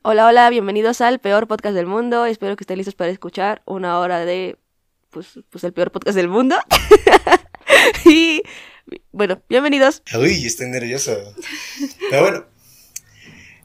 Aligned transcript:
Hola, 0.00 0.26
hola, 0.26 0.48
bienvenidos 0.48 1.00
al 1.00 1.18
peor 1.20 1.46
podcast 1.46 1.74
del 1.74 1.86
mundo. 1.86 2.24
Espero 2.24 2.56
que 2.56 2.62
estén 2.62 2.78
listos 2.78 2.94
para 2.94 3.10
escuchar 3.10 3.62
una 3.66 3.98
hora 3.98 4.24
de, 4.24 4.56
pues, 5.10 5.40
pues 5.50 5.64
el 5.64 5.72
peor 5.72 5.92
podcast 5.92 6.16
del 6.16 6.28
mundo. 6.28 6.56
y, 8.06 8.42
bueno, 9.10 9.42
bienvenidos. 9.48 10.02
Uy, 10.18 10.46
estoy 10.46 10.68
nervioso. 10.68 11.34
Pero 12.10 12.22
bueno, 12.22 12.46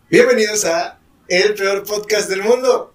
bienvenidos 0.09 0.65
a 0.65 0.99
el 1.29 1.53
peor 1.53 1.85
podcast 1.85 2.29
del 2.29 2.43
mundo. 2.43 2.93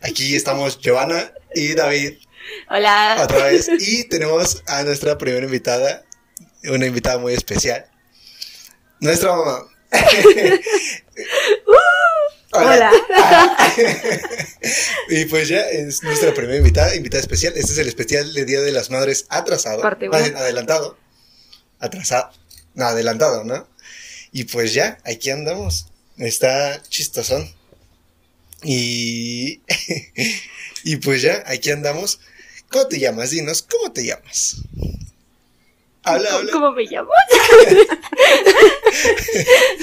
Aquí 0.00 0.36
estamos 0.36 0.78
Giovanna 0.78 1.32
y 1.54 1.74
David. 1.74 2.18
Hola. 2.68 3.18
Otra 3.22 3.44
vez. 3.46 3.68
Y 3.80 4.04
tenemos 4.04 4.62
a 4.66 4.84
nuestra 4.84 5.18
primera 5.18 5.44
invitada, 5.44 6.04
una 6.64 6.86
invitada 6.86 7.18
muy 7.18 7.34
especial. 7.34 7.86
Nuestra 9.00 9.34
mamá. 9.34 9.66
Hola. 12.52 12.92
y 15.08 15.24
pues 15.24 15.48
ya 15.48 15.62
es 15.62 16.02
nuestra 16.02 16.34
primera 16.34 16.58
invitada, 16.58 16.94
invitada 16.94 17.22
especial. 17.22 17.54
Este 17.56 17.72
es 17.72 17.78
el 17.78 17.88
especial 17.88 18.34
de 18.34 18.44
Día 18.44 18.60
de 18.60 18.72
las 18.72 18.90
Madres 18.90 19.24
atrasado. 19.30 19.80
Parte 19.80 20.10
adelantado. 20.12 20.98
Atrasado. 21.78 22.30
No, 22.74 22.84
adelantado, 22.84 23.44
¿no? 23.44 23.66
Y 24.32 24.44
pues 24.44 24.74
ya, 24.74 24.98
aquí 25.04 25.30
andamos. 25.30 25.86
Está 26.18 26.82
chistosón. 26.82 27.50
Y. 28.62 29.62
y 30.84 30.96
pues 30.96 31.22
ya, 31.22 31.42
aquí 31.46 31.70
andamos. 31.70 32.20
¿Cómo 32.70 32.86
te 32.86 32.98
llamas? 32.98 33.30
Dinos, 33.30 33.62
¿cómo 33.62 33.92
te 33.92 34.04
llamas? 34.04 34.56
Habla, 36.04 36.28
¿Cómo, 36.28 36.38
habla. 36.38 36.52
cómo 36.52 36.72
me 36.72 36.84
llamo? 36.84 37.08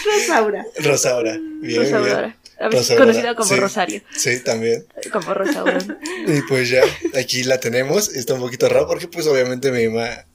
Rosaura. 0.06 0.66
Rosaura. 0.78 1.38
Bien, 1.62 2.04
bien. 2.04 2.36
A 2.60 2.70
veces 2.70 2.98
conocida 2.98 3.36
como 3.36 3.50
sí. 3.50 3.56
Rosario. 3.56 4.02
Sí, 4.16 4.40
también. 4.42 4.86
Como 5.12 5.34
Rosaura. 5.34 5.80
Y 6.28 6.42
pues 6.44 6.70
ya, 6.70 6.84
aquí 7.18 7.44
la 7.44 7.60
tenemos. 7.60 8.10
Está 8.10 8.34
un 8.34 8.42
poquito 8.42 8.68
raro 8.68 8.88
porque 8.88 9.08
pues 9.08 9.26
obviamente 9.28 9.72
mi 9.72 9.88
mamá 9.88 10.26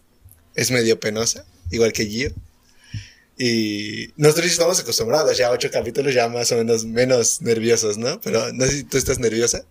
es 0.55 0.71
medio 0.71 0.99
penosa, 0.99 1.45
igual 1.71 1.93
que 1.93 2.07
Gio. 2.07 2.33
Y 3.37 4.11
nosotros 4.17 4.47
estamos 4.47 4.79
acostumbrados, 4.81 5.37
ya 5.37 5.51
ocho 5.51 5.71
capítulos 5.71 6.15
ya 6.15 6.29
más 6.29 6.53
o 6.53 6.57
menos 6.57 6.85
menos 6.85 7.43
nerviosos, 7.43 7.99
¿no? 7.99 8.21
Pero 8.21 8.53
no 8.53 8.65
sé 8.65 8.73
si 8.73 8.85
tú 8.85 8.97
estás 8.97 9.19
nerviosa. 9.19 9.65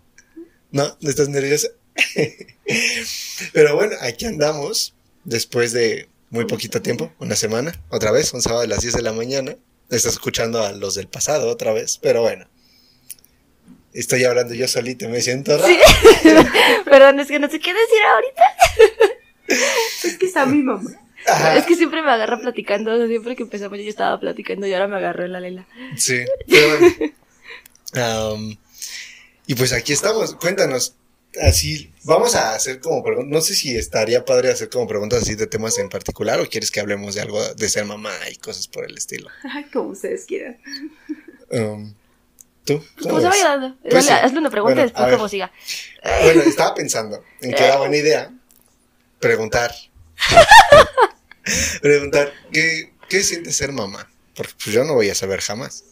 ¿No? 0.72 0.98
¿No 1.00 1.10
estás 1.10 1.30
nerviosa? 1.30 1.70
Pero 3.54 3.76
bueno, 3.76 3.96
aquí 4.02 4.26
andamos 4.26 4.94
después 5.24 5.72
de 5.72 6.10
muy 6.30 6.46
poquito 6.46 6.82
tiempo, 6.82 7.14
una 7.20 7.36
semana, 7.36 7.80
otra 7.90 8.12
vez, 8.12 8.34
un 8.34 8.42
sábado 8.42 8.64
a 8.64 8.68
las 8.68 8.82
10 8.82 8.96
de 8.96 9.02
la 9.04 9.14
mañana. 9.14 9.56
Estás 9.90 10.14
escuchando 10.14 10.64
a 10.64 10.72
los 10.72 10.96
del 10.96 11.08
pasado 11.08 11.48
otra 11.50 11.74
vez, 11.74 12.00
pero 12.02 12.22
bueno. 12.22 12.48
Estoy 13.94 14.24
hablando 14.24 14.54
yo 14.54 14.68
solito, 14.68 15.08
me 15.10 15.22
siento 15.22 15.58
raro. 15.58 15.74
Perdón, 16.86 17.20
es 17.20 17.28
que 17.28 17.40
no 17.40 17.50
sé 17.50 17.60
qué 17.60 17.74
decir 17.74 18.02
ahorita. 18.14 18.44
Es 20.04 20.18
que 20.18 20.26
está 20.26 20.46
mi 20.46 20.64
mamá. 20.64 20.90
Ajá. 21.28 21.58
Es 21.58 21.66
que 21.66 21.76
siempre 21.76 22.02
me 22.02 22.10
agarra 22.10 22.40
platicando. 22.40 22.94
o 22.94 22.98
sea, 22.98 23.08
Siempre 23.08 23.36
que 23.36 23.44
empezamos 23.44 23.78
yo 23.78 23.90
estaba 23.90 24.20
platicando 24.20 24.66
y 24.66 24.74
ahora 24.74 24.88
me 24.88 24.96
agarró 24.96 25.26
en 25.26 25.34
la 25.34 25.40
lela. 25.42 25.68
Sí, 25.96 26.24
pero 26.48 26.80
bueno. 27.94 28.58
Y 29.46 29.56
pues 29.56 29.74
aquí 29.74 29.92
estamos, 29.94 30.36
cuéntanos, 30.36 30.96
así, 31.42 31.92
vamos 32.04 32.36
a 32.36 32.56
hacer 32.56 32.80
como 32.80 33.04
preguntas, 33.04 33.32
no 33.32 33.42
sé 33.42 33.56
si 33.56 33.76
estaría 33.76 34.24
padre 34.24 34.50
hacer 34.50 34.70
como 34.70 34.88
preguntas 34.88 35.24
así 35.24 35.36
de 35.36 35.48
temas 35.48 35.78
en 35.78 35.90
particular 35.90 36.40
o 36.40 36.48
quieres 36.48 36.72
que 36.72 36.80
hablemos 36.80 37.16
de 37.16 37.22
algo 37.22 37.54
de 37.54 37.70
ser 37.70 37.86
mamá 37.86 38.14
y 38.32 38.36
cosas 38.38 38.68
por 38.68 38.86
el 38.86 38.98
estilo. 38.98 39.30
Ay, 39.44 39.66
como 39.66 39.90
ustedes 39.90 40.26
quieran. 40.26 40.58
Am, 41.52 41.94
¿Tú? 42.66 42.82
Pues 42.96 43.08
como 43.08 43.20
se 43.20 43.28
vaya 43.28 43.44
dando. 43.50 43.76
Pues 43.82 43.94
Dale, 43.94 44.08
sí. 44.08 44.26
hazle 44.26 44.40
una 44.40 44.50
pregunta 44.50 44.74
Bueno, 44.76 44.82
y 44.88 44.92
después 44.92 45.16
como 45.16 45.28
siga. 45.30 45.52
Bueno, 46.24 46.42
estaba 46.44 46.74
pensando 46.74 47.24
en 47.42 47.54
que 47.54 47.64
era 47.64 47.78
buena 47.78 47.98
idea 47.98 48.32
preguntar, 49.20 49.74
preguntar, 51.82 52.34
¿qué, 52.52 52.94
qué 53.10 53.24
siente 53.24 53.52
ser 53.52 53.72
mamá? 53.72 54.10
Porque 54.36 54.54
pues 54.64 54.74
yo 54.76 54.84
no 54.84 54.94
voy 54.94 55.10
a 55.10 55.16
saber 55.16 55.42
jamás. 55.42 55.84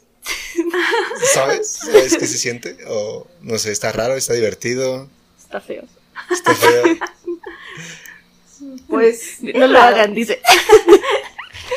¿Sabes? 1.33 1.69
¿Sabes 1.71 2.17
qué 2.17 2.27
se 2.27 2.37
siente? 2.37 2.77
O 2.87 3.27
no 3.41 3.57
sé, 3.57 3.71
está 3.71 3.91
raro, 3.91 4.15
está 4.15 4.33
divertido, 4.33 5.09
Está 5.39 5.59
feo. 5.61 5.83
está 6.31 6.55
feo. 6.55 6.83
Pues 8.87 9.37
No 9.41 9.67
lo 9.67 9.73
raro, 9.79 9.95
hagan, 9.95 10.13
dice. 10.13 10.41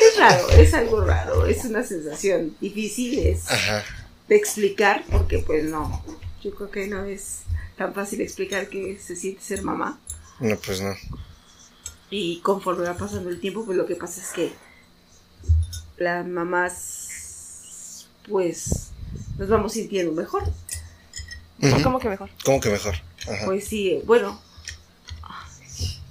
Es 0.01 0.17
raro, 0.19 0.49
es 0.51 0.73
algo 0.73 1.01
raro, 1.05 1.45
es 1.45 1.63
una 1.63 1.81
sensación 1.81 2.55
difícil 2.59 3.17
es 3.17 3.49
Ajá. 3.49 3.83
De 4.27 4.35
explicar, 4.35 5.03
porque 5.11 5.39
pues 5.39 5.65
no, 5.65 6.03
yo 6.41 6.53
creo 6.55 6.71
que 6.71 6.87
no 6.87 7.05
es 7.05 7.41
tan 7.77 7.93
fácil 7.93 8.21
explicar 8.21 8.69
que 8.69 8.97
se 8.99 9.15
siente 9.15 9.41
ser 9.41 9.61
mamá. 9.63 9.99
No, 10.39 10.55
pues 10.57 10.81
no. 10.81 10.93
Y 12.09 12.39
conforme 12.41 12.85
va 12.85 12.95
pasando 12.97 13.29
el 13.29 13.39
tiempo, 13.39 13.65
pues 13.65 13.77
lo 13.77 13.85
que 13.85 13.95
pasa 13.95 14.21
es 14.21 14.31
que 14.31 14.53
las 15.97 16.25
mamás, 16.25 18.07
pues, 18.27 18.91
nos 19.37 19.49
vamos 19.49 19.73
sintiendo 19.73 20.11
mejor. 20.11 20.43
¿Cómo 21.83 21.99
que 21.99 22.09
mejor? 22.09 22.29
¿Cómo 22.43 22.59
que 22.59 22.69
mejor? 22.69 22.95
Ajá. 23.27 23.45
Pues 23.45 23.65
sí, 23.67 24.01
bueno, 24.05 24.39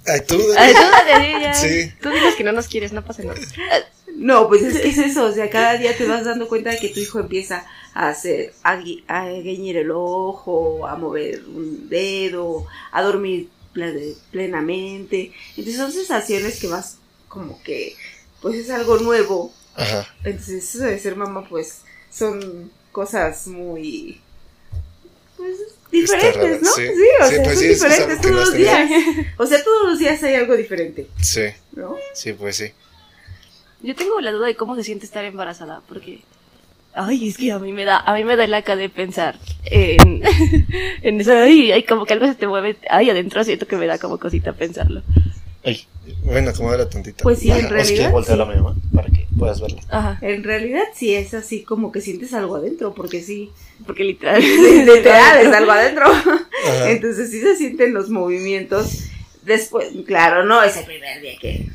Ay, 0.06 0.20
tú. 0.26 0.40
Ay, 0.56 0.72
tú 0.74 0.80
dale, 0.80 1.40
ya. 1.40 1.54
Sí. 1.54 1.92
Tú 2.00 2.10
dices 2.10 2.34
que 2.34 2.44
no 2.44 2.52
nos 2.52 2.68
quieres, 2.68 2.92
no 2.92 3.04
pasa 3.04 3.22
nada. 3.22 3.40
No, 4.16 4.46
pues 4.48 4.62
es 4.62 4.80
que 4.80 4.88
es 4.90 4.98
eso, 4.98 5.24
o 5.24 5.32
sea, 5.32 5.50
cada 5.50 5.76
día 5.76 5.96
te 5.96 6.06
vas 6.06 6.24
dando 6.24 6.46
cuenta 6.46 6.70
de 6.70 6.78
que 6.78 6.88
tu 6.90 7.00
hijo 7.00 7.18
empieza 7.18 7.66
a 7.94 8.10
hacer, 8.10 8.54
a, 8.62 8.76
gui- 8.78 9.02
a 9.08 9.28
guiñar 9.28 9.74
el 9.76 9.90
ojo, 9.90 10.86
a 10.86 10.94
mover 10.94 11.42
un 11.48 11.88
dedo, 11.88 12.64
a 12.92 13.02
dormir 13.02 13.48
ple- 13.74 14.14
plenamente. 14.30 15.32
Entonces 15.56 15.76
son 15.76 15.90
sensaciones 15.90 16.60
que 16.60 16.68
vas 16.68 16.98
como 17.28 17.60
que, 17.64 17.96
pues 18.40 18.54
es 18.56 18.70
algo 18.70 18.98
nuevo. 18.98 19.52
Ajá. 19.74 20.06
Entonces 20.22 20.72
eso 20.76 20.84
de 20.84 20.98
ser 21.00 21.16
mamá, 21.16 21.48
pues 21.48 21.80
son 22.08 22.70
cosas 22.92 23.48
muy, 23.48 24.20
pues 25.36 25.56
diferentes, 25.90 26.62
¿no? 26.62 26.70
sí. 26.72 26.82
Sí, 26.86 26.92
o 27.20 27.26
Sí, 27.26 27.34
sea, 27.34 27.42
pues 27.44 27.58
son 27.58 27.58
sí, 27.58 27.66
es 27.66 27.80
que 27.82 27.86
es 27.86 27.92
diferentes 27.98 28.18
que 28.20 28.28
no 28.28 28.34
todos 28.34 28.46
los 28.48 28.54
días. 28.54 28.90
O 29.38 29.46
sea, 29.46 29.64
todos 29.64 29.88
los 29.90 29.98
días 29.98 30.22
hay 30.22 30.34
algo 30.34 30.56
diferente, 30.56 31.06
Sí, 31.20 31.42
¿no? 31.72 31.96
sí, 32.14 32.32
pues 32.32 32.56
sí. 32.56 32.72
Yo 33.82 33.94
tengo 33.94 34.20
la 34.20 34.32
duda 34.32 34.46
de 34.46 34.56
cómo 34.56 34.76
se 34.76 34.84
siente 34.84 35.04
estar 35.04 35.24
embarazada, 35.24 35.82
porque. 35.88 36.20
Ay, 36.96 37.28
es 37.28 37.36
que 37.36 37.50
a 37.50 37.58
mí 37.58 37.72
me 37.72 37.84
da, 37.84 37.98
a 37.98 38.14
mí 38.14 38.22
me 38.24 38.36
da 38.36 38.46
laca 38.46 38.76
de 38.76 38.88
pensar 38.88 39.36
en, 39.64 40.22
en 41.02 41.20
eso. 41.20 41.32
Ay, 41.32 41.72
ay, 41.72 41.82
como 41.82 42.06
que 42.06 42.12
algo 42.14 42.26
se 42.26 42.34
te 42.36 42.46
mueve. 42.46 42.76
Ay, 42.88 43.10
adentro 43.10 43.42
siento 43.44 43.66
que 43.66 43.76
me 43.76 43.86
da 43.86 43.98
como 43.98 44.18
cosita 44.18 44.52
pensarlo. 44.52 45.02
Ay, 45.64 45.84
bueno, 46.22 46.50
acomódala 46.50 46.88
tantito. 46.88 47.24
Pues 47.24 47.40
sí, 47.40 47.50
en 47.50 47.68
realidad, 47.68 48.10
voltearla 48.12 48.44
a 48.44 48.46
mi 48.46 48.54
mamá 48.56 48.76
para 48.94 49.08
que 49.08 49.23
puedas 49.38 49.60
verla. 49.60 49.80
Ajá. 49.88 50.18
En 50.22 50.42
realidad 50.44 50.82
sí 50.94 51.14
es 51.14 51.34
así 51.34 51.62
como 51.62 51.92
que 51.92 52.00
sientes 52.00 52.32
algo 52.34 52.56
adentro, 52.56 52.94
porque 52.94 53.22
sí, 53.22 53.50
Porque 53.86 54.04
literal. 54.04 54.40
literal 54.86 55.46
es 55.46 55.52
algo 55.52 55.72
adentro. 55.72 56.06
Ajá. 56.06 56.48
Entonces 56.90 57.30
sí 57.30 57.40
se 57.40 57.56
sienten 57.56 57.92
los 57.94 58.10
movimientos. 58.10 59.04
Después, 59.42 59.88
claro, 60.06 60.44
no 60.44 60.62
es 60.62 60.76
el 60.76 60.84
primer 60.86 61.20
día 61.20 61.38
que 61.40 61.68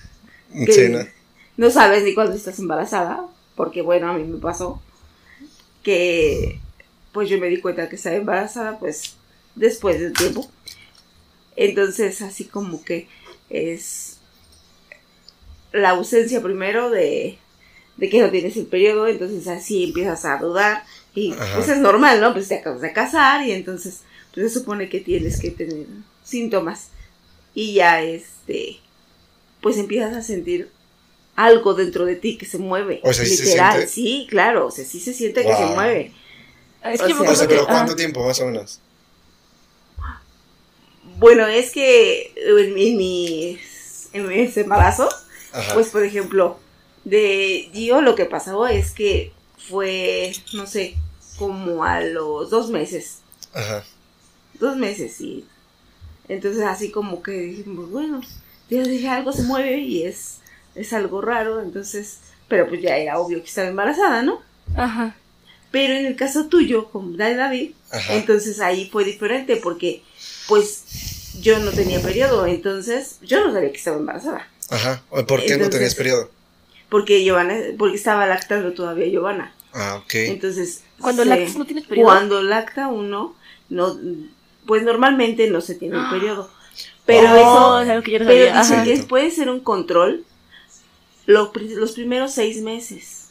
que- 0.66 0.74
Sí, 0.74 0.90
¿no? 0.90 1.00
no 1.58 1.70
sabes 1.70 2.04
ni 2.04 2.16
cuándo 2.16 2.34
estás 2.36 2.58
embarazada, 2.60 3.28
porque 3.56 3.82
bueno, 3.84 4.10
a 4.10 4.14
mí 4.14 4.24
me 4.24 4.40
pasó 4.40 4.82
que 5.84 6.60
pues 7.12 7.30
yo 7.30 7.38
me 7.40 7.48
di 7.48 7.60
cuenta 7.60 7.90
que 7.90 7.96
estaba 7.96 8.16
embarazada 8.16 8.80
pues 8.80 9.16
después 9.56 10.00
del 10.00 10.14
tiempo. 10.14 10.50
Entonces 11.56 12.22
así 12.22 12.46
como 12.46 12.84
que 12.84 13.08
es 13.50 14.18
la 15.72 15.90
ausencia 15.92 16.42
primero 16.42 16.90
de, 16.90 17.38
de 18.00 18.10
que 18.10 18.22
no 18.22 18.30
tienes 18.32 18.56
el 18.58 18.66
periodo, 18.66 19.08
entonces 19.08 19.48
así 19.48 19.84
empiezas 19.86 20.24
a 20.26 20.38
dudar 20.38 20.84
y 21.14 21.34
Ajá. 21.34 21.56
pues 21.58 21.70
es 21.70 21.78
normal, 21.80 22.22
¿no? 22.22 22.34
Pues 22.34 22.48
te 22.48 22.56
acabas 22.56 22.82
de 22.82 22.94
casar 22.94 23.46
y 23.46 23.52
entonces 23.52 24.02
pues 24.34 24.52
se 24.54 24.60
supone 24.60 24.88
que 24.90 25.00
tienes 25.02 25.40
que 25.40 25.52
tener 25.52 25.86
síntomas 26.24 26.90
y 27.54 27.74
ya 27.74 28.02
este 28.02 28.78
pues 29.62 29.78
empiezas 29.78 30.16
a 30.16 30.22
sentir 30.22 30.70
algo 31.36 31.74
dentro 31.74 32.06
de 32.06 32.16
ti 32.16 32.38
que 32.38 32.46
se 32.46 32.58
mueve. 32.58 33.02
O 33.04 33.12
sea, 33.14 33.26
¿sí 33.26 33.36
se 33.36 33.44
literal, 33.46 33.74
siente? 33.74 33.92
sí, 33.92 34.28
claro, 34.30 34.68
o 34.68 34.72
sea, 34.72 34.86
sí 34.86 35.00
se 35.00 35.14
siente 35.14 35.46
que 35.46 35.56
se 35.56 35.66
mueve. 35.66 36.14
Es 36.84 37.02
O 37.02 37.08
que 37.08 37.14
me 37.14 37.20
sea, 37.22 37.32
O 37.32 37.36
sea, 37.36 37.44
acuerdo 37.46 37.48
pero 37.50 37.62
que- 37.66 37.72
¿cuánto 37.72 37.92
ah, 37.94 37.96
tiempo 37.98 38.26
más 38.26 38.40
o 38.40 38.46
menos? 38.46 38.80
Bueno, 41.18 41.46
es 41.48 41.72
que 41.72 42.34
en, 42.38 42.74
mi- 42.74 42.88
en 42.92 42.98
mis, 42.98 44.10
en 44.14 44.28
mis 44.28 44.56
embarazos, 44.58 45.14
Ajá. 45.52 45.74
pues 45.74 45.88
por 45.90 46.04
ejemplo, 46.04 46.58
de 47.10 47.70
Gio 47.74 48.02
lo 48.02 48.16
que 48.16 48.26
pasó 48.26 48.68
es 48.68 48.92
que 48.92 49.32
fue, 49.70 50.34
no 50.54 50.68
sé, 50.68 50.96
como 51.38 51.84
a 51.84 52.02
los 52.02 52.50
dos 52.50 52.70
meses, 52.70 53.20
Ajá. 53.54 53.84
dos 54.60 54.76
meses 54.78 55.20
y 55.22 55.46
entonces 56.28 56.64
así 56.64 56.92
como 56.92 57.24
que 57.24 57.32
dijimos, 57.32 57.90
bueno, 57.90 58.22
ya 58.70 58.84
dije 58.84 59.08
algo 59.10 59.32
se 59.32 59.44
mueve 59.44 59.80
y 59.80 60.04
es, 60.04 60.38
es 60.76 60.94
algo 60.94 61.22
raro, 61.22 61.62
entonces, 61.62 62.20
pero 62.48 62.68
pues 62.68 62.82
ya 62.82 62.98
era 62.98 63.20
obvio 63.20 63.42
que 63.42 63.48
estaba 63.48 63.68
embarazada, 63.68 64.22
¿no? 64.22 64.42
Ajá. 64.76 65.16
Pero 65.72 65.94
en 65.94 66.06
el 66.06 66.16
caso 66.16 66.48
tuyo, 66.48 66.90
con 66.90 67.18
la 67.18 67.30
de 67.30 67.36
David, 67.36 67.72
Ajá. 67.92 68.16
entonces 68.16 68.60
ahí 68.60 68.90
fue 68.92 69.04
diferente 69.04 69.56
porque 69.58 70.04
pues 70.48 70.84
yo 71.42 71.60
no 71.60 71.72
tenía 71.72 72.02
periodo, 72.02 72.46
entonces 72.46 73.18
yo 73.22 73.46
no 73.46 73.54
sabía 73.54 73.72
que 73.72 73.78
estaba 73.78 73.98
embarazada. 73.98 74.48
Ajá. 74.70 75.02
¿Por 75.28 75.44
qué 75.44 75.58
no 75.58 75.70
tenías 75.70 75.96
periodo? 75.96 76.30
Porque 76.90 77.24
Giovanna, 77.24 77.56
porque 77.78 77.96
estaba 77.96 78.26
lactando 78.26 78.74
todavía 78.74 79.08
Giovanna. 79.08 79.54
Ah, 79.74 80.02
ok. 80.04 80.14
Entonces, 80.16 80.84
Cuando 81.00 81.24
se- 81.24 81.30
lactas 81.30 81.56
no 81.56 81.66
tienes 81.66 81.86
periodo. 81.86 82.08
Cuando 82.08 82.42
lacta 82.42 82.88
uno, 82.88 83.36
no, 83.70 83.96
pues 84.66 84.84
normalmente 84.84 85.50
no 85.50 85.62
se 85.62 85.76
tiene 85.76 85.98
el 85.98 86.10
periodo. 86.10 86.50
Pero 87.06 87.28
Oh, 87.32 87.36
eso, 87.36 87.82
es 87.82 87.90
algo 87.90 88.04
que 88.04 88.12
yo 88.12 88.20
no 88.20 88.26
pero 88.26 88.46
sabía. 88.48 88.62
dicen 88.62 88.76
Ajá. 88.80 88.86
que 88.86 88.98
puede 89.08 89.32
ser 89.32 89.50
un 89.50 89.60
control 89.60 90.24
lo 91.26 91.52
los 91.76 91.92
primeros 91.94 92.32
seis 92.34 92.62
meses. 92.62 93.30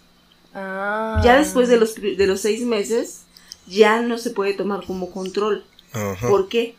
Ah. 0.54 1.20
Ya 1.24 1.38
después 1.38 1.68
de 1.68 1.76
los, 1.78 1.92
pri- 1.94 2.16
de 2.16 2.26
los 2.26 2.40
seis 2.40 2.62
meses, 2.62 3.22
ya 3.66 4.00
no 4.02 4.18
se 4.18 4.30
puede 4.30 4.54
tomar 4.54 4.84
como 4.86 5.10
control. 5.10 5.64
Ajá. 5.92 6.28
¿Por 6.28 6.48
qué? 6.48 6.74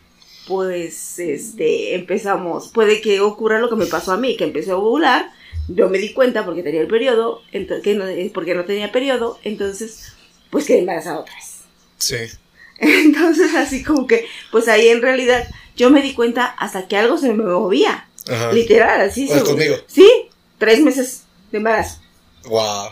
Pues 0.47 1.19
este 1.19 1.93
empezamos, 1.95 2.69
puede 2.69 3.01
que 3.01 3.19
ocurra 3.21 3.59
lo 3.59 3.69
que 3.69 3.75
me 3.75 3.85
pasó 3.85 4.11
a 4.13 4.17
mí, 4.17 4.35
que 4.37 4.45
empecé 4.45 4.71
a 4.71 4.77
ovular, 4.77 5.31
yo 5.69 5.87
me 5.89 5.97
di 5.97 6.13
cuenta 6.13 6.43
porque 6.45 6.63
tenía 6.63 6.81
el 6.81 6.87
periodo, 6.87 7.41
ento- 7.53 7.81
que 7.81 7.93
no, 7.95 8.05
eh, 8.07 8.31
porque 8.33 8.55
no 8.55 8.65
tenía 8.65 8.91
periodo, 8.91 9.39
entonces 9.43 10.13
pues 10.49 10.65
quedé 10.65 10.79
embarazada 10.79 11.19
otra 11.19 11.33
vez. 11.35 11.59
Sí. 11.97 12.15
Entonces 12.79 13.53
así 13.55 13.83
como 13.83 14.07
que, 14.07 14.25
pues 14.51 14.67
ahí 14.67 14.87
en 14.87 15.01
realidad 15.01 15.47
yo 15.75 15.89
me 15.89 16.01
di 16.01 16.13
cuenta 16.13 16.45
hasta 16.45 16.87
que 16.87 16.95
algo 16.97 17.17
se 17.17 17.33
me 17.33 17.43
movía, 17.43 18.07
Ajá. 18.27 18.51
literal, 18.53 19.01
así. 19.01 19.27
Pues 19.27 19.39
se- 19.39 19.45
conmigo. 19.45 19.75
Sí, 19.87 20.09
tres 20.57 20.79
meses 20.81 21.23
de 21.51 21.57
embarazo. 21.57 21.99
Wow. 22.45 22.87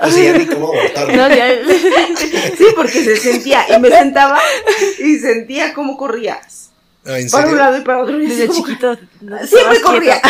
Así 0.00 0.22
ya 0.24 0.36
ni 0.36 0.44
cómo 0.46 0.68
abortarlo. 0.72 1.16
No, 1.16 1.34
ya- 1.34 1.58
Sí, 2.58 2.66
porque 2.76 3.02
se 3.04 3.16
sentía, 3.16 3.64
y 3.74 3.80
me 3.80 3.88
sentaba 3.88 4.38
y 5.02 5.16
sentía 5.18 5.72
cómo 5.72 5.96
corrías. 5.96 6.68
Ah, 7.06 7.18
¿En 7.18 7.28
Para 7.30 7.48
un 7.48 7.56
lado 7.58 7.78
y 7.78 7.80
para 7.80 8.02
otro. 8.02 8.16
Desde 8.18 8.48
chiquito. 8.50 8.96
no 9.22 9.44
Siempre 9.46 9.80
corría. 9.80 10.20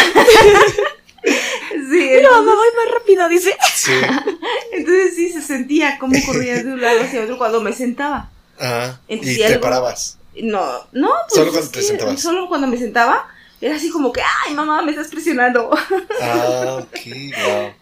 Sí, 1.25 2.09
Pero 2.11 2.31
mamá, 2.33 2.55
voy 2.55 2.69
más 2.85 2.95
rápido, 2.95 3.29
dice. 3.29 3.57
Sí. 3.75 3.93
Entonces 4.73 5.15
sí 5.17 5.33
se 5.33 5.43
sentía 5.43 5.99
cómo 5.99 6.15
corría 6.27 6.63
de 6.63 6.73
un 6.73 6.81
lado 6.81 7.01
hacia 7.03 7.23
otro 7.23 7.39
cuando 7.39 7.61
me 7.61 7.73
sentaba. 7.73 8.31
Ajá. 8.59 9.01
Y 9.09 9.15
Entonces, 9.15 9.37
te 9.39 9.47
algo- 9.47 9.61
parabas. 9.61 10.19
No, 10.41 10.87
no, 10.93 11.11
pues 11.29 11.35
Solo 11.35 11.53
cuando 11.53 11.71
te 11.71 11.79
que 11.81 11.85
sentabas. 11.85 12.21
Solo 12.23 12.49
cuando 12.49 12.67
me 12.67 12.79
sentaba 12.79 13.29
era 13.61 13.77
así 13.77 13.91
como 13.91 14.13
que, 14.13 14.23
ay 14.47 14.55
mamá, 14.55 14.83
me 14.83 14.91
estás 14.91 15.09
presionando. 15.09 15.71
Ah, 16.21 16.79
ok. 16.81 16.99
Wow. 17.05 17.73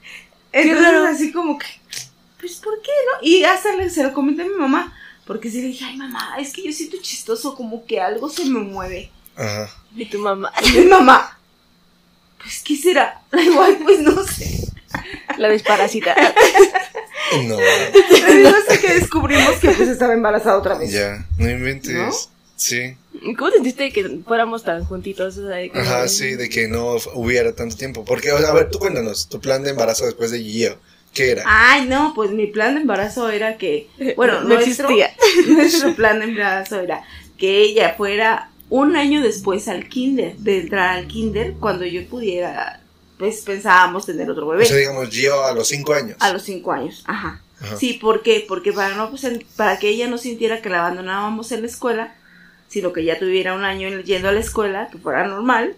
Entonces 0.52 0.84
raro. 0.84 1.06
así 1.06 1.32
como 1.32 1.56
que, 1.58 1.66
pues 2.40 2.56
¿por 2.56 2.80
qué 2.82 2.90
no? 3.12 3.26
Y 3.26 3.44
hasta 3.44 3.74
le, 3.76 3.88
se 3.88 4.02
lo 4.02 4.12
comenté 4.12 4.42
a 4.42 4.46
mi 4.46 4.54
mamá, 4.54 4.92
porque 5.26 5.48
sí 5.50 5.60
le 5.62 5.68
dije, 5.68 5.84
ay 5.84 5.96
mamá, 5.96 6.34
es 6.38 6.52
que 6.52 6.64
yo 6.64 6.72
siento 6.72 6.96
chistoso, 7.00 7.54
como 7.54 7.86
que 7.86 8.00
algo 8.00 8.28
se 8.28 8.44
me 8.46 8.58
mueve. 8.60 9.10
Ajá. 9.36 9.70
Y 9.96 10.04
tu 10.06 10.18
mamá. 10.18 10.52
Y 10.64 10.72
mi 10.80 10.86
mamá, 10.86 11.38
pues 12.42 12.62
¿qué 12.64 12.76
será? 12.76 13.20
Igual, 13.32 13.78
pues 13.82 14.00
no 14.00 14.24
sé. 14.24 14.68
La 15.38 15.48
desparasita. 15.48 16.14
No. 17.46 17.56
Pero 18.26 18.48
hasta 18.48 18.78
que 18.78 18.94
descubrimos 18.94 19.54
que 19.56 19.70
pues 19.70 19.88
estaba 19.88 20.12
embarazada 20.12 20.58
otra 20.58 20.76
vez. 20.76 20.90
Ya. 20.92 21.24
No 21.38 21.48
inventes. 21.50 21.94
¿No? 21.94 22.10
Sí. 22.56 22.96
¿Cómo 23.38 23.50
sentiste 23.50 23.90
que 23.92 24.20
fuéramos 24.26 24.64
tan 24.64 24.84
juntitos? 24.84 25.38
O 25.38 25.46
sea, 25.46 25.56
de 25.56 25.70
que- 25.70 25.78
Ajá, 25.78 26.08
sí, 26.08 26.34
de 26.34 26.48
que 26.48 26.68
no 26.68 26.96
hubiera 27.14 27.54
tanto 27.54 27.76
tiempo. 27.76 28.04
Porque, 28.04 28.32
o 28.32 28.38
sea, 28.38 28.48
a 28.48 28.52
ver, 28.54 28.68
tú 28.70 28.78
cuéntanos, 28.78 29.28
tu 29.28 29.40
plan 29.40 29.62
de 29.62 29.70
embarazo 29.70 30.04
después 30.04 30.30
de 30.30 30.40
Gio, 30.42 30.76
¿qué 31.14 31.30
era? 31.30 31.44
Ay, 31.46 31.86
no, 31.86 32.12
pues 32.14 32.32
mi 32.32 32.48
plan 32.48 32.74
de 32.74 32.82
embarazo 32.82 33.30
era 33.30 33.56
que, 33.56 33.88
bueno, 34.16 34.42
no 34.42 34.48
nuestro, 34.56 34.88
existía. 34.90 35.14
nuestro 35.48 35.94
plan 35.94 36.18
de 36.18 36.26
embarazo 36.26 36.80
era 36.80 37.02
que 37.38 37.62
ella 37.62 37.94
fuera 37.96 38.50
un 38.70 38.96
año 38.96 39.20
después 39.20 39.68
al 39.68 39.88
kinder, 39.88 40.36
de 40.36 40.60
entrar 40.60 40.96
al 40.96 41.06
kinder, 41.06 41.54
cuando 41.54 41.84
yo 41.84 42.06
pudiera, 42.06 42.80
pues 43.18 43.42
pensábamos 43.42 44.06
tener 44.06 44.30
otro 44.30 44.46
bebé. 44.46 44.64
O 44.64 44.66
sea, 44.66 44.76
digamos, 44.76 45.10
Gio 45.10 45.44
a 45.44 45.52
los 45.52 45.68
cinco 45.68 45.92
años. 45.92 46.16
a 46.20 46.32
los 46.32 46.42
cinco 46.42 46.72
años, 46.72 47.02
ajá. 47.06 47.42
Ajá. 47.60 47.76
Sí, 47.76 47.94
¿por 47.94 48.22
qué? 48.22 48.42
Porque 48.48 48.72
para 48.72 48.94
no 48.94 49.10
pues, 49.10 49.26
para 49.54 49.78
que 49.78 49.88
ella 49.88 50.08
no 50.08 50.16
sintiera 50.16 50.62
que 50.62 50.70
la 50.70 50.80
abandonábamos 50.86 51.52
en 51.52 51.60
la 51.60 51.66
escuela, 51.66 52.14
sino 52.68 52.92
que 52.92 53.04
ya 53.04 53.18
tuviera 53.18 53.54
un 53.54 53.64
año 53.64 54.00
yendo 54.00 54.28
a 54.28 54.32
la 54.32 54.40
escuela, 54.40 54.88
que 54.90 54.96
fuera 54.96 55.26
normal, 55.26 55.76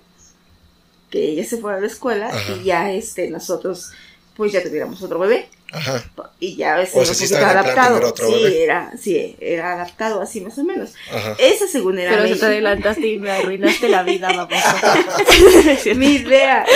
que 1.10 1.30
ella 1.30 1.44
se 1.44 1.56
fuera 1.56 1.78
a 1.78 1.80
la 1.80 1.86
escuela 1.86 2.28
Ajá. 2.28 2.52
y 2.60 2.64
ya 2.64 2.92
este 2.92 3.28
nosotros 3.30 3.90
pues 4.36 4.52
ya 4.52 4.62
tuviéramos 4.62 5.02
otro 5.02 5.18
bebé 5.18 5.48
Ajá. 5.72 6.04
y 6.38 6.56
ya 6.56 6.82
este, 6.82 6.98
O 6.98 7.04
sea, 7.04 7.14
sí 7.14 7.24
estaba 7.24 7.50
adaptado. 7.50 8.06
otro 8.06 8.28
sí, 8.28 8.42
bebé. 8.42 8.62
era 8.62 8.92
sí, 9.00 9.36
era 9.40 9.72
adaptado 9.72 10.20
así 10.20 10.42
más 10.42 10.58
o 10.58 10.64
menos. 10.64 10.92
Ajá. 11.10 11.34
Esa 11.38 11.66
según 11.66 11.98
era 11.98 12.10
Pero 12.12 12.24
mi, 12.24 12.28
se 12.34 12.36
te 12.36 12.46
adelantaste 12.46 13.06
y 13.06 13.18
me 13.18 13.30
arruinaste 13.30 13.88
la 13.88 14.02
vida, 14.02 14.30
baboso. 14.36 15.94
mi 15.96 16.06
idea. 16.16 16.66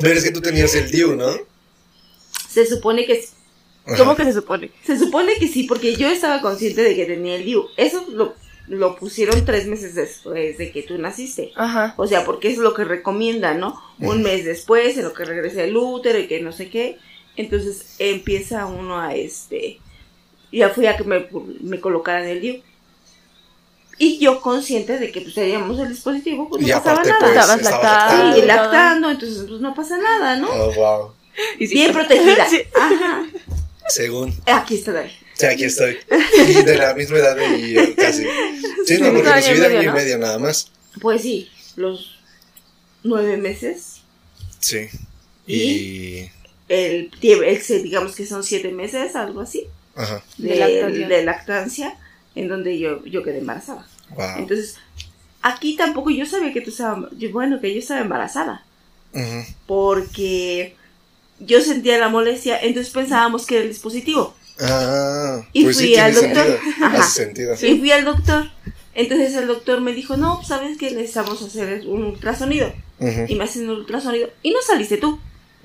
Pero 0.00 0.14
es 0.14 0.24
que 0.24 0.30
tú 0.30 0.40
tenías 0.40 0.74
el 0.74 0.90
DIU, 0.90 1.14
¿no? 1.14 1.30
Se 2.48 2.66
supone 2.66 3.04
que 3.04 3.24
Ajá. 3.86 3.98
¿Cómo 3.98 4.16
que 4.16 4.24
se 4.24 4.32
supone? 4.32 4.70
Se 4.86 4.98
supone 4.98 5.34
que 5.34 5.46
sí, 5.46 5.64
porque 5.64 5.94
yo 5.94 6.08
estaba 6.08 6.40
consciente 6.40 6.82
de 6.82 6.96
que 6.96 7.04
tenía 7.04 7.36
el 7.36 7.44
DIU. 7.44 7.66
Eso 7.76 8.02
lo, 8.08 8.34
lo 8.66 8.96
pusieron 8.96 9.44
tres 9.44 9.66
meses 9.66 9.94
después 9.94 10.56
de 10.58 10.72
que 10.72 10.82
tú 10.82 10.96
naciste. 10.98 11.52
Ajá. 11.54 11.94
O 11.96 12.06
sea, 12.06 12.24
porque 12.24 12.48
es 12.50 12.58
lo 12.58 12.72
que 12.74 12.84
recomienda, 12.84 13.54
¿no? 13.54 13.80
Un 13.98 14.22
mes 14.22 14.44
después, 14.44 14.96
en 14.96 15.04
lo 15.04 15.12
que 15.12 15.24
regresa 15.24 15.62
el 15.62 15.76
útero 15.76 16.18
y 16.18 16.26
que 16.26 16.40
no 16.40 16.52
sé 16.52 16.70
qué. 16.70 16.98
Entonces 17.36 17.96
empieza 17.98 18.66
uno 18.66 18.98
a 19.00 19.14
este. 19.14 19.80
Ya 20.52 20.68
fui 20.70 20.86
a 20.86 20.96
que 20.96 21.04
me, 21.04 21.26
me 21.60 21.80
colocaran 21.80 22.26
el 22.26 22.40
DIU. 22.40 22.62
Y 23.98 24.18
yo 24.18 24.40
consciente 24.40 24.98
de 24.98 25.12
que 25.12 25.20
pues 25.20 25.34
teníamos 25.34 25.78
el 25.78 25.88
dispositivo, 25.88 26.48
pues 26.48 26.62
no 26.62 26.68
Y 26.68 26.72
pasaba 26.72 27.00
aparte, 27.02 27.10
nada. 27.10 27.20
pues, 27.20 27.36
Estabas 27.36 27.62
lactando. 27.82 28.34
Sí, 28.36 28.42
lactando, 28.46 29.10
entonces 29.10 29.44
pues 29.48 29.60
no 29.60 29.74
pasa 29.74 29.98
nada, 29.98 30.36
¿no? 30.36 30.48
Oh, 30.50 30.72
wow. 30.74 31.12
Bien 31.58 31.92
protegida. 31.92 32.46
Sí. 32.50 32.62
Ajá. 32.74 33.24
Según. 33.88 34.34
Aquí 34.46 34.76
está 34.76 34.92
David. 34.92 35.10
Sí, 35.34 35.46
aquí 35.46 35.64
estoy. 35.64 35.96
Y 36.48 36.62
de 36.62 36.76
la 36.76 36.94
misma 36.94 37.18
edad 37.18 37.36
de 37.36 37.58
Gio, 37.58 37.96
casi. 37.96 38.24
Sí, 38.86 38.98
no, 38.98 39.12
porque 39.12 39.28
y 39.28 39.32
recibí 39.32 39.58
de 39.60 39.68
medio, 39.68 39.78
año 39.80 39.90
y 39.90 39.92
medio 39.92 40.18
nada 40.18 40.38
más. 40.38 40.70
Pues 41.00 41.22
sí, 41.22 41.50
los 41.76 42.18
nueve 43.02 43.36
meses. 43.36 44.00
Sí. 44.60 44.88
Y. 45.46 46.30
El, 46.68 47.10
tie- 47.20 47.42
el 47.44 47.60
se- 47.62 47.82
digamos 47.82 48.14
que 48.16 48.24
son 48.26 48.42
siete 48.42 48.70
meses, 48.72 49.14
algo 49.16 49.40
así, 49.42 49.66
Ajá. 49.94 50.22
de, 50.38 50.48
De 50.48 50.56
lactancia. 50.56 51.08
de 51.08 51.24
lactancia, 51.24 51.98
en 52.34 52.48
donde 52.48 52.78
yo, 52.78 53.04
yo 53.04 53.22
quedé 53.22 53.38
embarazada. 53.38 53.86
Wow. 54.10 54.38
Entonces, 54.38 54.76
aquí 55.42 55.76
tampoco 55.76 56.08
yo 56.10 56.24
sabía 56.24 56.52
que 56.54 56.62
tú 56.62 56.70
estabas, 56.70 57.10
bueno, 57.32 57.60
que 57.60 57.72
yo 57.74 57.80
estaba 57.80 58.00
embarazada, 58.00 58.64
Ujú. 59.12 59.44
porque 59.66 60.74
yo 61.40 61.60
sentía 61.60 61.98
la 61.98 62.08
molestia, 62.08 62.60
entonces 62.60 62.92
pensábamos 62.92 63.46
que 63.46 63.56
era 63.56 63.62
el 63.64 63.70
dispositivo. 63.70 64.34
Ah, 64.60 65.42
Y 65.52 65.64
pues 65.64 65.76
fui 65.78 65.86
sí, 65.88 65.96
al 65.96 66.14
doctor. 66.14 66.58
sentido. 67.08 67.54
Y 67.54 67.78
fui 67.78 67.90
al 67.90 68.04
doctor. 68.04 68.50
Entonces 68.94 69.34
el 69.34 69.48
doctor 69.48 69.80
me 69.80 69.92
dijo, 69.92 70.16
no, 70.16 70.42
sabes 70.44 70.78
que 70.78 70.92
necesitamos 70.92 71.42
hacer 71.42 71.82
un 71.86 72.04
ultrasonido. 72.04 72.72
Y 73.28 73.34
me 73.34 73.44
hacen 73.44 73.68
un 73.68 73.78
ultrasonido. 73.78 74.30
Y 74.42 74.52
no 74.52 74.62
saliste 74.62 74.96
tú. 74.98 75.18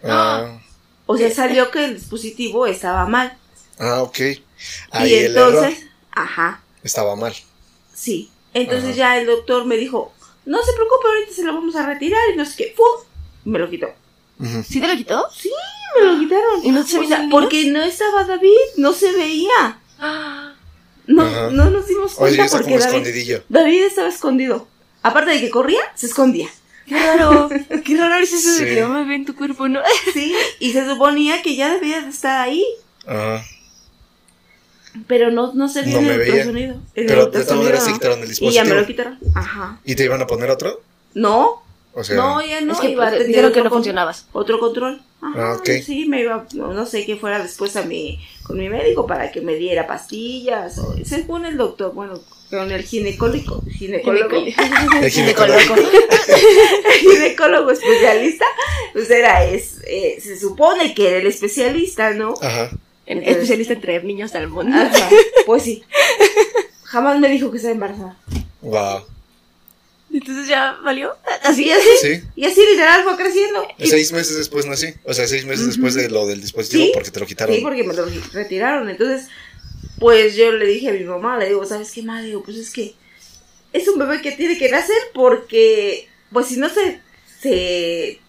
Ah, 0.03 0.59
O 1.05 1.17
sea, 1.17 1.29
salió 1.31 1.69
que 1.71 1.85
el 1.85 1.95
dispositivo 1.95 2.65
estaba 2.65 3.05
mal. 3.05 3.37
ah, 3.77 4.01
ok. 4.01 4.17
Ahí 4.91 5.11
y 5.11 5.13
el 5.15 5.25
entonces, 5.27 5.85
ajá, 6.11 6.61
estaba 6.83 7.15
mal. 7.15 7.33
sí. 7.93 8.29
Entonces 8.55 8.89
Ajá. 8.89 8.97
ya 8.97 9.17
el 9.19 9.27
doctor 9.27 9.65
me 9.65 9.77
dijo, 9.77 10.11
no 10.45 10.57
se 10.63 10.73
preocupe, 10.73 11.07
ahorita 11.07 11.33
se 11.33 11.43
lo 11.43 11.53
vamos 11.53 11.75
a 11.75 11.85
retirar 11.85 12.19
y 12.33 12.35
no 12.35 12.43
sé 12.43 12.55
qué. 12.57 12.73
¡Pum! 12.75 12.85
Me 13.45 13.59
lo 13.59 13.69
quitó. 13.69 13.87
¿Sí 14.65 14.79
te 14.79 14.87
lo 14.87 14.95
quitó? 14.95 15.27
Me 15.99 16.05
lo 16.05 16.19
quitaron. 16.19 16.63
¿Y 16.65 16.71
no 16.71 16.83
se 16.85 16.99
veía 16.99 17.27
porque 17.31 17.71
no 17.71 17.81
estaba 17.81 18.23
David, 18.25 18.49
no 18.77 18.93
se 18.93 19.11
veía. 19.13 19.79
No, 21.07 21.49
no 21.49 21.71
nos 21.71 21.87
dimos 21.87 22.13
cuenta 22.13 22.45
porque 22.51 22.77
como 22.77 23.03
David, 23.49 23.83
estaba 23.85 24.09
escondido. 24.09 24.67
Aparte 25.01 25.31
de 25.31 25.39
que 25.41 25.49
corría, 25.49 25.81
se 25.95 26.05
escondía. 26.05 26.47
qué 26.85 26.95
raro. 26.99 27.49
Qué 27.83 27.97
raro 27.97 28.15
es 28.23 28.31
eso 28.31 28.53
Sí. 28.57 28.63
de 28.65 28.75
que 28.75 28.81
no 28.81 28.89
me 28.89 29.05
ve 29.05 29.15
en 29.15 29.25
tu 29.25 29.35
cuerpo, 29.35 29.67
¿no? 29.67 29.79
Sí, 30.13 30.35
y 30.59 30.71
se 30.71 30.85
suponía 30.87 31.41
que 31.41 31.55
ya 31.55 31.73
debía 31.73 32.01
de 32.01 32.09
estar 32.09 32.39
ahí. 32.41 32.63
Ajá. 33.07 33.43
Pero 35.07 35.31
no, 35.31 35.51
no 35.53 35.67
se 35.67 35.81
vio 35.83 35.99
No 35.99 36.11
el 36.11 36.19
ultrasonido. 36.19 36.75
El 36.93 37.05
Pero 37.07 37.25
de 37.27 37.55
maneras 37.55 37.83
sí 37.85 37.89
no. 37.91 37.95
quitaron 37.97 38.19
el 38.19 38.25
Y 38.25 38.27
ya 38.27 38.29
dispositivo. 38.29 38.65
me 38.75 38.81
lo 38.81 38.85
quitaron. 38.87 39.19
Ajá. 39.33 39.79
¿Y 39.85 39.95
te 39.95 40.03
iban 40.03 40.21
a 40.21 40.27
poner 40.27 40.51
otro? 40.51 40.81
No, 41.15 41.63
O 41.93 42.03
sea, 42.03 42.15
no, 42.15 42.41
ya 42.45 42.61
no. 42.61 42.73
es 42.73 42.79
que 42.79 42.91
iba 42.91 43.07
a 43.07 43.09
pues, 43.09 43.27
dijeron 43.27 43.51
que 43.51 43.59
otro 43.59 43.69
no 43.69 43.75
funcionabas. 43.75 44.25
Otro 44.31 44.59
control. 44.59 45.01
Ajá, 45.21 45.51
Ah, 45.53 45.55
ok. 45.59 45.69
Sí, 45.83 46.05
me 46.05 46.21
iba, 46.21 46.45
no, 46.53 46.73
no 46.73 46.85
sé 46.85 47.05
qué 47.05 47.15
fuera 47.17 47.41
después 47.41 47.75
a 47.75 47.83
mi, 47.83 48.19
con 48.43 48.57
mi 48.57 48.69
médico 48.69 49.05
para 49.05 49.31
que 49.31 49.41
me 49.41 49.55
diera 49.55 49.87
pastillas. 49.87 50.77
O, 50.77 50.95
según 51.03 51.45
el 51.45 51.57
doctor, 51.57 51.93
bueno, 51.93 52.19
con 52.49 52.71
el 52.71 52.83
ginecólogo, 52.83 53.63
ginecólogo, 53.69 54.35
el 55.01 55.09
ginecólogo. 55.09 55.57
el 55.77 56.99
ginecólogo 56.99 57.71
especialista, 57.71 58.45
pues 58.93 59.09
era, 59.09 59.43
es, 59.45 59.77
eh, 59.85 60.19
se 60.21 60.39
supone 60.39 60.93
que 60.93 61.09
era 61.09 61.17
el 61.17 61.27
especialista, 61.27 62.11
¿no? 62.11 62.33
Ajá. 62.41 62.69
Entonces- 63.05 63.33
especialista 63.35 63.73
en 63.73 63.81
traer 63.81 64.03
niños 64.05 64.35
al 64.35 64.47
mundo. 64.47 64.75
Ajá, 64.77 65.09
pues 65.45 65.63
sí. 65.63 65.83
Jamás 66.83 67.19
me 67.19 67.27
dijo 67.29 67.49
que 67.51 67.57
estaba 67.57 67.73
embarazada. 67.73 68.17
Wow. 68.61 69.01
Entonces 70.19 70.47
ya 70.47 70.77
valió. 70.83 71.15
Así 71.43 71.71
así, 71.71 71.87
Sí. 72.01 72.21
y 72.35 72.45
así 72.45 72.61
literal 72.71 73.03
fue 73.03 73.15
creciendo. 73.15 73.65
Seis 73.79 74.11
meses 74.11 74.37
después 74.37 74.65
nací. 74.65 74.87
O 75.05 75.13
sea, 75.13 75.27
seis 75.27 75.45
meses 75.45 75.67
después 75.67 75.93
de 75.95 76.09
lo 76.09 76.27
del 76.27 76.41
dispositivo 76.41 76.83
Sí, 76.85 76.91
porque 76.93 77.11
te 77.11 77.19
lo 77.19 77.25
quitaron. 77.25 77.55
Sí, 77.55 77.61
porque 77.61 77.83
me 77.83 77.93
lo 77.93 78.05
retiraron. 78.33 78.89
Entonces, 78.89 79.27
pues 79.99 80.35
yo 80.35 80.51
le 80.51 80.65
dije 80.65 80.89
a 80.89 80.93
mi 80.93 81.03
mamá, 81.03 81.37
le 81.37 81.47
digo, 81.47 81.65
¿sabes 81.65 81.91
qué, 81.91 82.01
madre? 82.03 82.27
Digo, 82.27 82.43
pues 82.43 82.57
es 82.57 82.71
que 82.71 82.95
es 83.71 83.87
un 83.87 83.99
bebé 83.99 84.21
que 84.21 84.31
tiene 84.33 84.57
que 84.57 84.69
nacer 84.69 84.97
porque, 85.13 86.09
pues 86.33 86.47
si 86.47 86.57
no 86.57 86.69
se, 86.69 86.99
se, 87.41 88.19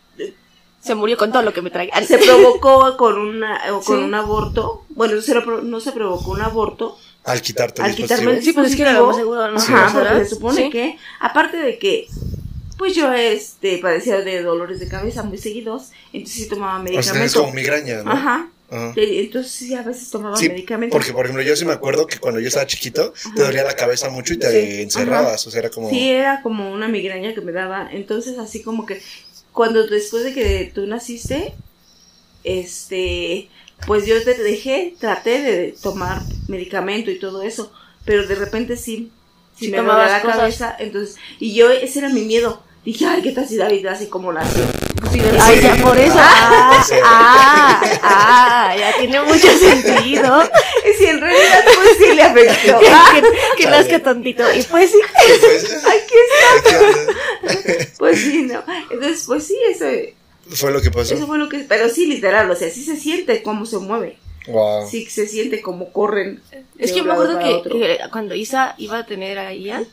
Se 0.82 0.94
murió 0.94 1.16
con 1.16 1.30
todo 1.32 1.42
lo 1.42 1.52
que 1.52 1.62
me 1.62 1.70
traía. 1.70 1.92
se 2.06 2.18
provocó 2.18 2.97
con, 2.97 3.18
una, 3.18 3.61
o 3.75 3.80
con 3.82 3.99
Sí. 3.99 4.04
un 4.04 4.14
aborto, 4.14 4.85
bueno, 4.90 5.14
no 5.16 5.23
se, 5.23 5.35
lo 5.35 5.61
no 5.62 5.80
se 5.80 5.92
provocó 5.92 6.30
un 6.30 6.40
aborto, 6.42 6.97
Al 7.25 7.43
quitarte 7.43 7.83
el 7.83 7.89
al 7.91 7.95
quitarme 7.95 8.33
dispositivo. 8.35 8.39
el 8.39 8.43
Sí, 8.45 8.53
pues 8.53 8.71
es 8.71 8.77
que 8.77 8.83
era 8.83 8.93
lo 8.95 9.07
más 9.07 9.17
seguro, 9.17 9.50
¿no? 9.50 9.59
Ajá, 9.59 9.89
Sí, 9.91 9.97
¿verdad? 9.97 10.19
se 10.23 10.29
supone 10.31 10.57
Sí. 10.65 10.71
que, 10.71 10.97
aparte 11.21 11.57
de 11.59 11.79
que, 11.79 12.07
pues 12.79 12.95
yo 12.95 13.12
este 13.12 13.79
padecía 13.79 14.21
de 14.23 14.43
dolores 14.43 14.81
de 14.81 14.89
cabeza 14.89 15.23
muy 15.23 15.37
seguidos, 15.39 15.91
entonces 16.12 16.43
sí 16.45 16.49
tomaba 16.49 16.83
O 16.83 17.03
sea, 17.03 17.29
como 17.35 17.53
migraña, 17.53 18.03
¿no? 18.03 18.11
Ajá. 18.11 18.49
Ajá. 18.73 18.93
Entonces 18.97 19.50
sí, 19.53 19.75
a 19.75 19.83
veces 19.83 20.09
tomaba 20.11 20.37
Sí, 20.37 20.49
medicamento. 20.49 20.93
porque 20.93 21.12
por 21.12 21.25
ejemplo 21.27 21.43
yo 21.43 21.57
sí 21.57 21.65
me 21.65 21.73
acuerdo 21.73 22.07
que 22.07 22.19
cuando 22.19 22.39
yo 22.41 22.47
estaba 22.47 22.67
chiquito 22.69 23.12
te 23.35 23.43
dolía 23.43 23.65
la 23.65 23.75
cabeza 23.75 24.09
mucho 24.11 24.33
y 24.35 24.39
te 24.39 24.49
Sí, 24.77 24.83
encerrabas, 24.83 25.45
o 25.47 25.50
sea, 25.50 25.59
era 25.59 25.71
como... 25.71 25.91
Sí, 25.91 26.09
era 26.11 26.41
como 26.41 26.71
una 26.73 26.87
migraña 26.87 27.35
que 27.35 27.41
me 27.41 27.50
daba. 27.50 27.89
Entonces, 27.91 28.39
así 28.39 28.62
como 28.62 28.87
que 28.87 29.03
cuando 29.53 29.87
después 29.89 30.23
de 30.23 30.33
que 30.33 30.71
tú 30.73 30.87
naciste, 30.87 31.53
este, 32.45 33.49
pues 33.87 34.06
yo 34.06 34.22
te 34.22 34.34
dejé, 34.34 34.94
traté 34.99 35.40
de 35.42 35.75
tomar 35.82 36.20
medicamento 36.49 37.10
y 37.10 37.18
todo 37.18 37.42
eso, 37.42 37.72
pero 38.04 38.26
de 38.26 38.34
repente 38.34 38.76
sí, 38.76 39.10
sí, 39.58 39.66
Sí 39.66 39.70
me 39.70 39.78
tomabas 39.78 40.04
dolía 40.06 40.16
la 40.18 40.22
cosas. 40.22 40.37
cabeza. 40.38 40.76
Entonces, 40.78 41.16
y 41.38 41.54
yo, 41.54 41.70
ese 41.70 41.99
era 42.00 42.08
mi 42.08 42.22
miedo. 42.22 42.62
Dije, 42.84 43.04
ay, 43.04 43.20
¿qué 43.20 43.32
tal 43.32 43.46
si 43.46 43.58
David 43.58 43.84
nace 43.84 44.08
como 44.08 44.32
nació? 44.32 44.64
Sí, 45.12 45.20
Ay, 45.38 45.60
ya 45.60 45.75
por 45.82 45.99
eso. 45.99 46.16
Ah, 46.18 46.82
Sí. 46.88 46.94
ah, 47.04 47.82
ah, 48.02 48.75
ya 48.78 48.96
tiene 48.99 49.20
mucho 49.20 49.49
sentido. 49.58 50.42
Y 50.88 50.96
si 50.96 51.06
en 51.06 51.20
realidad, 51.20 51.64
pues 51.75 51.96
sí 51.99 52.14
le 52.14 52.22
afectó. 52.22 52.78
que, 52.80 52.88
Ah, 52.88 53.12
que, 53.56 53.62
que 53.64 53.70
nazca 53.70 53.99
tontito. 54.02 54.44
Y 54.54 54.62
pues 54.62 54.90
sí. 54.92 54.99
Pues, 55.40 55.84
aquí 55.84 56.14
está. 56.25 57.88
Pues 57.99 58.18
sí, 58.18 58.42
no. 58.44 58.62
Entonces, 58.90 59.25
pues 59.26 59.46
sí, 59.46 59.56
eso, 59.70 59.84
Fue 60.54 60.73
lo 60.73 60.80
que 60.80 60.90
pasó. 60.90 61.14
eso 61.14 61.26
fue 61.26 61.38
lo 61.38 61.49
que. 61.49 61.61
Pero 61.61 61.88
sí, 61.88 62.07
literal, 62.07 62.50
o 62.50 62.57
sea, 62.57 62.71
sí 62.71 62.83
se 62.83 62.97
siente 62.97 63.42
cómo 63.42 63.66
se 63.66 63.78
mueve. 63.78 64.19
Wow. 64.47 64.88
Sí 64.88 65.07
se 65.07 65.26
siente 65.26 65.61
como 65.61 65.92
corren. 65.92 66.40
Es 66.78 66.92
que 66.92 67.02
un 67.02 67.09
me 67.09 67.12
acuerdo 67.12 67.38
que, 67.38 67.62
que 67.69 67.99
cuando 68.11 68.35
Isa 68.35 68.75
iba 68.78 68.99
a 68.99 69.07
tener 69.07 69.38
a 69.38 69.54
Ian, 69.54 69.87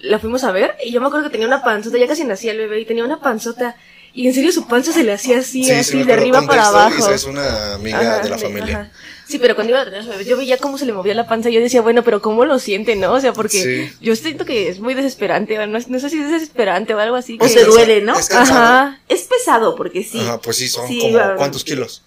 la 0.00 0.18
fuimos 0.18 0.44
a 0.44 0.52
ver 0.52 0.76
y 0.84 0.92
yo 0.92 1.00
me 1.00 1.06
acuerdo 1.06 1.26
que 1.26 1.32
tenía 1.32 1.46
una 1.46 1.62
panzota, 1.62 1.98
ya 1.98 2.06
casi 2.06 2.24
nacía 2.24 2.52
el 2.52 2.58
bebé 2.58 2.80
y 2.80 2.84
tenía 2.84 3.04
una 3.04 3.20
panzota 3.20 3.76
y 4.14 4.28
en 4.28 4.34
serio 4.34 4.52
su 4.52 4.66
panza 4.66 4.92
se 4.92 5.02
le 5.04 5.12
hacía 5.12 5.38
así, 5.40 5.64
Sí, 5.64 5.70
sí, 5.70 5.72
así, 5.72 6.02
de 6.04 6.12
arriba 6.12 6.42
para 6.46 6.68
abajo. 6.68 7.10
Es 7.10 7.24
una 7.24 7.74
amiga 7.74 7.98
Ajá, 8.00 8.22
de 8.22 8.28
la 8.30 8.38
familia. 8.38 8.78
ajá. 8.80 8.90
Sí, 9.26 9.38
pero 9.38 9.54
cuando 9.54 9.70
iba 9.72 9.80
a 9.80 9.84
tener 9.86 10.00
a 10.00 10.02
su 10.04 10.10
bebé, 10.10 10.24
yo 10.26 10.36
veía 10.36 10.58
cómo 10.58 10.76
se 10.78 10.84
le 10.84 10.92
movía 10.92 11.14
la 11.14 11.26
panza 11.26 11.48
y 11.48 11.54
yo 11.54 11.60
decía, 11.60 11.80
bueno, 11.80 12.04
pero 12.04 12.20
cómo 12.20 12.44
lo 12.44 12.58
siente, 12.58 12.94
¿no? 12.94 13.12
O 13.14 13.20
sea, 13.20 13.32
porque 13.32 13.62
Sí. 13.90 13.96
yo 14.02 14.14
siento 14.16 14.44
que 14.44 14.68
es 14.68 14.80
muy 14.80 14.92
desesperante, 14.94 15.58
o 15.58 15.66
no, 15.66 15.78
no 15.86 15.98
sé 16.00 16.10
si 16.10 16.18
es 16.20 16.30
desesperante 16.30 16.94
o 16.94 16.98
algo 17.00 17.16
así. 17.16 17.38
O 17.40 17.46
que- 17.46 17.54
te 17.54 17.64
duele, 17.64 18.02
¿no? 18.02 18.18
Es. 18.18 18.30
Ajá. 18.30 19.00
Es 19.08 19.22
pesado 19.22 19.74
porque 19.76 20.04
sí. 20.04 20.20
Ajá, 20.20 20.40
pues 20.40 20.58
sí, 20.58 20.68
son 20.68 20.86
Sí, 20.88 20.98
como... 21.00 21.14
va- 21.16 21.36
¿Cuántos 21.36 21.64
kilos? 21.64 22.02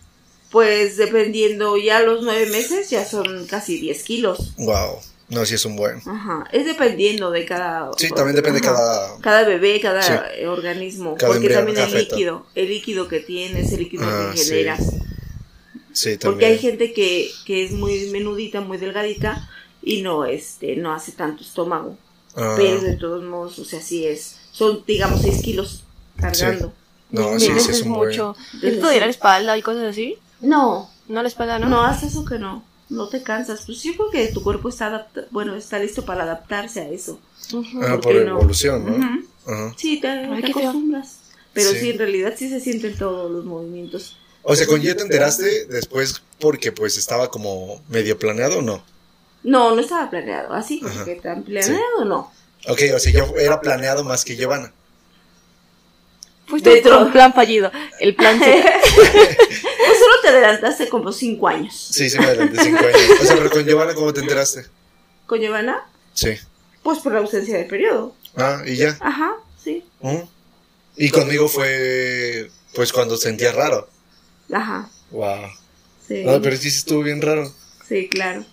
Pues 0.52 0.96
dependiendo 0.96 1.76
ya 1.78 2.00
los 2.02 2.22
nueve 2.24 2.46
meses 2.46 2.90
ya 2.90 3.04
son 3.04 3.48
casi 3.48 3.80
10 3.80 4.04
kilos. 4.04 4.54
Wow. 4.58 5.00
No, 5.30 5.46
sí 5.46 5.56
es 5.56 5.66
un 5.66 5.76
buen. 5.76 5.98
Ajá. 6.06 6.46
Es 6.54 6.66
dependiendo 6.66 7.32
de 7.32 7.46
cada. 7.46 7.92
Sí, 7.98 8.10
también 8.12 8.36
depende 8.36 8.60
Ajá. 8.60 8.72
cada... 8.74 9.20
Cada 9.20 9.44
bebé, 9.44 9.80
cada 9.82 10.02
Sí. 10.02 10.46
organismo. 10.46 11.16
Cada 11.16 11.34
porque 11.34 11.48
embrión, 11.48 11.66
también 11.66 11.86
el 11.88 11.94
líquido. 11.94 12.46
El 12.56 12.68
líquido 12.70 13.08
que 13.10 13.20
tienes, 13.20 13.72
el 13.74 13.80
líquido 13.80 14.04
Ah, 14.06 14.30
que 14.34 14.38
sí, 14.40 14.50
generas. 14.50 14.80
Sí, 15.92 16.12
Porque 16.12 16.18
también. 16.18 16.52
hay 16.52 16.58
gente 16.60 16.94
que, 16.94 17.30
que 17.46 17.66
es 17.66 17.72
muy 17.72 18.10
menudita, 18.12 18.62
muy 18.62 18.78
delgadita 18.78 19.50
y 19.82 20.02
no, 20.02 20.26
este, 20.26 20.76
no 20.76 20.94
hace 20.94 21.12
tanto 21.12 21.44
estómago. 21.44 21.98
Ah, 22.36 22.54
Pero 22.56 22.82
de 22.82 22.96
todos 22.96 23.24
modos, 23.24 23.58
o 23.60 23.66
sea, 23.66 23.82
sí 23.82 24.06
es. 24.06 24.38
Son, 24.52 24.84
digamos, 24.88 25.22
6 25.24 25.42
kilos 25.42 25.84
cargando. 26.18 26.72
no, 27.10 27.40
sí, 27.40 27.48
es 27.56 27.82
un 27.82 27.90
mucho. 27.90 28.36
¿Esto 28.62 28.88
de 28.88 28.96
ir 28.96 29.02
a 29.04 29.08
la 29.08 29.12
espalda 29.12 29.58
y 29.58 29.62
cosas 29.62 29.84
así? 29.86 30.18
No, 30.40 30.90
No 31.08 31.20
a 31.20 31.24
la 31.24 31.30
espalda, 31.30 31.58
¿no? 31.60 31.68
no, 31.68 31.84
haz 31.84 32.04
eso 32.04 32.24
que 32.26 32.38
no. 32.38 32.64
No 32.90 33.10
te 33.10 33.22
cansas. 33.24 33.64
Pues 33.66 33.84
yo 33.84 33.94
creo 33.96 34.10
que 34.12 34.28
tu 34.34 34.42
cuerpo 34.44 34.70
está 34.70 34.88
adapta 34.88 35.26
bueno, 35.32 35.56
está 35.56 35.78
listo 35.80 36.06
para 36.06 36.24
adaptarse 36.24 36.82
a 36.82 36.90
eso. 36.90 37.20
Ah, 37.82 37.92
¿por 37.96 38.02
por 38.02 38.16
no? 38.16 38.40
evolución, 38.40 38.86
¿no? 39.46 39.74
Sí, 39.78 40.00
te, 40.00 40.08
Ay, 40.08 40.44
acostumbras. 40.52 41.20
Pero 41.54 41.72
Sí. 41.72 41.80
sí. 41.80 41.90
en 41.92 41.98
realidad 41.98 42.34
sí 42.38 42.50
se 42.50 42.60
sienten 42.60 42.98
todos 42.98 43.32
los 43.32 43.46
movimientos. 43.46 44.18
O 44.44 44.56
sea, 44.56 44.66
con 44.68 44.80
Gio 44.82 44.96
te 44.96 45.04
enteraste 45.04 45.66
después 45.66 46.22
porque 46.40 46.72
pues 46.72 46.98
estaba 46.98 47.30
como 47.30 47.82
medio 47.90 48.18
planeado 48.18 48.60
o 48.60 48.62
no? 48.62 48.84
No, 49.44 49.76
no 49.76 49.82
estaba 49.82 50.10
planeado. 50.10 50.54
Así, 50.54 50.82
Ajá. 50.86 51.04
que 51.06 51.16
tan 51.16 51.44
planeado 51.44 52.06
no. 52.06 52.32
Ok, 52.70 52.82
o 52.96 53.00
sea, 53.00 53.12
yo 53.12 53.34
era 53.38 53.60
planeado 53.62 54.04
más 54.04 54.24
que 54.26 54.36
Giovanna. 54.36 54.72
Fuiste 56.48 56.70
Dentro. 56.70 57.02
un 57.06 57.12
plan 57.12 57.34
fallido. 57.34 57.72
El 58.00 58.16
plan 58.16 58.40
C. 58.40 58.64
Pues 59.88 60.00
solo 60.00 60.16
te 60.22 60.28
adelantaste 60.30 60.90
como 60.90 61.12
5 61.14 61.48
años. 61.48 61.74
Sí, 61.92 62.10
sí 62.10 62.20
me 62.20 62.26
adelanté 62.26 62.62
cinco 62.62 62.80
años. 62.86 63.02
O 63.22 63.26
sea, 63.26 63.36
pero 63.38 63.50
con 63.50 63.66
Giovanna, 63.66 63.94
¿cómo 63.94 64.12
te 64.14 64.20
enteraste? 64.20 64.66
Con 65.26 65.40
Giovanna, 65.40 65.86
Sí. 66.14 66.32
pues 66.84 67.00
por 67.00 67.14
la 67.14 67.20
ausencia 67.20 67.58
de 67.58 67.64
periodo. 67.64 68.14
Ah, 68.36 68.62
y 68.66 68.76
ya. 68.76 68.98
Ajá, 69.00 69.36
sí. 69.64 69.84
¿Mm? 70.02 70.18
Y 70.98 71.10
conmigo 71.10 71.48
fue 71.48 72.50
pues 72.76 72.92
cuando 72.92 73.16
sentía 73.18 73.52
raro. 73.54 73.88
Ajá, 74.52 74.90
Wow. 75.12 75.48
sí. 76.08 76.24
No, 76.26 76.42
pero 76.42 76.58
sí 76.58 76.70
sí 76.70 76.78
estuvo 76.80 77.02
bien 77.04 77.22
raro. 77.22 77.52
Sí, 77.88 78.10
claro. 78.10 78.46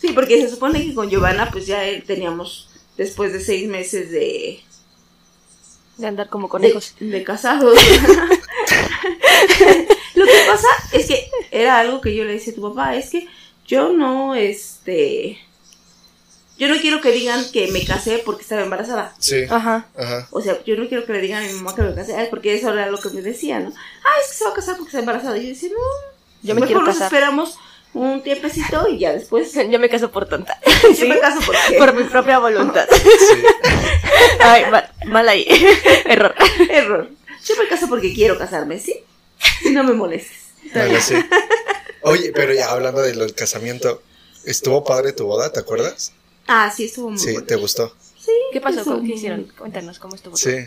Sí, 0.00 0.12
porque 0.14 0.40
se 0.40 0.48
supone 0.48 0.84
que 0.84 0.94
con 0.94 1.10
Giovanna, 1.10 1.50
pues 1.50 1.66
ya 1.66 1.84
eh, 1.86 2.02
teníamos, 2.06 2.68
después 2.96 3.32
de 3.32 3.40
seis 3.40 3.68
meses 3.68 4.10
de, 4.12 4.60
De 6.00 6.06
andar 6.06 6.28
como 6.28 6.46
de, 6.46 6.50
conejos. 6.50 6.94
de 6.98 7.22
casados. 7.24 7.78
Lo 10.14 10.24
que 10.26 10.44
pasa 10.48 10.68
es 10.92 11.06
que 11.06 11.30
era 11.50 11.78
algo 11.78 12.00
que 12.00 12.14
yo 12.14 12.24
le 12.24 12.32
decía 12.34 12.52
a 12.52 12.56
tu 12.56 12.62
papá, 12.62 12.96
es 12.96 13.10
que 13.10 13.26
yo 13.66 13.92
no, 13.92 14.34
este, 14.34 15.38
yo 16.58 16.68
no 16.68 16.76
quiero 16.80 17.00
que 17.00 17.12
digan 17.12 17.44
que 17.52 17.68
me 17.68 17.84
casé 17.84 18.22
porque 18.24 18.42
estaba 18.42 18.62
embarazada. 18.62 19.14
Sí. 19.18 19.44
Ajá. 19.48 19.86
Ajá. 19.96 20.28
O 20.30 20.40
sea, 20.40 20.62
yo 20.64 20.76
no 20.76 20.88
quiero 20.88 21.06
que 21.06 21.12
le 21.12 21.20
digan 21.20 21.44
a 21.44 21.46
mi 21.46 21.52
mamá 21.54 21.74
que 21.74 21.82
me 21.82 21.94
casé, 21.94 22.26
porque 22.30 22.54
eso 22.54 22.72
era 22.72 22.86
lo 22.90 22.98
que 22.98 23.10
me 23.10 23.22
decía, 23.22 23.60
¿no? 23.60 23.72
Ah, 24.04 24.20
es 24.22 24.30
que 24.30 24.36
se 24.38 24.44
va 24.44 24.50
a 24.50 24.54
casar 24.54 24.76
porque 24.76 24.88
está 24.88 24.98
embarazada. 25.00 25.38
Y 25.38 25.42
yo 25.44 25.48
decía, 25.50 25.70
no, 25.70 25.76
Yo 26.42 26.54
me 26.54 26.60
mejor 26.60 26.66
quiero 26.68 26.82
nos 26.82 26.94
casar. 26.94 27.06
esperamos 27.06 27.58
un 27.94 28.22
tiempecito 28.22 28.88
y 28.88 28.98
ya 28.98 29.12
después 29.12 29.52
Yo 29.70 29.78
me 29.78 29.88
caso 29.88 30.10
por 30.10 30.28
tonta. 30.28 30.58
yo 30.82 30.94
Sí. 30.94 31.06
me 31.08 31.18
caso. 31.18 31.40
Por 31.78 31.94
mi 31.94 32.04
propia 32.04 32.38
voluntad. 32.38 32.86
Sí. 32.98 33.42
Ay, 34.40 34.64
mal, 34.70 34.90
mal 35.06 35.28
ahí. 35.28 35.46
Error. 36.04 36.34
Error. 36.68 37.08
Yo 37.44 37.54
me 37.56 37.68
caso 37.68 37.88
porque 37.88 38.12
quiero 38.12 38.36
casarme, 38.38 38.78
¿sí? 38.78 39.02
Y 39.64 39.70
no 39.70 39.82
me 39.84 39.92
molestes. 39.92 40.38
Vale, 40.74 41.00
sí. 41.00 41.14
Oye, 42.02 42.32
pero 42.34 42.52
ya 42.54 42.70
hablando 42.70 43.00
del 43.02 43.34
casamiento, 43.34 44.02
estuvo 44.44 44.84
padre 44.84 45.12
tu 45.12 45.26
boda, 45.26 45.52
¿te 45.52 45.60
acuerdas? 45.60 46.12
Ah, 46.46 46.72
sí, 46.74 46.86
estuvo 46.86 47.10
muy 47.10 47.18
Sí, 47.18 47.32
bueno. 47.32 47.46
¿te 47.46 47.56
gustó? 47.56 47.94
Sí, 48.18 48.32
¿Qué 48.52 48.60
pasó? 48.60 49.00
¿Qué 49.02 49.14
hicieron? 49.14 49.50
Cuéntanos 49.58 49.98
cómo 49.98 50.14
estuvo. 50.16 50.36
Sí. 50.36 50.66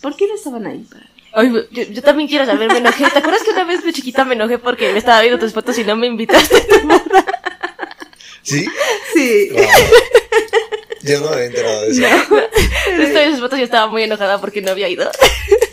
¿Por 0.00 0.16
qué 0.16 0.26
no 0.28 0.34
estaban 0.34 0.66
ahí? 0.66 0.86
Para... 0.90 1.08
Ay, 1.34 1.52
yo, 1.70 1.82
yo 1.82 2.02
también 2.02 2.28
quiero 2.28 2.46
saber, 2.46 2.68
me 2.70 2.78
enojé. 2.78 3.10
¿Te 3.10 3.18
acuerdas 3.18 3.42
que 3.42 3.50
una 3.50 3.64
vez 3.64 3.82
de 3.84 3.92
chiquita 3.92 4.24
me 4.24 4.34
enojé 4.34 4.58
porque 4.58 4.92
me 4.92 4.98
estaba 4.98 5.20
viendo 5.20 5.38
tus 5.38 5.52
fotos 5.52 5.76
y 5.78 5.84
no 5.84 5.96
me 5.96 6.06
invitaste? 6.06 6.64
¿Sí? 8.42 8.66
Sí. 9.14 9.48
Wow. 9.52 9.64
Yo 11.02 11.20
no 11.20 11.28
me 11.30 11.34
había 11.34 11.46
enterado 11.46 11.82
de 11.82 11.90
eso. 11.90 12.02
Estoy 12.98 13.22
en 13.24 13.30
sus 13.32 13.40
fotos 13.40 13.58
y 13.58 13.60
yo 13.62 13.64
estaba 13.64 13.86
muy 13.88 14.02
enojada 14.04 14.40
porque 14.40 14.62
no 14.62 14.70
había 14.70 14.88
ido. 14.88 15.10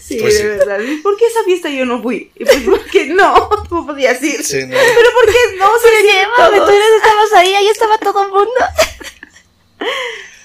Sí, 0.02 0.18
Pues 0.20 0.34
de 0.36 0.42
sí. 0.42 0.46
verdad. 0.48 0.80
¿Y 0.82 0.98
¿Por 0.98 1.16
qué 1.18 1.26
esa 1.28 1.44
fiesta 1.46 1.70
yo 1.70 1.86
no 1.86 2.02
fui? 2.02 2.32
Y 2.36 2.44
pues 2.44 2.58
porque 2.66 3.06
no, 3.08 3.50
tú 3.70 3.86
podías 3.86 4.22
ir. 4.24 4.44
Sí, 4.44 4.62
no. 4.66 4.76
Pero 4.78 5.10
¿por 5.14 5.26
qué 5.26 5.58
no? 5.58 5.68
Se 5.82 5.90
le 5.90 6.12
Llévame, 6.12 6.58
tú 6.58 6.70
eres, 6.72 6.88
estabas 6.98 7.34
ahí, 7.38 7.54
ahí 7.54 7.68
estaba 7.68 7.98
todo 7.98 8.24
el 8.24 8.30
mundo. 8.30 8.52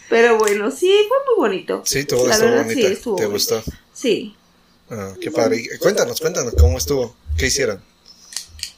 Pero 0.09 0.39
bueno, 0.39 0.71
sí, 0.71 0.93
fue 1.09 1.17
muy 1.27 1.49
bonito. 1.49 1.83
Sí, 1.85 1.97
La 1.97 2.01
estuvo 2.35 2.51
bonita. 2.51 2.73
sí, 2.75 2.87
estuvo 2.87 3.17
¿Te 3.17 3.27
bonito. 3.27 3.57
gustó? 3.57 3.73
Sí, 3.93 4.37
Ah, 4.91 5.15
qué 5.21 5.31
padre. 5.31 5.57
Y 5.59 5.79
Cuéntanos, 5.79 6.21
cuéntanos, 6.21 6.55
¿cómo 6.59 6.79
estuvo? 6.79 7.17
¿Qué 7.37 7.47
hicieron? 7.47 7.83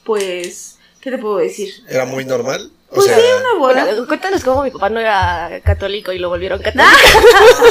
pues, 0.03 0.77
¿qué 1.01 1.11
te 1.11 1.17
puedo 1.17 1.37
decir? 1.37 1.71
¿Era 1.87 2.05
muy 2.05 2.25
normal? 2.25 2.71
O 2.89 2.95
Pues 2.95 3.05
sea, 3.07 3.17
sí, 3.17 3.23
una 3.39 3.59
boda. 3.59 3.85
Bueno, 3.85 4.07
cuéntanos 4.07 4.43
cómo 4.43 4.63
mi 4.63 4.71
papá 4.71 4.89
no 4.89 4.99
era 4.99 5.61
católico 5.63 6.11
y 6.11 6.17
lo 6.17 6.29
volvieron 6.29 6.59
católico. 6.59 6.89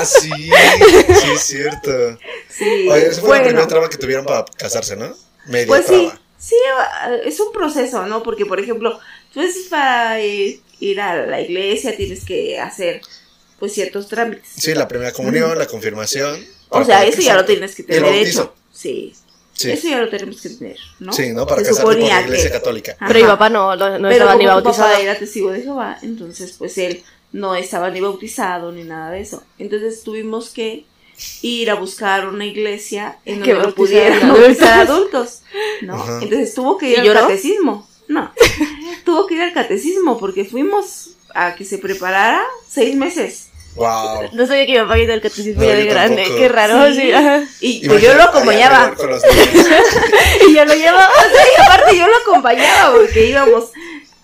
ah, 0.01 0.05
sí, 0.05 0.31
sí, 0.31 1.31
es 1.35 1.41
cierto. 1.43 2.19
Sí, 2.49 2.89
Oye, 2.89 3.07
esa 3.09 3.21
fue 3.21 3.31
la 3.31 3.43
bueno, 3.43 3.45
primera 3.47 3.67
traba 3.67 3.91
que 3.91 3.97
tuvieron 3.99 4.25
para 4.25 4.45
casarse, 4.57 4.95
¿no? 4.97 5.13
Media 5.47 5.67
Pues 5.67 5.87
sí, 5.87 6.07
traba. 6.07 6.21
Sí, 6.39 6.55
es 7.25 7.41
un 7.41 7.53
proceso, 7.53 8.07
¿no? 8.07 8.23
Porque, 8.23 8.47
por 8.47 8.61
ejemplo, 8.61 9.01
tú 9.35 9.41
es 9.41 9.67
para 9.69 10.21
ir, 10.23 10.61
ir 10.79 11.01
a 11.01 11.27
la 11.27 11.41
iglesia, 11.41 11.97
tienes 11.97 12.25
que 12.25 12.61
hacer, 12.61 13.01
pues, 13.59 13.73
ciertos 13.73 14.07
trámites. 14.07 14.49
Sí, 14.57 14.73
la 14.75 14.87
primera 14.87 15.11
comunión, 15.13 15.59
la 15.59 15.67
confirmación. 15.67 16.47
O 16.71 16.85
sea, 16.85 17.05
eso 17.05 17.21
ya 17.23 17.35
lo 17.37 17.45
tienes 17.45 17.75
que 17.75 17.83
tener 17.83 18.13
hecho. 18.15 18.55
Sí. 18.73 19.15
Sí. 19.55 19.73
Eso 19.73 19.89
ya 19.89 19.99
lo 19.99 20.09
tenemos 20.09 20.41
que 20.41 20.51
tener, 20.51 20.77
¿no? 21.01 21.13
Sí, 21.13 21.31
¿no? 21.33 21.45
Para 21.45 21.63
Se 21.63 21.69
casarte 21.71 21.83
por 21.85 21.99
la 21.99 22.21
iglesia 22.21 22.47
que- 22.51 22.53
católica. 22.53 22.93
Ajá. 23.01 23.09
Pero 23.09 23.21
mi 23.21 23.27
papá 23.27 23.49
no, 23.51 23.75
no, 23.75 23.99
no 23.99 24.09
estaba 24.09 24.37
ni 24.37 24.47
bautizado. 24.47 24.89
papá 24.91 25.01
era 25.01 25.19
testigo 25.19 25.51
de 25.51 25.63
Jehová, 25.63 25.99
entonces 26.03 26.55
pues 26.57 26.79
él 26.79 27.03
no 27.33 27.57
estaba 27.57 27.91
ni 27.91 28.01
bautizado 28.01 28.71
ni 28.71 28.85
nada 28.85 29.11
de 29.11 29.21
eso. 29.21 29.43
Entonces 29.59 30.03
tuvimos 30.05 30.51
que 30.51 30.85
ir 31.43 31.71
a 31.71 31.75
buscar 31.75 32.29
una 32.29 32.47
iglesia 32.47 33.19
en 33.25 33.43
Que 33.43 33.53
donde 33.55 33.69
lo 33.71 33.75
pudieran 33.75 34.13
adultos. 34.23 34.39
bautizar 34.41 34.81
adultos, 34.81 35.43
¿no? 35.83 35.95
Ajá. 35.95 36.21
Entonces 36.23 36.55
tuvo 36.55 36.79
que 36.79 36.91
ir 36.91 37.05
¿Y 37.05 37.09
al 37.09 37.15
catecismo. 37.15 37.89
No, 38.07 38.33
tuvo 39.05 39.27
que 39.27 39.35
ir 39.35 39.41
al 39.43 39.53
catecismo 39.53 40.19
porque 40.19 40.45
fuimos 40.45 41.11
a 41.35 41.57
que 41.57 41.65
se 41.65 41.79
preparara 41.79 42.43
seis 42.69 42.95
meses. 42.95 43.48
Wow. 43.79 44.29
No 44.33 44.47
sabía 44.47 44.67
que 44.67 44.73
mi 44.73 44.79
papá 44.81 44.99
iba 44.99 45.15
al 45.15 45.21
catecismo 45.21 45.63
No, 45.63 45.69
ya 45.69 45.75
de 45.77 45.85
grande. 45.87 46.17
tampoco. 46.23 46.39
Qué 46.41 46.49
raro, 46.49 46.87
Sí. 46.93 47.01
sí. 47.01 47.13
ajá. 47.13 47.45
Y 47.61 47.89
pues 47.89 48.03
yo 48.03 48.15
lo 48.15 48.23
acompañaba. 48.25 48.95
Y 50.49 50.55
yo 50.55 50.65
lo 50.65 50.75
llevaba. 50.75 51.09
Y 51.57 51.61
aparte 51.63 51.97
yo 51.99 52.07
lo 52.07 52.17
acompañaba 52.17 52.93
porque 52.99 53.27
íbamos 53.29 53.65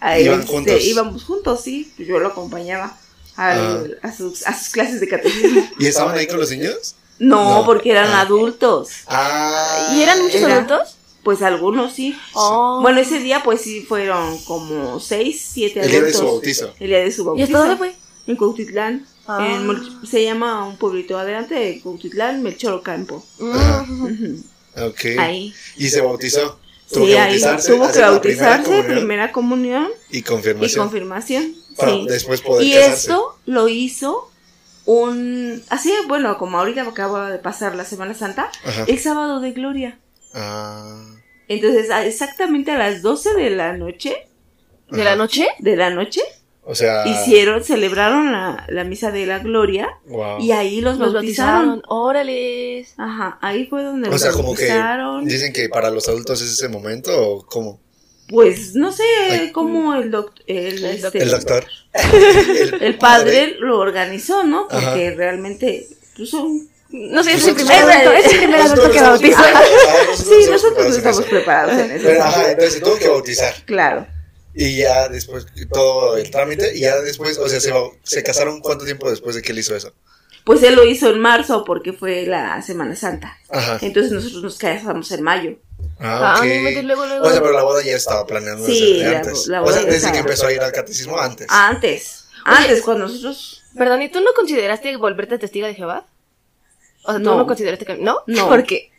a 0.00 0.18
Iban 0.18 0.40
este, 0.40 0.52
juntos. 0.52 0.84
íbamos 0.84 1.24
juntos, 1.24 1.60
sí, 1.62 1.92
pues 1.96 2.08
yo 2.08 2.18
lo 2.18 2.28
acompañaba 2.28 2.96
al- 3.36 3.98
Ah. 4.02 4.08
a, 4.08 4.12
sus, 4.12 4.46
a 4.46 4.56
sus 4.58 4.68
clases 4.70 5.00
de 5.00 5.08
catecismo. 5.08 5.66
¿Y 5.78 5.86
estaban 5.86 6.16
ahí 6.16 6.26
con 6.26 6.38
los 6.38 6.50
niños? 6.50 6.94
No, 7.18 7.60
No. 7.60 7.64
porque 7.66 7.90
eran 7.90 8.08
Ah. 8.10 8.20
adultos. 8.22 8.90
Ah. 9.06 9.92
¿Y 9.94 10.02
eran 10.02 10.20
muchos 10.22 10.40
Era- 10.42 10.54
adultos? 10.56 10.96
Pues 11.22 11.40
algunos 11.40 11.94
sí. 11.94 12.18
Oh. 12.34 12.80
Bueno, 12.82 13.00
ese 13.00 13.18
día 13.18 13.40
pues 13.42 13.62
sí 13.62 13.80
fueron 13.80 14.36
como 14.44 15.00
seis, 15.00 15.42
siete 15.54 15.80
El 15.80 15.86
día 15.90 15.94
de 16.02 16.08
adultos. 16.08 16.20
su 16.20 16.26
bautizo. 16.26 16.74
El 16.78 16.88
día 16.88 16.98
de 16.98 17.10
su 17.12 17.22
¿Y 17.22 17.24
bautizo. 17.24 17.44
hasta 17.46 17.58
dónde 17.58 17.76
fue? 17.76 17.94
En 18.26 18.36
Cuautitlán. 18.36 19.06
Ah. 19.26 19.46
En 19.48 20.06
se 20.06 20.22
llama 20.22 20.66
un 20.66 20.76
pueblito 20.76 21.18
adelante 21.18 21.54
de 21.54 21.80
Cuautitlán, 21.80 22.42
Melchor 22.42 22.74
Ocampo. 22.74 23.24
Ajá. 23.52 23.84
Mm. 23.88 24.42
Ok. 24.86 25.00
Ahí. 25.18 25.54
Y 25.76 25.88
se 25.88 26.00
bautizó. 26.00 26.58
Tuvo 26.92 27.06
Sí, 27.06 27.12
que 27.12 27.18
ahí 27.18 27.40
tuvo 27.40 27.86
que 27.86 27.92
primera 27.92 28.10
bautizarse, 28.10 28.64
comunión 28.64 28.86
primera 28.96 29.32
comunión 29.32 29.88
y 30.10 30.18
y 30.18 30.22
confirmación. 30.22 30.84
confirmación. 30.86 31.54
para 31.76 31.92
sí. 31.92 32.06
después 32.08 32.40
poder 32.42 32.66
Y 32.66 32.72
casarse. 32.74 32.94
esto 32.98 33.38
lo 33.46 33.68
hizo 33.68 34.30
un... 34.84 35.62
Así, 35.70 35.92
bueno, 36.08 36.36
como 36.36 36.58
ahorita 36.58 36.82
acaba 36.82 37.30
de 37.30 37.38
pasar 37.38 37.74
la 37.74 37.84
Semana 37.86 38.12
Santa, 38.14 38.50
Ajá. 38.64 38.84
el 38.86 38.98
sábado 38.98 39.40
de 39.40 39.52
gloria. 39.52 39.98
Ah. 40.34 41.06
Entonces, 41.48 41.90
a- 41.90 42.04
exactamente 42.04 42.70
a 42.70 42.78
las 42.78 43.00
12 43.00 43.32
de 43.34 43.50
la 43.50 43.72
noche, 43.76 44.28
¿De 44.90 45.02
la 45.04 45.16
noche? 45.16 45.46
de 45.60 45.76
la 45.76 45.88
noche, 45.90 46.20
O 46.66 46.74
sea. 46.74 47.06
hicieron, 47.06 47.62
celebraron 47.62 48.32
la, 48.32 48.64
la 48.68 48.84
misa 48.84 49.10
de 49.10 49.26
la 49.26 49.38
gloria 49.40 49.98
Wow. 50.06 50.40
y 50.40 50.52
ahí 50.52 50.80
los, 50.80 50.98
Los 50.98 51.12
bautizaron. 51.12 51.66
bautizaron. 51.68 51.82
Órale. 51.88 52.86
Ajá, 52.96 53.38
ahí 53.42 53.66
fue 53.66 53.82
donde 53.82 54.08
O 54.08 54.12
los 54.12 54.20
sea, 54.20 54.32
como 54.32 54.54
que 54.54 54.66
bautizaron. 54.68 55.24
dicen 55.26 55.52
que 55.52 55.68
para 55.68 55.90
los 55.90 56.08
adultos 56.08 56.40
es 56.40 56.52
ese 56.52 56.68
momento 56.68 57.10
o 57.16 57.46
cómo? 57.46 57.80
Pues 58.28 58.74
no 58.74 58.90
sé 58.92 59.02
Ay. 59.30 59.52
cómo 59.52 59.94
el, 59.94 60.10
doc- 60.10 60.32
el, 60.46 60.82
El 60.82 60.84
este, 61.04 61.18
El 61.22 61.30
doctor. 61.30 61.66
el 62.80 62.96
padre 62.98 63.56
lo 63.60 63.78
organizó, 63.78 64.44
¿no? 64.44 64.66
Ajá. 64.70 64.90
Porque 64.90 65.10
realmente 65.14 65.86
pues, 66.16 66.30
son 66.30 66.66
No 66.88 67.22
sé, 67.22 67.32
es 67.34 67.40
Nosotros- 67.46 67.68
el 67.70 67.76
primer 67.76 67.82
adulto, 67.90 68.12
es 68.12 68.32
el 68.32 68.38
primer 68.38 68.60
adulto 68.62 68.90
que 68.90 69.00
Nosotros 69.00 69.20
bautiza. 69.20 69.44
ah, 69.54 69.62
Sí, 70.16 70.50
nosotros 70.50 70.86
en 70.86 70.92
estamos 70.94 71.22
preparados 71.26 71.78
en 71.78 71.90
eso. 71.90 72.04
Pero, 72.06 72.22
ajá, 72.24 72.50
entonces 72.50 72.72
se 72.74 72.80
tuvo 72.80 72.96
que 72.96 73.08
bautizar. 73.08 73.54
Claro. 73.66 74.06
Y 74.54 74.76
ya 74.76 75.08
después 75.08 75.46
todo 75.72 76.16
el 76.16 76.30
trámite, 76.30 76.76
y 76.76 76.80
ya 76.80 76.96
después, 77.00 77.38
o 77.38 77.48
sea, 77.48 77.60
se, 77.60 77.72
se 78.04 78.22
casaron 78.22 78.60
cuánto 78.60 78.84
tiempo 78.84 79.10
después 79.10 79.34
de 79.34 79.42
que 79.42 79.50
él 79.52 79.58
hizo 79.58 79.74
eso. 79.74 79.92
Pues 80.44 80.62
él 80.62 80.74
lo 80.76 80.84
hizo 80.84 81.10
en 81.10 81.18
marzo 81.20 81.64
porque 81.64 81.92
fue 81.92 82.26
la 82.26 82.60
Semana 82.62 82.94
Santa. 82.94 83.36
Ajá. 83.48 83.78
Entonces 83.80 84.12
nosotros 84.12 84.42
nos 84.42 84.58
casamos 84.58 85.10
en 85.10 85.22
mayo. 85.22 85.56
Ah, 85.98 86.34
Ah, 86.36 86.38
ok. 86.38 86.44
inventes, 86.46 86.84
luego, 86.84 87.06
luego. 87.06 87.26
O 87.26 87.30
sea, 87.30 87.40
pero 87.40 87.52
la 87.52 87.62
boda 87.62 87.82
ya 87.82 87.96
estaba 87.96 88.26
planeando 88.26 88.64
Sí, 88.66 88.98
desde 88.98 89.10
la- 89.10 89.18
antes. 89.18 89.46
la 89.46 89.60
o 89.62 89.64
boda 89.64 89.74
sea, 89.74 89.82
desde 89.84 89.96
estaba. 89.96 90.12
que 90.12 90.18
empezó 90.20 90.46
a 90.46 90.52
ir 90.52 90.60
al 90.60 90.72
catecismo 90.72 91.18
antes. 91.18 91.46
Antes. 91.50 92.24
Antes, 92.44 92.82
cuando 92.82 93.06
nosotros. 93.06 93.62
Perdón, 93.76 94.02
¿y 94.02 94.08
tú 94.10 94.20
no 94.20 94.32
consideraste 94.36 94.94
volverte 94.96 95.38
testigo 95.38 95.66
de 95.66 95.74
Jehová? 95.74 96.06
O 97.04 97.10
sea, 97.12 97.18
¿tú 97.18 97.24
No. 97.24 97.36
no, 97.38 97.46
consideraste 97.46 97.86
que... 97.86 97.96
¿No? 97.96 98.18
No. 98.26 98.48
¿Por 98.48 98.64
qué? 98.64 98.90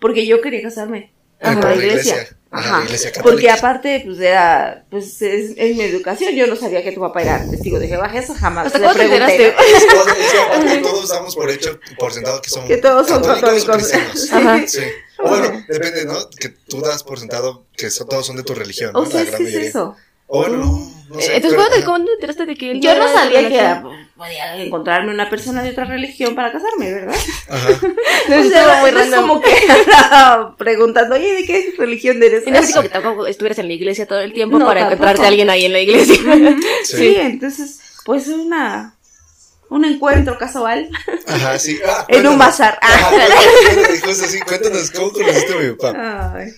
Porque 0.00 0.26
yo 0.26 0.40
quería 0.40 0.62
casarme. 0.62 1.12
Ah, 1.40 1.52
en 1.52 1.60
por 1.60 1.70
la 1.70 1.76
la 1.76 1.84
iglesia. 1.84 2.12
iglesia. 2.14 2.36
Ajá, 2.52 2.68
Ajá. 2.68 2.78
la 2.80 2.84
iglesia 2.86 3.12
católica. 3.12 3.30
Porque 3.30 3.50
aparte, 3.50 4.02
pues 4.04 4.18
era. 4.18 4.84
Pues 4.90 5.22
es, 5.22 5.52
en 5.56 5.76
mi 5.76 5.84
educación 5.84 6.34
yo 6.34 6.46
no 6.48 6.56
sabía 6.56 6.82
que 6.82 6.90
tu 6.92 7.00
papá 7.00 7.22
era 7.22 7.48
testigo 7.48 7.78
de 7.78 7.86
Jehová. 7.86 8.10
Eso 8.14 8.34
jamás. 8.34 8.66
¿Hasta 8.66 8.78
le 8.80 8.88
te 8.88 8.94
pregunté. 9.08 9.54
todos 10.82 11.08
damos 11.08 11.36
por 11.36 11.48
hecho, 11.50 11.78
por 11.98 12.12
sentado 12.12 12.42
que 12.42 12.50
somos 12.50 12.68
Que 12.68 12.76
todos 12.78 13.06
son 13.06 13.22
católicos 13.22 13.64
católicos. 13.66 13.76
cristianos. 13.76 14.32
Ajá. 14.32 14.66
Sí. 14.66 14.80
O 15.18 15.28
bueno, 15.28 15.64
depende, 15.68 16.04
¿no? 16.06 16.14
Que 16.30 16.48
tú 16.48 16.80
das 16.80 17.04
por 17.04 17.20
sentado 17.20 17.66
que 17.76 17.88
todos 17.90 18.26
son 18.26 18.36
de 18.36 18.42
tu 18.42 18.54
religión, 18.54 18.92
¿no? 18.94 19.00
O 19.00 19.06
sea, 19.06 19.16
la 19.16 19.20
es 19.22 19.28
gran 19.30 19.42
es 19.42 19.46
mayoría. 19.48 19.68
eso. 19.68 19.96
O 20.32 20.38
bueno, 20.42 20.56
no, 20.58 20.90
no 21.16 21.20
sé. 21.20 21.32
Eh, 21.32 21.36
Entonces, 21.36 21.42
pero- 21.42 21.56
¿cuándo 21.56 21.70
te, 21.74 21.78
ajá. 21.78 21.86
¿cuándo 21.86 22.06
te 22.06 22.12
enteraste 22.14 22.46
de 22.46 22.56
que 22.56 22.70
él 22.70 22.80
Yo 22.80 22.94
no 22.94 23.02
era 23.04 23.12
sabía 23.12 23.48
que 23.48 23.58
era, 23.58 23.82
pues, 23.82 23.98
podía 24.16 24.56
encontrarme 24.62 25.12
una 25.12 25.28
persona 25.28 25.62
de 25.62 25.70
otra 25.70 25.84
religión 25.86 26.34
para 26.36 26.52
casarme, 26.52 26.92
¿verdad? 26.92 27.16
Ajá. 27.48 27.68
O 28.28 28.48
sea, 28.48 28.78
muy 28.80 28.92
no 28.92 29.00
es 29.00 29.10
random. 29.10 29.28
como 29.28 29.40
que 29.40 29.50
andaba 30.04 30.56
preguntando, 30.56 31.16
oye, 31.16 31.32
¿de 31.34 31.44
qué 31.44 31.74
religión 31.78 32.22
eres? 32.22 32.46
Y 32.46 32.50
no 32.52 32.58
es 32.58 32.70
como 32.70 32.82
que 32.82 32.88
tampoco 32.90 33.26
estuvieras 33.26 33.58
en 33.58 33.66
la 33.66 33.72
iglesia 33.74 34.06
todo 34.06 34.20
el 34.20 34.32
tiempo 34.32 34.58
No, 34.58 34.66
para 34.66 34.80
tampoco. 34.82 34.94
encontrarte 35.02 35.24
a 35.24 35.28
alguien 35.28 35.50
ahí 35.50 35.64
en 35.64 35.72
la 35.72 35.80
iglesia. 35.80 36.16
Sí. 36.84 36.96
Sí, 36.96 37.16
entonces, 37.18 37.80
pues 38.04 38.28
una 38.28 38.94
un 39.68 39.84
encuentro 39.84 40.36
casual 40.36 40.90
Ajá, 41.28 41.56
sí. 41.58 41.78
Ah, 41.86 42.04
en 42.08 42.26
un 42.26 42.36
cuéntanos. 42.36 42.38
bazar. 42.38 42.78
Ajá, 42.82 43.10
Ah. 43.10 43.26
cuéntanos, 43.74 44.00
justo 44.02 44.24
así, 44.26 44.40
cuéntanos, 44.40 44.90
¿cómo 44.92 45.12
conociste 45.12 45.52
a 45.52 45.56
mi 45.56 45.70
papá? 45.74 46.32
Ay. 46.36 46.48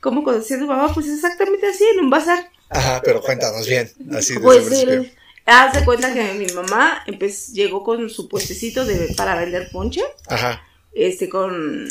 ¿Cómo 0.00 0.22
conocí 0.24 0.54
a 0.54 0.58
tu 0.58 0.66
papá? 0.68 0.92
Pues 0.94 1.08
exactamente 1.08 1.66
así, 1.68 1.84
en 1.94 2.00
un 2.04 2.10
bazar. 2.10 2.48
Ajá, 2.70 3.00
pero 3.04 3.20
cuéntanos 3.20 3.66
bien, 3.66 3.90
así 4.12 4.34
el 4.34 4.40
Pues 4.40 4.70
él, 4.72 5.12
haz 5.46 5.72
de 5.72 5.84
cuenta 5.84 6.12
que 6.12 6.34
mi 6.34 6.46
mamá 6.52 7.04
llegó 7.52 7.82
con 7.82 8.10
su 8.10 8.28
puestecito 8.28 8.84
de, 8.84 9.14
para 9.16 9.36
vender 9.36 9.70
ponche, 9.70 10.02
Ajá, 10.26 10.62
este, 10.92 11.28
con, 11.28 11.88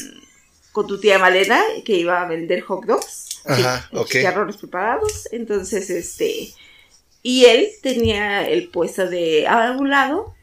con 0.71 0.87
tu 0.87 0.99
tía 0.99 1.17
Malena, 1.17 1.61
que 1.85 1.95
iba 1.95 2.21
a 2.21 2.27
vender 2.27 2.61
hot 2.61 2.85
dogs. 2.85 3.41
Ajá, 3.45 3.87
sí, 3.89 3.97
ok. 3.97 4.09
Chicharrones 4.09 4.57
preparados. 4.57 5.27
Entonces, 5.31 5.89
este, 5.89 6.53
y 7.23 7.45
él 7.45 7.69
tenía 7.81 8.47
el 8.47 8.69
puesto 8.69 9.09
de, 9.09 9.47
a 9.47 9.71
un 9.71 9.89
lado, 9.89 10.35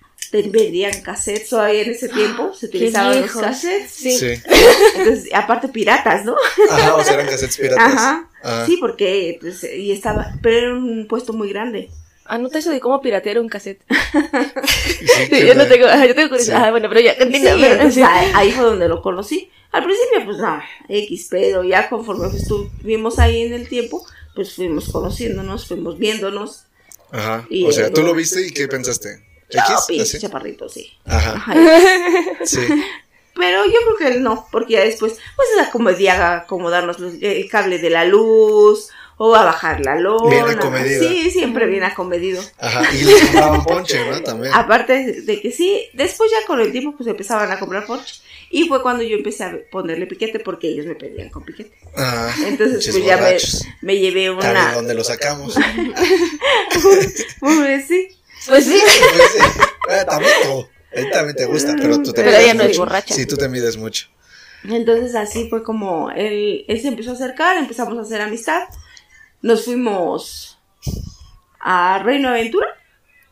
vendían 0.42 1.02
cassettes, 1.02 1.48
todavía 1.48 1.82
en 1.82 1.90
ese 1.90 2.08
tiempo 2.08 2.52
se 2.54 2.68
Qué 2.68 2.76
utilizaban 2.76 3.20
los 3.20 3.32
cassettes. 3.32 3.90
Sí. 3.90 4.18
sí. 4.18 4.42
Entonces, 4.96 5.28
aparte 5.32 5.68
piratas, 5.68 6.24
¿no? 6.24 6.34
Ajá, 6.70 6.96
o 6.96 7.04
sea, 7.04 7.14
eran 7.14 7.26
cassettes 7.26 7.56
piratas. 7.56 7.92
Ajá. 7.92 8.28
Ajá. 8.42 8.66
Sí, 8.66 8.76
porque, 8.78 9.38
pues, 9.40 9.64
y 9.64 9.92
estaba, 9.92 10.34
pero 10.42 10.56
era 10.58 10.74
un 10.74 11.06
puesto 11.08 11.32
muy 11.32 11.48
grande. 11.48 11.90
Anota 12.26 12.58
eso 12.58 12.70
de 12.70 12.80
cómo 12.80 13.00
piratear 13.02 13.38
un 13.38 13.48
cassette. 13.48 13.82
Sí, 14.84 15.06
Sí, 15.06 15.28
qué 15.28 15.46
yo 15.46 15.54
no 15.54 15.66
tengo, 15.66 15.86
ajá, 15.86 16.06
yo 16.06 16.14
tengo 16.14 16.28
curiosidad. 16.28 16.58
Sí. 16.58 16.62
Ah, 16.66 16.70
bueno, 16.70 16.88
pero 16.88 17.00
ya, 17.00 17.16
continúa. 17.18 17.90
sí. 17.90 18.02
ahí, 18.02 18.50
fue 18.50 18.64
donde 18.64 18.88
lo 18.88 19.02
conocí. 19.02 19.50
Al 19.72 19.84
principio, 19.84 20.24
pues 20.24 20.38
no, 20.38 20.60
X, 20.88 21.28
pero 21.30 21.64
ya 21.64 21.88
conforme 21.88 22.28
pues, 22.28 22.42
estuvimos 22.42 23.18
ahí 23.18 23.42
en 23.42 23.52
el 23.52 23.68
tiempo, 23.68 24.06
pues 24.34 24.54
fuimos 24.54 24.88
conociéndonos, 24.90 25.66
fuimos 25.66 25.98
viéndonos. 25.98 26.64
Ajá. 27.10 27.46
Y 27.50 27.64
o 27.64 27.72
sea, 27.72 27.92
tú 27.92 28.02
lo 28.02 28.14
viste 28.14 28.46
y 28.46 28.52
qué 28.52 28.68
pensaste? 28.68 29.33
¿Así? 29.58 30.18
chaparrito, 30.20 30.68
sí. 30.68 30.90
Ajá, 31.06 31.32
Ajá. 31.34 31.54
sí. 32.44 32.60
Pero 33.36 33.64
yo 33.64 33.72
creo 33.84 33.96
que 33.98 34.08
él 34.16 34.22
no, 34.22 34.46
porque 34.52 34.74
ya 34.74 34.80
después, 34.84 35.14
pues 35.34 35.48
era 35.58 35.70
como 35.70 35.90
día 35.92 36.34
acomodarnos 36.36 37.00
los- 37.00 37.14
el 37.20 37.48
cable 37.48 37.78
de 37.78 37.90
la 37.90 38.04
luz, 38.04 38.90
o 39.16 39.34
a 39.36 39.44
bajar 39.44 39.80
la 39.84 39.96
lona. 39.96 40.28
Bien 40.28 40.48
acomedido. 40.58 41.08
Sí, 41.08 41.30
siempre 41.30 41.66
bien 41.66 41.84
acomedido. 41.84 42.42
Ajá, 42.58 42.82
y 42.92 43.04
les 43.04 43.22
compraban 43.22 43.64
ponche, 43.64 44.04
¿no? 44.10 44.20
También. 44.22 44.52
Aparte 44.54 45.20
de 45.22 45.40
que 45.40 45.52
sí, 45.52 45.84
después 45.92 46.30
ya 46.32 46.44
con 46.46 46.60
el 46.60 46.72
tiempo 46.72 46.96
pues 46.96 47.08
empezaban 47.08 47.50
a 47.50 47.58
comprar 47.58 47.86
Porsche. 47.86 48.22
Y 48.50 48.68
fue 48.68 48.82
cuando 48.82 49.02
yo 49.02 49.16
empecé 49.16 49.44
a 49.44 49.56
ponerle 49.70 50.06
piquete 50.06 50.38
porque 50.40 50.68
ellos 50.68 50.86
me 50.86 50.94
pedían 50.94 51.28
con 51.28 51.44
piquete. 51.44 51.76
Ajá. 51.96 52.34
Entonces 52.46 52.88
pues 52.88 53.04
ya 53.04 53.16
me, 53.16 53.36
me 53.82 53.98
llevé 53.98 54.26
¿Sabe 54.40 54.50
una... 54.50 54.74
dónde 54.74 54.94
lo 54.94 55.02
sacamos? 55.04 55.56
Pues 57.40 57.86
sí. 57.88 58.08
Pues 58.48 58.64
sí. 58.64 58.80
Pues 59.16 59.30
sí. 59.32 59.38
Eh, 59.90 60.04
también 60.08 60.32
tú. 60.44 60.60
A 60.92 61.00
ti 61.02 61.10
también 61.10 61.36
te 61.36 61.46
gusta, 61.46 61.74
pero 61.78 61.96
tú 62.02 62.12
te 62.12 62.22
Pero 62.22 62.28
mides 62.30 62.44
ella 62.44 62.54
no 62.54 62.62
es 62.62 62.68
mucho. 62.68 62.80
borracha. 62.80 63.14
Sí, 63.14 63.26
tú 63.26 63.36
te 63.36 63.48
mides 63.48 63.76
mucho. 63.76 64.06
Entonces 64.64 65.14
así 65.14 65.48
fue 65.50 65.62
como 65.62 66.10
él, 66.10 66.64
él 66.68 66.80
se 66.80 66.88
empezó 66.88 67.10
a 67.10 67.14
acercar, 67.14 67.56
empezamos 67.58 67.98
a 67.98 68.02
hacer 68.02 68.20
amistad. 68.22 68.62
Nos 69.42 69.64
fuimos 69.64 70.58
a 71.60 72.00
Reino 72.02 72.28
Aventura. 72.30 72.66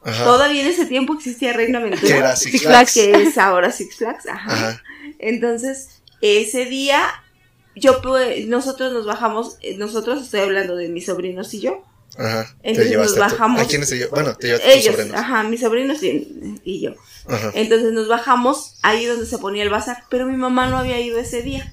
Ajá. 0.04 0.24
Todavía 0.24 0.62
en 0.62 0.66
ese 0.68 0.84
tiempo 0.86 1.14
existía 1.14 1.52
Reino 1.52 1.78
Aventura. 1.78 2.02
Que 2.06 2.18
era 2.18 2.36
Six 2.36 2.50
Six 2.52 2.64
Flags. 2.64 2.94
que 2.94 3.12
es 3.22 3.38
ahora 3.38 3.70
Six 3.70 3.96
Flags. 3.96 4.26
Ajá. 4.26 4.52
Ajá. 4.52 4.82
Entonces, 5.18 6.02
ese 6.20 6.66
día 6.66 7.02
yo 7.76 8.02
pues, 8.02 8.46
nosotros 8.46 8.92
nos 8.92 9.06
bajamos, 9.06 9.56
eh, 9.62 9.76
nosotros 9.78 10.22
estoy 10.22 10.40
hablando 10.40 10.76
de 10.76 10.88
mis 10.88 11.06
sobrinos 11.06 11.54
y 11.54 11.60
yo. 11.60 11.82
Ajá. 12.18 12.54
Entonces 12.62 12.92
te 12.92 12.98
nos 12.98 13.14
tu- 13.14 13.20
bajamos. 13.20 13.60
¿A 13.62 13.64
quiénes 13.66 13.88
te? 13.88 14.06
Bueno, 14.06 14.34
te 14.34 14.48
llevaste 14.48 14.68
a 14.68 14.72
tus 14.74 14.80
Ellos, 14.82 14.96
sobrinos. 14.96 15.20
ajá, 15.20 15.42
mis 15.44 15.60
sobrinos 15.60 16.02
y, 16.02 16.58
y 16.64 16.80
yo. 16.82 16.90
Ajá. 17.28 17.50
Entonces 17.54 17.92
nos 17.92 18.08
bajamos 18.08 18.76
ahí 18.82 19.06
donde 19.06 19.26
se 19.26 19.38
ponía 19.38 19.62
el 19.62 19.70
bazar, 19.70 20.04
pero 20.10 20.26
mi 20.26 20.36
mamá 20.36 20.68
no 20.68 20.78
había 20.78 21.00
ido 21.00 21.18
ese 21.18 21.42
día. 21.42 21.72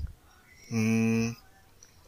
Mm, 0.69 1.31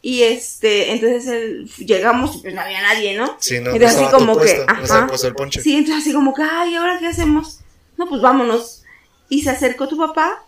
Y 0.04 0.22
este, 0.22 0.92
entonces 0.92 1.76
llegamos 1.78 2.36
y 2.36 2.38
pues 2.40 2.54
no 2.54 2.60
había 2.60 2.82
nadie, 2.82 3.16
¿no? 3.16 3.36
sí, 3.40 3.60
no. 3.60 3.70
Entonces 3.70 4.00
no 4.00 4.06
así 4.06 4.16
como 4.16 4.38
que, 4.38 4.56
No 4.58 4.64
ajá. 4.72 5.06
puesto 5.06 5.26
el 5.28 5.34
ponche. 5.34 5.60
Sí, 5.60 5.76
entonces 5.76 6.02
así 6.02 6.12
como 6.12 6.32
que, 6.34 6.42
ay, 6.42 6.74
¿ahora 6.76 6.98
qué 6.98 7.06
hacemos? 7.08 7.60
No, 7.96 8.08
pues 8.08 8.20
vámonos. 8.22 8.82
Y 9.28 9.42
se 9.42 9.50
acercó 9.50 9.86
tu 9.88 9.96
papá 9.96 10.44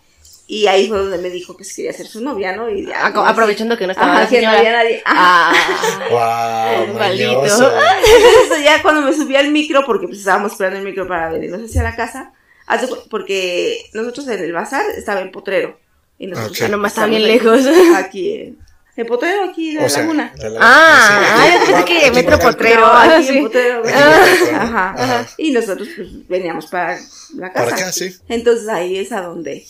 y 0.46 0.66
ahí 0.66 0.88
fue 0.88 0.98
donde 0.98 1.18
me 1.18 1.30
dijo 1.30 1.56
que 1.56 1.64
se 1.64 1.74
quería 1.76 1.92
ser 1.92 2.06
su 2.06 2.20
novia, 2.20 2.54
¿no? 2.54 2.68
Y 2.68 2.86
ya, 2.86 3.06
Ah, 3.06 3.28
aprovechando 3.28 3.76
que 3.78 3.86
no 3.86 3.92
estaba 3.92 4.18
Ajá, 4.22 4.28
que 4.28 4.42
no 4.42 4.50
había 4.50 4.72
nadie. 4.72 5.02
Ah, 5.06 5.52
Wow, 6.10 6.94
Maldito. 6.98 7.44
ya 8.64 8.82
cuando 8.82 9.02
me 9.02 9.12
subí 9.14 9.36
al 9.36 9.50
micro, 9.50 9.84
porque 9.86 10.06
pues 10.06 10.18
estábamos 10.18 10.52
esperando 10.52 10.78
el 10.80 10.84
micro 10.84 11.06
para 11.08 11.30
venirnos 11.30 11.62
hacia 11.62 11.82
la 11.82 11.96
casa, 11.96 12.32
porque 13.10 13.86
nosotros 13.92 14.28
en 14.28 14.40
el 14.44 14.52
bazar 14.52 14.84
estaba 14.96 15.20
en 15.20 15.30
Potrero. 15.32 15.78
Y 16.18 16.26
nosotros 16.28 16.58
Ok. 16.58 16.64
Ah, 16.64 16.68
nomás 16.68 16.92
estaba 16.92 17.06
estamos 17.08 17.26
bien 17.26 17.38
aquí- 17.40 17.44
lejos. 17.66 17.96
Aquí 17.96 18.32
en, 18.34 18.58
en 18.96 19.06
Potrero, 19.06 19.44
aquí 19.50 19.70
en 19.70 19.76
la 19.76 19.84
O 19.86 19.88
sea, 19.88 20.02
laguna. 20.02 20.32
la- 20.36 20.48
la- 20.50 20.60
Ah, 20.62 21.08
sí, 21.08 21.26
ah, 21.34 21.48
yo 21.58 21.66
pensé 21.66 21.84
que 21.84 22.06
aquí 22.06 22.14
Metro. 22.14 22.38
Potrero. 22.38 22.86
Aquí 22.86 23.10
ah, 23.28 23.32
en. 23.32 23.42
Potrero. 23.44 23.82
Ajá. 24.54 25.26
Y 25.36 25.50
nosotros 25.50 25.88
pues 25.96 26.28
veníamos 26.28 26.66
para 26.66 26.98
la 27.34 27.52
casa. 27.52 27.64
Para 27.64 27.76
acá, 27.76 27.92
sí. 27.92 28.14
Entonces 28.28 28.68
ahí 28.68 28.96
es 28.98 29.10
a 29.10 29.22
donde 29.22 29.66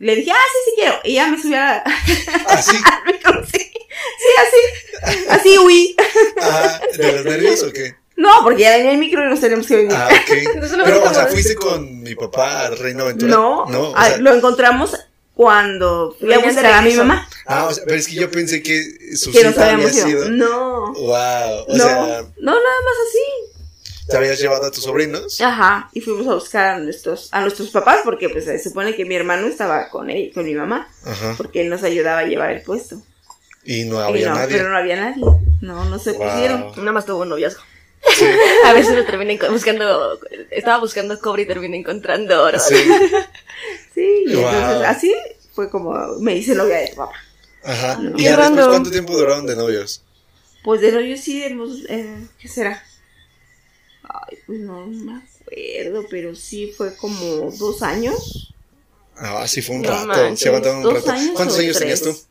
le 0.00 0.16
dije, 0.16 0.32
ah, 0.32 0.34
sí, 0.52 0.58
sí 0.64 0.70
quiero. 0.76 0.98
Y 1.04 1.14
ya 1.14 1.28
me 1.28 1.40
subí 1.40 1.54
a 1.54 1.58
la- 1.64 1.84
Así. 2.48 2.76
micro, 3.06 3.44
sí. 3.46 3.70
Sí, 3.72 4.28
así. 4.42 5.26
Así 5.28 5.58
huí. 5.58 5.94
Ajá. 6.40 6.80
¿De 6.96 7.12
los 7.12 7.24
nervios 7.24 7.62
o 7.62 7.72
qué? 7.72 7.94
No, 8.16 8.42
porque 8.42 8.62
ya 8.62 8.76
venía 8.76 8.92
el 8.92 8.98
micro 8.98 9.24
y 9.24 9.28
nos 9.30 9.40
tenemos 9.40 9.66
que 9.66 9.76
venir. 9.76 9.92
Ah, 9.96 10.08
ok. 10.10 10.60
Pero, 10.84 11.04
o 11.04 11.14
sea, 11.14 11.26
fuiste 11.26 11.54
con 11.54 12.02
mi 12.02 12.14
papá 12.14 12.66
al 12.66 12.78
Reino 12.78 13.04
Aventura. 13.04 13.30
No, 13.30 13.66
No, 13.66 13.80
o 13.90 13.94
ah, 13.96 14.08
sea, 14.08 14.16
lo 14.18 14.34
encontramos 14.34 14.94
cuando 15.34 16.14
fui 16.20 16.32
a 16.34 16.38
buscar 16.38 16.66
a 16.66 16.82
mi 16.82 16.92
mamá. 16.94 17.26
ah, 17.46 17.66
o 17.66 17.72
sea, 17.72 17.84
pero 17.86 17.96
es 17.98 18.06
que 18.08 18.14
yo 18.16 18.30
pensé 18.30 18.62
que 18.62 18.82
su 19.16 19.32
Que 19.32 19.38
cita 19.48 19.72
había 19.72 19.88
sido. 19.90 20.28
No. 20.30 20.92
Wow. 20.92 21.64
O 21.68 21.76
no, 21.76 21.84
sea, 21.84 21.96
no, 22.38 22.52
nada 22.52 22.80
más 22.84 22.96
así. 23.08 23.49
Te 24.10 24.16
habías 24.18 24.38
llevado 24.40 24.66
a 24.66 24.70
tus 24.70 24.84
sobrinos. 24.84 25.40
Ajá, 25.40 25.88
y 25.92 26.00
fuimos 26.00 26.26
a 26.28 26.34
buscar 26.34 26.66
a 26.74 26.78
nuestros, 26.78 27.28
a 27.32 27.40
nuestros 27.40 27.70
papás 27.70 28.00
porque 28.04 28.28
pues 28.28 28.44
se 28.44 28.58
supone 28.62 28.94
que 28.94 29.04
mi 29.06 29.14
hermano 29.14 29.46
estaba 29.46 29.88
con 29.88 30.10
él, 30.10 30.30
con 30.34 30.44
mi 30.44 30.54
mamá, 30.54 30.88
Ajá. 31.04 31.34
porque 31.38 31.62
él 31.62 31.70
nos 31.70 31.82
ayudaba 31.82 32.20
a 32.20 32.24
llevar 32.26 32.50
el 32.50 32.62
puesto. 32.62 33.00
Y 33.64 33.84
no 33.84 33.96
Y 34.00 34.02
había 34.02 34.28
no, 34.30 34.34
nadie. 34.36 34.56
pero 34.56 34.70
no 34.70 34.76
había 34.76 34.96
nadie. 34.96 35.22
No, 35.60 35.84
no 35.84 35.98
se 35.98 36.12
Wow. 36.12 36.22
pusieron. 36.30 36.72
Nada 36.76 36.92
más 36.92 37.04
tuvo 37.06 37.22
un 37.22 37.28
noviazgo. 37.28 37.62
Sí. 38.16 38.24
A 38.64 38.72
veces 38.72 38.94
me 38.94 39.02
terminé 39.02 39.38
buscando, 39.50 40.18
estaba 40.50 40.78
buscando 40.78 41.18
cobre 41.20 41.42
y 41.42 41.46
terminé 41.46 41.78
encontrando 41.78 42.42
oro. 42.42 42.58
Sí. 42.58 42.74
Sí, 43.94 44.24
y 44.26 44.34
Wow. 44.34 44.48
entonces 44.48 44.86
así 44.88 45.14
fue 45.52 45.68
como 45.68 45.92
me 46.20 46.34
hice 46.36 46.54
novia 46.54 46.78
de 46.78 46.88
tu 46.88 46.96
papá. 46.96 47.12
Ajá. 47.62 47.98
No. 48.00 48.18
¿Y 48.18 48.22
ya 48.24 48.36
después 48.36 48.66
cuánto 48.68 48.90
tiempo 48.90 49.14
duraron 49.16 49.46
de 49.46 49.56
novios? 49.56 50.02
Pues 50.64 50.80
de 50.80 50.92
novio 50.92 51.16
sí 51.18 51.42
hemos, 51.42 51.70
eh, 51.88 52.26
¿qué 52.40 52.48
será? 52.48 52.82
Ay, 54.12 54.38
pues 54.46 54.58
no 54.60 54.86
me 54.86 55.12
acuerdo, 55.22 56.06
pero 56.10 56.34
sí 56.34 56.72
fue 56.76 56.96
como 56.96 57.50
dos 57.52 57.82
años. 57.82 58.54
Ah, 59.16 59.46
sí, 59.46 59.60
fue 59.62 59.76
un 59.76 59.82
No 59.82 59.90
rato. 59.90 60.06
manches, 60.06 60.40
Se 60.40 60.48
aguantaron 60.48 60.78
un 60.78 60.84
dos 60.84 60.94
rato. 60.94 61.10
años 61.10 61.32
¿Cuántos 61.34 61.58
años 61.58 61.76
tres. 61.76 62.00
tenías 62.00 62.02
tú? 62.02 62.26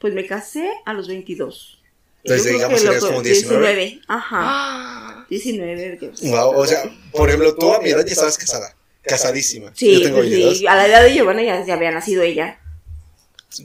Pues 0.00 0.14
me 0.14 0.26
casé 0.26 0.70
a 0.84 0.92
los 0.92 1.08
22. 1.08 1.82
Entonces, 2.24 2.46
Yo 2.46 2.52
digamos, 2.52 2.82
tenías 2.82 3.04
como 3.04 3.22
19. 3.22 4.00
Ajá, 4.06 4.38
Ah, 4.40 5.26
19. 5.28 5.98
que- 5.98 6.28
Wow, 6.28 6.56
o 6.56 6.66
sea, 6.66 6.84
por 7.12 7.28
ejemplo, 7.28 7.54
tú 7.56 7.72
a 7.72 7.80
mi 7.80 7.90
edad 7.90 8.04
ya 8.04 8.12
estabas 8.12 8.38
casada. 8.38 8.74
Casadísima. 9.02 9.72
Sí, 9.74 9.92
Yo 9.94 10.02
tengo 10.02 10.16
pues 10.18 10.30
22. 10.30 10.58
sí, 10.58 10.66
a 10.66 10.74
la 10.74 10.86
edad 10.86 11.02
de 11.02 11.14
Giovanna 11.14 11.42
ya, 11.42 11.64
ya 11.64 11.74
había 11.74 11.90
nacido 11.90 12.22
ella. 12.22 12.60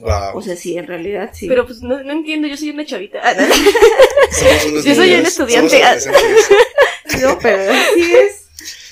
Wow. 0.00 0.36
O 0.38 0.42
sea, 0.42 0.56
sí, 0.56 0.76
en 0.78 0.86
realidad 0.86 1.30
sí. 1.34 1.46
Pero 1.46 1.66
pues 1.66 1.80
no, 1.82 2.02
no 2.02 2.12
entiendo, 2.12 2.48
yo 2.48 2.56
soy 2.56 2.70
una 2.70 2.84
chavita. 2.86 3.20
Ah, 3.22 3.34
no. 3.38 3.44
Somos 3.44 4.64
unos 4.66 4.84
yo 4.84 4.94
soy 4.94 5.10
niños, 5.10 5.20
un 5.20 5.26
estudiante. 5.48 5.82
No, 7.20 7.38
pero 7.38 7.72
sí 7.94 8.12
es 8.14 8.40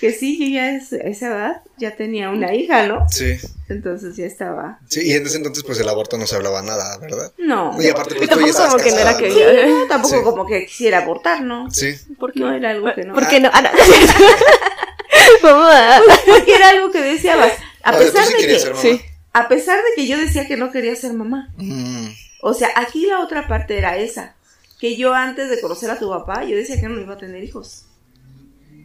que 0.00 0.12
sí, 0.12 0.38
yo 0.38 0.46
ya 0.55 0.76
es- 0.76 0.92
a 0.92 0.96
esa 1.09 1.26
edad 1.28 1.62
ya 1.78 1.96
tenía 1.96 2.28
una 2.28 2.55
hija, 2.55 2.87
¿no? 2.87 3.07
Sí, 3.11 3.37
Entonces 3.68 4.16
ya 4.16 4.26
estaba. 4.26 4.78
sí, 4.88 5.00
y 5.02 5.12
en 5.12 5.26
ese 5.26 5.38
entonces 5.38 5.64
pues 5.64 5.81
el 5.81 5.88
aborto 5.88 6.18
no 6.18 6.26
se 6.26 6.37
hablaba 6.37 6.62
nada, 6.62 6.98
¿verdad? 6.98 7.33
No. 7.38 7.74
Y 7.83 7.88
aparte 7.88 8.14
Y 8.14 8.18
pues 8.18 8.31
tú 8.31 8.38
ya 8.40 8.52
tampoco 8.52 8.68
como 8.70 8.85
que 8.85 8.90
no 8.92 8.98
era 8.98 9.16
que 9.16 9.28
¿no? 9.28 9.35
yo- 9.38 9.66
No, 9.78 9.87
tampoco 9.88 10.14
Sí. 10.18 10.22
como 10.22 10.46
que 10.46 10.66
quisiera 10.66 10.98
abortar, 10.98 11.40
¿no? 11.42 11.70
Sí, 11.70 11.94
¿Por 12.20 12.33
qué? 12.33 12.40
No 12.40 12.52
era 12.52 12.70
algo 12.70 12.94
que 12.94 13.02
no. 13.05 13.14
¿Por 13.14 13.26
qué 13.28 13.40
no? 13.40 13.50
Ah, 13.52 13.62
no. 13.62 13.70
Vamos 15.42 15.70
a... 15.72 16.00
Porque 16.26 16.55
era 16.55 16.68
algo 16.70 16.90
que 16.90 17.00
deseabas. 17.00 17.52
A 17.83 17.92
tú 17.92 17.98
pesar 17.98 18.24
sí 18.26 18.35
de 18.42 18.46
que, 18.46 18.59
ser 18.59 18.70
mamá. 18.70 18.83
Sí. 18.83 19.00
A 19.32 19.48
pesar 19.48 19.78
de 19.78 19.90
que 19.96 20.06
yo 20.06 20.16
decía 20.18 20.46
que 20.46 20.56
no 20.56 20.70
quería 20.70 20.94
ser 20.96 21.12
mamá. 21.14 21.50
Mm, 21.56 22.06
O 22.40 22.54
sea, 22.54 22.70
aquí 22.76 23.06
la 23.06 23.20
otra 23.20 23.46
parte 23.48 23.78
era 23.78 23.96
esa. 23.96 24.34
Que 24.80 24.96
yo 24.96 25.14
antes 25.14 25.48
de 25.48 25.60
conocer 25.60 25.90
a 25.90 25.98
tu 25.98 26.08
papá, 26.10 26.44
yo 26.44 26.56
decía 26.56 26.80
que 26.80 26.88
no 26.88 27.00
iba 27.00 27.14
a 27.14 27.18
tener 27.18 27.42
hijos. 27.44 27.84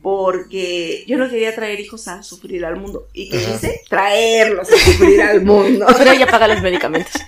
Porque 0.03 1.03
yo 1.07 1.17
no 1.17 1.27
quería 1.29 1.55
traer 1.55 1.79
hijos 1.79 2.07
a 2.07 2.21
sufrir 2.23 2.63
al 2.65 2.77
mundo. 2.77 3.07
¿Y 3.13 3.29
qué 3.29 3.37
hice? 3.37 3.81
Traerlos 3.89 4.71
a 4.71 4.77
sufrir 4.77 5.21
al 5.21 5.43
mundo. 5.43 5.85
Pero 5.97 6.11
ella 6.11 6.27
paga 6.27 6.47
los 6.47 6.61
medicamentos. 6.61 7.19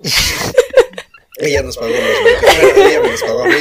Ella 1.36 1.62
nos 1.62 1.76
pagó 1.76 1.90
los 1.90 2.76
ella 2.86 3.00
me 3.00 3.10
los 3.10 3.22
pagó 3.22 3.42
a 3.44 3.48
mí 3.48 3.54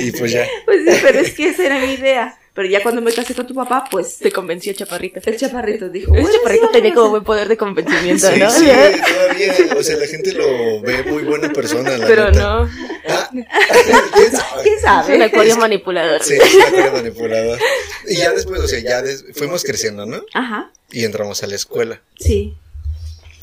y, 0.00 0.08
y 0.08 0.12
pues 0.12 0.30
ya. 0.32 0.46
Pues 0.66 0.80
sí, 0.86 0.98
pero 1.02 1.20
es 1.20 1.32
que 1.34 1.48
esa 1.48 1.64
era 1.66 1.78
mi 1.78 1.94
idea. 1.94 2.38
Pero 2.52 2.68
ya 2.68 2.82
cuando 2.82 3.02
me 3.02 3.12
casé 3.12 3.34
con 3.34 3.46
tu 3.46 3.54
papá, 3.54 3.84
pues 3.90 4.16
Te 4.16 4.32
convenció 4.32 4.72
Chaparrita. 4.72 5.20
el 5.26 5.36
chaparrito 5.36 5.90
dijo. 5.90 6.10
"Bueno, 6.12 6.26
chaparrito 6.32 6.66
sí, 6.68 6.72
tenía 6.72 6.94
como 6.94 7.10
buen 7.10 7.22
poder 7.24 7.48
de 7.48 7.56
convencimiento, 7.58 8.30
Sí, 8.32 8.40
¿no? 8.40 8.50
sí, 8.50 8.64
todavía, 8.64 9.54
o 9.78 9.82
sea, 9.82 9.96
la 9.98 10.06
gente 10.06 10.32
lo 10.32 10.80
ve 10.80 11.02
muy 11.02 11.24
buena 11.24 11.50
persona, 11.52 11.98
la 11.98 12.06
Pero 12.06 12.30
neta. 12.30 12.40
no. 12.40 12.70
Ah, 13.08 13.28
¿Quién 13.30 14.30
sabe? 14.32 14.42
¿Quién 14.62 14.74
Es 14.76 14.80
sabe? 14.82 15.16
un 15.16 15.22
acuario 15.22 15.56
manipulador. 15.58 16.22
Sí, 16.22 16.34
es 16.42 16.54
una 16.54 16.70
cosa 16.70 16.92
manipuladora. 16.92 17.60
Y 18.08 18.16
ya 18.16 18.30
después, 18.32 18.58
o 18.60 18.68
sea, 18.68 18.78
ya 18.80 19.02
des- 19.02 19.24
fuimos 19.34 19.62
creciendo, 19.62 20.06
¿no? 20.06 20.22
Ajá, 20.32 20.70
Y 20.90 21.04
entramos 21.04 21.42
a 21.42 21.46
la 21.48 21.56
escuela. 21.56 22.00
sí. 22.18 22.54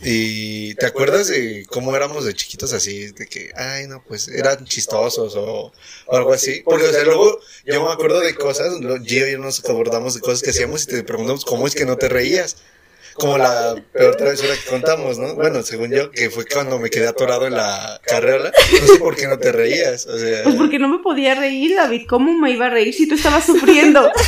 Y 0.06 0.76
¿te 0.76 0.86
acuerdas 0.86 1.28
de 1.28 1.66
cómo 1.70 1.96
éramos 1.96 2.26
de 2.26 2.34
chiquitos 2.34 2.74
así? 2.74 3.08
De 3.12 3.28
que, 3.28 3.52
ay, 3.56 3.88
no, 3.88 4.04
pues 4.08 4.28
eran 4.28 4.66
chistosos 4.66 5.36
o, 5.36 5.72
o 6.08 6.16
algo 6.16 6.34
así. 6.34 6.62
Porque, 6.66 6.86
o 6.86 6.92
sea, 6.92 7.04
luego 7.04 7.40
yo 7.66 7.86
me 7.86 7.92
acuerdo 7.92 8.20
de 8.20 8.36
cosas, 8.36 8.80
lo- 8.82 9.02
Gio 9.04 9.28
y 9.28 9.32
yo 9.34 9.38
nos 9.40 9.60
acordamos 9.60 10.14
de 10.16 10.20
cosas 10.22 10.42
que 10.42 10.50
hacíamos 10.52 10.84
y 10.84 10.88
te 10.88 11.04
preguntamos 11.04 11.46
cómo 11.46 11.68
es 11.68 11.76
que 11.76 11.86
no 11.86 11.98
te 11.98 12.10
reías. 12.10 12.58
Como 13.16 13.38
la 13.38 13.76
peor 13.94 14.16
travesura 14.16 14.56
que 14.56 14.68
contamos, 14.72 15.20
¿no? 15.20 15.36
Bueno, 15.36 15.62
según 15.62 15.92
yo, 15.92 16.10
que 16.10 16.32
fue 16.32 16.46
cuando 16.48 16.80
me 16.80 16.90
quedé 16.90 17.08
atorado 17.08 17.46
en 17.46 17.54
la 17.54 18.02
carriola. 18.04 18.52
No 18.82 18.88
sé 18.88 18.98
por 18.98 19.16
qué 19.16 19.28
no 19.28 19.38
te 19.38 19.52
reías. 19.52 20.08
O 20.08 20.18
sea, 20.18 20.42
Pues 20.44 20.56
porque 20.56 20.80
no 20.80 20.88
me 20.88 20.98
podía 20.98 21.36
reír, 21.36 21.76
David. 21.76 22.08
¿Cómo 22.10 22.34
me 22.34 22.50
iba 22.50 22.66
a 22.66 22.70
reír 22.72 22.92
si 22.92 23.08
tú 23.08 23.14
estabas 23.14 23.46
sufriendo? 23.46 24.10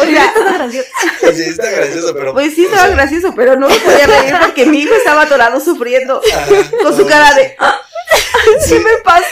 O 0.00 0.04
sea, 0.06 1.32
sí, 1.34 1.42
está 1.42 1.70
gracioso, 1.76 2.14
pero. 2.14 2.32
pues 2.32 2.54
sí 2.54 2.62
o 2.64 2.68
estaba 2.68 2.86
sea, 2.86 2.94
gracioso, 2.96 3.32
pero 3.34 3.56
no 3.56 3.68
me 3.68 3.74
podía 3.76 4.06
reír 4.06 4.34
porque 4.40 4.66
mi 4.66 4.78
hijo 4.78 4.94
estaba 4.94 5.22
atorado 5.22 5.60
sufriendo 5.60 6.20
ajá, 6.32 6.46
con 6.82 6.94
su 6.96 7.02
no, 7.02 7.08
cara 7.08 7.34
de 7.34 7.54
"Ah, 7.58 7.78
sí, 8.60 8.74
¿qué 8.74 8.80
me 8.80 8.96
pasó? 9.04 9.26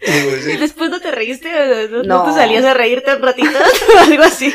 sí. 0.00 0.50
¿Y 0.52 0.56
después 0.56 0.90
no 0.90 1.00
te 1.00 1.10
reíste? 1.10 1.48
¿O 1.54 1.88
¿No, 1.88 2.02
No. 2.02 2.24
te 2.24 2.32
salías 2.32 2.64
a 2.64 2.74
reírte 2.74 3.14
un 3.14 3.22
ratito? 3.22 3.58
o 3.94 3.98
algo 3.98 4.22
así. 4.24 4.52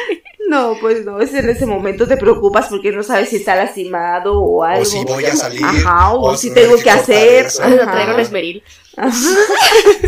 No, 0.48 0.76
pues 0.82 1.06
no, 1.06 1.22
es 1.22 1.34
en 1.34 1.50
ese 1.50 1.66
momento 1.66 2.08
te 2.08 2.18
preocupas 2.18 2.68
porque 2.68 2.92
no 2.92 3.04
sabes 3.04 3.30
si 3.30 3.38
está 3.38 3.56
lastimado 3.56 4.38
o 4.42 4.64
algo. 4.64 4.82
O 4.82 4.86
si 4.86 5.04
voy 5.06 5.24
a 5.26 5.36
salir. 5.36 5.64
Ajá, 5.64 6.14
o 6.14 6.36
si 6.36 6.50
me 6.50 6.56
tengo 6.56 6.78
que 6.78 6.90
hacer. 6.90 7.46
eso. 7.46 7.62
Vamos 7.62 7.80
a 7.80 7.84
Ajá. 7.84 7.92
traer 7.94 8.10
un 8.16 8.20
esmeril. 8.20 8.64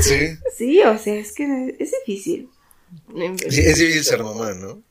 Sí. 0.01 0.37
Sí, 0.57 0.81
o 0.81 0.97
sea, 0.97 1.13
es 1.15 1.33
que 1.33 1.75
es 1.79 1.91
difícil. 2.05 2.49
Sí, 3.49 3.61
es 3.61 3.77
difícil 3.77 4.03
ser 4.03 4.23
mamá, 4.23 4.53
¿no? 4.53 4.81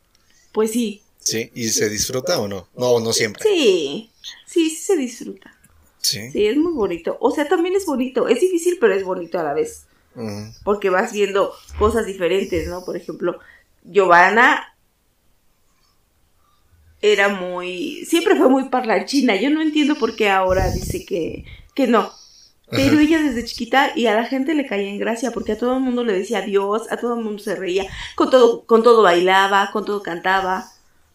Pues 0.52 0.72
sí, 0.72 1.02
Sí. 1.22 1.50
¿Y 1.54 1.68
se 1.68 1.88
disfruta 1.88 2.38
o 2.40 2.48
no? 2.48 2.68
No, 2.76 3.00
no 3.00 3.12
siempre. 3.12 3.42
sí, 3.42 4.10
sí, 4.46 4.70
sí 4.70 4.76
se 4.76 4.96
disfruta. 4.96 5.56
Sí. 6.00 6.30
Sí, 6.32 6.46
es 6.46 6.56
muy 6.56 6.72
bonito. 6.72 7.16
O 7.20 7.30
sea, 7.30 7.48
también 7.48 7.76
es 7.76 7.86
bonito. 7.86 8.26
Es 8.28 8.40
difícil, 8.40 8.78
pero 8.80 8.94
es 8.94 9.04
bonito 9.04 9.38
a 9.38 9.44
la 9.44 9.54
vez. 9.54 9.86
Porque 10.64 10.90
vas 10.90 11.12
viendo 11.12 11.54
cosas 11.78 12.06
diferentes, 12.06 12.68
¿no? 12.68 12.84
Por 12.84 12.96
ejemplo, 12.96 13.38
Giovanna 13.84 14.74
era 17.00 17.28
muy... 17.28 18.04
Siempre 18.04 18.36
fue 18.36 18.48
muy 18.48 18.68
parlanchina. 18.68 19.36
Yo 19.36 19.48
no 19.50 19.62
entiendo 19.62 19.94
por 19.94 20.16
qué 20.16 20.28
ahora 20.28 20.70
dice 20.70 21.06
que, 21.06 21.44
que 21.74 21.86
no. 21.86 22.12
Pero 22.72 22.94
Ajá. 22.94 23.02
ella 23.02 23.22
desde 23.22 23.44
chiquita 23.44 23.92
y 23.94 24.06
a 24.06 24.14
la 24.14 24.24
gente 24.24 24.54
le 24.54 24.66
caía 24.66 24.88
en 24.88 24.98
gracia 24.98 25.30
porque 25.30 25.52
a 25.52 25.58
todo 25.58 25.74
el 25.74 25.80
mundo 25.80 26.02
le 26.04 26.14
decía 26.14 26.38
adiós, 26.38 26.90
a 26.90 26.96
todo 26.96 27.14
el 27.14 27.22
mundo 27.22 27.40
se 27.42 27.54
reía, 27.54 27.86
con 28.16 28.30
todo, 28.30 28.64
con 28.64 28.82
todo 28.82 29.02
bailaba, 29.02 29.70
con 29.72 29.84
todo 29.84 30.02
cantaba. 30.02 30.66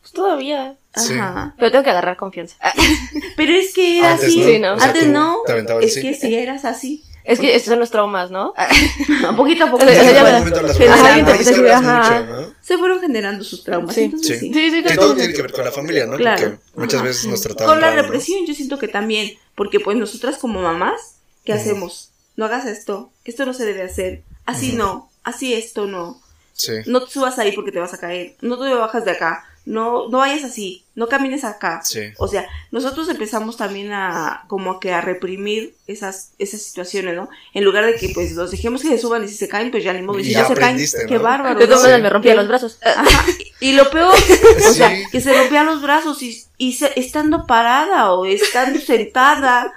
Pues 0.02 0.14
todavía. 0.14 0.76
Sí. 0.96 1.14
Ajá. 1.16 1.54
Pero 1.58 1.72
tengo 1.72 1.84
que 1.84 1.90
agarrar 1.90 2.16
confianza. 2.16 2.56
Pero 3.36 3.52
es 3.54 3.74
que 3.74 4.00
era 4.00 4.14
Antes 4.14 4.28
así. 4.28 4.40
no. 4.40 4.46
Sí, 4.48 4.60
¿no? 4.60 4.74
O 4.74 4.80
sea, 4.80 4.88
Antes 4.88 5.08
no. 5.08 5.38
Es 5.82 5.98
que 5.98 6.14
sí 6.14 6.36
eras 6.36 6.64
así. 6.64 7.04
Es 7.24 7.40
que 7.42 7.56
estos 7.58 7.72
son 7.72 7.80
los 7.80 7.92
traumas, 7.92 8.32
¿no? 8.32 8.54
Ah, 8.56 8.70
poquito 9.36 9.66
a 9.66 9.72
poco. 9.72 9.84
Mucho, 9.84 9.94
¿no? 12.26 12.54
Se 12.62 12.78
fueron 12.78 13.02
generando 13.02 13.44
sus 13.44 13.66
traumas. 13.66 13.94
Sí. 13.96 14.04
entonces 14.04 14.40
Sí. 14.40 14.48
sí. 14.48 14.54
Sí, 14.54 14.72
sí, 14.72 14.84
Que 14.84 14.96
todo 14.96 15.14
tiene 15.14 15.34
que 15.34 15.42
ver 15.42 15.52
con 15.52 15.66
la 15.66 15.72
familia, 15.72 16.06
¿no? 16.06 16.16
Claro. 16.16 16.42
Porque 16.42 16.80
muchas 16.80 17.00
Ajá. 17.02 17.08
veces 17.10 17.26
nos 17.26 17.42
trataban 17.42 17.74
Con 17.74 17.82
la 17.82 17.94
¿no? 17.94 18.02
represión 18.02 18.46
yo 18.46 18.54
siento 18.54 18.80
que 18.80 18.88
también, 18.88 19.32
porque 19.56 19.82
pues 19.82 19.98
nosotras 19.98 20.38
como 20.38 20.62
mamás, 20.62 21.17
¿qué 21.48 21.54
hacemos? 21.54 22.12
No 22.36 22.46
hagas 22.46 22.66
esto, 22.66 23.10
esto 23.26 23.46
no 23.46 23.54
se 23.54 23.66
debe 23.66 23.82
hacer, 23.82 24.22
así 24.46 24.74
no, 24.74 25.10
así 25.24 25.54
esto 25.54 25.88
no, 25.88 26.22
Sí. 26.54 26.74
no 26.86 27.04
te 27.04 27.12
subas 27.12 27.40
ahí 27.40 27.52
porque 27.54 27.72
te 27.72 27.80
vas 27.80 27.94
a 27.94 28.00
caer, 28.00 28.36
no 28.42 28.60
te 28.60 28.74
bajas 28.74 29.06
de 29.06 29.12
acá, 29.12 29.46
no, 29.66 30.08
no 30.10 30.20
vayas 30.20 30.44
así, 30.46 30.86
no 30.96 31.08
camines 31.10 31.44
acá. 31.44 31.82
Sí. 31.84 32.00
O 32.18 32.28
sea, 32.30 32.48
nosotros 32.72 33.10
empezamos 33.10 33.58
también 33.58 33.92
a 33.92 34.46
como 34.48 34.80
que 34.80 34.94
a 34.94 35.02
reprimir 35.02 35.76
esas, 35.88 36.32
esas 36.40 36.62
situaciones, 36.62 37.16
¿no? 37.18 37.28
En 37.54 37.66
lugar 37.66 37.86
de 37.86 37.96
que 37.96 38.10
pues 38.14 38.32
los 38.32 38.50
dejemos 38.52 38.82
que 38.82 38.88
se 38.88 38.98
suban 38.98 39.24
y 39.26 39.28
si 39.28 39.36
se 39.36 39.50
caen, 39.50 39.70
pues 39.70 39.84
ya 39.84 39.92
ni 39.94 40.02
modo, 40.04 40.20
y 40.20 40.24
si 40.24 40.32
ya 40.32 40.48
se 40.48 40.54
caen, 40.56 40.78
qué 41.08 41.16
¿no? 41.16 41.22
bárbaro. 41.22 41.60
De 41.60 41.66
todas 41.66 41.80
¿no? 41.82 41.84
maneras 41.90 42.02
me 42.04 42.10
rompía 42.10 42.36
los 42.36 42.48
brazos. 42.48 42.80
Ajá, 42.86 43.26
y, 43.60 43.70
y 43.70 43.72
lo 43.74 43.90
peor, 43.90 44.14
o 44.70 44.74
sea, 44.74 44.90
Sí. 44.96 45.04
que 45.12 45.20
se 45.22 45.34
rompían 45.34 45.66
los 45.66 45.82
brazos 45.82 46.22
y, 46.24 46.44
y 46.58 46.74
se- 46.74 46.98
estando 46.98 47.46
parada 47.46 48.14
o 48.14 48.26
estando 48.26 48.80
sentada. 48.86 49.74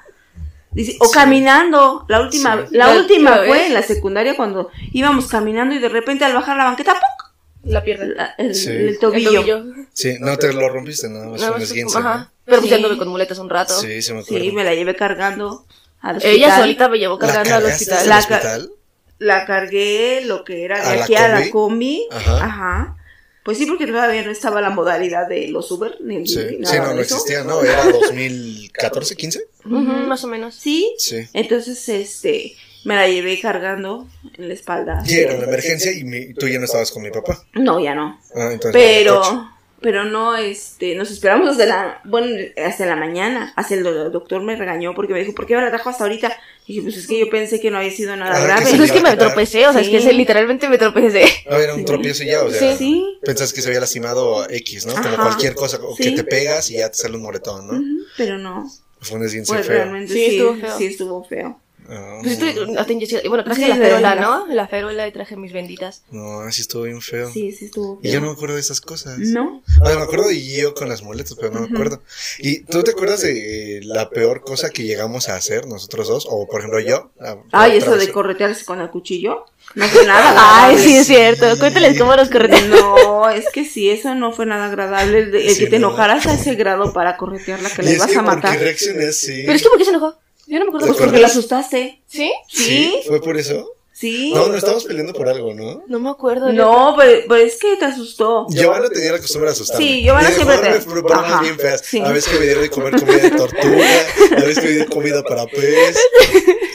Dice, 0.72 0.96
o 1.00 1.06
Sí. 1.06 1.10
caminando. 1.14 2.04
La 2.08 2.20
última, 2.20 2.66
Sí. 2.68 2.76
la 2.76 2.86
La- 2.88 3.00
última 3.00 3.36
fue 3.38 3.48
vez. 3.50 3.66
en 3.66 3.74
la 3.74 3.82
secundaria 3.82 4.36
cuando 4.36 4.70
íbamos 4.92 5.26
caminando 5.26 5.74
y 5.74 5.78
de 5.78 5.88
repente 5.88 6.24
al 6.24 6.32
bajar 6.34 6.56
la 6.56 6.64
banqueta, 6.64 6.94
¡puc! 6.94 7.30
La 7.64 7.82
pierna. 7.82 8.06
La- 8.06 8.34
el, 8.38 8.54
Sí. 8.54 8.70
el 8.70 8.88
El 8.90 8.98
tobillo. 8.98 9.64
Sí, 9.92 10.16
no 10.20 10.36
te 10.38 10.52
lo 10.52 10.68
rompiste, 10.68 11.08
nada 11.08 11.26
más 11.26 11.40
Nada 11.40 11.52
un 11.52 11.58
más, 11.60 11.68
esguince, 11.68 11.98
ajá. 11.98 12.16
¿no? 12.18 12.30
Pero 12.44 12.58
pues 12.60 12.70
ya 12.70 12.76
Sí. 12.78 12.82
anduve 12.82 12.98
con 12.98 13.08
muletas 13.08 13.38
un 13.38 13.50
rato. 13.50 13.78
Sí, 13.80 14.00
sí 14.00 14.12
me 14.12 14.20
acuerdo. 14.20 14.44
Sí, 14.44 14.52
me 14.52 14.64
la 14.64 14.74
llevé 14.74 14.94
cargando 14.96 15.66
al 16.00 16.16
hospital. 16.16 16.36
Ella 16.36 16.56
solita 16.56 16.88
me 16.88 16.98
llevó 16.98 17.18
¿La 17.20 17.26
cargando 17.26 17.54
al 17.56 17.64
hospital. 17.72 18.08
La 18.08 18.14
ca- 18.26 18.36
hospital? 18.36 18.70
La 19.18 19.44
cargué 19.44 20.22
lo 20.24 20.44
que 20.44 20.64
era 20.64 20.80
de 20.80 20.86
¿A 20.88 20.96
la 20.96 21.04
aquí 21.04 21.14
a 21.16 21.28
la 21.28 21.50
combi? 21.50 22.08
Ajá. 22.10 22.44
Ajá. 22.44 22.96
Pues 23.44 23.58
sí, 23.58 23.66
porque 23.66 23.86
todavía 23.86 24.22
no 24.22 24.30
estaba 24.30 24.60
la 24.62 24.70
modalidad 24.70 25.28
de 25.28 25.48
los 25.48 25.70
Uber 25.70 25.96
ni, 26.00 26.26
Sí, 26.26 26.38
ni 26.58 26.64
sí, 26.66 26.72
nada 26.76 26.88
no, 26.90 26.94
no 26.94 27.00
eso. 27.02 27.16
existía, 27.16 27.44
¿no? 27.44 27.62
Era 27.62 27.84
2014, 27.84 29.16
15. 29.16 29.44
Más 29.64 30.24
o 30.24 30.26
menos. 30.28 30.54
Sí. 30.54 30.94
Sí. 30.98 31.26
Entonces, 31.32 31.88
este, 31.88 32.54
me 32.84 32.94
la 32.96 33.08
llevé 33.08 33.40
cargando 33.40 34.06
en 34.36 34.48
la 34.48 34.54
espalda. 34.54 35.02
Y 35.06 35.14
era 35.18 35.34
una 35.34 35.44
emergencia 35.44 35.92
y 35.92 36.04
mi- 36.04 36.34
tú 36.34 36.48
ya 36.48 36.58
no 36.58 36.64
estabas 36.64 36.90
con 36.90 37.02
mi 37.02 37.10
papá. 37.10 37.42
No, 37.54 37.78
ya 37.82 37.94
no. 37.94 38.18
Ah, 38.34 38.50
entonces. 38.52 38.72
Pero, 38.72 39.50
pero 39.80 40.04
no, 40.04 40.36
este, 40.36 40.94
nos 40.94 41.10
esperamos 41.10 41.48
hasta 41.50 41.66
la, 41.66 42.00
bueno, 42.04 42.28
hasta 42.64 42.86
la 42.86 42.96
mañana. 42.96 43.52
Hasta 43.56 43.74
el, 43.74 43.82
do- 43.82 44.10
doctor 44.10 44.42
me 44.42 44.56
regañó 44.56 44.94
porque 44.94 45.12
me 45.12 45.20
dijo, 45.20 45.34
¿por 45.34 45.46
qué 45.46 45.56
me 45.56 45.62
la 45.62 45.70
trajo 45.70 45.88
hasta 45.90 46.04
ahorita? 46.04 46.32
Y 46.66 46.74
dije, 46.74 46.82
pues 46.84 46.96
es 46.98 47.06
que 47.08 47.18
yo 47.18 47.28
pensé 47.30 47.58
que 47.60 47.70
no 47.70 47.78
había 47.78 47.90
sido 47.90 48.14
nada 48.16 48.36
Ah, 48.36 48.44
grave. 48.44 48.62
Pues 48.62 48.80
es 48.80 48.92
que 48.92 49.00
me 49.00 49.16
tropecé, 49.16 49.66
o 49.66 49.72
sea, 49.72 49.80
es 49.80 49.88
que 49.88 50.12
literalmente 50.12 50.68
me 50.68 50.78
tropecé. 50.78 51.24
No, 51.50 51.56
era 51.56 51.74
un 51.74 51.84
tropiezo 51.84 52.22
ya, 52.24 52.42
o 52.44 52.50
sea. 52.50 52.76
Sí. 52.76 53.18
Pensás 53.22 53.52
que 53.52 53.60
se 53.60 53.68
había 53.68 53.80
lastimado 53.80 54.48
X, 54.48 54.86
¿no? 54.86 54.92
Como 54.94 55.06
Ajá. 55.08 55.22
cualquier 55.22 55.54
cosa, 55.54 55.78
o 55.82 55.96
que 55.96 56.12
te 56.12 56.22
pegas 56.24 56.70
y 56.70 56.74
ya 56.74 56.88
te 56.90 56.96
sale 56.96 57.16
un 57.16 57.22
moretón, 57.22 57.66
¿no? 57.66 58.04
Pero 58.16 58.38
no. 58.38 58.70
Fue 59.00 59.18
un 59.18 59.24
esguince 59.24 59.52
Pues 59.52 59.66
feo. 59.66 59.76
realmente 59.76 60.12
Sí, 60.12 60.18
sí, 60.30 60.36
estuvo 60.36 60.56
feo. 60.56 60.78
sí 60.78 60.86
estuvo 60.86 61.24
feo. 61.24 61.60
No, 61.90 62.18
Pues 62.22 62.34
estoy 62.34 62.76
hasta 62.76 62.92
inyección- 62.92 63.22
Bueno, 63.28 63.42
traje 63.42 63.62
Sí, 63.62 63.68
la 63.68 63.76
verdad. 63.78 64.20
¿no? 64.20 64.46
La 64.46 64.68
férola 64.68 65.08
y 65.08 65.12
traje 65.12 65.36
mis 65.36 65.52
benditas. 65.52 66.02
no, 66.12 66.40
así 66.42 66.60
estuvo 66.62 66.84
bien 66.84 67.00
feo. 67.02 67.30
Sí, 67.32 67.50
sí 67.50 67.64
estuvo 67.64 68.00
feo. 68.00 68.08
Y 68.08 68.12
yo 68.14 68.20
no 68.20 68.28
me 68.28 68.32
acuerdo 68.32 68.54
de 68.54 68.60
esas 68.60 68.80
cosas. 68.80 69.18
¿No? 69.18 69.62
O 69.82 69.86
sea, 69.86 69.96
me 69.96 70.02
acuerdo 70.02 70.28
de 70.28 70.40
yo 70.56 70.72
con 70.74 70.88
las 70.88 71.02
muletas, 71.02 71.34
pero 71.34 71.52
no 71.52 71.60
me 71.62 71.66
acuerdo. 71.66 72.00
¿Y 72.38 72.60
tú 72.60 72.82
te 72.84 72.92
acuerdas 72.92 73.22
de 73.22 73.80
la 73.82 74.08
peor 74.10 74.42
cosa 74.42 74.70
que 74.70 74.84
llegamos 74.84 75.28
a 75.28 75.34
hacer 75.36 75.66
nosotros 75.66 76.06
dos? 76.08 76.26
O, 76.30 76.46
por 76.46 76.60
ejemplo, 76.60 76.78
yo. 76.80 77.10
la- 77.18 77.34
la 77.34 77.42
Ay, 77.50 77.78
eso 77.78 77.96
de 77.96 78.10
corretearse 78.12 78.64
con 78.64 78.80
el 78.80 78.88
cuchillo. 78.90 79.44
No 79.74 79.86
fue 79.86 80.06
nada 80.06 80.34
Ay, 80.66 80.78
sí, 80.78 80.96
es 80.96 81.06
cierto. 81.08 81.46
Cuéntales 81.58 81.98
cómo 81.98 82.14
nos 82.16 82.28
corretearon. 82.30 82.70
No, 82.70 83.28
es 83.30 83.46
que 83.52 83.64
sí, 83.64 83.90
eso 83.90 84.14
no 84.14 84.32
fue 84.32 84.46
nada 84.46 84.66
agradable. 84.66 85.18
El, 85.20 85.50
Sí, 85.54 85.64
que 85.64 85.70
te 85.70 85.78
no. 85.78 85.88
enojaras 85.88 86.26
a 86.26 86.34
ese 86.34 86.54
grado 86.54 86.92
para 86.92 87.16
corretearla, 87.16 87.68
que 87.70 87.82
vas 87.98 88.06
que 88.06 88.16
a 88.16 88.22
¿por 88.22 88.34
matar. 88.36 88.58
reaccioné? 88.58 88.98
Pero 89.00 89.10
es 89.10 89.62
que, 89.62 89.68
¿por 89.68 89.78
qué 89.78 89.84
se 89.84 89.90
enojó? 89.90 90.16
Yo 90.50 90.58
no 90.58 90.64
me 90.64 90.68
acuerdo. 90.70 90.86
¿Te 90.86 90.92
Pues 90.92 90.98
por 90.98 91.06
porque 91.06 91.20
la 91.20 91.28
asustaste. 91.28 92.02
¿Sí? 92.06 92.32
Sí, 92.48 93.00
¿Fue 93.06 93.20
por 93.20 93.36
eso? 93.36 93.72
sí. 93.92 94.32
No, 94.34 94.48
no 94.48 94.56
estábamos 94.56 94.84
peleando 94.84 95.12
por 95.12 95.28
algo, 95.28 95.52
¿no? 95.54 95.84
No 95.86 95.98
me 96.00 96.08
acuerdo. 96.10 96.52
No, 96.52 96.94
pero, 96.98 97.20
pero 97.28 97.42
es 97.44 97.56
que 97.58 97.76
te 97.76 97.84
asustó. 97.84 98.46
Giovanna 98.48 98.88
tenía 98.88 99.12
la 99.12 99.18
costumbre 99.18 99.48
de 99.50 99.52
asustarme. 99.52 99.86
Sí, 99.86 100.02
Giovanna 100.02 100.30
siempre 100.30 100.56
te- 100.56 100.78
bromas 100.88 101.40
bien 101.42 101.58
feas. 101.58 101.82
sí. 101.84 102.00
A 102.00 102.10
veces 102.10 102.32
que 102.32 102.38
me 102.40 102.46
dio 102.46 102.60
de 102.62 102.70
comer 102.70 102.98
comida 102.98 103.18
de 103.18 103.30
tortuga, 103.30 103.86
a 104.32 104.40
veces 104.40 104.58
que 104.58 104.66
me 104.66 104.72
dio 104.72 104.86
comida 104.88 105.22
para 105.22 105.46
pez, 105.46 105.96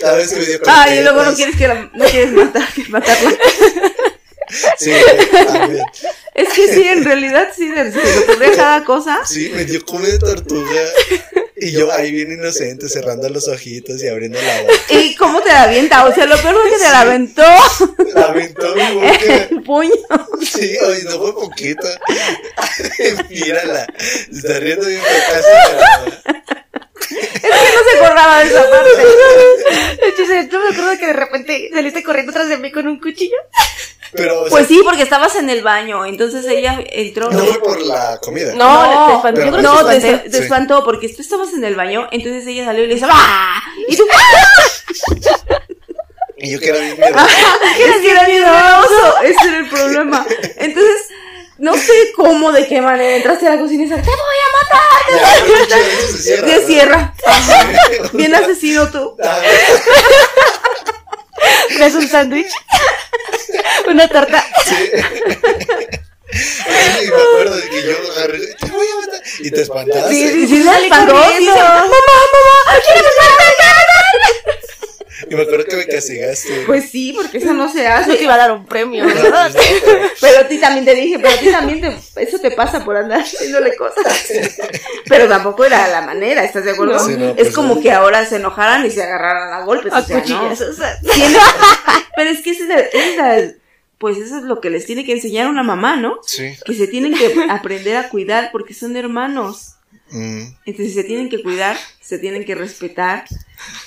a 0.05 0.11
veces 0.13 0.33
que 0.33 0.39
me 0.39 0.45
dio 0.45 0.59
Ay, 0.67 0.99
y 0.99 1.01
luego 1.03 1.23
no 1.23 1.33
quieres 1.33 1.55
que 1.57 1.67
la, 1.67 1.89
no 1.93 2.05
quieres 2.05 2.31
matar, 2.31 2.69
matarla. 2.89 3.31
Sí, 4.77 4.91
también. 5.47 5.83
Es 6.33 6.49
que 6.49 6.73
sí, 6.73 6.83
en 6.83 7.03
realidad 7.05 7.49
sí, 7.55 7.69
se 7.73 8.19
ocurre 8.19 8.51
cada 8.55 8.83
cosa. 8.83 9.19
Sí, 9.25 9.51
me 9.55 9.63
dio 9.63 9.85
comida 9.85 10.11
de 10.11 10.19
tortuga. 10.19 10.81
Y 11.57 11.71
yo 11.71 11.89
ahí 11.93 12.11
bien 12.11 12.33
inocente, 12.33 12.89
cerrando 12.89 13.29
los 13.29 13.47
ojitos 13.47 14.03
y 14.03 14.07
abriendo 14.09 14.41
la 14.41 14.61
boca. 14.61 14.73
¿Y 14.89 15.15
cómo 15.15 15.41
te 15.41 15.49
la 15.49 15.63
avienta? 15.63 16.05
O 16.05 16.13
sea, 16.13 16.25
lo 16.25 16.37
peor 16.37 16.55
fue 16.55 16.71
que 16.71 16.77
te 16.77 16.89
la 16.89 16.99
aventó 17.01 17.43
La 18.13 18.21
aventó 18.23 18.75
mi 18.75 18.93
boca. 18.95 19.47
el 19.49 19.63
puño. 19.63 19.91
Sí, 20.41 20.77
oye, 20.85 21.03
no 21.05 21.19
fue 21.19 21.33
poquita. 21.33 21.87
Mírala. 23.29 23.87
Está 24.29 24.59
riendo 24.59 24.85
bien 24.85 25.01
fea, 25.01 25.39
Es 27.09 27.41
que 27.41 27.47
no 27.47 27.91
se 27.91 27.97
acordaba 27.97 28.39
de 28.39 28.45
esa 28.47 28.69
parte. 28.69 28.91
Yo 30.51 30.59
me 30.59 30.69
acuerdo 30.69 30.99
que 30.99 31.07
de 31.07 31.13
repente 31.13 31.69
saliste 31.73 32.03
corriendo 32.03 32.31
atrás 32.31 32.49
de 32.49 32.57
mí 32.57 32.71
con 32.71 32.87
un 32.87 32.99
cuchillo. 32.99 33.37
Pero, 34.15 34.39
o 34.41 34.43
sea, 34.43 34.49
Pues 34.51 34.67
sí, 34.67 34.81
porque 34.83 35.03
estabas 35.03 35.35
en 35.35 35.49
el 35.49 35.61
baño, 35.63 36.05
entonces 36.05 36.45
ella 36.47 36.79
entró. 36.91 37.29
no 37.31 37.39
fue 37.45 37.59
por 37.61 37.81
la 37.81 38.17
comida. 38.21 38.53
No, 38.55 39.07
te 39.07 39.13
espantó. 39.15 39.61
No, 39.61 39.85
te 39.85 39.99
te, 39.99 40.17
te 40.29 40.37
Sí. 40.37 40.43
espantó 40.43 40.83
porque 40.83 41.09
tú 41.09 41.21
estabas 41.21 41.53
en 41.53 41.63
el 41.63 41.75
baño, 41.75 42.07
entonces 42.11 42.45
ella 42.47 42.65
salió 42.65 42.83
y 42.83 42.87
le 42.87 42.93
hizo 42.95 43.07
¡Ah! 43.09 43.61
Y 43.87 43.95
tú 43.95 44.03
¡Ah! 44.13 45.59
Y 46.37 46.51
yo 46.51 46.59
que 46.59 46.69
era 46.69 46.79
bien. 46.79 46.97
Es 47.01 47.01
que 48.01 48.11
era 48.11 48.23
miedoso. 48.27 49.17
Ese 49.23 49.47
era 49.47 49.57
el 49.59 49.69
problema. 49.69 50.25
Entonces, 50.57 51.01
no 51.57 51.73
sé 51.75 51.93
cómo, 52.15 52.51
de 52.51 52.67
qué 52.67 52.81
manera 52.81 53.15
entraste 53.15 53.47
a 53.47 53.51
la 53.55 53.59
cocina 53.61 53.83
y 53.83 53.85
dices, 53.87 54.03
¡Te 54.03 54.09
voy 54.09 54.17
a 54.45 54.49
matar! 54.61 55.39
Ya, 55.39 55.45
cuchillo 55.45 55.75
de 55.75 55.93
hecho 55.93 56.07
se 56.11 56.17
cierra. 56.23 56.45
Te 56.45 56.59
¿no? 56.61 56.67
cierra. 56.67 57.13
Bien 58.13 58.35
asesino 58.35 58.91
tú. 58.91 59.15
Ah, 61.75 61.77
¿Me 61.77 61.85
haces 61.85 62.03
un 62.03 62.09
sándwich? 62.09 62.51
Una 63.87 64.07
torta. 64.07 64.43
Sí. 64.65 64.75
Y 67.01 67.07
me 67.07 67.15
acuerdo 67.15 67.55
de 67.55 67.69
que 67.69 67.83
yo 67.83 68.11
agarré, 68.11 68.39
te 68.55 68.65
voy 68.65 68.87
a 68.87 69.05
matar. 69.05 69.21
Y 69.39 69.51
te 69.51 69.61
espantaste. 69.61 70.09
Sí, 70.09 70.27
sí, 70.27 70.47
sí, 70.47 70.63
se 70.63 70.83
espantó. 70.83 71.13
mamá, 71.13 71.29
mamá, 71.31 72.81
¿quieres 72.83 73.05
Y 75.29 75.35
me 75.35 75.41
acuerdo 75.41 75.65
que 75.65 75.75
me 75.75 75.85
castigaste. 75.87 76.63
Pues 76.65 76.89
sí, 76.89 77.13
porque 77.15 77.37
eso 77.39 77.53
no 77.53 77.71
se 77.71 77.83
No 77.87 77.93
hace. 77.95 78.15
te 78.15 78.23
iba 78.23 78.33
a 78.35 78.37
dar 78.37 78.51
un 78.51 78.65
premio, 78.65 79.05
¿verdad? 79.05 79.51
pues 79.53 79.83
no. 79.85 80.07
Pero 80.21 80.39
a 80.39 80.47
ti 80.47 80.57
también 80.59 80.85
te 80.85 80.95
dije, 80.95 81.19
pero 81.19 81.33
a 81.33 81.37
ti 81.37 81.51
también 81.51 81.81
te, 81.81 82.21
eso 82.23 82.39
te 82.39 82.51
pasa 82.51 82.83
por 82.85 82.95
andar 82.97 83.21
haciéndole 83.21 83.75
cosas. 83.75 84.03
Pero 85.07 85.27
tampoco 85.27 85.65
era 85.65 85.87
la 85.87 86.01
manera, 86.01 86.43
¿estás 86.43 86.65
de 86.65 86.71
acuerdo? 86.71 86.97
Sí, 86.99 87.15
no, 87.17 87.29
es 87.29 87.33
pues 87.35 87.53
como 87.55 87.81
que 87.81 87.91
ahora 87.91 88.25
se 88.25 88.37
enojaran 88.37 88.85
y 88.85 88.91
se 88.91 89.03
agarraran 89.03 89.53
a 89.53 89.63
golpes. 89.65 89.93
A 89.93 89.99
o 89.99 90.03
sea, 90.03 90.15
¿no? 90.17 90.21
cuchillas. 90.23 90.61
o 90.69 90.73
sea. 90.73 90.99
Tiene- 91.01 91.37
Pero 92.15 92.29
es 92.29 92.41
que 92.41 92.51
ese 92.51 92.63
es 92.63 92.69
la- 92.69 92.79
esa 92.79 93.37
es 93.37 93.47
la- 93.47 93.53
pues 93.97 94.17
eso 94.17 94.37
es 94.37 94.43
lo 94.43 94.59
que 94.59 94.69
les 94.69 94.85
tiene 94.85 95.05
que 95.05 95.13
enseñar 95.13 95.47
una 95.47 95.63
mamá, 95.63 95.95
¿no? 95.95 96.17
Sí. 96.25 96.53
Que 96.65 96.73
se 96.73 96.87
tienen 96.87 97.13
que 97.15 97.33
aprender 97.49 97.95
a 97.97 98.09
cuidar 98.09 98.49
porque 98.51 98.73
son 98.73 98.95
hermanos. 98.97 99.75
Mm, 100.11 100.43
Entonces 100.65 100.93
se 100.93 101.03
tienen 101.03 101.29
que 101.29 101.41
cuidar, 101.41 101.77
se 102.01 102.19
tienen 102.19 102.45
que 102.45 102.55
respetar, 102.55 103.25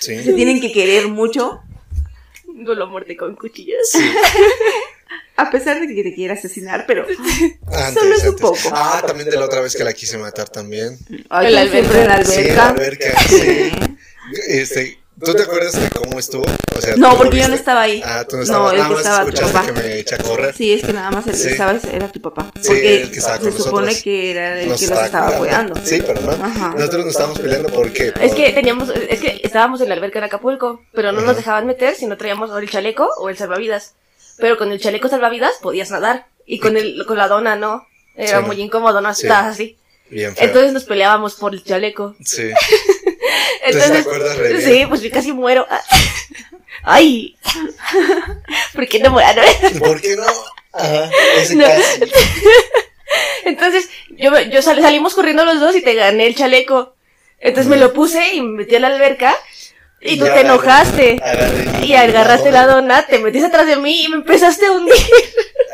se 0.01 0.33
tienen 0.35 0.61
que 0.61 0.73
querer 0.73 1.09
mucho, 1.09 1.63
Duelo 2.45 2.85
a 2.85 2.89
muerte 2.89 3.17
con 3.17 3.37
cuchillas. 3.37 3.93
a 5.37 5.51
pesar 5.51 5.81
de 5.81 5.95
que 5.95 6.03
te 6.03 6.15
quiera 6.15 6.35
asesinar, 6.35 6.85
pero 6.87 7.07
Antes, 7.07 7.95
Solo 7.95 8.15
es 8.17 8.25
un 8.25 8.37
poco. 8.37 8.59
Ah, 8.73 9.03
también 9.07 9.31
de 9.31 9.37
la 9.37 9.45
otra 9.45 9.61
vez 9.61 9.77
que 9.77 9.85
la 9.85 9.93
quise 9.93 10.19
matar 10.19 10.49
también. 10.49 10.99
ay, 11.31 11.47
En 11.47 11.55
la 11.55 11.65
la 11.65 11.71
Sí, 11.71 12.03
la 12.07 12.15
alberca. 12.17 12.69
alberca, 12.71 13.21
sí. 13.29 13.71
Este, 14.49 14.99
¿tú 15.25 15.35
te 15.35 15.43
acuerdas 15.43 15.73
de 15.81 15.91
cómo 15.91 16.19
estuvo? 16.19 16.45
O 16.77 16.81
sea, 16.81 16.95
¿tú 16.95 17.01
No, 17.01 17.17
porque 17.17 17.39
yo 17.39 17.49
no 17.49 17.55
estaba 17.55 17.83
ahí. 17.83 18.01
Ah, 18.05 18.25
tú 18.29 18.37
no 18.37 18.45
No, 18.45 18.71
estabas. 18.71 18.73
el 18.73 18.79
Nada 18.79 18.89
que 18.89 18.95
más 18.95 19.05
estaba 19.05 19.31
tu 19.31 19.53
papá. 19.53 19.67
que 19.67 19.73
me 19.73 19.99
eché 19.99 20.15
a 20.15 20.19
correr. 20.19 20.55
Sí, 20.55 20.73
es 20.73 20.85
que 20.85 20.93
nada 20.93 21.11
más 21.11 21.27
el 21.27 21.33
que 21.33 21.39
Sí. 21.39 21.49
estaba 21.49 21.79
era 21.93 22.09
tu 22.13 22.21
papá. 22.23 22.51
Sí, 22.61 22.73
el 22.73 23.11
que 23.11 23.19
estaba 23.19 23.39
con 23.39 23.53
se 23.53 23.59
supone 23.59 23.87
nosotros. 23.87 24.03
que 24.03 24.31
era 24.31 24.61
el 24.61 24.69
Nos 24.69 24.81
que 24.81 24.87
los 24.87 24.99
estaba 25.03 25.27
cuidando. 25.39 25.75
apoyando. 25.75 25.81
Sí, 25.85 26.03
pero 26.07 26.21
no. 26.21 26.45
Ajá. 26.45 26.75
Nosotros 26.77 27.05
nos 27.05 27.13
estábamos 27.15 27.39
peleando 27.41 27.69
porque. 27.71 28.13
Es 28.21 28.35
que 28.35 28.51
teníamos, 28.53 28.91
es 28.91 29.21
que 29.21 29.41
estábamos 29.43 29.81
en 29.81 29.89
la 29.89 29.95
alberca 29.95 30.19
en 30.19 30.25
Acapulco, 30.27 30.83
pero 30.93 31.13
no 31.13 31.19
Ajá. 31.19 31.27
nos 31.29 31.37
dejaban 31.37 31.67
meter 31.67 31.95
si 31.95 32.07
no 32.07 32.17
traíamos 32.17 32.51
o 32.51 32.59
el 32.59 32.69
chaleco 32.71 33.09
o 33.19 33.29
el 33.29 33.37
salvavidas. 33.37 33.95
Pero 34.39 34.57
con 34.57 34.71
el 34.71 34.81
chaleco 34.81 35.09
salvavidas 35.09 35.55
podías 35.61 35.91
nadar 35.91 36.27
y 36.47 36.61
con 36.61 36.77
el 36.77 37.05
con 37.07 37.19
la 37.19 37.29
dona 37.29 37.57
no. 37.57 37.87
Era 38.15 38.41
Sí, 38.41 38.47
muy 38.47 38.57
¿no? 38.57 38.63
incómodo, 38.65 39.01
¿no? 39.01 39.11
Estabas 39.11 39.47
así. 39.55 39.77
Bien 40.11 40.35
feo. 40.35 40.47
Entonces 40.47 40.73
nos 40.73 40.85
peleábamos 40.85 41.35
por 41.35 41.55
el 41.55 41.63
chaleco. 41.65 42.15
sí. 42.25 42.51
Entonces, 43.65 44.07
te 44.07 44.19
re 44.37 44.49
bien. 44.55 44.63
sí, 44.63 44.87
pues 44.87 45.01
yo 45.03 45.11
casi 45.11 45.33
muero. 45.33 45.67
Ay. 46.85 47.37
¿Por 48.75 48.87
qué 48.89 48.99
no 49.01 49.11
muero? 49.11 49.43
¿Por 49.79 50.01
qué 50.01 50.17
no? 50.17 50.25
Ajá, 50.73 51.11
ese 51.37 51.55
No. 51.57 51.65
casi. 51.67 52.03
Entonces, 53.45 53.89
yo, 54.11 54.39
yo 54.41 54.63
sal- 54.63 54.81
salimos 54.83 55.15
corriendo 55.15 55.45
los 55.45 55.61
dos 55.61 55.75
y 55.75 55.83
te 55.83 55.95
gané 55.95 56.27
el 56.27 56.35
chaleco. 56.37 56.95
Entonces 57.41 57.71
me 57.71 57.77
lo 57.77 57.93
puse 57.93 58.35
y 58.35 58.41
me 58.43 58.59
metí 58.59 58.75
a 58.77 58.81
la 58.81 58.89
alberca. 58.89 59.35
Y 60.01 60.19
tú 60.19 60.25
te 60.27 60.41
enojaste. 60.41 61.21
agarré 61.23 61.85
Y 61.87 61.95
agarraste 61.95 62.51
la 62.53 62.67
dona, 62.67 63.07
te 63.07 63.19
metiste 63.19 63.49
atrás 63.49 63.67
de 63.67 63.77
mí 63.77 64.05
y 64.05 64.09
me 64.09 64.17
empezaste 64.17 64.67
a 64.67 64.73
hundir. 64.73 64.95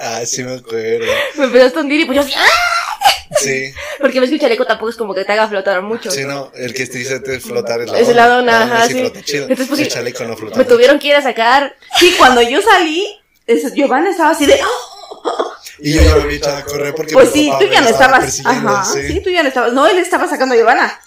Ah, 0.01 0.21
sí 0.27 0.43
me 0.43 0.55
acuerdo. 0.57 1.07
me 1.37 1.45
empezaste 1.45 1.79
a 1.79 1.83
hundir 1.83 2.01
y 2.01 2.05
pues 2.05 2.17
yo 2.17 2.23
así, 2.23 2.33
¡ah! 2.37 3.11
Sí, 3.41 3.73
Porque 4.01 4.21
ves 4.21 4.29
que 4.31 4.37
el 4.37 4.41
chaleco 4.41 4.65
tampoco 4.65 4.91
es 4.91 4.97
como 4.97 5.15
que 5.15 5.25
te 5.25 5.33
haga 5.33 5.49
flotar 5.49 5.83
mucho. 5.83 6.11
sí, 6.11 6.25
no. 6.25 6.53
El 6.55 6.73
que 6.73 6.87
te 6.87 6.99
dice 6.99 7.21
te 7.21 7.41
flotar 7.41 7.81
es 7.81 7.91
la 7.91 7.99
Es 7.99 8.09
la 8.15 8.29
dona, 8.29 8.61
La 8.61 8.77
ajá, 8.77 8.87
sí. 8.87 8.99
Entonces, 8.99 9.69
pues, 9.69 9.81
el 9.81 9.89
chaleco 9.89 10.25
no 10.25 10.37
flota. 10.37 10.57
Me 10.57 10.65
tuvieron 10.65 10.99
que 10.99 11.09
ir 11.09 11.17
a 11.17 11.23
sacar. 11.23 11.75
Sí, 11.99 12.15
cuando 12.17 12.43
yo 12.43 12.61
salí, 12.63 13.07
es- 13.47 13.75
Giovanna 13.75 14.11
estaba 14.11 14.31
así 14.31 14.47
de. 14.47 14.61
¡oh! 14.63 15.53
Y 15.81 15.95
yo 15.95 16.03
ya 16.03 16.15
me 16.17 16.23
había 16.23 16.37
echado 16.37 16.57
a 16.59 16.63
correr 16.65 16.95
porque 16.95 17.13
Pues 17.15 17.31
sí, 17.33 17.51
tú 17.59 17.67
ya 17.67 17.81
no 17.81 17.89
estaba 17.89 18.19
estabas. 18.25 18.43
Ajá, 18.47 18.85
sí. 18.85 19.09
sí, 19.09 19.21
tú 19.21 19.31
ya 19.31 19.43
no 19.43 19.49
estabas. 19.49 19.73
No, 19.73 19.87
él 19.87 19.99
estaba 19.99 20.29
sacando 20.29 20.55
a 20.55 20.59
Giovanna. 20.59 21.01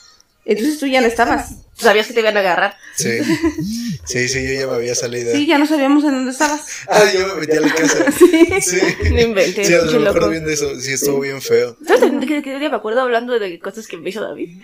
Entonces 0.48 0.80
tú 0.80 0.88
ya 0.88 1.02
no 1.02 1.08
estabas. 1.08 1.50
Tú 1.78 1.84
sabías 1.84 2.08
que 2.08 2.14
te 2.14 2.22
iban 2.22 2.38
a 2.38 2.40
agarrar. 2.40 2.76
Sí. 2.96 3.20
Sí, 4.06 4.30
sí, 4.30 4.48
yo 4.48 4.54
ya 4.62 4.68
me 4.68 4.76
había 4.76 4.96
salido. 4.96 5.34
Sí, 5.34 5.46
ya 5.46 5.58
no 5.58 5.68
sabíamos 5.68 6.04
en 6.06 6.12
dónde 6.12 6.32
estabas. 6.32 6.62
Ah, 6.88 7.04
yo 7.14 7.28
me 7.28 7.42
metí 7.42 7.58
a 7.58 7.62
la 7.62 7.74
casa. 7.74 8.06
Sí. 8.62 8.80
No 9.12 9.42
Sí, 9.42 9.74
a 9.74 9.82
qué 9.86 9.86
lo 9.92 10.00
mejor 10.00 10.16
loco. 10.16 10.30
bien 10.30 10.46
de 10.46 10.54
eso. 10.54 10.80
Sí, 10.80 10.94
estuvo 10.94 11.20
bien 11.20 11.42
feo. 11.42 11.76
¿Sabes 11.86 12.02
de 12.20 12.26
qué, 12.26 12.42
día 12.42 12.70
me 12.70 12.76
acuerdo 12.78 13.02
hablando 13.02 13.38
de 13.38 13.60
cosas 13.60 13.88
que 13.88 13.98
me 13.98 14.10
hizo 14.10 14.22
David? 14.22 14.62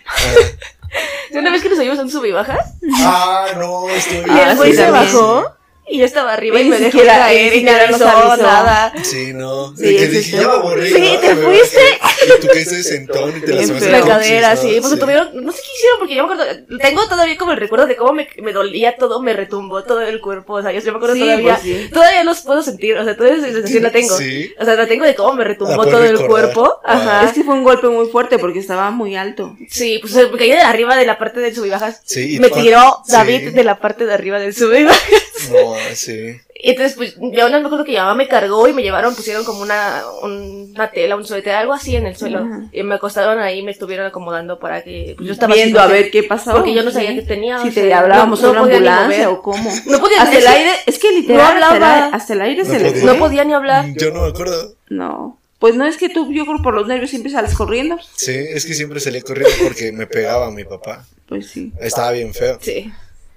De 1.32 1.39
Una 1.39 1.52
vez 1.52 1.62
que 1.62 1.67
nos 1.69 1.78
subimos 1.78 2.00
a 2.00 2.04
un 2.04 2.10
sub 2.10 2.26
y 2.26 2.32
bajas 2.32 2.76
Ah, 3.00 3.48
no, 3.58 3.89
estuvo 3.89 4.22
y 4.22 4.24
bien. 4.24 4.38
Ah, 4.38 4.52
el 4.52 4.58
güey 4.58 4.72
sí, 4.72 4.78
se 4.78 4.89
bajó 4.89 5.54
y 5.88 6.00
yo 6.00 6.06
estaba 6.06 6.34
arriba 6.34 6.60
y 6.60 6.63
Ni 6.63 6.69
me 6.69 6.80
dejó 6.80 7.00
caer 7.04 7.54
ni 7.54 7.60
y 7.60 7.63
no 7.63 7.72
avisó 7.72 8.08
avisó. 8.08 8.43
nada. 8.43 8.93
Sí, 9.04 9.34
no. 9.34 9.76
Sí, 9.76 9.96
que 9.98 10.08
dije, 10.08 10.38
ya 10.38 10.48
me 10.48 10.54
aburrí. 10.54 10.89
Sí, 10.89 11.12
¿no? 11.13 11.19
te 11.19 11.36
Me 11.36 11.43
fuiste. 11.43 11.80
Y 12.24 12.39
tú 12.41 12.48
caíste 12.48 12.82
sentón 12.84 13.36
y 13.38 13.41
te 13.41 13.48
la 13.48 13.56
Bien 13.58 13.67
subiste 13.67 13.89
feo. 13.89 14.00
La 14.00 14.06
cadera, 14.08 14.56
sí, 14.56 14.78
¿no? 14.78 14.88
pues 14.88 14.98
tuvieron, 14.98 15.43
no 15.43 15.52
sé 15.52 15.60
qué 15.62 15.67
hicieron 15.76 16.00
porque 16.00 16.15
yo 16.15 16.26
me 16.26 16.34
acuerdo, 16.34 16.54
tengo 16.82 17.06
todavía 17.10 17.36
como 17.38 17.52
el 17.52 17.58
recuerdo 17.58 17.86
de 17.86 17.98
cómo 17.98 18.13
me, 18.13 18.30
me 18.41 18.54
dolía 18.54 18.96
todo, 18.96 19.22
me 19.22 19.34
retumbó 19.34 19.84
todo 19.84 20.00
el 20.02 20.22
cuerpo, 20.22 20.54
o 20.54 20.62
sea, 20.62 20.72
yo, 20.72 20.80
yo 20.80 20.91
me 20.93 20.98
acuerdo 21.00 21.15
Sí, 21.15 21.22
todavía, 21.22 21.60
pues 21.62 21.63
sí. 21.63 21.89
todavía 21.91 22.24
los 22.24 22.39
puedo 22.43 22.63
sentir, 22.63 22.96
o 22.98 23.04
sea, 23.04 23.17
toda 23.17 23.30
esa 23.36 23.46
sensación 23.48 23.84
la 23.84 23.91
tengo. 23.91 24.17
Sí. 24.17 24.54
O 24.58 24.63
sea, 24.63 24.76
la 24.76 24.88
tengo 24.88 25.04
de 25.04 25.15
cómo 25.15 25.34
me 25.34 25.43
retumbó 25.43 25.86
todo 25.86 26.02
el 26.06 26.17
cuerpo, 26.26 26.80
ajá. 26.86 27.26
Es 27.26 27.34
que 27.34 27.43
fue 27.43 27.56
un 27.56 27.65
golpe 27.65 27.89
muy 27.89 28.08
fuerte 28.08 28.39
porque 28.39 28.60
estaba 28.60 28.89
muy 28.91 29.17
alto. 29.17 29.58
Sí, 29.69 30.00
pues 30.00 30.15
me 30.15 30.38
caí 30.38 30.52
de 30.52 30.62
arriba 30.62 30.96
de 30.96 31.06
la 31.06 31.17
parte 31.19 31.41
del 31.41 31.54
sub 31.54 31.65
y 31.65 31.72
bajas. 31.72 32.00
Sí, 32.06 32.36
y 32.36 32.39
me 32.39 32.50
tiró 32.52 33.02
sí. 33.06 33.12
David 33.12 33.50
de 33.54 33.63
la 33.65 33.80
parte 33.80 34.06
de 34.06 34.13
arriba 34.13 34.39
del 34.39 34.56
sub 34.56 34.74
y 34.74 34.86
bajas. 34.86 35.04
No, 35.52 35.72
sí. 35.93 36.36
Y 36.55 36.69
entonces, 36.69 36.95
pues, 36.95 37.15
yo 37.19 37.49
no 37.49 37.59
me 37.59 37.65
acuerdo 37.65 37.83
que 37.83 37.91
mi 37.91 37.97
mamá 37.97 38.15
me 38.15 38.27
cargó 38.29 38.67
y 38.69 38.73
me 38.73 38.81
llevaron, 38.83 39.13
pusieron 39.15 39.43
como 39.43 39.62
una, 39.62 40.01
un- 40.21 40.71
una 40.73 40.89
tela, 40.91 41.15
un 41.17 41.25
suéter, 41.25 41.55
algo 41.55 41.73
así 41.73 41.95
en 41.95 42.05
el 42.07 42.15
suelo. 42.15 42.39
Ajá. 42.39 42.62
Y 42.71 42.83
me 42.83 42.95
acostaron 42.95 43.39
ahí 43.39 43.59
y 43.59 43.63
me 43.63 43.71
estuvieron 43.71 44.05
acomodando 44.05 44.59
para 44.59 44.81
que, 44.83 45.13
pues 45.17 45.27
yo 45.27 45.33
estaba 45.33 45.53
Viendo 45.55 45.79
así 45.79 45.86
a 45.86 45.88
porque- 45.89 46.01
ver 46.03 46.12
qué 46.12 46.23
pasó. 46.23 46.51
porque 46.53 46.73
yo 46.73 46.83
no 46.83 46.91
sabía 46.91 47.09
Sí. 47.09 47.15
que 47.15 47.21
tenía, 47.23 47.59
Si 47.62 47.67
o 47.69 47.73
te 47.73 47.81
sea, 47.88 47.99
hablábamos 47.99 48.41
no- 48.41 48.53
no 48.53 48.63
una 48.63 48.73
ambulancia 48.73 49.25
mover. 49.25 49.27
o 49.27 49.41
cómo. 49.41 49.71
No 49.88 49.99
podía 49.99 50.21
Hasta 50.21 50.38
el 50.38 50.47
aire, 50.47 50.71
es 50.86 50.99
que 50.99 51.12
literal, 51.12 51.59
No 51.59 51.65
hablaba. 51.65 52.05
hasta 52.13 52.33
el 52.33 52.41
aire 52.41 52.63
No 52.63 52.69
se 52.69 52.79
le 52.79 52.91
podía. 52.91 53.03
No 53.05 53.17
podía 53.19 53.43
ni 53.43 53.53
hablar. 53.53 53.86
Yo 53.97 54.12
no 54.12 54.21
me 54.21 54.29
acuerdo. 54.29 54.75
No. 54.89 55.38
Pues 55.59 55.75
no 55.75 55.86
es 55.86 55.97
que 55.97 56.09
tú, 56.09 56.31
yo 56.31 56.45
creo 56.45 56.62
por 56.62 56.73
los 56.73 56.88
nervios 56.88 57.09
siempre 57.09 57.31
sales 57.31 57.53
corriendo. 57.55 57.97
Sí, 58.15 58.31
es 58.33 58.65
que 58.65 58.73
siempre 58.73 58.99
salía 58.99 59.21
corriendo 59.21 59.53
porque 59.63 59.91
me 59.91 60.07
pegaba 60.07 60.49
mi 60.51 60.63
papá. 60.65 61.05
Pues 61.27 61.47
sí. 61.47 61.71
Estaba 61.79 62.12
bien 62.12 62.33
feo. 62.33 62.57
Sí. 62.62 62.91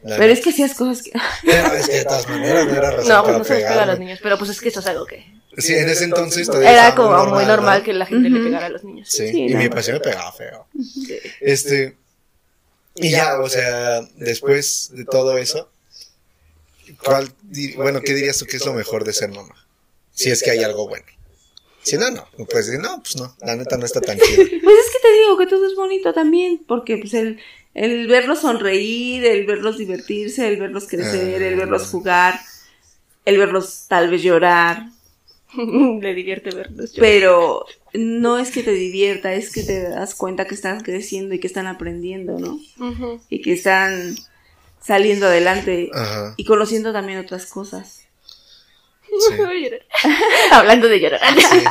La 0.07 0.17
Pero 0.17 0.33
es 0.33 0.41
que 0.41 0.51
hacías 0.51 0.75
cosas 0.75 1.03
que. 1.03 1.13
Pero 1.45 1.75
es 1.75 1.89
que 1.89 1.97
de 1.97 2.05
todas 2.05 2.29
maneras 2.29 2.67
no 2.67 2.73
era 2.77 2.91
razón 2.91 3.09
No, 3.09 3.23
pues 3.23 3.25
para 3.25 3.39
no 3.39 3.45
se 3.45 3.55
les 3.55 3.65
pega 3.65 3.83
a 3.83 3.87
los 3.87 3.99
niños, 3.99 4.19
pero 4.23 4.39
pues 4.39 4.51
es 4.51 4.61
que 4.61 4.69
eso 4.69 4.81
es 4.81 4.87
algo 4.87 5.05
que... 5.05 5.27
Sí, 5.59 5.75
en 5.75 5.89
ese 5.89 6.05
entonces 6.05 6.47
todavía 6.47 6.71
Era 6.71 6.95
como 6.95 7.27
muy 7.27 7.45
normal 7.45 7.79
¿no? 7.79 7.85
que 7.85 7.93
la 7.93 8.07
gente 8.07 8.29
le 8.29 8.41
pegara 8.41 8.67
a 8.67 8.69
los 8.69 8.85
niños. 8.85 9.09
Sí, 9.11 9.29
Sí, 9.29 9.47
y 9.47 9.55
no. 9.55 9.59
mi 9.59 9.69
papá 9.69 9.83
sí 9.83 9.93
me 9.93 10.01
pegaba 10.01 10.31
feo. 10.33 10.67
Sí. 10.79 11.19
Este, 11.41 11.97
y 12.97 13.11
ya, 13.11 13.41
o 13.41 13.49
sea, 13.49 14.03
después 14.17 14.91
de 14.93 15.05
todo 15.05 15.37
eso, 15.39 15.71
¿cuál, 17.03 17.33
bueno, 17.77 18.01
¿qué 18.01 18.15
dirías 18.15 18.39
tú 18.39 18.47
que 18.47 18.59
es 18.59 18.65
lo 18.65 18.75
mejor 18.75 19.05
de 19.05 19.13
ser 19.13 19.31
mamá? 19.31 19.55
Si 20.13 20.31
es 20.31 20.43
que 20.43 20.51
hay 20.51 20.63
algo 20.63 20.89
bueno. 20.89 21.07
Si 21.83 21.97
no, 21.97 22.11
no. 22.11 22.29
Pues 22.51 22.69
no, 22.79 23.03
pues 23.03 23.17
no. 23.17 23.37
La 23.41 23.55
neta 23.57 23.77
no 23.77 23.87
está 23.87 24.01
tan 24.01 24.19
chido. 24.19 24.37
Pues 24.37 24.51
es 24.51 24.93
que 24.93 24.99
te 25.03 25.13
digo 25.13 25.39
que 25.39 25.47
todo 25.47 25.67
es 25.67 25.75
bonito 25.75 26.13
también, 26.13 26.63
porque 26.67 26.97
pues 26.99 27.15
el, 27.15 27.39
el 27.77 28.07
verlos 28.09 28.41
sonreír, 28.41 29.25
el 29.25 29.47
verlos 29.47 29.79
divertirse, 29.79 30.49
el 30.49 30.57
verlos 30.59 30.87
crecer, 30.89 31.43
el 31.43 31.57
verlos 31.57 31.89
jugar, 31.91 32.41
el 33.25 33.39
verlos 33.39 33.85
tal 33.89 34.09
vez 34.11 34.23
llorar, 34.23 34.87
le 35.57 36.15
divierte 36.15 36.51
verlos. 36.55 36.93
yo- 36.93 37.01
pero 37.01 37.67
no 37.95 38.39
es 38.39 38.51
que 38.51 38.63
te 38.63 38.73
divierta, 38.73 39.33
es 39.35 39.53
que 39.53 39.63
te 39.63 39.83
das 39.89 40.15
cuenta 40.15 40.47
que 40.47 40.55
están 40.55 40.83
creciendo 40.83 41.35
y 41.35 41.39
que 41.41 41.47
están 41.47 41.67
aprendiendo, 41.67 42.39
¿no? 42.39 42.59
Y 43.31 43.41
que 43.43 43.53
están 43.53 44.17
saliendo 44.83 45.27
adelante 45.27 45.91
Ajá. 45.93 46.35
y 46.37 46.45
conociendo 46.45 46.93
también 46.93 47.19
otras 47.19 47.47
cosas. 47.47 48.03
Sí. 49.09 49.35
Voy 49.37 49.47
a 49.47 49.61
llorar. 49.69 49.87
Hablando 50.53 50.89
de 50.89 51.01
llorar. 51.01 51.21
Sí. 51.35 51.65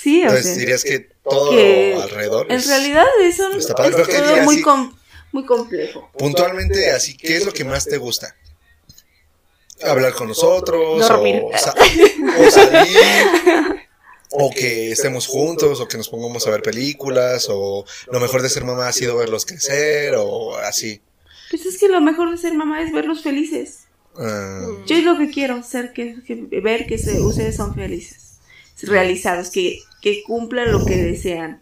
Sí, 0.00 0.20
o 0.20 0.24
Entonces 0.28 0.46
sea, 0.46 0.54
dirías 0.60 0.84
que 0.84 0.98
todo 1.24 1.50
que 1.50 1.94
alrededor. 2.02 2.46
en 2.50 2.56
es- 2.58 2.66
realidad 2.66 3.06
es. 3.22 3.36
Pero 3.36 3.96
¿qué 4.06 4.18
todo 4.18 4.36
muy, 4.42 4.56
si- 4.56 4.62
com- 4.62 4.92
muy 5.34 5.44
complejo. 5.44 6.08
Puntualmente, 6.16 6.90
así, 6.92 7.16
¿qué 7.16 7.36
es 7.36 7.44
lo 7.44 7.52
que 7.52 7.64
más 7.64 7.84
te 7.84 7.98
gusta? 7.98 8.34
Hablar 9.82 10.14
con 10.14 10.28
nosotros, 10.28 11.06
Dormir. 11.06 11.42
o, 11.44 11.58
sa- 11.58 11.74
o 12.38 12.50
salir, 12.50 12.96
o 14.30 14.50
que 14.50 14.92
estemos 14.92 15.26
juntos, 15.26 15.80
o 15.80 15.88
que 15.88 15.96
nos 15.98 16.08
pongamos 16.08 16.46
a 16.46 16.50
ver 16.50 16.62
películas, 16.62 17.48
o 17.50 17.84
lo 18.10 18.20
mejor 18.20 18.40
de 18.42 18.48
ser 18.48 18.64
mamá 18.64 18.86
ha 18.88 18.92
sido 18.92 19.16
verlos 19.16 19.44
crecer, 19.44 20.14
o 20.16 20.56
así. 20.56 21.00
Pues 21.50 21.66
es 21.66 21.78
que 21.78 21.88
lo 21.88 22.00
mejor 22.00 22.30
de 22.30 22.38
ser 22.38 22.54
mamá 22.54 22.82
es 22.82 22.92
verlos 22.92 23.22
felices. 23.22 23.80
Ah, 24.16 24.64
Yo 24.86 24.96
es 24.96 25.02
lo 25.02 25.18
que 25.18 25.28
quiero, 25.30 25.60
ser 25.64 25.92
que, 25.92 26.16
que- 26.24 26.60
ver 26.60 26.86
que 26.86 26.96
se- 26.96 27.20
ustedes 27.20 27.56
son 27.56 27.74
felices, 27.74 28.38
realizados, 28.82 29.50
que, 29.50 29.80
que 30.00 30.22
cumplan 30.22 30.70
lo 30.70 30.84
que 30.86 30.96
desean, 30.96 31.60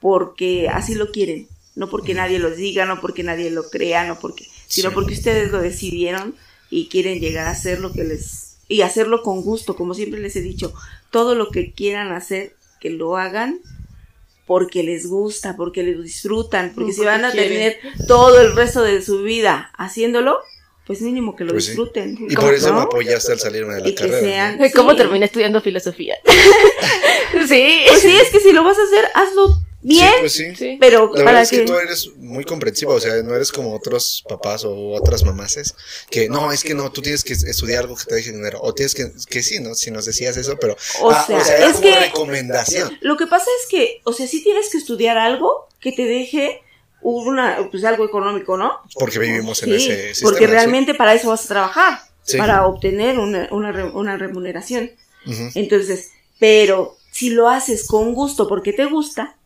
porque 0.00 0.68
así 0.68 0.96
lo 0.96 1.12
quieren, 1.12 1.46
no 1.74 1.88
porque 1.88 2.14
nadie 2.14 2.38
los 2.38 2.56
diga, 2.56 2.84
no 2.86 3.00
porque 3.00 3.22
nadie 3.22 3.50
lo 3.50 3.68
crea, 3.70 4.04
no 4.04 4.18
porque, 4.18 4.46
sino 4.66 4.90
Sí. 4.90 4.94
porque 4.94 5.14
ustedes 5.14 5.50
lo 5.50 5.60
decidieron 5.60 6.34
y 6.70 6.88
quieren 6.88 7.20
llegar 7.20 7.46
a 7.46 7.50
hacer 7.50 7.80
lo 7.80 7.92
que 7.92 8.04
les 8.04 8.56
y 8.68 8.80
hacerlo 8.82 9.22
con 9.22 9.42
gusto, 9.42 9.76
como 9.76 9.92
siempre 9.94 10.20
les 10.20 10.34
he 10.36 10.40
dicho, 10.40 10.72
todo 11.10 11.34
lo 11.34 11.50
que 11.50 11.72
quieran 11.72 12.12
hacer, 12.12 12.54
que 12.80 12.88
lo 12.90 13.16
hagan 13.18 13.60
porque 14.46 14.82
les 14.82 15.06
gusta, 15.06 15.56
porque 15.56 15.82
les 15.82 16.02
disfrutan, 16.02 16.72
porque 16.74 16.92
si 16.92 16.98
Porque 16.98 17.10
van 17.10 17.24
a 17.26 17.32
quieren. 17.32 17.48
tener 17.52 17.78
todo 18.08 18.40
el 18.40 18.54
resto 18.56 18.82
de 18.82 19.02
su 19.02 19.22
vida 19.22 19.70
haciéndolo, 19.76 20.38
pues 20.86 21.00
mínimo 21.00 21.36
que 21.36 21.44
lo 21.44 21.52
Pues 21.52 21.64
sí. 21.66 21.70
disfruten. 21.72 22.18
y 22.28 22.34
por 22.34 22.52
eso 22.54 22.68
¿no? 22.70 22.74
me 22.76 22.80
apoyaste 22.82 23.32
al 23.32 23.38
salirme 23.40 23.74
de 23.74 23.80
la 23.82 23.88
Y 23.88 23.94
que 23.94 24.02
carrera. 24.08 24.52
¿no? 24.52 24.58
sean- 24.58 24.70
¿Cómo 24.74 24.90
Sí. 24.92 24.96
terminé 24.96 25.26
estudiando 25.26 25.60
filosofía? 25.60 26.16
sí. 27.48 27.80
Pues 27.88 28.00
sí, 28.00 28.10
es 28.10 28.30
que 28.30 28.40
si 28.40 28.52
lo 28.52 28.64
vas 28.64 28.78
a 28.78 28.82
hacer, 28.82 29.04
hazlo 29.14 29.58
bien, 29.82 30.08
Sí, 30.08 30.14
pues 30.20 30.32
sí. 30.32 30.56
Sí. 30.56 30.76
pero 30.80 31.06
La 31.06 31.10
verdad 31.10 31.24
para 31.24 31.42
es 31.42 31.50
que 31.50 31.56
que... 31.58 31.64
tú 31.64 31.74
eres 31.74 32.10
muy 32.16 32.44
comprensiva, 32.44 32.94
o 32.94 33.00
sea, 33.00 33.22
no 33.22 33.34
eres 33.34 33.50
como 33.52 33.74
otros 33.74 34.24
papás 34.28 34.64
o 34.64 34.90
otras 34.92 35.24
mamases 35.24 35.74
que 36.10 36.28
no, 36.28 36.52
es 36.52 36.62
que 36.64 36.74
no, 36.74 36.90
tú 36.92 37.02
tienes 37.02 37.24
que 37.24 37.32
estudiar 37.32 37.82
algo 37.84 37.96
que 37.96 38.04
te 38.04 38.14
deje 38.14 38.32
dinero, 38.32 38.58
o 38.62 38.72
tienes 38.74 38.94
que, 38.94 39.10
que 39.28 39.42
sí, 39.42 39.60
¿no? 39.60 39.74
Si 39.74 39.90
nos 39.90 40.04
decías 40.06 40.36
eso, 40.36 40.56
pero, 40.60 40.76
O 41.00 41.10
ah, 41.10 41.24
sea, 41.26 41.38
era 41.56 41.66
es 41.66 41.72
como 41.74 41.82
que- 41.82 42.00
recomendación. 42.00 42.96
Lo 43.00 43.16
que 43.16 43.26
pasa 43.26 43.46
es 43.62 43.68
que, 43.70 44.00
o 44.04 44.12
sea, 44.12 44.26
sí 44.26 44.42
tienes 44.42 44.68
que 44.70 44.78
estudiar 44.78 45.18
algo 45.18 45.68
que 45.80 45.92
te 45.92 46.04
deje 46.04 46.60
una, 47.00 47.68
pues 47.70 47.82
algo 47.84 48.04
económico, 48.04 48.56
¿no? 48.56 48.78
Porque 48.94 49.18
vivimos 49.18 49.62
en 49.64 49.70
Sí, 49.70 49.74
ese 49.74 50.08
sistema. 50.08 50.30
porque 50.30 50.44
¿sí? 50.46 50.50
realmente 50.52 50.94
para 50.94 51.14
eso 51.14 51.28
vas 51.30 51.44
a 51.44 51.48
trabajar, 51.48 51.98
Sí. 52.24 52.38
para 52.38 52.66
obtener 52.68 53.18
una, 53.18 53.48
una, 53.50 53.72
re- 53.72 53.90
una 53.90 54.16
remuneración. 54.16 54.92
Ujú, 55.26 55.50
Entonces, 55.56 56.10
pero 56.38 56.96
si 57.10 57.30
lo 57.30 57.48
haces 57.48 57.86
con 57.88 58.14
gusto 58.14 58.46
porque 58.48 58.72
te 58.72 58.84
gusta 58.86 59.36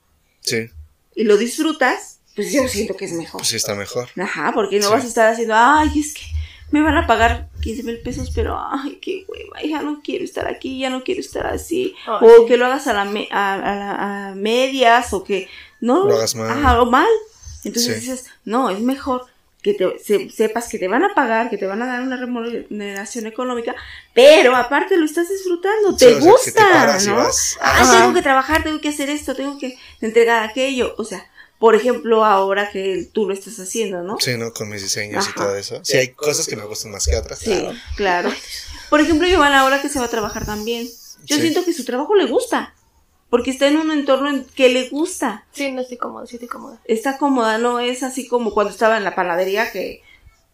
Sí, 0.47 0.71
y 1.15 1.25
lo 1.25 1.37
disfrutas, 1.37 2.21
pues 2.35 2.53
yo 2.53 2.67
siento 2.69 2.97
que 2.97 3.05
es 3.07 3.13
mejor. 3.13 3.41
pues 3.41 3.49
sí 3.49 3.57
está 3.57 3.75
mejor. 3.75 4.09
Ajá, 4.19 4.53
porque 4.55 4.79
no 4.79 4.87
Sí. 4.87 4.93
vas 4.93 5.05
a 5.05 5.09
estar 5.09 5.33
haciendo, 5.33 5.55
ay, 5.57 5.91
es 5.99 6.15
que 6.15 6.23
me 6.71 6.81
van 6.83 6.97
a 6.97 7.07
pagar 7.07 7.49
15 7.61 7.83
mil 7.83 7.99
pesos, 8.01 8.31
pero 8.35 8.59
ay, 8.59 8.99
qué 9.03 9.25
hueva, 9.29 9.63
ya 9.63 9.83
no 9.83 10.01
quiero 10.03 10.25
estar 10.25 10.47
aquí, 10.49 10.79
ya 10.79 10.91
no 10.91 11.03
quiero 11.05 11.21
estar 11.21 11.47
así. 11.47 11.95
Ay, 12.07 12.19
o 12.29 12.47
que 12.47 12.57
lo 12.57 12.67
hagas 12.67 12.87
a, 12.87 12.93
la 12.93 13.05
me- 13.05 13.29
a, 13.31 13.55
a 13.55 13.77
la- 13.77 14.29
a 14.31 14.35
medias, 14.35 15.13
o 15.13 15.23
que 15.25 15.49
no 15.81 16.07
Lo 16.07 16.15
hagas 16.17 16.35
mal. 16.35 16.51
Ajá, 16.51 16.81
o 16.83 16.87
mal. 16.91 17.07
Entonces 17.65 17.95
Sí. 17.97 18.01
dices, 18.01 18.27
no, 18.45 18.71
es 18.71 18.81
mejor 18.81 19.27
que 19.67 19.75
te, 19.75 19.99
se- 19.99 20.31
sepas 20.31 20.69
que 20.69 20.79
te 20.79 20.87
van 20.87 21.03
a 21.03 21.13
pagar, 21.13 21.51
que 21.51 21.59
te 21.59 21.67
van 21.67 21.83
a 21.83 21.87
dar 21.87 22.01
una 22.03 22.17
remuneración 22.17 23.27
económica, 23.27 23.75
pero 24.15 24.55
aparte 24.55 24.97
lo 24.97 25.05
estás 25.05 25.29
disfrutando, 25.29 25.97
te 25.97 26.07
o 26.07 26.09
sea, 26.09 26.15
que 26.19 26.21
te 26.25 26.31
gusta, 26.31 26.99
¿no? 27.11 27.17
vas. 27.17 27.59
Ah, 27.61 27.97
tengo 27.99 28.15
que 28.15 28.23
trabajar, 28.23 28.63
tengo 28.63 28.81
que 28.81 28.91
hacer 28.91 29.11
esto, 29.11 29.35
tengo 29.35 29.59
que 29.59 29.77
entregar 30.01 30.45
aquello, 30.49 30.95
o 30.99 31.05
sea, 31.05 31.29
por 31.59 31.75
ejemplo, 31.75 32.25
ahora 32.25 32.71
que 32.71 33.09
tú 33.13 33.27
lo 33.27 33.35
estás 33.35 33.59
haciendo, 33.59 34.03
¿no? 34.03 34.19
Sí, 34.21 34.37
¿no? 34.37 34.53
Con 34.53 34.69
mis 34.69 34.83
diseños 34.83 35.29
y 35.29 35.33
todo 35.35 35.57
eso. 35.57 35.81
Sí, 35.83 35.97
hay 35.97 36.09
cosas 36.13 36.47
que 36.47 36.55
me 36.55 36.65
gustan 36.65 36.93
más 36.93 37.07
que 37.09 37.17
otras. 37.17 37.41
Sí, 37.41 37.51
claro. 37.51 37.77
claro. 37.97 38.31
Por 38.89 39.01
ejemplo, 39.01 39.27
Giovanna, 39.27 39.63
ahora 39.63 39.83
que 39.83 39.89
se 39.89 39.99
va 39.99 40.05
a 40.05 40.11
trabajar 40.11 40.47
también, 40.47 40.87
yo 41.25 41.35
Sí. 41.37 41.43
siento 41.43 41.65
que 41.65 41.73
su 41.73 41.85
trabajo 41.85 42.15
le 42.15 42.27
gusta, 42.27 42.73
porque 43.31 43.51
está 43.51 43.67
en 43.67 43.77
un 43.77 43.91
entorno 43.91 44.29
en 44.31 44.45
que 44.45 44.69
le 44.69 44.89
gusta, 44.89 45.45
Sí, 45.53 45.73
no 45.73 45.83
estoy 45.83 45.97
cómoda, 45.97 46.27
sí 46.27 46.37
estoy 46.37 46.49
cómoda. 46.49 46.79
está 46.85 47.19
cómoda, 47.19 47.59
no 47.59 47.81
es 47.81 48.03
así 48.03 48.27
como 48.29 48.53
cuando 48.55 48.71
estaba 48.73 48.97
en 48.97 49.05
la 49.05 49.15
panadería 49.15 49.71
que... 49.73 50.03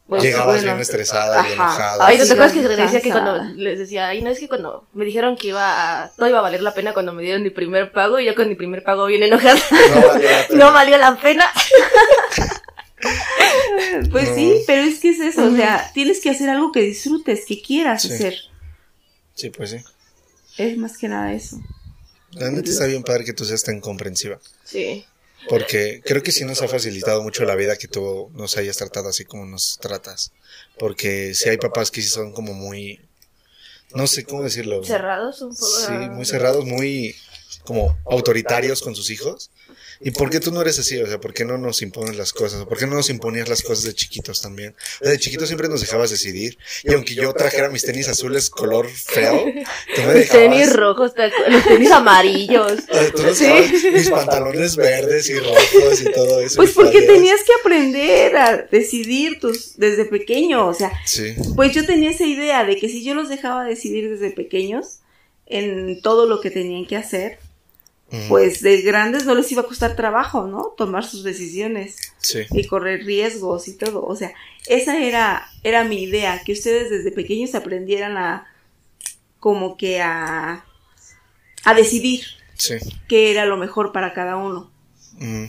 pues, 0.09 0.23
Llegabas 0.23 0.47
bueno, 0.57 0.63
bien 0.73 0.81
estresada, 0.81 1.43
bien 1.43 1.61
Ajá. 1.61 1.75
enojada. 1.77 2.07
Ay, 2.07 2.19
¿no 2.19 2.25
te 2.27 2.33
acuerdas 2.33 2.53
que 2.53 2.61
te 2.63 2.77
decía 2.77 3.01
que 3.01 3.11
cuando 3.11 3.43
les 3.57 3.79
decía, 3.79 4.09
ay, 4.09 4.23
no 4.23 4.31
es 4.31 4.39
que 4.39 4.49
cuando 4.49 4.87
me 4.95 5.05
dijeron 5.05 5.37
que 5.37 5.49
iba 5.49 6.03
a, 6.05 6.11
todo 6.13 6.29
iba 6.29 6.39
a 6.39 6.43
valer 6.43 6.63
la 6.63 6.75
pena 6.75 6.93
cuando 6.95 7.13
me 7.13 7.23
dieron 7.23 7.43
mi 7.43 7.51
primer 7.51 7.93
pago 7.93 8.19
y 8.19 8.25
yo 8.27 8.35
con 8.35 8.49
mi 8.49 8.55
primer 8.55 8.83
pago 8.83 9.07
bien 9.07 9.23
enojada. 9.23 9.59
No 9.71 10.03
valió 10.09 10.29
la 10.31 10.47
pena. 10.49 10.65
no 10.65 10.73
valió 10.73 10.99
la 10.99 11.17
pena. 11.17 11.53
Pues 14.13 14.29
No. 14.29 14.35
sí, 14.37 14.63
pero 14.67 14.83
es 14.83 15.01
que 15.01 15.11
es 15.11 15.19
eso, 15.21 15.45
o 15.47 15.57
sea, 15.57 15.91
tienes 15.93 16.21
que 16.21 16.31
hacer 16.31 16.49
algo 16.49 16.71
que 16.71 16.83
disfrutes, 16.83 17.45
que 17.47 17.61
quieras 17.61 18.03
Sí. 18.03 18.13
hacer. 18.13 18.35
Sí, 19.35 19.51
pues 19.51 19.71
sí. 19.71 19.79
Es 20.57 20.77
más 20.79 20.97
que 20.99 21.09
nada 21.09 21.33
eso. 21.33 21.57
La 22.33 22.51
neta 22.51 22.71
está 22.71 22.87
bien 22.87 23.03
padre 23.03 23.25
que 23.25 23.33
tú 23.33 23.45
seas 23.45 23.63
tan 23.63 23.81
comprensiva. 23.81 24.41
Sí. 24.65 25.05
Porque 25.49 26.01
creo 26.05 26.23
que 26.23 26.33
sí 26.33 26.45
nos 26.45 26.63
ha 26.63 26.69
facilitado 26.69 27.23
mucho 27.23 27.45
la 27.45 27.57
vida 27.57 27.77
que 27.77 27.89
tú 27.89 28.31
nos 28.35 28.57
hayas 28.57 28.77
tratado 28.77 29.09
así 29.09 29.25
como 29.25 29.45
nos 29.45 29.79
tratas. 29.81 30.33
Porque 30.79 31.35
sí 31.35 31.49
hay 31.49 31.59
papás 31.59 31.91
que 31.91 32.01
sí 32.03 32.09
son 32.09 32.33
como 32.33 32.55
muy... 32.55 33.01
No 33.95 34.07
sé 34.07 34.25
cómo 34.25 34.43
decirlo. 34.43 34.83
Cerrados 34.85 35.43
un 35.43 35.55
poco. 35.55 35.67
Sí, 35.67 35.93
muy 35.93 36.25
cerrados, 36.25 36.65
muy 36.65 37.15
como 37.65 37.99
autoritarios 38.07 38.81
con 38.81 38.95
sus 38.95 39.11
hijos. 39.11 39.51
¿Y 40.05 40.11
por 40.11 40.31
qué 40.31 40.41
tú 40.41 40.51
no 40.51 40.61
eres 40.61 40.79
así? 40.79 41.01
O 41.01 41.07
sea, 41.07 41.21
¿por 41.21 41.33
qué 41.33 41.45
no 41.45 41.59
nos 41.59 41.83
impones 41.83 42.17
las 42.17 42.33
cosas? 42.33 42.65
¿Por 42.65 42.79
qué 42.79 42.87
no 42.87 42.95
nos 42.95 43.11
imponías 43.11 43.49
las 43.49 43.63
cosas 43.63 43.85
de 43.85 43.95
chiquitos 43.95 44.41
también? 44.43 44.75
O 45.01 45.05
sea, 45.05 45.13
de 45.13 45.19
chiquitos 45.19 45.49
siempre 45.49 45.69
nos 45.69 45.81
dejabas 45.81 46.11
decidir. 46.11 46.59
Y 46.85 46.93
aunque 46.93 47.15
yo 47.15 47.33
trajera 47.33 47.69
mis 47.69 47.85
tenis 47.85 48.09
azules 48.09 48.51
color 48.51 48.89
feo, 48.89 49.45
tú 49.95 50.03
me 50.03 50.15
dejabas... 50.15 50.31
tenis 50.31 50.73
rojos, 50.73 51.13
los 51.49 51.65
tenis 51.65 51.91
amarillos. 51.91 52.81
Sí. 53.35 53.91
mis 53.93 54.11
pantalones 54.11 54.77
verdes 54.77 55.29
y 55.29 55.39
rojos 55.39 56.01
y 56.01 56.13
todo 56.13 56.41
eso. 56.41 56.57
Pues 56.57 56.71
mis 56.71 56.77
porque 56.77 57.03
tenías 57.03 57.41
que 57.45 57.53
aprender 57.61 58.37
a 58.37 58.57
decidir 58.71 59.39
tus 59.39 59.77
desde 59.77 60.05
pequeño, 60.05 60.67
o 60.67 60.75
sea, 60.75 60.93
Sí, 61.05 61.35
pues 61.57 61.73
yo 61.73 61.85
tenía 61.85 62.11
esa 62.11 62.25
idea 62.25 62.65
de 62.65 62.77
que 62.77 62.89
si 62.89 63.05
yo 63.05 63.15
los 63.15 63.29
dejaba 63.29 63.65
decidir 63.65 64.11
desde 64.11 64.31
pequeños 64.31 65.01
en 65.47 66.01
todo 66.01 66.27
lo 66.27 66.41
que 66.41 66.51
tenían 66.51 66.87
que 66.87 66.97
hacer. 66.97 67.39
Pues 68.29 68.61
de 68.61 68.83
grandes 68.83 69.25
no 69.25 69.35
les 69.35 69.51
iba 69.53 69.63
a 69.63 69.67
costar 69.67 69.97
trabajo, 69.97 70.47
¿no? 70.47 70.75
Tomar 70.77 71.05
sus 71.05 71.25
decisiones 71.25 71.97
sí, 72.19 72.41
y 72.51 72.67
correr 72.67 73.05
riesgos 73.05 73.69
y 73.69 73.77
todo. 73.77 74.05
O 74.05 74.15
sea, 74.17 74.33
esa 74.67 74.99
era, 75.03 75.49
era 75.63 75.85
mi 75.85 76.03
idea, 76.03 76.43
que 76.45 76.53
ustedes 76.53 76.91
desde 76.91 77.11
pequeños 77.11 77.55
aprendieran 77.55 78.17
a 78.19 78.47
como 79.41 79.77
que 79.77 80.01
a, 80.01 80.65
a 81.65 81.75
decidir 81.75 82.25
sí. 82.55 82.75
qué 83.09 83.31
era 83.31 83.47
lo 83.47 83.57
mejor 83.57 83.93
para 83.93 84.13
cada 84.13 84.37
uno. 84.37 84.71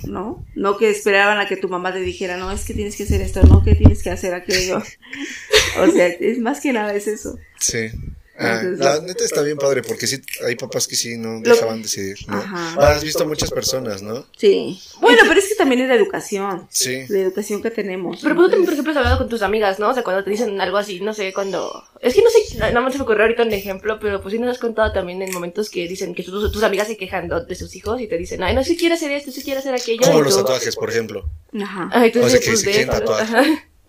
¿no? 0.03 0.45
No 0.55 0.77
que 0.77 0.89
esperaban 0.89 1.39
a 1.39 1.47
que 1.47 1.57
tu 1.57 1.67
mamá 1.67 1.91
te 1.91 1.99
dijera, 1.99 2.37
no, 2.37 2.51
es 2.51 2.63
que 2.63 2.73
tienes 2.73 2.95
que 2.95 3.03
hacer 3.03 3.21
esto, 3.21 3.41
no, 3.43 3.63
que 3.63 3.75
tienes 3.75 4.03
que 4.03 4.11
hacer 4.11 4.33
aquello. 4.33 4.77
o 5.79 5.87
sea, 5.87 6.07
es 6.07 6.39
más 6.39 6.59
que 6.59 6.73
nada 6.73 6.93
es 6.93 7.07
eso. 7.07 7.37
Sí. 7.59 7.89
Ah, 8.35 8.61
la 8.63 8.99
neta 8.99 9.23
está 9.23 9.43
bien 9.43 9.57
padre 9.57 9.83
porque 9.83 10.07
sí 10.07 10.19
hay 10.45 10.55
papás 10.55 10.87
que 10.87 10.95
sí 10.95 11.17
no 11.17 11.33
Lo- 11.33 11.41
dejaban 11.41 11.83
decidir, 11.83 12.17
¿no? 12.27 12.37
Ajá. 12.37 12.73
Ahora 12.73 12.95
has 12.95 13.03
visto 13.03 13.27
muchas 13.27 13.51
personas, 13.51 14.01
¿no? 14.01 14.25
Sí. 14.37 14.81
Bueno, 15.01 15.19
pero 15.27 15.39
es 15.39 15.47
que 15.47 15.53
también 15.55 15.81
es 15.81 15.87
la 15.87 15.93
educación, 15.95 16.67
Sí. 16.71 17.05
la 17.09 17.19
educación 17.19 17.61
que 17.61 17.69
tenemos. 17.69 18.19
Pero 18.23 18.33
pues, 18.33 18.45
tú 18.47 18.49
también, 18.51 18.65
por 18.65 18.73
ejemplo, 18.73 18.91
has 18.91 18.97
hablado 18.97 19.17
con 19.19 19.29
tus 19.29 19.43
amigas, 19.43 19.77
¿no? 19.77 19.89
O 19.89 19.93
sea, 19.93 20.03
cuando 20.03 20.23
te 20.23 20.31
dicen 20.31 20.59
algo 20.59 20.77
así, 20.77 20.99
no 20.99 21.13
sé, 21.13 21.31
cuando... 21.31 21.83
Es 22.01 22.15
que 22.15 22.23
no 22.23 22.29
sé, 22.31 22.57
nada 22.57 22.81
más 22.81 22.91
se 22.93 22.97
me 22.97 23.03
ocurrió 23.03 23.21
ahorita 23.23 23.43
un 23.43 23.53
ejemplo, 23.53 23.99
pero 24.01 24.19
pues 24.19 24.33
sí 24.33 24.39
nos 24.39 24.49
has 24.49 24.57
contado 24.57 24.91
también 24.91 25.21
en 25.21 25.31
momentos 25.31 25.69
que 25.69 25.87
dicen 25.87 26.15
que 26.15 26.23
tus, 26.23 26.51
tus 26.51 26.63
amigas 26.63 26.87
se 26.87 26.97
quejan 26.97 27.27
de, 27.27 27.45
de 27.45 27.55
sus 27.55 27.75
hijos 27.75 28.01
y 28.01 28.07
te 28.07 28.17
dicen, 28.17 28.41
ay, 28.41 28.55
no, 28.55 28.63
si 28.63 28.75
quiere 28.75 28.95
hacer 28.95 29.11
esto, 29.11 29.31
si 29.31 29.43
quiere 29.43 29.59
hacer 29.59 29.75
aquello. 29.75 30.01
Como 30.01 30.21
los 30.21 30.33
tú- 30.35 30.41
tatuajes, 30.41 30.75
por 30.75 30.89
ejemplo. 30.89 31.29
Ajá. 31.61 31.89
Ay, 31.93 32.11
tú 32.11 32.19
O 32.21 32.27
sea, 32.27 32.39
sí, 32.39 32.45
que 32.45 32.49
pues 32.51 32.59
se 32.61 32.65
de 32.65 32.71
quieren 32.71 32.89
eso. 32.89 32.99
tatuar. 32.99 33.21
Ajá. 33.21 33.43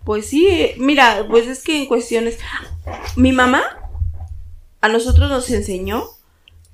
Pues 0.05 0.27
sí, 0.27 0.71
mira, 0.77 1.25
pues 1.27 1.47
es 1.47 1.63
que 1.63 1.75
en 1.77 1.87
cuestiones... 1.87 2.37
Mi 3.15 3.31
mamá 3.31 3.63
a 4.85 4.89
nosotros 4.89 5.29
nos 5.29 5.49
enseñó 5.49 6.09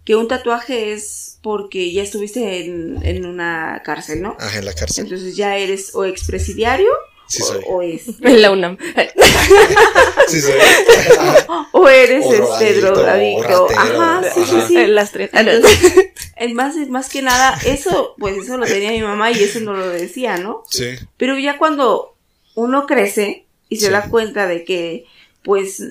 que 0.05 0.15
un 0.15 0.27
tatuaje 0.27 0.93
es 0.93 1.37
porque 1.41 1.91
ya 1.91 2.03
estuviste 2.03 2.65
en, 2.65 2.99
en 3.03 3.25
una 3.25 3.81
cárcel, 3.85 4.21
¿no? 4.21 4.35
Ajá, 4.39 4.59
en 4.59 4.65
la 4.65 4.73
cárcel. 4.73 5.05
Entonces 5.05 5.35
ya 5.35 5.57
eres 5.57 5.93
o 5.95 6.05
expresidiario 6.05 6.89
Sí 7.27 7.41
o, 7.43 7.45
soy. 7.45 7.63
o 7.67 7.81
es 7.81 8.03
En 8.21 8.41
la 8.41 8.51
UNAM. 8.51 8.77
Sí 10.27 10.41
soy. 10.41 10.53
o 11.71 11.87
eres 11.89 12.25
O 12.25 12.33
este 12.59 12.81
drogadicto, 12.81 13.67
Ajá, 13.77 14.21
sí, 14.33 14.41
sí, 14.45 14.55
ajá. 14.55 14.67
sí. 14.67 14.77
En 14.77 14.95
las 14.95 15.11
tres. 15.11 15.29
Entonces, 15.33 15.93
es 16.35 16.53
más, 16.53 16.75
más 16.89 17.09
que 17.09 17.21
nada, 17.21 17.57
eso, 17.65 18.15
pues 18.17 18.37
eso 18.37 18.57
lo 18.57 18.65
tenía 18.65 18.91
mi 18.91 19.01
mamá 19.01 19.31
y 19.31 19.43
eso 19.43 19.59
no 19.59 19.73
lo 19.73 19.87
decía, 19.89 20.37
¿no? 20.37 20.63
Sí. 20.69 20.95
Pero 21.17 21.37
ya 21.37 21.57
cuando 21.57 22.15
uno 22.55 22.85
crece 22.85 23.45
y 23.69 23.77
se 23.77 23.87
Sí. 23.87 23.91
da 23.91 24.09
cuenta 24.09 24.47
de 24.47 24.63
que, 24.65 25.05
pues, 25.43 25.81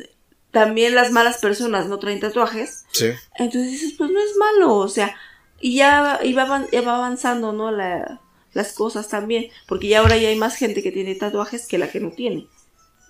también 0.50 0.94
las 0.94 1.10
malas 1.12 1.38
personas 1.38 1.86
no 1.86 1.98
traen 1.98 2.20
tatuajes, 2.20 2.84
Sí. 2.92 3.10
entonces 3.38 3.70
dices, 3.72 3.94
pues 3.96 4.10
no 4.10 4.18
es 4.20 4.36
malo, 4.36 4.74
o 4.76 4.88
sea, 4.88 5.14
y 5.60 5.76
ya 5.76 6.18
iba, 6.22 6.44
avan- 6.46 6.68
ya 6.72 6.80
va 6.82 6.96
avanzando, 6.96 7.52
¿no? 7.52 7.70
La, 7.70 8.20
las 8.52 8.72
cosas 8.72 9.08
también, 9.08 9.46
porque 9.68 9.88
ya 9.88 10.00
ahora 10.00 10.16
ya 10.16 10.28
hay 10.28 10.36
más 10.36 10.56
gente 10.56 10.82
que 10.82 10.90
tiene 10.90 11.14
tatuajes 11.14 11.66
que 11.66 11.78
la 11.78 11.88
que 11.90 12.00
no 12.00 12.10
tiene. 12.10 12.46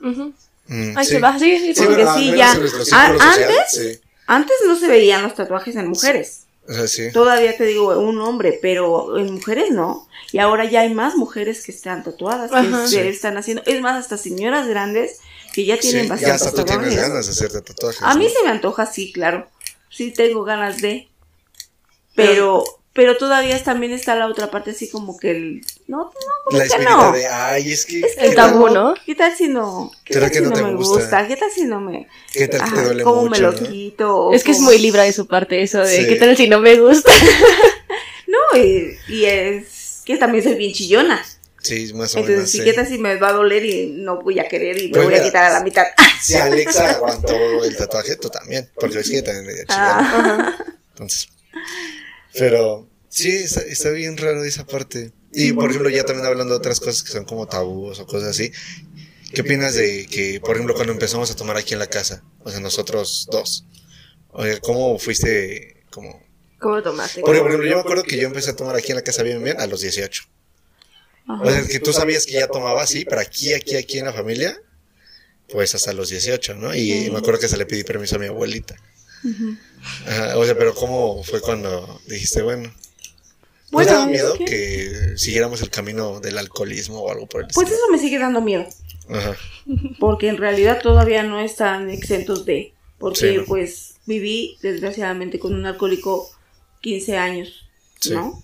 Mm, 0.01 0.97
Ay, 0.97 1.05
sí. 1.05 1.11
se 1.13 1.21
va, 1.21 1.39
sí, 1.39 1.59
sí. 1.59 1.75
Sí, 1.75 1.85
Porque 1.85 2.07
sí, 2.17 2.33
ya. 2.37 2.53
Ah, 2.53 2.57
social, 2.57 3.17
antes- 3.21 3.71
Sí. 3.71 4.01
Antes 4.27 4.57
no 4.67 4.77
se 4.77 4.87
veían 4.87 5.23
los 5.23 5.35
tatuajes 5.35 5.75
en 5.77 5.89
mujeres. 5.89 6.47
O 6.69 6.73
sea, 6.73 6.87
sí. 6.87 7.11
Todavía 7.13 7.57
te 7.57 7.65
digo 7.65 7.99
un 7.99 8.21
hombre, 8.21 8.59
pero 8.63 9.19
en 9.19 9.33
mujeres 9.35 9.71
no. 9.73 10.07
Y 10.31 10.39
ahora 10.39 10.65
ya 10.67 10.81
hay 10.83 10.95
más 10.95 11.17
mujeres 11.17 11.65
que 11.65 11.73
están 11.73 12.05
tatuadas, 12.05 12.51
que 12.53 12.57
Ajá. 12.57 12.87
se 12.87 13.03
Sí. 13.03 13.09
están 13.09 13.37
haciendo. 13.39 13.63
Es 13.67 13.81
más, 13.81 13.97
hasta 13.99 14.17
señoras 14.17 14.69
grandes 14.69 15.19
que 15.53 15.65
ya 15.65 15.79
tienen 15.79 16.03
Sí, 16.03 16.09
ya 16.09 16.15
bastantes 16.15 16.43
hasta 16.47 16.65
tú 16.65 16.65
tienes 16.65 16.97
ganas 16.97 17.27
de 17.27 17.33
hacerte 17.33 17.61
tatuajes. 17.63 18.03
A 18.03 18.15
mí 18.15 18.25
¿no? 18.25 18.31
se 18.31 18.43
me 18.45 18.51
antoja, 18.51 18.87
sí, 18.87 19.13
claro. 19.13 19.49
Sí 19.89 20.13
tengo 20.13 20.45
ganas 20.45 20.81
de. 20.81 21.09
Pero, 22.15 22.65
pero 22.93 23.17
todavía 23.17 23.63
también 23.63 23.93
está 23.93 24.15
la 24.15 24.27
otra 24.27 24.51
parte 24.51 24.73
así 24.73 24.91
como 24.91 25.17
que 25.19 25.31
el. 25.31 25.61
No, 25.87 25.99
no, 25.99 26.11
como 26.45 26.59
La 26.59 26.69
que 26.69 26.79
no. 26.85 27.13
de, 27.13 27.27
ay, 27.27 27.73
es 27.73 27.87
que. 27.87 28.01
El 28.01 28.31
¿qué 28.31 28.37
tabú, 28.37 28.65
tal- 28.67 28.75
¿no? 28.75 28.95
¿Qué 29.07 29.15
tal 29.15 29.37
si 29.37 29.49
no? 29.49 29.91
¿Qué 30.05 30.15
¿Será 30.15 30.27
tal 30.27 30.33
que 30.33 30.39
si 30.39 30.45
no 30.45 30.51
no, 30.51 30.57
te 30.57 30.63
me 30.63 30.75
gusta? 30.75 30.95
gusta? 31.01 31.29
¿Qué 31.29 31.37
tal 31.37 31.51
si 31.51 31.65
no 31.65 31.81
me.? 31.81 32.09
¿Qué 32.33 32.49
tal 32.49 32.73
te 32.75 32.83
duele 32.83 33.03
¿Cómo 33.03 33.23
mucho? 33.23 33.31
me 33.31 33.39
lo 33.39 33.53
¿no? 33.53 33.69
quito? 33.69 34.33
Es 34.33 34.45
que 34.45 34.53
es 34.53 34.61
muy 34.61 34.79
libra 34.79 35.05
de 35.05 35.13
su 35.13 35.27
parte 35.27 35.63
eso 35.63 35.79
de 35.81 35.97
Sí. 35.97 36.07
qué 36.09 36.17
tal 36.17 36.37
si 36.37 36.49
no 36.49 36.61
me 36.61 36.77
gusta. 36.79 37.11
No, 38.27 38.59
y, 38.59 38.97
y 39.09 39.25
es 39.25 40.03
que 40.05 40.17
también 40.17 40.45
soy 40.45 40.55
bien 40.55 40.73
chillona. 40.73 41.21
Sí, 41.63 41.93
más 41.95 42.15
o 42.15 42.19
Entonces, 42.19 42.37
menos. 42.37 42.51
¿sí. 42.51 42.65
¿qué 42.65 42.73
tal 42.73 42.87
si 42.87 42.99
me 42.99 43.17
va 43.17 43.29
a 43.29 43.33
doler 43.33 43.65
y 43.65 43.87
no 43.89 44.21
voy 44.23 44.39
a 44.39 44.49
querer 44.49 44.79
y 44.79 44.85
me 44.85 44.91
Pues 44.91 45.05
voy 45.05 45.13
mira, 45.13 45.23
a 45.23 45.27
quitar 45.27 45.45
a 45.45 45.51
la 45.53 45.63
mitad? 45.63 45.85
Si 46.23 46.35
Alexa 46.35 46.91
aguantó 46.93 47.65
el 47.65 47.77
tatuaje, 47.77 48.17
tú 48.17 48.29
también. 48.31 48.71
Porque 48.75 48.99
es 49.01 49.11
que 49.11 49.23
también 49.23 49.57
chillona. 49.67 49.69
Ah, 49.69 50.65
Entonces. 50.91 51.29
Pero 52.35 52.89
sí, 53.09 53.31
está, 53.31 53.61
está 53.63 53.91
bien 53.91 54.17
raro 54.17 54.45
esa 54.45 54.67
parte. 54.67 55.13
Y 55.33 55.53
por 55.53 55.71
ejemplo, 55.71 55.91
ya 55.91 56.05
también 56.05 56.27
hablando 56.27 56.55
de 56.55 56.59
otras 56.59 56.81
cosas 56.81 57.03
que 57.03 57.13
son 57.13 57.25
como 57.25 57.47
tabús 57.47 57.99
o 58.01 58.07
cosas 58.07 58.31
así. 58.31 58.53
¿Qué 59.33 59.43
opinas 59.43 59.75
de 59.75 60.07
que, 60.07 60.41
por 60.41 60.57
ejemplo, 60.57 60.75
cuando 60.75 60.93
empezamos 60.93 61.31
a 61.31 61.37
tomar 61.37 61.57
aquí 61.57 61.73
en 61.75 61.79
la 61.79 61.87
casa? 61.87 62.25
O 62.43 62.51
sea, 62.51 62.59
nosotros 62.61 63.29
dos. 63.31 63.65
O 64.31 64.43
sea, 64.45 64.59
¿cómo 64.61 64.99
fuiste 64.99 65.85
como... 65.91 66.21
¿Cómo 66.59 66.83
tomaste? 66.83 67.21
Porque, 67.21 67.41
por 67.41 67.49
ejemplo, 67.49 67.69
yo 67.69 67.77
me 67.77 67.81
acuerdo 67.81 68.03
que 68.03 68.17
yo 68.17 68.27
empecé 68.27 68.51
a 68.51 68.57
tomar 68.57 68.75
aquí 68.77 68.91
en 68.91 68.97
la 68.97 69.03
casa 69.03 69.23
bien, 69.23 69.43
bien 69.43 69.61
a 69.61 69.67
los 69.67 69.81
18. 69.83 70.25
Ajá. 71.27 71.43
O 71.43 71.51
sea, 71.51 71.67
que 71.67 71.81
tú 71.81 71.93
sabías 71.93 72.27
que 72.27 72.33
ya 72.33 72.49
tomaba 72.49 72.83
así, 72.83 73.05
pero 73.05 73.21
aquí, 73.21 73.53
aquí, 73.53 73.77
aquí 73.77 73.99
en 73.99 74.07
la 74.07 74.13
familia, 74.13 74.57
pues 75.49 75.75
hasta 75.75 75.93
los 75.93 76.11
18, 76.11 76.55
¿no? 76.55 76.75
Y 76.75 77.11
me 77.11 77.19
acuerdo 77.19 77.41
que 77.41 77.49
se 77.49 77.57
le 77.57 77.67
pedí 77.67 77.83
permiso 77.85 78.17
a 78.17 78.19
mi 78.19 78.27
abuelita. 78.27 78.77
Ujú. 79.25 79.57
Ajá, 80.07 80.39
o 80.39 80.45
sea, 80.45 80.57
pero 80.57 80.75
¿cómo 80.75 81.23
fue 81.25 81.41
cuando 81.41 82.01
dijiste, 82.07 82.43
bueno? 82.43 82.69
¿No 82.69 83.77
Bueno, 83.77 83.89
te 83.89 83.95
daba 83.95 84.05
es 84.07 84.11
miedo 84.11 84.35
que- 84.35 84.45
que 84.45 85.19
siguiéramos 85.19 85.61
el 85.63 85.71
camino 85.71 86.21
del 86.21 86.39
alcoholismo 86.39 87.01
o 87.01 87.11
algo 87.13 87.27
por 87.27 87.43
el 87.43 87.47
Pues 87.49 87.67
estilo? 87.69 87.77
eso 87.85 87.93
me 87.93 87.99
sigue 87.99 88.19
dando 88.19 88.41
miedo. 88.41 88.67
Ajá, 89.09 89.37
Porque 89.99 90.29
en 90.29 90.37
realidad 90.39 90.81
todavía 90.83 91.23
no 91.25 91.41
están 91.41 91.91
exentos 91.91 92.45
de. 92.47 92.75
Porque 92.99 93.19
Sí, 93.33 93.37
¿no? 93.39 93.45
pues 93.45 93.95
viví 94.07 94.57
desgraciadamente 94.63 95.39
con 95.39 95.55
un 95.55 95.67
alcohólico 95.67 96.31
15 96.81 97.17
años, 97.17 97.67
Sí. 98.01 98.11
¿no? 98.11 98.43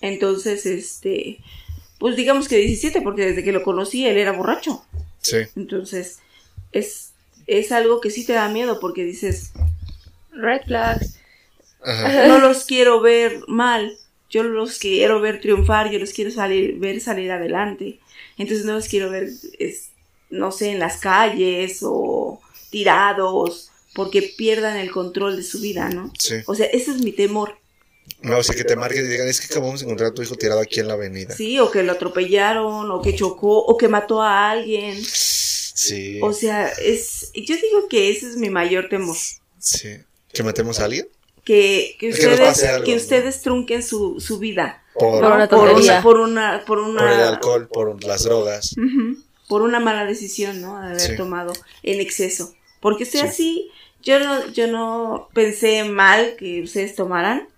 Entonces, 0.00 0.64
este, 0.66 1.38
pues 2.00 2.16
digamos 2.16 2.48
que 2.48 2.56
17, 2.56 3.02
porque 3.02 3.26
desde 3.26 3.44
que 3.44 3.52
lo 3.52 3.62
conocí 3.62 4.06
él 4.06 4.16
era 4.16 4.32
borracho. 4.32 4.82
Sí. 5.20 5.36
Entonces, 5.54 6.18
es, 6.72 7.12
es 7.46 7.70
algo 7.72 8.00
que 8.00 8.10
sí 8.10 8.24
te 8.24 8.32
da 8.32 8.48
miedo 8.48 8.80
porque 8.80 9.04
dices, 9.04 9.52
Red 10.32 10.62
flags. 10.64 11.18
Ajá. 11.82 12.26
no 12.28 12.38
los 12.38 12.64
quiero 12.64 13.02
ver 13.02 13.42
mal, 13.48 13.92
yo 14.30 14.42
los 14.42 14.78
quiero 14.78 15.20
ver 15.20 15.42
triunfar, 15.42 15.90
yo 15.90 15.98
los 15.98 16.14
quiero 16.14 16.30
salir, 16.30 16.78
ver 16.78 17.02
salir 17.02 17.30
adelante. 17.30 18.00
Entonces 18.38 18.64
no 18.64 18.72
los 18.72 18.88
quiero 18.88 19.10
ver, 19.10 19.28
es, 19.58 19.90
no 20.30 20.52
sé, 20.52 20.70
en 20.70 20.78
las 20.78 20.96
calles 20.96 21.80
o 21.82 22.40
tirados, 22.70 23.70
porque 23.94 24.22
pierdan 24.22 24.78
el 24.78 24.90
control 24.90 25.36
de 25.36 25.42
su 25.42 25.60
vida, 25.60 25.90
¿no? 25.90 26.10
Sí. 26.18 26.36
O 26.46 26.54
sea, 26.54 26.64
ese 26.66 26.92
es 26.92 27.02
mi 27.02 27.12
temor. 27.12 27.58
No, 28.22 28.38
o 28.38 28.42
sea, 28.42 28.54
que 28.54 28.64
te 28.64 28.76
marquen 28.76 29.04
y 29.06 29.08
digan, 29.08 29.28
es 29.28 29.40
que 29.40 29.46
acabamos 29.52 29.80
de 29.80 29.86
encontrar 29.86 30.10
a 30.10 30.14
tu 30.14 30.22
hijo 30.22 30.34
tirado 30.34 30.60
aquí 30.60 30.80
en 30.80 30.88
la 30.88 30.94
avenida. 30.94 31.34
Sí, 31.34 31.58
o 31.58 31.70
que 31.70 31.82
lo 31.82 31.92
atropellaron, 31.92 32.90
o 32.90 33.00
que 33.00 33.14
chocó, 33.14 33.58
o 33.64 33.76
que 33.76 33.88
mató 33.88 34.20
a 34.22 34.50
alguien. 34.50 34.98
Sí. 35.02 36.18
O 36.22 36.32
sea, 36.32 36.68
es, 36.68 37.30
yo 37.34 37.56
digo 37.56 37.88
que 37.88 38.10
ese 38.10 38.28
es 38.28 38.36
mi 38.36 38.50
mayor 38.50 38.88
temor. 38.88 39.16
Sí. 39.58 39.96
¿Que 40.32 40.42
matemos 40.42 40.80
a 40.80 40.84
alguien? 40.84 41.08
Que, 41.44 41.96
que 41.98 42.10
ustedes, 42.10 42.62
algo, 42.64 42.84
que 42.84 42.90
¿no? 42.92 42.96
ustedes 42.98 43.40
trunquen 43.40 43.82
su, 43.82 44.20
su 44.20 44.38
vida. 44.38 44.82
Por, 44.94 45.20
Por 45.22 45.32
una 45.32 45.48
por 45.48 45.70
una, 45.70 46.02
por 46.02 46.18
una, 46.20 46.64
por 46.66 46.78
una, 46.78 47.00
por 47.00 47.10
el 47.10 47.20
alcohol, 47.20 47.68
por 47.68 48.04
las 48.04 48.24
drogas. 48.24 48.74
Por 49.48 49.62
una 49.62 49.80
mala 49.80 50.04
decisión, 50.04 50.60
¿no? 50.60 50.78
De 50.80 50.88
haber 50.88 51.00
Sí. 51.00 51.16
tomado 51.16 51.52
en 51.82 52.00
exceso. 52.00 52.54
Porque 52.80 53.04
sea 53.06 53.22
Sí. 53.22 53.28
así, 53.28 53.70
yo 54.02 54.18
no, 54.20 54.46
yo 54.52 54.66
no 54.66 55.28
pensé 55.32 55.84
mal 55.84 56.36
que 56.38 56.62
ustedes 56.62 56.94
tomaran. 56.94 57.48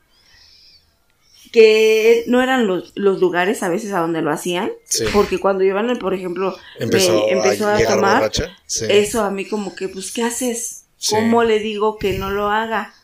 Que 1.52 2.24
no 2.26 2.42
eran 2.42 2.66
los, 2.66 2.92
los 2.96 3.20
lugares 3.20 3.62
a 3.62 3.68
veces 3.68 3.92
a 3.92 4.00
donde 4.00 4.22
lo 4.22 4.32
hacían. 4.32 4.72
Sí. 4.84 5.04
Porque 5.12 5.38
cuando 5.38 5.62
iban, 5.62 5.96
por 5.98 6.14
ejemplo, 6.14 6.56
Empezó, 6.78 7.26
me 7.26 7.32
empezó 7.32 7.68
a, 7.68 7.76
a, 7.76 7.86
tomar. 7.86 8.32
Sí. 8.66 8.86
eso 8.88 9.22
a 9.22 9.30
mí 9.30 9.46
como 9.46 9.74
que, 9.74 9.88
pues, 9.88 10.12
¿qué 10.12 10.22
haces? 10.22 10.86
Sí. 10.96 11.14
¿Cómo 11.14 11.44
le 11.44 11.58
digo 11.58 11.98
que 11.98 12.18
no 12.18 12.30
lo 12.30 12.48
haga? 12.48 12.94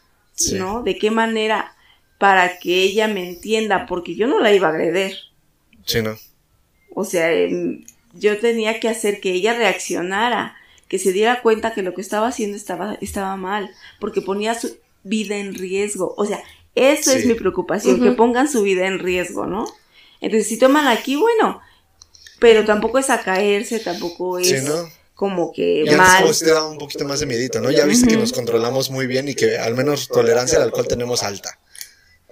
¿No? 0.52 0.82
¿De 0.82 0.98
qué 0.98 1.10
manera? 1.10 1.74
Para 2.18 2.58
que 2.58 2.82
ella 2.82 3.06
me 3.06 3.28
entienda, 3.28 3.86
porque 3.86 4.16
yo 4.16 4.26
no 4.26 4.40
la 4.40 4.52
iba 4.52 4.68
a 4.68 4.70
agreder. 4.70 5.14
Sí, 5.84 6.02
¿no? 6.02 6.16
O 6.94 7.04
sea, 7.04 7.32
em, 7.32 7.84
yo 8.14 8.38
tenía 8.38 8.80
que 8.80 8.88
hacer 8.88 9.20
que 9.20 9.32
ella 9.32 9.54
reaccionara, 9.54 10.56
que 10.88 10.98
se 10.98 11.12
diera 11.12 11.42
cuenta 11.42 11.74
que 11.74 11.82
lo 11.82 11.94
que 11.94 12.00
estaba 12.00 12.28
haciendo 12.28 12.56
estaba, 12.56 12.98
estaba 13.00 13.36
mal, 13.36 13.70
porque 14.00 14.20
ponía 14.20 14.54
su 14.54 14.78
vida 15.04 15.36
en 15.36 15.54
riesgo. 15.54 16.14
O 16.16 16.26
sea, 16.26 16.42
eso 16.78 17.12
es 17.12 17.26
mi 17.26 17.34
preocupación, 17.34 18.00
que 18.02 18.12
pongan 18.12 18.50
su 18.50 18.62
vida 18.62 18.86
en 18.86 18.98
riesgo, 18.98 19.46
¿no? 19.46 19.66
Entonces, 20.20 20.48
si 20.48 20.58
toman 20.58 20.88
aquí, 20.88 21.16
bueno, 21.16 21.60
pero 22.38 22.64
tampoco 22.64 22.98
es 22.98 23.10
a 23.10 23.20
caerse, 23.22 23.80
tampoco 23.80 24.38
es 24.38 24.48
Sí, 24.48 24.56
¿no? 24.66 24.88
como 25.14 25.52
que 25.52 25.82
Y 25.84 25.88
antes 25.88 25.98
mal. 25.98 26.38
te 26.38 26.46
daba 26.46 26.68
un 26.68 26.78
poquito 26.78 27.04
más 27.04 27.18
de 27.20 27.26
miedito, 27.26 27.60
¿no? 27.60 27.70
Ya 27.72 27.84
viste 27.84 28.06
que 28.06 28.16
nos 28.16 28.32
controlamos 28.32 28.90
muy 28.90 29.06
bien 29.08 29.28
y 29.28 29.34
que 29.34 29.58
al 29.58 29.74
menos 29.74 30.08
tolerancia 30.08 30.58
al 30.58 30.64
alcohol 30.64 30.86
tenemos 30.86 31.22
alta. 31.24 31.58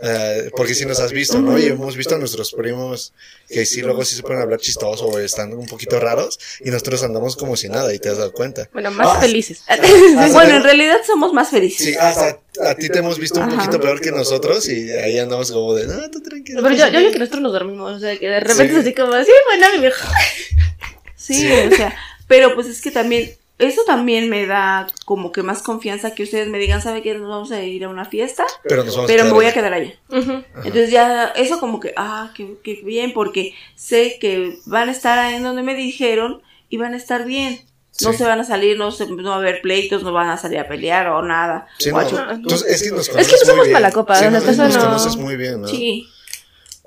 Eh, 0.02 0.50
porque 0.54 0.74
si 0.74 0.84
nos 0.84 1.00
has 1.00 1.10
visto, 1.10 1.38
¿no? 1.40 1.58
Y 1.58 1.66
hemos 1.66 1.96
visto 1.96 2.14
a 2.14 2.18
nuestros 2.18 2.52
primos 2.52 3.14
que 3.48 3.64
sí, 3.64 3.80
luego 3.80 4.04
sí 4.04 4.14
se 4.14 4.22
pueden 4.22 4.42
hablar 4.42 4.60
chistoso 4.60 5.06
o 5.06 5.18
están 5.18 5.54
un 5.54 5.64
poquito 5.66 5.98
raros 5.98 6.38
y 6.62 6.70
nosotros 6.70 7.02
andamos 7.02 7.34
como 7.34 7.56
si 7.56 7.70
nada 7.70 7.94
y 7.94 7.98
te 7.98 8.10
has 8.10 8.18
dado 8.18 8.30
cuenta. 8.32 8.68
Bueno, 8.74 8.90
más 8.90 9.08
Ah, 9.16 9.20
felices. 9.22 9.62
Bueno, 10.32 10.56
en 10.56 10.62
realidad 10.64 10.98
somos 11.06 11.32
más 11.32 11.48
felices. 11.48 11.86
Sí, 11.86 11.94
hasta 11.98 12.38
a 12.60 12.74
ti 12.74 12.90
te 12.90 12.98
hemos 12.98 13.18
visto 13.18 13.40
un 13.40 13.46
Ajá. 13.48 13.56
poquito 13.56 13.80
peor 13.80 14.00
que 14.02 14.10
nosotros 14.12 14.68
y 14.68 14.90
ahí 14.90 15.18
andamos 15.18 15.50
como 15.50 15.72
de, 15.74 15.86
no, 15.86 16.10
tú 16.10 16.20
tranquilo. 16.20 16.62
Pero 16.62 16.74
yo, 16.74 16.88
yo 16.88 16.98
digo 16.98 17.12
que 17.12 17.18
nosotros 17.18 17.42
nos 17.42 17.52
dormimos, 17.52 17.92
o 17.96 17.98
sea, 17.98 18.18
que 18.18 18.28
de 18.28 18.40
repente 18.40 18.68
Sí. 18.68 18.72
es 18.74 18.76
así 18.80 18.94
como, 18.94 19.12
sí, 19.24 19.30
bueno, 19.48 19.66
mi 19.76 19.80
viejo. 19.80 20.06
Sí, 21.16 21.34
Sí. 21.34 21.50
o 21.50 21.74
sea, 21.76 21.96
pero 22.28 22.54
pues 22.54 22.66
es 22.68 22.80
que 22.82 22.90
también, 22.90 23.34
eso 23.58 23.80
también 23.86 24.28
me 24.28 24.46
da 24.46 24.86
como 25.04 25.32
que 25.32 25.42
más 25.42 25.62
confianza 25.62 26.14
que 26.14 26.22
ustedes 26.24 26.48
me 26.48 26.58
digan, 26.58 26.82
¿sabe 26.82 27.02
qué? 27.02 27.14
Nos 27.14 27.28
vamos 27.28 27.52
a 27.52 27.62
ir 27.62 27.84
a 27.84 27.88
una 27.88 28.04
fiesta, 28.04 28.44
Pero 28.62 28.84
nos 28.84 28.94
vamos 28.94 29.10
pero 29.10 29.24
me 29.24 29.32
voy 29.32 29.46
a 29.46 29.54
quedar 29.54 29.72
allá. 29.72 29.92
Ajá. 30.10 30.42
Entonces 30.56 30.90
ya, 30.90 31.28
eso 31.36 31.58
como 31.58 31.80
que, 31.80 31.92
ah, 31.96 32.30
qué, 32.34 32.56
qué 32.62 32.80
bien, 32.84 33.12
porque 33.14 33.54
sé 33.74 34.18
que 34.20 34.58
van 34.66 34.88
a 34.88 34.92
estar 34.92 35.18
ahí 35.18 35.36
en 35.36 35.42
donde 35.42 35.62
me 35.62 35.74
dijeron 35.74 36.42
y 36.68 36.76
van 36.76 36.94
a 36.94 36.96
estar 36.98 37.24
bien. 37.24 37.60
No 38.02 38.12
Sí. 38.12 38.18
se 38.18 38.24
van 38.24 38.38
a 38.40 38.44
salir, 38.44 38.76
no, 38.76 38.90
se, 38.92 39.06
no 39.06 39.30
va 39.30 39.36
a 39.36 39.38
haber 39.38 39.62
pleitos, 39.62 40.02
no 40.02 40.12
van 40.12 40.28
a 40.28 40.36
salir 40.36 40.58
a 40.58 40.68
pelear 40.68 41.06
o 41.08 41.22
nada. 41.22 41.66
Sí, 41.78 41.90
no, 41.90 42.00
entonces, 42.30 42.70
es 42.70 42.82
que 42.82 42.90
nos 42.94 43.08
Es 43.08 43.14
que 43.14 43.14
conoces 43.14 43.30
no 43.30 43.36
muy 43.38 43.46
somos 43.54 43.64
bien. 43.64 43.72
mala 43.72 43.90
copa, 43.92 44.16
Sí, 44.16 44.24
nos, 44.26 44.44
nos 44.58 44.76
conoces 44.76 45.16
muy 45.16 45.36
bien, 45.36 45.62
¿no? 45.62 45.68
Sí, 45.68 46.06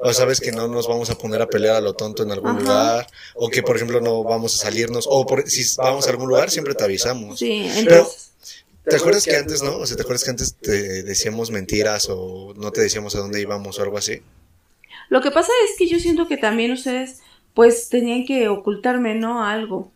O 0.02 0.14
sabes 0.14 0.39
que 0.39 0.52
no 0.54 0.68
nos 0.70 0.88
vamos 0.88 1.10
a 1.10 1.18
poner 1.18 1.41
a 1.41 1.47
pelear 1.47 1.76
a 1.76 1.82
lo 1.82 1.93
tonto 1.93 2.24
en 2.24 2.32
algún 2.32 2.52
Ajá. 2.52 2.60
lugar, 2.62 3.08
o 3.36 3.50
que 3.50 3.62
por 3.64 3.76
ejemplo 3.76 4.00
no 4.00 4.24
vamos 4.24 4.56
a 4.56 4.64
salirnos, 4.64 5.06
o 5.10 5.26
por- 5.26 5.50
si 5.50 5.64
vamos 5.78 6.08
a 6.08 6.12
algún 6.12 6.30
lugar 6.30 6.50
siempre 6.50 6.74
te 6.74 6.84
avisamos. 6.86 7.38
sí, 7.39 7.70
Pero, 7.84 7.95
entonces. 7.97 8.32
¿te 8.86 8.95
acuerdas 8.95 9.26
que 9.26 9.36
antes, 9.36 9.62
no? 9.62 9.76
O 9.78 9.86
sea, 9.86 9.97
¿te 9.97 10.04
acuerdas 10.04 10.24
que 10.24 10.30
antes 10.30 10.56
te 10.56 11.04
decíamos 11.04 11.52
mentiras 11.52 12.08
o 12.10 12.54
no 12.56 12.72
te 12.72 12.80
decíamos 12.82 13.14
a 13.16 13.20
dónde 13.20 13.41
íbamos 13.41 13.78
o 13.78 13.84
algo 13.84 13.97
así? 13.97 14.22
Lo 15.10 15.22
que 15.22 15.32
pasa 15.32 15.52
es 15.70 15.78
que 15.78 15.88
yo 15.89 16.00
siento 16.00 16.28
que 16.28 16.38
también 16.38 16.72
ustedes, 16.72 17.20
pues, 17.54 17.89
tenían 17.89 18.26
que 18.26 18.47
ocultarme, 18.47 19.16
¿no? 19.16 19.43
Algo. 19.43 19.91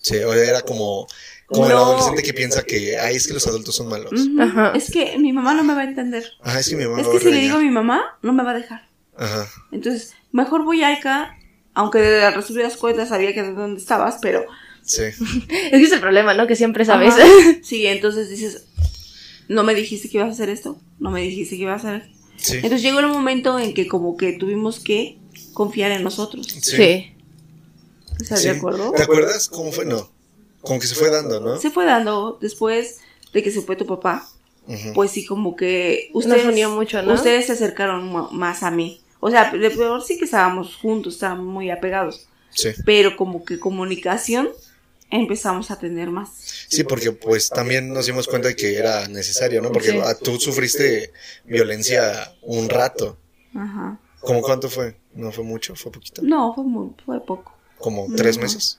Sí, 0.00 0.16
o 0.18 0.32
era 0.34 0.60
como, 0.62 1.06
como 1.46 1.66
el 1.66 1.72
adolescente 1.72 2.22
que 2.22 2.34
piensa 2.34 2.62
que, 2.64 2.98
ay, 2.98 3.16
es 3.16 3.26
que 3.26 3.34
los 3.34 3.46
adultos 3.46 3.74
son 3.74 3.88
malos. 3.88 4.12
Ajá. 4.38 4.72
Es 4.74 4.90
que 4.90 5.16
mi 5.18 5.32
mamá 5.32 5.54
no 5.54 5.64
me 5.64 5.74
va 5.74 5.80
a 5.80 5.84
entender. 5.84 6.24
Ajá, 6.42 6.60
es 6.60 6.68
que 6.68 6.76
mi 6.76 6.84
mamá 6.84 7.00
Es 7.00 7.06
va 7.06 7.12
que 7.12 7.16
a 7.16 7.20
si 7.20 7.30
le 7.30 7.38
digo 7.38 7.56
a 7.56 7.60
mi 7.60 7.70
mamá, 7.70 8.18
no 8.22 8.32
me 8.32 8.42
va 8.44 8.50
a 8.50 8.54
dejar. 8.54 8.87
Ajá, 9.18 9.48
Entonces, 9.72 10.14
mejor 10.32 10.64
voy 10.64 10.82
acá, 10.82 11.36
aunque 11.74 11.98
de 11.98 12.20
las 12.20 12.34
resumidas 12.36 12.76
cuentas 12.76 13.08
sabía 13.08 13.34
que 13.34 13.42
de 13.42 13.52
dónde 13.52 13.80
estabas, 13.80 14.18
pero... 14.22 14.44
sí. 14.82 15.02
Es 15.48 15.70
que 15.70 15.82
es 15.82 15.92
el 15.92 16.00
problema, 16.00 16.34
¿no? 16.34 16.46
Que 16.46 16.56
siempre 16.56 16.84
sabes. 16.84 17.14
Ajá. 17.14 17.24
Sí, 17.62 17.86
entonces 17.86 18.28
dices, 18.30 18.64
no 19.48 19.64
me 19.64 19.74
dijiste 19.74 20.08
que 20.08 20.18
ibas 20.18 20.28
a 20.28 20.32
hacer 20.32 20.48
esto, 20.50 20.78
no 20.98 21.10
me 21.10 21.20
dijiste 21.22 21.56
que 21.56 21.62
ibas 21.62 21.84
a 21.84 21.96
hacer... 21.96 22.10
Sí. 22.36 22.54
Entonces 22.56 22.82
llegó 22.82 23.00
el 23.00 23.08
momento 23.08 23.58
en 23.58 23.74
que 23.74 23.88
como 23.88 24.16
que 24.16 24.32
tuvimos 24.32 24.78
que 24.78 25.18
confiar 25.54 25.90
en 25.90 26.04
nosotros. 26.04 26.46
Sí. 26.62 27.12
¿Estás 28.20 28.40
Sí. 28.42 28.48
de 28.48 28.56
acuerdo? 28.56 28.92
¿Te 28.92 29.02
acuerdas 29.02 29.48
cómo 29.48 29.72
fue? 29.72 29.84
No. 29.84 30.08
Como 30.60 30.78
que 30.78 30.86
se 30.86 30.94
fue 30.94 31.10
dando, 31.10 31.40
¿no? 31.40 31.58
Se 31.60 31.70
fue 31.70 31.84
dando 31.84 32.38
después 32.40 32.98
de 33.32 33.42
que 33.42 33.50
se 33.50 33.62
fue 33.62 33.74
tu 33.76 33.86
papá, 33.86 34.28
pues 34.94 35.10
sí, 35.12 35.24
como 35.24 35.56
que 35.56 36.10
ustedes, 36.12 36.44
unió 36.44 36.70
mucho, 36.70 37.00
¿no? 37.02 37.14
ustedes 37.14 37.46
se 37.46 37.52
acercaron 37.52 38.12
más 38.36 38.62
a 38.62 38.70
mí. 38.70 39.00
O 39.20 39.30
sea, 39.30 39.50
de 39.52 39.70
peor 39.70 40.02
sí 40.02 40.16
que 40.18 40.24
estábamos 40.26 40.76
juntos, 40.76 41.14
estábamos 41.14 41.46
muy 41.46 41.70
apegados, 41.70 42.28
Sí. 42.50 42.70
pero 42.84 43.16
como 43.16 43.44
que 43.44 43.58
comunicación 43.58 44.48
empezamos 45.10 45.70
a 45.70 45.78
tener 45.78 46.10
más. 46.10 46.28
Sí, 46.68 46.84
porque 46.84 47.12
pues 47.12 47.48
también 47.48 47.92
nos 47.92 48.06
dimos 48.06 48.28
cuenta 48.28 48.48
de 48.48 48.56
que 48.56 48.76
era 48.76 49.08
necesario, 49.08 49.60
¿no? 49.62 49.72
Porque 49.72 49.90
Sí. 49.92 49.98
ah, 50.04 50.14
tú 50.14 50.38
sufriste 50.38 51.12
violencia 51.44 52.32
un 52.42 52.68
rato. 52.68 53.16
Ajá. 53.54 53.98
¿Cómo 54.20 54.42
cuánto 54.42 54.68
fue? 54.68 54.96
No 55.14 55.32
fue 55.32 55.44
mucho, 55.44 55.74
fue 55.74 55.90
poquito. 55.90 56.22
No, 56.22 56.54
fue 56.54 56.64
muy, 56.64 56.90
fue 57.04 57.24
poco. 57.24 57.56
Como 57.78 58.06
tres 58.16 58.36
No. 58.36 58.42
meses. 58.42 58.78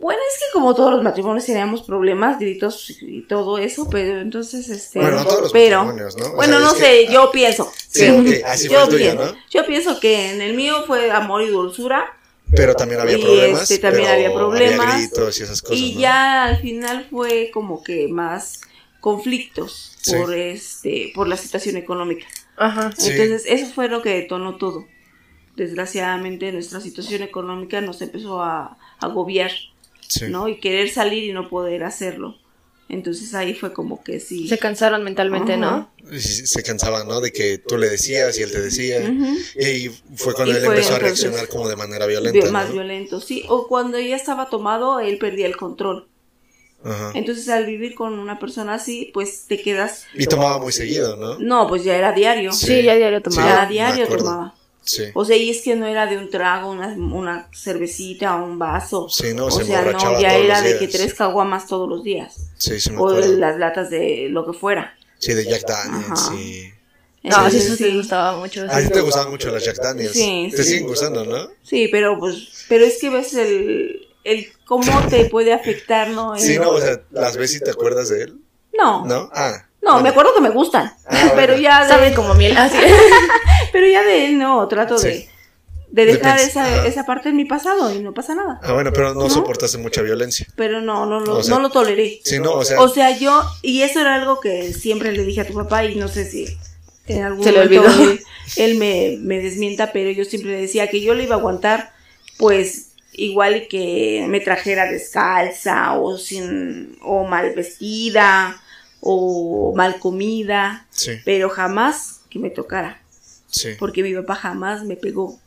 Bueno, 0.00 0.20
es 0.32 0.38
que 0.38 0.44
como 0.52 0.74
todos 0.76 0.92
los 0.92 1.02
matrimonios 1.02 1.44
teníamos 1.44 1.82
problemas, 1.82 2.38
gritos 2.38 2.90
y 3.00 3.22
todo 3.22 3.58
eso, 3.58 3.88
pero 3.90 4.20
entonces 4.20 4.68
este, 4.68 5.00
Bueno, 5.00 5.16
no 5.16 5.24
todos 5.26 5.42
los 5.42 5.52
pero 5.52 5.78
matrimonios, 5.84 6.16
¿no? 6.16 6.26
O 6.26 6.36
bueno, 6.36 6.58
sea, 6.58 6.66
no 6.68 6.74
que- 6.74 6.80
sé, 6.80 7.08
yo 7.12 7.30
pienso. 7.32 7.72
Sí, 7.88 8.08
ok, 8.08 8.26
así 8.46 8.68
fue 8.68 8.76
yo 8.76 8.84
tuyo, 8.88 8.98
pienso, 8.98 9.24
¿no? 9.24 9.38
yo 9.50 9.66
pienso 9.66 9.98
que 10.00 10.30
en 10.30 10.40
el 10.40 10.54
mío 10.54 10.84
fue 10.86 11.10
amor 11.10 11.42
y 11.42 11.48
dulzura 11.48 12.06
Pero 12.54 12.74
también 12.74 13.00
había 13.00 13.18
Y, 13.18 13.22
problemas. 13.22 13.62
este, 13.62 13.78
también 13.78 14.04
pero 14.04 14.14
había 14.14 14.32
problemas. 14.32 14.98
gritos 14.98 15.40
y 15.40 15.42
esas 15.42 15.60
cosas, 15.62 15.76
y 15.78 15.94
¿no? 15.94 16.00
ya 16.00 16.44
al 16.44 16.58
final 16.62 17.06
fue 17.10 17.50
como 17.52 17.82
que 17.82 18.06
más 18.08 18.60
conflictos 19.00 19.96
Sí. 20.00 20.12
por 20.14 20.32
este 20.32 21.10
por 21.14 21.26
la 21.28 21.36
situación 21.36 21.76
económica. 21.76 22.24
Ajá. 22.56 22.92
Sí. 22.96 23.10
Entonces, 23.10 23.44
eso 23.46 23.72
fue 23.74 23.88
lo 23.88 24.00
que 24.02 24.10
detonó 24.10 24.56
todo. 24.58 24.86
Desgraciadamente, 25.56 26.52
nuestra 26.52 26.80
situación 26.80 27.22
económica 27.22 27.80
nos 27.80 28.00
empezó 28.00 28.40
a 28.42 28.78
agobiar, 29.00 29.50
Sí. 30.08 30.26
¿no? 30.28 30.48
Y 30.48 30.58
querer 30.58 30.90
salir 30.90 31.24
y 31.24 31.32
no 31.32 31.48
poder 31.48 31.84
hacerlo. 31.84 32.36
Entonces 32.90 33.34
ahí 33.34 33.52
fue 33.52 33.74
como 33.74 34.02
que 34.02 34.18
sí. 34.18 34.48
Se 34.48 34.56
cansaron 34.58 35.04
mentalmente, 35.04 35.58
¿no? 35.58 35.90
Se 36.18 36.62
cansaba, 36.62 37.04
¿no? 37.04 37.20
De 37.20 37.32
que 37.32 37.58
tú 37.58 37.76
le 37.76 37.90
decías 37.90 38.38
y 38.38 38.42
él 38.42 38.50
te 38.50 38.62
decía. 38.62 39.00
Y 39.60 39.90
fue 40.16 40.32
cuando 40.32 40.54
Y 40.54 40.56
él 40.56 40.64
fue 40.64 40.74
empezó 40.76 40.94
a 40.94 40.96
entonces- 40.96 41.22
reaccionar 41.24 41.48
como 41.48 41.68
de 41.68 41.76
manera 41.76 42.06
Vi- 42.06 42.12
violenta. 42.12 42.50
más 42.50 42.68
¿no? 42.68 42.72
violento, 42.72 43.20
sí. 43.20 43.44
O 43.48 43.68
cuando 43.68 43.98
ella 43.98 44.16
estaba 44.16 44.48
tomado, 44.48 45.00
él 45.00 45.18
perdía 45.18 45.46
el 45.46 45.56
control. 45.58 46.08
Ajá. 46.82 47.10
Entonces, 47.14 47.48
al 47.50 47.66
vivir 47.66 47.94
con 47.94 48.18
una 48.18 48.38
persona 48.38 48.74
así, 48.74 49.10
pues 49.12 49.44
te 49.48 49.60
quedas. 49.60 50.06
Y 50.14 50.24
tomaba 50.26 50.58
muy 50.58 50.72
seguido, 50.72 51.16
¿no? 51.16 51.38
No, 51.38 51.66
pues 51.68 51.84
ya 51.84 51.94
era 51.96 52.12
diario. 52.12 52.52
Sí. 52.52 52.66
Sí, 52.66 52.82
ya 52.84 52.94
diario 52.94 53.18
Ya 53.18 53.22
tomaba. 53.22 53.62
me 53.66 53.72
diario 53.72 54.06
tomaba. 54.08 54.54
Sí. 54.88 55.04
O 55.12 55.24
sea, 55.24 55.36
y 55.36 55.50
es 55.50 55.60
que 55.62 55.76
no 55.76 55.86
era 55.86 56.06
de 56.06 56.16
un 56.16 56.30
trago, 56.30 56.70
una, 56.70 56.88
una 56.88 57.48
cervecita, 57.52 58.34
un 58.36 58.58
vaso. 58.58 59.08
Sí, 59.10 59.34
no, 59.34 59.46
o 59.46 59.50
se 59.50 59.64
sea, 59.64 59.82
no, 59.82 60.20
ya 60.20 60.34
era 60.34 60.62
de 60.62 60.78
que 60.78 60.88
tres 60.88 61.12
caguamas 61.14 61.66
todos 61.66 61.86
los 61.88 62.02
días. 62.02 62.36
Sí, 62.56 62.80
sí 62.80 62.90
me 62.90 62.96
O 62.98 63.08
acuerdo. 63.08 63.36
las 63.36 63.58
latas 63.58 63.90
de 63.90 64.28
lo 64.30 64.46
que 64.50 64.58
fuera. 64.58 64.96
Sí, 65.18 65.34
de 65.34 65.44
Jack 65.44 65.66
Daniels 65.66 66.10
Ajá. 66.10 66.34
y... 66.36 66.72
No, 67.24 67.50
sí, 67.50 67.58
eso 67.58 67.76
te 67.76 67.94
gustaba 67.94 68.38
mucho. 68.38 68.64
A 68.70 68.80
ti 68.80 68.88
te 68.88 69.00
gustaban 69.00 69.30
mucho 69.30 69.50
las 69.50 69.62
Jack 69.64 69.76
Daniels. 69.82 70.12
Sí, 70.12 70.48
Te 70.50 70.62
sí. 70.62 70.70
siguen 70.70 70.86
gustando, 70.86 71.24
¿no? 71.26 71.48
Sí, 71.62 71.88
pero 71.92 72.18
pues, 72.18 72.64
pero 72.68 72.84
es 72.86 72.98
que 72.98 73.10
ves 73.10 73.34
el, 73.34 74.08
el 74.24 74.46
cómo 74.64 74.90
te 75.10 75.26
puede 75.26 75.52
afectar, 75.52 76.08
¿no? 76.10 76.34
El- 76.34 76.40
Sí, 76.40 76.56
no, 76.58 76.70
o 76.70 76.80
sea, 76.80 77.02
las 77.10 77.36
ves 77.36 77.54
y 77.56 77.60
te 77.60 77.70
acuerdas 77.72 78.08
de 78.08 78.22
él, 78.22 78.38
no, 78.72 79.04
no, 79.04 79.28
¿no? 79.88 79.92
Ah. 79.92 79.96
me 79.96 80.00
bueno. 80.02 80.10
acuerdo 80.10 80.34
que 80.34 80.40
me 80.40 80.50
gustan, 80.50 80.92
Ah, 81.06 81.32
pero 81.34 81.54
bueno. 81.54 81.62
ya 81.68 81.82
de, 81.84 81.88
Saben 81.88 82.14
como 82.14 82.34
miel. 82.34 82.56
Así. 82.56 82.76
pero 83.72 83.86
ya 83.86 84.02
de 84.02 84.26
él 84.26 84.38
no, 84.38 84.66
trato 84.68 84.98
de, 84.98 85.12
Sí. 85.12 85.28
de 85.90 86.04
De 86.06 86.12
dejar 86.14 86.38
esa, 86.38 86.64
ajá. 86.64 86.86
esa 86.86 87.06
parte 87.06 87.30
en 87.30 87.36
mi 87.36 87.44
pasado 87.44 87.92
y 87.94 88.00
no 88.00 88.12
pasa 88.14 88.34
nada. 88.34 88.60
Ah, 88.62 88.72
bueno, 88.72 88.92
pero 88.92 89.14
no, 89.14 89.22
¿No? 89.22 89.30
soportaste 89.30 89.78
mucha 89.78 90.02
violencia. 90.02 90.46
Pero 90.56 90.80
no, 90.80 91.06
no, 91.06 91.20
lo- 91.20 91.38
O 91.38 91.42
sea, 91.42 91.54
no 91.54 91.60
lo 91.60 91.70
toleré. 91.70 92.20
Sí, 92.24 92.38
no, 92.38 92.52
o 92.52 92.64
sea, 92.64 92.80
O 92.80 92.88
sea, 92.88 93.16
yo, 93.16 93.42
y 93.62 93.82
eso 93.82 94.00
era 94.00 94.14
algo 94.16 94.40
que 94.40 94.72
siempre 94.74 95.12
le 95.12 95.24
dije 95.24 95.40
a 95.42 95.46
tu 95.46 95.54
papá 95.54 95.84
y 95.84 95.94
no 95.96 96.08
sé 96.08 96.30
si 96.30 96.46
en 97.06 97.22
algún 97.24 97.42
Se 97.44 97.52
le 97.52 97.64
momento 97.64 97.80
olvidó. 97.90 98.10
él, 98.10 98.20
él 98.56 98.74
me, 98.78 99.16
me 99.20 99.38
desmienta, 99.40 99.92
pero 99.92 100.10
yo 100.10 100.24
siempre 100.26 100.50
le 100.52 100.60
decía 100.60 100.88
que 100.88 101.00
yo 101.00 101.14
le 101.14 101.22
iba 101.24 101.36
a 101.36 101.38
aguantar, 101.38 101.92
pues 102.36 102.84
igual 103.14 103.66
que 103.68 104.26
me 104.28 104.40
trajera 104.40 104.84
descalza 104.92 105.94
o 105.94 106.18
sin, 106.18 106.98
o 107.02 107.24
mal 107.24 107.52
vestida 107.54 108.60
o 109.00 109.72
mal 109.76 109.98
comida, 110.00 110.86
sí, 110.90 111.12
pero 111.24 111.48
jamás 111.50 112.20
que 112.30 112.38
me 112.38 112.50
tocara, 112.50 113.02
sí. 113.50 113.70
porque 113.78 114.02
mi 114.02 114.14
papá 114.14 114.34
jamás 114.34 114.84
me 114.84 114.96
pegó. 114.96 115.38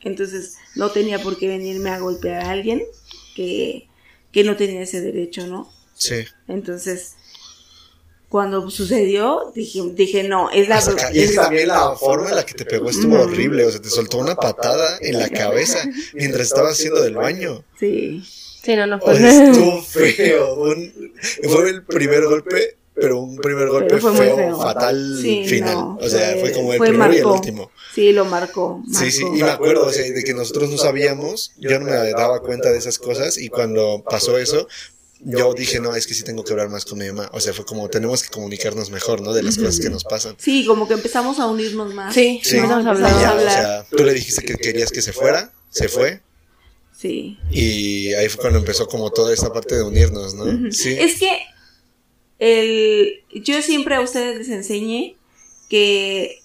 Entonces 0.00 0.56
no 0.74 0.90
tenía 0.90 1.20
por 1.22 1.38
qué 1.38 1.48
venirme 1.48 1.90
a 1.90 1.98
golpear 1.98 2.42
a 2.44 2.50
alguien 2.50 2.82
que, 3.36 3.88
que 4.32 4.42
no 4.44 4.56
tenía 4.56 4.82
ese 4.82 5.00
derecho, 5.00 5.46
¿no? 5.46 5.70
Sí. 5.94 6.24
Entonces, 6.48 7.14
cuando 8.28 8.68
sucedió, 8.70 9.52
dije, 9.54 9.80
dije 9.92 10.24
no, 10.24 10.50
es 10.50 10.68
la... 10.68 10.78
Hasta 10.78 11.10
es 11.10 11.30
que 11.30 11.36
también 11.36 11.68
la 11.68 11.94
forma 11.96 12.30
en 12.30 12.36
la 12.36 12.46
que 12.46 12.54
te 12.54 12.64
pegó 12.64 12.88
estuvo 12.90 13.20
horrible. 13.20 13.64
O 13.66 13.70
sea, 13.70 13.80
te 13.80 13.90
soltó 13.90 14.18
una 14.18 14.34
patada 14.34 14.98
en 15.02 15.18
la 15.18 15.28
cabeza 15.28 15.78
mientras 16.14 16.46
estabas 16.46 16.72
haciendo 16.72 17.02
del 17.02 17.14
baño. 17.14 17.64
Sí, 17.78 18.22
Sí, 18.64 18.76
no, 18.76 18.86
no 18.86 18.96
O 18.96 19.00
fue. 19.00 19.16
sea, 19.16 19.50
estuvo 19.50 19.82
feo. 19.82 20.54
Un- 20.54 21.12
fue 21.48 21.68
el 21.70 21.82
primer 21.84 22.24
golpe, 22.26 22.76
pero 22.94 23.20
un 23.20 23.36
primer 23.36 23.68
golpe 23.68 23.98
fue 23.98 24.14
feo, 24.14 24.36
feo. 24.36 24.56
fatal 24.60 25.18
Sí, 25.20 25.44
final. 25.46 25.74
no, 25.74 25.98
o 26.00 26.08
sea, 26.08 26.36
fue- 26.38 26.52
como 26.52 26.72
el 26.72 26.78
fue 26.78 26.88
primero 26.88 27.12
y 27.14 27.16
el 27.18 27.26
último. 27.26 27.70
sí, 27.94 28.12
lo 28.12 28.24
marcó. 28.26 28.82
Sí, 28.92 29.10
sí, 29.10 29.22
y 29.22 29.42
me 29.42 29.50
acuerdo, 29.50 29.86
o 29.86 29.92
sea, 29.92 30.02
de 30.02 30.22
que 30.24 30.34
nosotros 30.34 30.70
no 30.70 30.76
sabíamos, 30.78 31.52
yo 31.58 31.78
no 31.78 31.86
me 31.86 31.92
daba 32.12 32.40
cuenta 32.40 32.70
de 32.70 32.78
esas 32.78 32.98
cosas 32.98 33.38
y 33.38 33.48
cuando 33.48 34.02
pasó 34.08 34.36
eso, 34.38 34.68
yo 35.24 35.54
dije, 35.54 35.78
no, 35.78 35.94
es 35.94 36.06
que 36.08 36.14
sí 36.14 36.24
tengo 36.24 36.42
que 36.42 36.52
hablar 36.52 36.68
más 36.68 36.84
con 36.84 36.98
mi 36.98 37.06
mamá. 37.06 37.30
O 37.32 37.38
sea, 37.40 37.52
fue 37.52 37.64
como, 37.64 37.88
tenemos 37.88 38.24
que 38.24 38.28
comunicarnos 38.30 38.90
mejor, 38.90 39.20
¿no? 39.20 39.32
De 39.32 39.44
las 39.44 39.56
cosas 39.56 39.78
que 39.78 39.88
nos 39.88 40.02
pasan. 40.02 40.34
Sí, 40.38 40.66
como 40.66 40.88
que 40.88 40.94
empezamos 40.94 41.38
a 41.38 41.46
unirnos 41.46 41.94
más. 41.94 42.12
Sí, 42.12 42.40
Sí, 42.42 42.56
empezamos 42.56 42.84
a 42.86 42.88
y 42.88 42.92
hablar. 42.92 43.20
ya, 43.20 43.34
o 43.36 43.40
sea, 43.40 43.86
tú 43.96 44.02
le 44.04 44.14
dijiste 44.14 44.42
que 44.44 44.54
querías 44.56 44.90
que 44.90 45.00
se 45.00 45.12
fuera, 45.12 45.52
se 45.70 45.88
fue, 45.88 46.20
Sí. 46.98 47.38
y 47.50 48.12
ahí 48.14 48.28
fue 48.28 48.40
cuando 48.40 48.58
empezó 48.58 48.86
como 48.88 49.10
toda 49.10 49.32
esta 49.32 49.52
parte 49.52 49.76
de 49.76 49.82
unirnos, 49.84 50.34
¿no? 50.34 50.44
Sí, 50.72 50.94
Es 50.98 51.18
que 51.20 51.30
el, 52.42 53.20
yo 53.32 53.62
siempre 53.62 53.94
a 53.94 54.00
ustedes 54.00 54.36
les 54.38 54.48
enseñé 54.48 55.16
que 55.70 56.40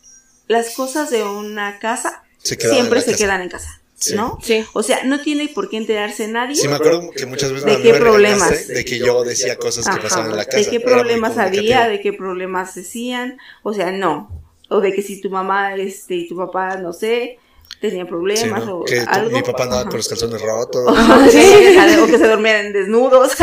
las 0.48 0.76
cosas 0.76 1.10
de 1.10 1.24
una 1.24 1.80
casa 1.80 2.24
se 2.38 2.56
siempre 2.56 3.02
se 3.02 3.12
casa. 3.12 3.18
quedan 3.24 3.42
en 3.42 3.50
casa, 3.50 3.82
Sí. 3.96 4.14
¿no? 4.16 4.38
Sí. 4.44 4.64
O 4.74 4.84
sea, 4.84 5.04
no 5.06 5.20
tiene 5.22 5.48
por 5.48 5.70
qué 5.72 5.78
enterarse 5.78 6.28
nadie 6.28 6.56
Sí, 6.56 6.68
me 6.68 6.76
acuerdo 6.76 7.10
que 7.10 7.26
muchas 7.26 7.52
veces 7.52 7.66
¿De 7.66 7.82
qué 7.82 7.94
problemas? 7.96 8.68
de 8.68 8.86
que 8.86 9.00
yo 9.00 9.24
decía 9.24 9.56
cosas 9.58 9.86
que 9.86 9.92
Ajá, 9.92 10.02
pasaban 10.04 10.30
en 10.32 10.38
la 10.38 10.46
casa. 10.46 10.58
de 10.58 10.70
qué 10.70 10.80
problemas 10.80 11.38
había, 11.40 11.88
de 11.88 12.00
qué 12.00 12.14
problemas 12.14 12.76
decían, 12.76 13.40
o 13.64 13.74
sea, 13.74 13.92
no. 13.92 14.30
O 14.70 14.82
de 14.82 14.94
que 14.94 15.02
si 15.02 15.20
tu 15.20 15.30
mamá 15.32 15.76
este, 15.76 16.14
y 16.16 16.28
tu 16.28 16.38
papá, 16.38 16.78
no 16.78 16.94
sé, 16.94 17.40
tenían 17.80 18.06
Sí, 18.06 18.10
problemas 18.10 18.66
¿no? 18.66 18.78
o 18.80 18.86
Que 18.86 19.00
algo. 19.00 19.30
mi 19.32 19.42
papá 19.44 19.64
andaba 19.64 19.82
Ajá. 19.82 19.90
con 19.90 19.98
los 19.98 20.08
calzones 20.08 20.42
rotos. 20.42 20.86
o, 20.88 21.32
que, 21.32 21.98
o 22.02 22.06
que 22.08 22.18
se 22.18 22.28
dormían 22.28 22.74
desnudos. 22.74 23.32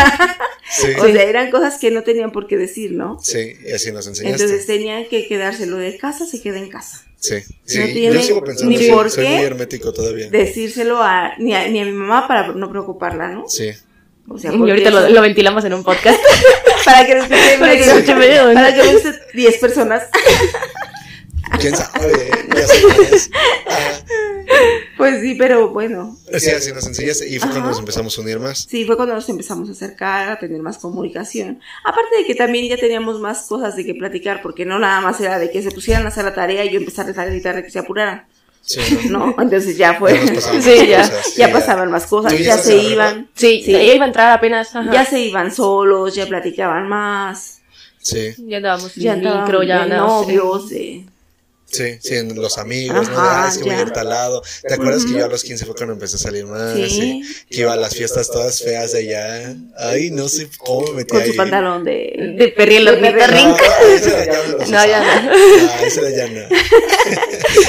Sí, 0.66 0.88
o 0.98 1.04
sea, 1.04 1.22
eran 1.22 1.50
cosas 1.50 1.78
que 1.78 1.90
no 1.90 2.02
tenían 2.02 2.32
por 2.32 2.46
qué 2.48 2.56
decir, 2.56 2.92
¿no? 2.92 3.18
sí, 3.22 3.54
y 3.64 3.70
así 3.72 3.92
nos 3.92 4.06
enseñaste. 4.08 4.42
Entonces 4.42 4.66
tenían 4.66 5.04
que 5.08 5.28
quedarse 5.28 5.66
lo 5.66 5.76
de 5.76 5.96
casa, 5.98 6.26
se 6.26 6.40
queda 6.40 6.56
en 6.58 6.68
casa. 6.70 7.04
Sí, 7.20 7.36
sí. 7.64 7.78
No 7.78 7.86
yo 7.86 7.92
tiene 7.92 8.22
sigo 8.22 8.42
pensando 8.42 8.76
ni 8.76 8.88
por 8.88 9.08
soy 9.10 9.24
qué 9.24 9.30
muy 9.36 9.44
hermético 9.44 9.92
todavía. 9.92 10.30
Decírselo 10.30 11.00
a 11.02 11.34
ni, 11.38 11.54
a 11.54 11.68
ni 11.68 11.80
a 11.80 11.84
mi 11.84 11.92
mamá 11.92 12.26
para 12.26 12.48
no 12.48 12.70
preocuparla, 12.70 13.28
¿no? 13.28 13.46
Sí. 13.46 13.70
O 14.26 14.38
sea, 14.38 14.52
Y 14.52 14.56
ahorita 14.56 14.90
lo, 14.90 15.08
lo 15.10 15.20
ventilamos 15.20 15.64
en 15.66 15.74
un 15.74 15.84
podcast. 15.84 16.18
para 16.84 17.06
que 17.06 17.14
lo 17.14 17.22
escuchen, 17.22 17.60
Para 17.60 17.72
que 17.76 17.86
lo 17.86 17.92
escuchen 17.92 18.18
medio. 18.18 18.54
para 18.54 18.74
que 18.74 18.78
lo 18.82 18.90
escuchen 18.90 19.20
10 19.34 19.58
personas. 19.58 20.02
¿Quién 21.60 21.76
sabe? 21.76 22.30
Ya 22.56 22.66
sé 22.66 22.82
quién 22.96 23.14
es. 23.14 23.30
Ah, 23.68 23.93
Pues 24.96 25.20
sí, 25.20 25.34
pero 25.34 25.70
bueno, 25.70 26.16
sí, 26.38 26.50
así 26.50 26.72
nos 26.72 26.86
enseñaste 26.86 27.28
y 27.28 27.38
fue 27.38 27.48
cuando 27.48 27.60
Ajá. 27.60 27.68
nos 27.70 27.78
empezamos 27.80 28.16
a 28.18 28.20
unir 28.22 28.38
más. 28.38 28.66
sí, 28.68 28.84
fue 28.84 28.96
cuando 28.96 29.14
nos 29.14 29.28
empezamos 29.28 29.68
a 29.68 29.72
acercar, 29.72 30.28
a 30.30 30.38
tener 30.38 30.60
más 30.62 30.78
comunicación. 30.78 31.60
Aparte 31.84 32.16
de 32.18 32.24
que 32.24 32.34
también 32.34 32.68
ya 32.68 32.76
teníamos 32.76 33.20
más 33.20 33.46
cosas 33.48 33.74
de 33.76 33.84
que 33.84 33.94
platicar, 33.94 34.42
porque 34.42 34.64
no 34.64 34.78
nada 34.78 35.00
más 35.00 35.20
era 35.20 35.38
de 35.38 35.50
que 35.50 35.62
se 35.62 35.70
pusieran 35.70 36.04
a 36.04 36.08
hacer 36.08 36.24
la 36.24 36.34
tarea 36.34 36.64
y 36.64 36.70
yo 36.70 36.78
empezar 36.78 37.06
a 37.18 37.24
gritar 37.26 37.56
de 37.56 37.64
que 37.64 37.70
se 37.70 37.78
apuraran, 37.80 38.26
Sí, 38.62 38.80
¿no? 39.10 39.26
¿no? 39.36 39.42
Entonces 39.42 39.76
ya 39.76 39.94
fue, 39.94 40.14
Ya 40.24 40.32
pasaban 40.34 40.62
Sí, 40.62 40.86
ya. 40.88 41.00
cosas, 41.02 41.34
ya 41.36 41.52
pasaban 41.52 41.90
más 41.90 42.06
cosas, 42.06 42.32
¿Tú 42.34 42.42
ya 42.42 42.56
se 42.56 42.72
prepa? 42.72 42.80
Sí, 42.82 42.92
iban, 42.92 43.28
Sí. 43.34 43.62
ya 43.72 43.82
iba 43.94 44.04
a 44.04 44.08
entrar 44.08 44.32
apenas. 44.32 44.74
Ajá. 44.74 44.90
ya 44.92 45.04
se 45.04 45.20
iban 45.20 45.52
solos, 45.52 46.14
ya 46.14 46.26
platicaban 46.26 46.88
más, 46.88 47.60
Sí, 47.98 48.34
Ya 48.46 48.58
andábamos 48.58 48.94
ya 48.96 49.14
en 49.14 49.20
micro, 49.20 49.62
ya 49.62 49.82
andábamos. 49.82 50.26
novios, 50.26 50.68
de- 50.70 51.06
sí, 51.74 51.98
sí, 52.02 52.14
en 52.16 52.34
los 52.40 52.58
amigos, 52.58 53.08
¿no? 53.08 53.18
Ajá, 53.18 53.44
Ah, 53.44 53.48
es 53.48 53.58
que 53.58 53.64
voy 53.64 53.72
a 53.72 53.76
ya. 53.76 53.82
ir 53.82 53.90
tal 53.92 54.08
lado. 54.08 54.42
¿Te 54.66 54.74
acuerdas 54.74 55.04
que 55.04 55.12
yo 55.12 55.24
a 55.24 55.28
los 55.28 55.42
15 55.42 55.64
fue 55.66 55.74
cuando 55.74 55.92
empecé 55.94 56.16
a 56.16 56.18
salir 56.18 56.46
más? 56.46 56.74
Sí. 56.74 56.88
Sí. 56.88 57.22
Que 57.50 57.60
iba 57.62 57.72
a 57.72 57.76
las 57.76 57.94
fiestas 57.94 58.30
todas 58.30 58.60
feas 58.62 58.92
de 58.92 58.98
allá. 59.00 59.54
Ay, 59.76 60.10
no 60.10 60.28
sé 60.28 60.48
cómo 60.58 60.86
me 60.88 60.92
metí 60.98 61.10
con 61.10 61.22
ahí. 61.22 61.30
su 61.30 61.36
pantalón 61.36 61.84
de... 61.84 62.34
De 62.38 62.48
perriel, 62.48 62.86
rinca. 62.88 63.62
No, 63.64 64.24
ya 64.24 64.42
no 64.50 64.58
los 64.58 64.70
No, 64.70 64.86
ya 64.86 65.22
no. 65.22 65.30
No, 65.32 65.86
ese 65.86 66.00
era 66.00 66.10
ya 66.10 66.26
no. 66.28 66.40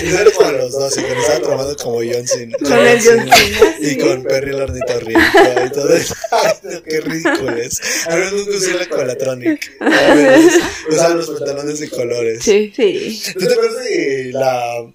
Era 0.03 0.31
para 0.37 0.51
los 0.53 0.71
12, 0.71 1.01
cuando 1.01 1.21
estaba 1.21 1.39
tomando 1.41 1.75
como 1.77 1.95
John 1.97 2.27
Cena. 2.27 2.57
Con 2.61 2.73
el 2.73 2.99
John 3.03 3.29
Cena, 3.29 3.75
Y 3.79 3.97
con 3.97 4.23
Perry 4.23 4.51
el 4.51 4.61
ornitorrinco 4.61 5.21
y 5.65 5.69
todo 5.71 5.93
eso. 5.95 6.15
Ay, 6.31 6.81
qué 6.87 7.01
ridículo 7.01 7.57
es. 7.57 7.79
A 8.07 8.15
ver, 8.15 8.33
nunca 8.33 8.51
usé 8.51 8.73
la 8.73 8.87
Colatronic. 8.87 9.71
A 9.81 10.13
ver, 10.15 10.39
usaban 10.89 11.17
los 11.17 11.29
pantalones 11.29 11.79
de 11.79 11.89
colores. 11.89 12.43
Sí. 12.43 12.73
Sí, 12.75 13.21
¿Tú 13.33 13.45
te 13.45 13.53
acuerdas 13.53 13.83
de 13.83 14.29
la, 14.33 14.85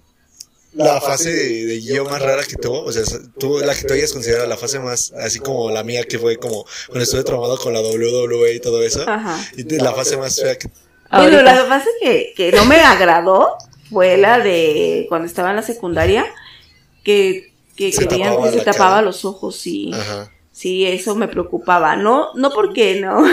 la 0.73 1.01
fase 1.01 1.31
de, 1.31 1.65
de 1.65 1.81
Gio 1.81 2.05
más 2.05 2.21
rara 2.21 2.43
que 2.43 2.55
tuvo? 2.55 2.83
O 2.83 2.91
sea, 2.91 3.03
tú 3.39 3.59
la 3.59 3.75
que 3.75 3.83
tú 3.83 3.93
hayas 3.93 4.11
considerado 4.13 4.47
la 4.47 4.57
fase 4.57 4.79
más, 4.79 5.11
así 5.13 5.39
como 5.39 5.69
la 5.71 5.83
mía, 5.83 6.03
que 6.03 6.19
fue 6.19 6.37
como 6.37 6.65
cuando 6.87 7.03
estuve 7.03 7.23
traumado 7.23 7.57
con 7.57 7.73
la 7.73 7.81
WWE 7.81 8.53
y 8.55 8.59
todo 8.59 8.83
eso. 8.83 9.03
ajá. 9.07 9.39
Y 9.55 9.63
la 9.63 9.93
fase 9.93 10.17
más 10.17 10.39
fea 10.39 10.57
que. 10.57 10.69
Bueno, 11.11 11.41
la 11.41 11.65
fase 11.65 11.89
que, 12.01 12.33
que 12.35 12.51
no 12.53 12.63
me 12.65 12.79
agradó 12.79 13.57
fue 13.91 14.17
la 14.17 14.39
de 14.39 15.05
cuando 15.09 15.27
estaba 15.27 15.49
en 15.49 15.57
la 15.57 15.61
secundaria, 15.61 16.25
que, 17.03 17.51
que 17.75 17.91
Se 17.91 18.07
querían 18.07 18.41
que 18.41 18.51
se 18.51 18.61
tapaba 18.61 18.91
cara. 18.95 19.01
los 19.01 19.25
ojos. 19.25 19.61
Ajá. 19.93 20.31
Sí, 20.51 20.85
eso 20.85 21.15
me 21.15 21.27
preocupaba. 21.27 21.95
No, 21.95 22.33
no 22.35 22.51
porque 22.51 22.99
no, 23.01 23.23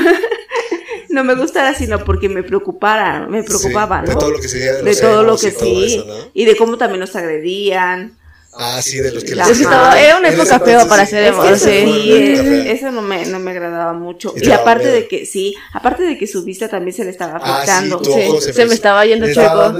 no 1.10 1.24
me 1.24 1.34
gustara, 1.34 1.74
sino 1.74 2.04
porque 2.04 2.28
me 2.28 2.42
preocupara, 2.42 3.26
me 3.28 3.42
preocupaba, 3.42 4.02
Sí, 4.04 4.12
¿no? 4.12 4.14
De 4.14 4.20
todo 4.20 4.30
lo 4.30 4.40
que 4.40 4.48
de, 4.48 4.96
todo 4.96 5.22
lo 5.22 5.36
que 5.36 5.48
y 5.48 5.50
sí. 5.50 5.84
eso, 5.84 6.04
¿no? 6.06 6.14
Y 6.34 6.44
de 6.44 6.56
cómo 6.56 6.76
también 6.76 7.00
nos 7.00 7.14
agredían. 7.16 8.16
Ah, 8.54 8.80
sí, 8.82 8.98
de 8.98 9.12
los 9.12 9.22
que 9.22 9.34
les 9.36 9.48
estaba- 9.48 10.00
era 10.00 10.18
una 10.18 10.30
época 10.30 10.58
fea 10.60 10.86
para 10.88 11.06
sí. 11.06 11.14
hacer 11.16 11.24
Es 11.24 11.30
que 11.30 11.36
emo, 11.36 11.44
eso 11.44 11.64
sí. 11.64 12.42
fea. 12.42 12.72
eso 12.72 12.90
no 12.90 13.02
me, 13.02 13.24
no 13.26 13.38
me 13.38 13.50
agradaba 13.52 13.92
mucho. 13.92 14.34
Y 14.36 14.50
aparte 14.50 14.84
miedo. 14.84 14.96
de 14.96 15.08
que, 15.08 15.26
sí, 15.26 15.54
aparte 15.72 16.02
de 16.02 16.18
que 16.18 16.26
su 16.26 16.42
vista 16.44 16.68
también 16.68 16.96
se 16.96 17.04
le 17.04 17.10
estaba 17.10 17.36
Ah, 17.36 17.40
sí, 17.64 17.70
afectando. 17.70 18.02
Sí, 18.04 18.10
ojo 18.28 18.40
se 18.40 18.66
me 18.66 18.74
estaba 18.74 19.04
yendo 19.06 19.32
chueco. 19.32 19.74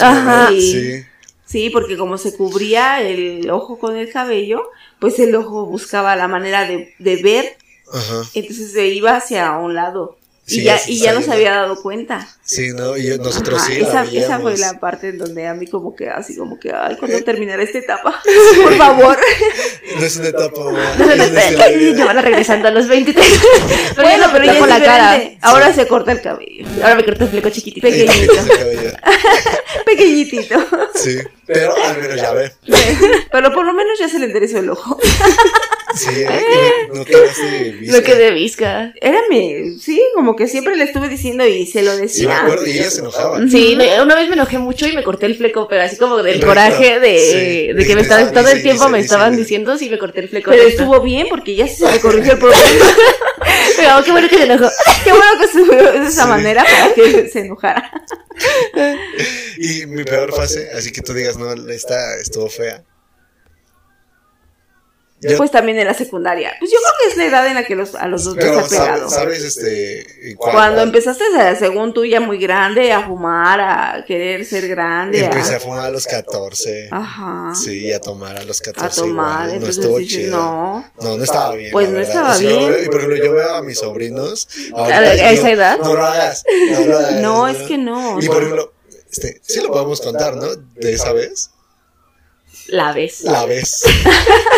Ajá. 0.00 0.48
Sí. 0.50 1.04
Sí, 1.44 1.68
porque 1.70 1.98
como 1.98 2.16
se 2.16 2.34
cubría 2.34 3.02
el 3.02 3.50
ojo 3.50 3.78
con 3.78 3.96
el 3.96 4.10
cabello, 4.10 4.62
pues 4.98 5.18
el 5.18 5.34
ojo 5.34 5.66
buscaba 5.66 6.16
la 6.16 6.26
manera 6.26 6.66
de, 6.66 6.94
de 6.98 7.16
ver, 7.22 7.56
Ajá. 7.92 8.22
entonces 8.32 8.72
se 8.72 8.86
iba 8.88 9.14
hacia 9.16 9.50
un 9.58 9.74
lado. 9.74 10.16
Y 10.52 10.56
Sí, 10.56 10.62
ya, 10.64 10.78
y 10.86 10.98
ya 10.98 11.12
no 11.12 11.20
saliendo. 11.20 11.26
se 11.26 11.32
había 11.32 11.50
dado 11.52 11.82
cuenta. 11.82 12.28
Sí, 12.44 12.72
¿no? 12.74 12.96
Y 12.96 13.16
nosotros 13.18 13.60
Ajá, 13.62 13.72
sí. 13.72 13.80
esa, 13.80 14.04
la 14.04 14.10
esa 14.20 14.38
fue 14.40 14.56
la 14.58 14.78
parte 14.80 15.08
en 15.08 15.18
donde 15.18 15.46
a 15.46 15.54
mí 15.54 15.66
como 15.66 15.94
que 15.96 16.08
así 16.10 16.36
como 16.36 16.58
que, 16.60 16.72
ay, 16.72 16.96
¿cuándo 16.96 17.20
terminará 17.24 17.62
esta 17.62 17.78
etapa? 17.78 18.20
Por 18.62 18.76
favor. 18.76 19.18
No 19.98 20.06
es 20.06 20.16
una 20.16 20.28
etapa. 20.28 20.58
No 20.58 21.06
la 21.06 21.68
vida. 21.68 21.96
Ya 21.96 22.04
van 22.06 22.22
regresando 22.22 22.68
a 22.68 22.70
los 22.70 22.88
23. 22.88 23.26
bueno, 23.96 24.26
pero 24.32 24.44
ya 24.44 24.58
con 24.58 24.68
la 24.68 24.82
cara. 24.82 25.20
Ahora 25.42 25.72
se 25.72 25.86
corta 25.86 26.12
el 26.12 26.20
cabello. 26.22 26.66
Ahora 26.82 26.94
me 26.96 27.04
corté 27.04 27.24
el 27.24 27.30
fleco 27.30 27.50
chiquitito. 27.50 27.86
Pequeñito. 27.86 28.32
Pequeñitito. 29.84 30.56
Sí, 30.94 31.18
pero 31.46 31.74
al 31.76 31.98
menos 32.00 32.16
ya 32.16 32.32
ve. 32.32 32.52
Pero 33.30 33.52
por 33.52 33.64
lo 33.66 33.72
menos 33.74 33.98
ya 33.98 34.08
se 34.08 34.18
le 34.18 34.26
enderezó 34.26 34.58
el 34.58 34.70
ojo. 34.70 34.98
Sí, 35.94 36.08
¿eh? 36.16 36.88
no 36.92 37.04
quedaste 37.04 37.70
visca. 37.80 37.96
Lo 37.96 38.02
que 38.02 38.14
de 38.14 38.30
visca. 38.30 38.94
Era 39.00 39.18
mi, 39.30 39.78
sí, 39.78 40.00
como 40.14 40.34
que 40.36 40.48
siempre 40.48 40.76
le 40.76 40.84
estuve 40.84 41.08
diciendo 41.08 41.46
y 41.46 41.66
se 41.66 41.82
lo 41.82 41.90
Sí, 41.92 41.96
me 41.96 42.02
decía. 42.02 42.42
acuerdo, 42.42 42.66
y 42.66 42.70
ella 42.78 42.90
se 42.90 43.00
enojaba. 43.00 43.38
Sí, 43.48 43.76
una 44.02 44.14
vez 44.14 44.28
me 44.28 44.34
enojé 44.34 44.58
mucho 44.58 44.86
y 44.86 44.92
me 44.94 45.02
corté 45.02 45.26
el 45.26 45.36
fleco, 45.36 45.66
pero 45.68 45.82
así 45.82 45.96
como 45.96 46.16
del 46.22 46.34
Recto. 46.34 46.46
coraje 46.46 46.98
de, 47.00 47.18
Sí. 47.18 47.72
de 47.74 47.86
que 47.86 47.94
me 47.94 48.02
estaban, 48.02 48.32
todo 48.32 48.44
dice, 48.44 48.56
el 48.56 48.62
tiempo 48.62 48.82
dice, 48.84 48.92
me 48.92 48.98
dice, 48.98 49.06
estaban 49.06 49.30
dice. 49.32 49.42
diciendo, 49.42 49.78
sí, 49.78 49.90
me 49.90 49.98
corté 49.98 50.20
el 50.20 50.28
fleco. 50.28 50.50
Pero 50.50 50.62
estuvo 50.62 51.00
bien 51.00 51.26
porque 51.28 51.54
ya 51.54 51.66
se 51.68 51.90
le 51.90 52.00
corrigió 52.00 52.32
el 52.32 52.38
problema. 52.38 52.62
Pero 53.76 54.04
qué 54.04 54.12
bueno 54.12 54.28
que 54.28 54.36
se 54.36 54.44
enojó. 54.44 54.70
Qué 55.04 55.10
bueno 55.10 55.30
que 55.40 55.48
se 55.48 55.62
vio 55.62 55.92
de 55.92 56.08
esa 56.08 56.22
Sí. 56.24 56.28
manera 56.28 56.64
para 56.64 56.94
que 56.94 57.28
se 57.28 57.40
enojara. 57.40 57.90
Y 59.58 59.86
mi 59.86 60.04
peor 60.04 60.34
fase, 60.34 60.68
así 60.76 60.90
que 60.92 61.02
tú 61.02 61.12
digas, 61.12 61.36
no, 61.36 61.52
esta 61.70 62.16
estuvo 62.20 62.48
fea. 62.48 62.82
Yo- 65.24 65.36
Pues 65.36 65.52
también 65.52 65.78
en 65.78 65.86
la 65.86 65.94
secundaria. 65.94 66.52
Pues 66.58 66.70
yo 66.72 66.78
creo 66.78 66.92
que 67.00 67.08
es 67.12 67.16
la 67.16 67.24
edad 67.26 67.46
en 67.46 67.54
la 67.54 67.64
que 67.64 67.76
los, 67.76 67.94
a 67.94 68.08
los 68.08 68.24
dos 68.24 68.34
les 68.34 68.44
pero 68.44 68.58
ha 68.58 68.68
pegado. 68.68 69.08
sabes, 69.08 69.42
este, 69.44 70.34
Cuando 70.36 70.82
empezaste, 70.82 71.22
a- 71.38 71.54
según 71.54 71.94
tú, 71.94 72.04
ya 72.04 72.18
muy 72.20 72.38
grande, 72.38 72.92
a 72.92 73.06
fumar, 73.06 73.60
a 73.60 74.04
querer 74.04 74.44
ser 74.44 74.66
grande, 74.66 75.24
Empecé 75.24 75.54
a 75.54 75.56
a... 75.58 75.60
fumar 75.60 75.86
a 75.86 75.90
los 75.90 76.06
14. 76.06 76.88
Ajá. 76.90 77.54
Sí, 77.54 77.92
a 77.92 78.00
tomar 78.00 78.36
a 78.36 78.42
los 78.42 78.60
14. 78.60 79.00
A 79.00 79.04
tomar, 79.04 79.10
igual. 79.10 79.46
No 79.48 79.54
entonces 79.54 79.78
estuvo 79.78 79.98
dices, 79.98 80.14
chido. 80.18 80.36
no. 80.36 80.92
No, 81.00 81.16
no 81.16 81.22
estaba 81.24 81.54
bien. 81.54 81.70
Pues 81.70 81.88
no 81.88 82.00
estaba 82.00 82.32
O 82.32 82.34
sea, 82.34 82.48
bien. 82.48 82.76
Y 82.84 82.86
por 82.86 82.96
ejemplo, 82.96 83.16
yo 83.24 83.32
veo 83.32 83.54
a 83.54 83.62
mis 83.62 83.78
sobrinos. 83.78 84.48
¿A 84.74 84.80
ahorita 84.80 85.30
esa 85.30 85.50
edad? 85.50 85.78
No 85.78 85.94
lo 85.94 86.04
hagas. 86.04 86.44
No, 86.72 86.80
lo 86.86 86.98
hagas, 86.98 87.12
No, 87.20 87.46
es 87.48 87.58
que 87.68 87.78
no. 87.78 88.20
Y 88.20 88.26
por 88.26 88.38
ejemplo, 88.42 88.72
este, 89.08 89.40
sí 89.44 89.60
lo 89.60 89.70
podemos 89.70 90.00
contar, 90.00 90.34
¿no? 90.36 90.48
De 90.56 90.92
esa 90.94 91.12
vez. 91.12 91.50
La 92.68 92.92
ves. 92.92 93.22
La 93.22 93.44
vez. 93.44 93.82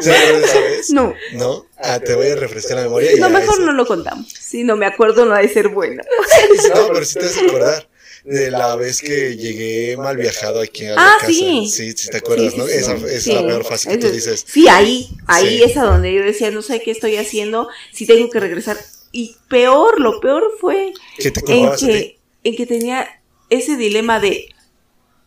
¿Se 0.00 0.12
acuerdan 0.12 0.40
de 0.40 0.46
esa 0.46 0.60
vez? 0.60 0.90
No, 0.90 1.14
¿No? 1.34 1.66
Ah, 1.78 2.00
te 2.00 2.14
voy 2.14 2.28
a 2.28 2.36
refrescar 2.36 2.76
la 2.76 2.82
memoria. 2.84 3.12
y 3.12 3.20
no, 3.20 3.30
mejor 3.30 3.60
no 3.60 3.72
lo 3.72 3.86
contamos. 3.86 4.28
Si 4.28 4.64
no 4.64 4.76
me 4.76 4.86
acuerdo, 4.86 5.24
no 5.24 5.34
ha 5.34 5.40
de 5.40 5.48
ser 5.48 5.68
bueno. 5.68 6.02
No, 6.74 6.88
pero 6.92 7.04
sí 7.04 7.14
te 7.14 7.24
vas 7.26 7.36
a 7.36 7.40
acordar. 7.40 7.88
De 8.24 8.50
la 8.50 8.74
vez 8.76 9.02
que 9.02 9.36
llegué 9.36 9.98
mal 9.98 10.16
viajado 10.16 10.62
aquí 10.62 10.86
a 10.86 10.94
la 10.94 10.96
Ah, 10.96 11.16
casa. 11.20 11.26
sí. 11.30 11.66
Sí, 11.70 11.92
sí 11.92 12.08
te 12.08 12.16
acuerdas, 12.16 12.52
Sí, 12.54 12.58
¿no? 12.58 12.66
Esa 12.66 12.94
es 12.94 13.26
la 13.26 13.42
peor 13.46 13.64
fase 13.64 13.90
que 13.90 13.98
tú 13.98 14.10
dices. 14.10 14.44
Sí, 14.48 14.66
ahí, 14.66 15.10
ahí 15.26 15.62
es 15.62 15.76
a 15.76 15.84
donde 15.84 16.12
yo 16.14 16.22
decía, 16.22 16.50
no 16.50 16.62
sé 16.62 16.80
qué 16.80 16.90
estoy 16.90 17.16
haciendo, 17.18 17.68
si 17.92 18.06
tengo 18.06 18.30
que 18.30 18.40
regresar. 18.40 18.78
Y 19.12 19.36
peor, 19.50 20.00
lo 20.00 20.20
peor 20.20 20.42
fue 20.58 20.92
¿Qué 21.18 21.30
te 21.30 21.40
en 21.52 21.70
que, 21.76 22.18
en 22.44 22.56
que 22.56 22.64
tenía 22.66 23.06
ese 23.50 23.76
dilema 23.76 24.18
de, 24.20 24.48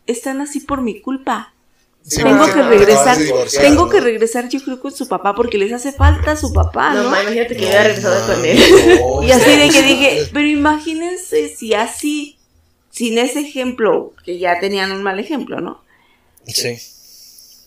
están 0.08 0.42
así 0.42 0.60
por 0.60 0.82
mi 0.82 1.00
culpa. 1.00 1.54
Sí, 2.10 2.24
tengo 2.24 2.46
que 2.46 2.64
regresar, 2.64 3.18
tengo 3.60 3.90
que 3.90 4.00
regresar 4.00 4.48
yo 4.48 4.62
creo 4.62 4.80
con 4.80 4.94
su 4.94 5.10
papá 5.10 5.36
porque 5.36 5.58
les 5.58 5.74
hace 5.74 5.92
falta 5.92 6.38
su 6.38 6.54
papá, 6.54 6.94
No, 6.94 7.04
¿no? 7.04 7.10
ma, 7.10 7.22
imagínate 7.22 7.58
que 7.58 7.62
No, 7.62 7.62
yo 7.64 7.68
hubiera 7.68 7.84
regresado 7.84 8.34
con 8.34 8.46
él. 8.46 8.58
no, 9.02 9.24
Y 9.24 9.32
así 9.32 9.58
de 9.58 9.70
que 9.70 9.82
dije, 9.82 10.30
pero 10.32 10.48
imagínense 10.48 11.50
si 11.50 11.74
así, 11.74 12.38
sin 12.92 13.18
ese 13.18 13.42
ejemplo, 13.42 14.14
que 14.24 14.40
ya 14.40 14.58
tenían 14.62 14.94
un 14.94 15.04
mal 15.04 15.20
ejemplo, 15.20 15.60
¿no? 15.60 15.84
Sí. 16.46 16.78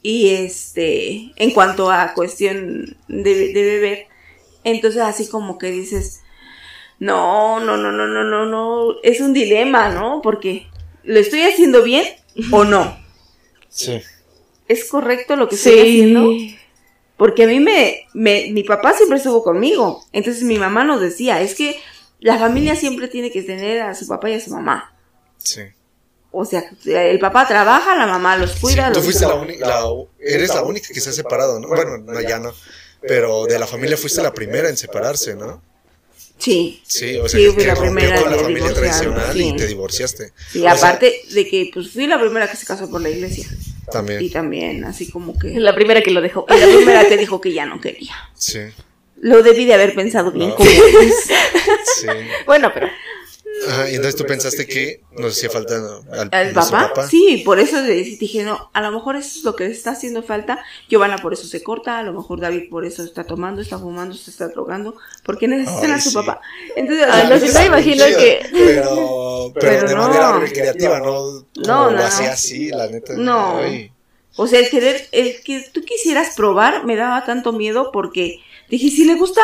Y 0.02 0.30
este, 0.30 1.32
en 1.36 1.50
cuanto 1.50 1.90
a 1.90 2.14
cuestión 2.14 2.96
de, 3.08 3.52
de 3.52 3.62
beber, 3.62 4.06
entonces 4.64 5.02
así 5.02 5.28
como 5.28 5.58
que 5.58 5.70
dices, 5.70 6.20
no, 6.98 7.60
no, 7.60 7.76
no, 7.76 7.92
no, 7.92 8.06
no, 8.06 8.24
no, 8.24 8.46
no, 8.46 8.94
es 9.02 9.20
un 9.20 9.34
dilema, 9.34 9.90
¿no? 9.90 10.20
Porque, 10.22 10.66
¿lo 11.04 11.20
estoy 11.20 11.42
haciendo 11.42 11.82
bien 11.82 12.06
o 12.52 12.64
no? 12.64 12.98
Sí. 13.68 14.00
¿Es 14.70 14.84
correcto 14.88 15.34
lo 15.36 15.48
que 15.48 15.56
estoy 15.56 15.80
haciendo? 15.80 16.30
Sí. 16.30 16.56
Porque 17.16 17.42
a 17.44 17.46
mí 17.46 17.58
me, 17.60 18.06
me, 18.14 18.50
mi 18.52 18.62
papá 18.64 18.94
siempre 18.94 19.18
estuvo 19.18 19.42
conmigo. 19.42 20.04
Entonces 20.12 20.42
mi 20.44 20.58
mamá 20.58 20.84
nos 20.84 21.00
decía, 21.00 21.40
es 21.42 21.54
que 21.54 21.76
la 22.20 22.38
familia 22.38 22.76
siempre 22.76 23.08
tiene 23.08 23.30
que 23.32 23.42
tener 23.42 23.80
a 23.82 23.94
su 23.94 24.06
papá 24.06 24.30
y 24.30 24.34
a 24.34 24.40
su 24.40 24.50
mamá. 24.50 24.94
Sí. 25.38 25.62
O 26.32 26.44
sea, 26.44 26.62
el 26.86 27.18
papá 27.18 27.48
trabaja, 27.48 27.96
la 27.96 28.06
mamá 28.06 28.36
los 28.36 28.52
cuida. 28.60 28.86
Sí, 28.86 28.92
tú 28.92 28.98
los- 28.98 29.04
fuiste 29.04 29.26
la 29.26 29.34
única, 29.34 29.66
la- 29.66 29.84
eres 30.20 30.54
la 30.54 30.62
única 30.62 30.88
que 30.94 31.00
se 31.00 31.10
ha 31.10 31.12
separado, 31.12 31.58
¿no? 31.58 31.66
Bueno, 31.68 31.98
no, 31.98 32.20
ya 32.20 32.38
no. 32.38 32.52
Pero 33.02 33.46
de 33.46 33.58
la 33.58 33.66
familia 33.66 33.96
fuiste 33.96 34.22
la 34.22 34.32
primera 34.32 34.68
en 34.68 34.76
separarse, 34.76 35.34
¿no? 35.34 35.60
Sí. 36.38 36.80
Sí, 36.86 37.16
o 37.18 37.28
sea, 37.28 37.38
Sí, 37.40 37.46
que, 37.46 37.52
fui 37.52 37.62
que 37.62 37.68
la 37.68 37.74
primera 37.74 38.22
con 38.22 38.30
la 38.30 38.38
familia 38.38 38.72
tradicional 38.72 39.32
sí. 39.36 39.48
y 39.48 39.56
te 39.56 39.66
divorciaste. 39.66 40.32
Sí, 40.52 40.60
sea, 40.60 40.72
aparte 40.72 41.22
de 41.32 41.48
que 41.48 41.70
pues 41.74 41.90
fui 41.90 42.06
la 42.06 42.18
primera 42.20 42.48
que 42.50 42.56
se 42.56 42.64
casó 42.64 42.88
por 42.88 43.00
la 43.02 43.10
iglesia. 43.10 43.46
Y 43.88 43.90
También, 43.92 44.30
también 44.30 44.84
así 44.84 45.10
como 45.10 45.38
que... 45.38 45.58
La 45.58 45.74
primera 45.74 46.00
que 46.02 46.10
lo 46.10 46.20
dejó. 46.20 46.46
Y 46.48 46.58
la 46.58 46.66
primera 46.76 47.08
que 47.08 47.16
dijo 47.16 47.40
que 47.40 47.52
ya 47.52 47.66
no 47.66 47.80
quería. 47.80 48.14
sí, 48.34 48.60
Lo 49.20 49.42
debí 49.42 49.64
de 49.64 49.74
haber 49.74 49.94
pensado 49.94 50.30
bien 50.32 50.50
No. 50.50 50.56
como 50.56 50.70
es. 50.70 51.24
sí. 52.00 52.06
Bueno, 52.46 52.70
pero 52.72 52.88
Ajá, 53.68 53.90
y 53.90 53.94
entonces 53.96 54.16
tú 54.16 54.24
pensaste 54.24 54.66
que 54.66 55.02
nos 55.12 55.36
hacía 55.36 55.50
falta 55.50 55.74
al, 56.12 56.28
¿Al 56.32 56.54
nuestro 56.54 56.76
papá? 56.78 57.06
Sí, 57.08 57.42
por 57.44 57.58
eso 57.58 57.82
dije, 57.82 58.42
no, 58.42 58.70
a 58.72 58.80
lo 58.80 58.90
mejor 58.90 59.16
eso 59.16 59.38
es 59.38 59.44
lo 59.44 59.54
que 59.56 59.64
le 59.66 59.72
está 59.72 59.90
haciendo 59.90 60.22
falta. 60.22 60.64
Giovanna 60.88 61.18
por 61.18 61.32
eso 61.32 61.46
se 61.46 61.62
corta, 61.62 61.98
a 61.98 62.02
lo 62.02 62.12
mejor 62.12 62.40
David 62.40 62.70
por 62.70 62.84
eso 62.84 63.02
está 63.04 63.24
tomando, 63.24 63.60
está 63.60 63.78
fumando, 63.78 64.14
se 64.14 64.30
está 64.30 64.48
drogando, 64.48 64.94
porque 65.24 65.46
necesitan 65.48 65.92
Ay, 65.92 65.98
a 65.98 66.00
su 66.00 66.10
sí. 66.10 66.14
papá. 66.16 66.40
Entonces, 66.76 67.06
Ah, 67.10 67.24
no, 67.28 67.34
Está 67.34 67.60
me 67.60 67.66
imagino 67.66 68.04
chido, 68.06 68.18
que- 68.18 68.46
Pero, 68.52 69.52
pero, 69.54 69.68
Pero 69.68 69.88
de 69.88 69.94
no. 69.94 70.02
manera 70.08 70.38
recreativa, 70.38 70.98
no 71.00 71.22
No, 71.56 71.90
no, 71.90 71.90
lo 71.90 72.02
hacía 72.04 72.28
no. 72.28 72.32
así, 72.32 72.68
la 72.70 72.86
neta. 72.88 73.14
No. 73.16 73.58
Ay. 73.58 73.92
o 74.36 74.46
sea, 74.46 74.60
el 74.60 74.70
querer, 74.70 75.06
el 75.12 75.42
que 75.42 75.66
tú 75.72 75.82
quisieras 75.84 76.34
probar 76.34 76.86
me 76.86 76.96
daba 76.96 77.24
tanto 77.26 77.52
miedo 77.52 77.90
porque 77.92 78.38
dije, 78.70 78.88
si 78.88 79.04
le 79.04 79.16
gusta, 79.16 79.42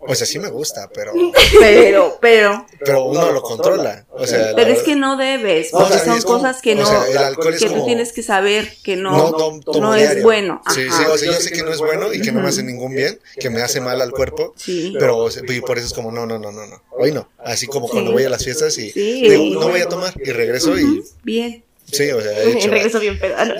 O 0.00 0.14
sea, 0.14 0.26
sí 0.26 0.38
me 0.38 0.48
gusta, 0.48 0.88
pero, 0.94 1.12
pero, 1.60 2.18
pero, 2.20 2.66
pero 2.84 3.04
uno 3.04 3.32
lo 3.32 3.42
controla. 3.42 4.06
O 4.10 4.26
sea, 4.26 4.52
pero 4.54 4.70
es 4.70 4.82
que 4.82 4.94
no 4.96 5.16
debes, 5.16 5.72
No, 5.72 5.80
porque 5.80 5.94
o 5.94 5.98
sea, 5.98 6.12
son 6.14 6.22
como- 6.22 6.38
cosas 6.38 6.62
que 6.62 6.72
o 6.74 6.76
no, 6.76 6.86
sea, 6.86 7.06
el 7.10 7.18
alcohol 7.18 7.52
es 7.54 7.60
que 7.62 7.68
tú 7.70 7.84
tienes 7.84 8.12
que 8.12 8.22
saber 8.22 8.72
que 8.84 8.96
no, 8.96 9.10
no, 9.30 9.60
no, 9.80 9.94
es 9.96 10.22
bueno. 10.22 10.62
Sí, 10.72 10.86
Ajá. 10.88 10.98
sí, 10.98 11.04
o 11.10 11.18
sea, 11.18 11.32
yo 11.32 11.40
sé 11.40 11.50
que 11.50 11.62
no 11.62 11.72
es 11.72 11.78
bueno 11.78 12.12
y 12.12 12.20
que 12.22 12.30
no 12.32 12.40
me 12.40 12.48
hace 12.48 12.62
ningún 12.64 12.94
bien, 12.94 13.18
que 13.40 13.50
me 13.50 13.60
hace 13.60 13.80
mal 13.80 14.00
al 14.00 14.12
cuerpo, 14.12 14.54
Sí. 14.56 14.94
pero 14.98 15.16
o 15.18 15.30
sea, 15.30 15.42
y 15.46 15.60
por 15.60 15.76
eso 15.78 15.88
es 15.88 15.92
como, 15.92 16.12
no, 16.12 16.24
no, 16.26 16.38
no, 16.38 16.52
no, 16.52 16.66
no, 16.66 16.82
hoy 16.92 17.12
no. 17.12 17.28
Así 17.38 17.66
como 17.66 17.88
cuando 17.88 18.10
Sí. 18.10 18.14
voy 18.14 18.24
a 18.24 18.30
las 18.30 18.44
fiestas 18.44 18.78
y 18.78 18.92
Sí. 18.92 19.28
digo, 19.28 19.60
no 19.60 19.68
voy 19.68 19.80
a 19.80 19.88
tomar 19.88 20.14
y 20.24 20.30
regreso 20.30 20.78
y, 20.78 21.02
Bien. 21.24 21.64
sí, 21.90 22.10
o 22.12 22.20
sea, 22.20 22.32
he 22.40 22.52
hecho, 22.56 22.68
regreso 22.70 23.00
bien 23.00 23.18
pedo. 23.18 23.34
Ah, 23.36 23.44
no. 23.46 23.54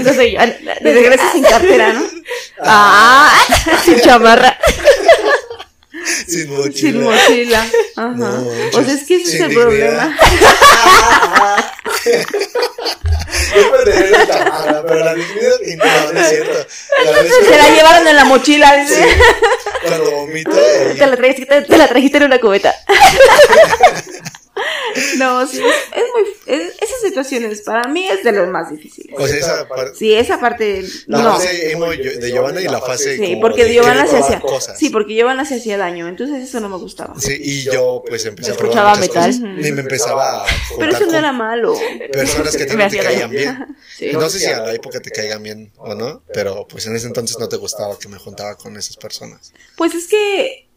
Eso 0.00 0.14
soy 0.14 0.32
yo. 0.34 0.40
Ah, 0.40 0.46
regreso 0.82 1.24
sin 1.32 1.42
cartera, 1.42 1.92
¿no? 1.94 2.04
Ah, 2.60 3.32
sin 3.84 3.98
chamarra. 4.00 4.56
sin 6.26 6.50
mochila. 6.54 6.72
Sin 6.74 7.02
mochila. 7.02 7.66
Ajá. 7.96 8.12
No, 8.14 8.46
o 8.72 8.84
sea, 8.84 8.94
es 8.94 9.04
que 9.04 9.16
ese 9.16 9.36
es 9.36 9.40
el 9.40 9.48
dignidad. 9.50 9.62
problema. 9.62 10.16
Preferiría 13.84 14.18
la 14.18 14.26
chamarra, 14.26 14.84
pero 14.86 15.04
la 15.04 15.14
dignidad, 15.14 15.58
no, 16.06 16.12
no 16.12 16.20
es 16.20 16.28
cierto. 16.28 16.66
La 17.04 17.10
es 17.20 17.32
que 17.32 17.44
Se 17.44 17.56
la 17.56 17.70
llevaron 17.70 18.08
en 18.08 18.16
la 18.16 18.24
mochila. 18.24 18.76
dice. 18.76 19.04
cuando 19.82 20.24
Te 20.98 21.06
la 21.06 21.16
trajiste, 21.16 21.62
te 21.62 21.76
la 21.78 21.88
trajiste 21.88 22.18
en 22.18 22.24
una 22.24 22.40
cubeta. 22.40 22.74
No, 25.18 25.44
sí, 25.46 25.58
es, 25.58 25.64
es 25.64 26.04
muy. 26.14 26.54
es- 26.54 26.74
esas 26.80 27.00
situaciones 27.02 27.62
para 27.62 27.88
mí 27.88 28.06
es 28.08 28.22
de 28.22 28.30
los 28.32 28.48
más 28.48 28.70
difíciles. 28.70 29.12
o 29.18 29.26
sea, 29.26 29.36
esa 29.36 29.68
parte, 29.68 29.96
Sí, 29.98 30.14
esa 30.14 30.38
parte. 30.38 30.84
la 31.06 31.18
No. 31.22 31.32
fase 31.32 31.72
emo 31.72 31.86
de 31.90 32.30
Giovanna 32.30 32.60
y 32.60 32.64
la 32.64 32.80
fase 32.80 33.16
Sí, 33.16 33.22
como 33.24 33.40
porque 33.40 33.64
de 33.64 33.74
Giovanna 33.74 34.06
se 34.06 34.18
hacía. 34.18 34.40
cosas. 34.40 34.78
Sí, 34.78 34.90
porque 34.90 35.14
Giovanna 35.14 35.44
se 35.44 35.56
hacía 35.56 35.76
daño. 35.76 36.06
Entonces 36.06 36.48
eso 36.48 36.60
no 36.60 36.68
me 36.68 36.76
gustaba. 36.76 37.18
Sí, 37.18 37.36
y 37.42 37.64
yo 37.64 38.02
pues 38.06 38.24
empecé 38.26 38.50
a 38.50 38.54
Escuchaba 38.54 38.92
probar 38.94 38.98
muchas 38.98 39.40
metal. 39.40 39.54
cosas 39.56 39.66
y 39.68 39.72
me 39.72 39.80
empezaba 39.80 40.42
a 40.44 40.46
Pero 40.78 40.92
eso 40.92 41.06
no 41.06 41.18
era 41.18 41.32
malo. 41.32 41.74
personas 42.12 42.56
que 42.56 42.66
no 42.66 42.76
te 42.76 42.84
hacía 42.84 43.02
caían 43.02 43.20
daño. 43.22 43.32
bien. 43.32 43.76
Sí. 43.96 44.10
No 44.12 44.28
sé 44.28 44.38
si 44.40 44.46
a 44.46 44.60
la 44.60 44.72
época 44.72 45.00
te 45.00 45.10
caigan 45.10 45.42
bien 45.42 45.72
o 45.76 45.94
no, 45.94 46.22
pero 46.32 46.66
pues 46.68 46.86
en 46.86 46.94
ese 46.96 47.06
entonces 47.06 47.38
no 47.38 47.48
te 47.48 47.56
gustaba 47.56 47.96
que 47.98 48.08
me 48.08 48.18
juntaba 48.18 48.56
con 48.56 48.76
esas 48.76 48.96
personas. 48.96 49.52
Pues 49.76 49.94
es 49.94 50.06
que. 50.06 50.68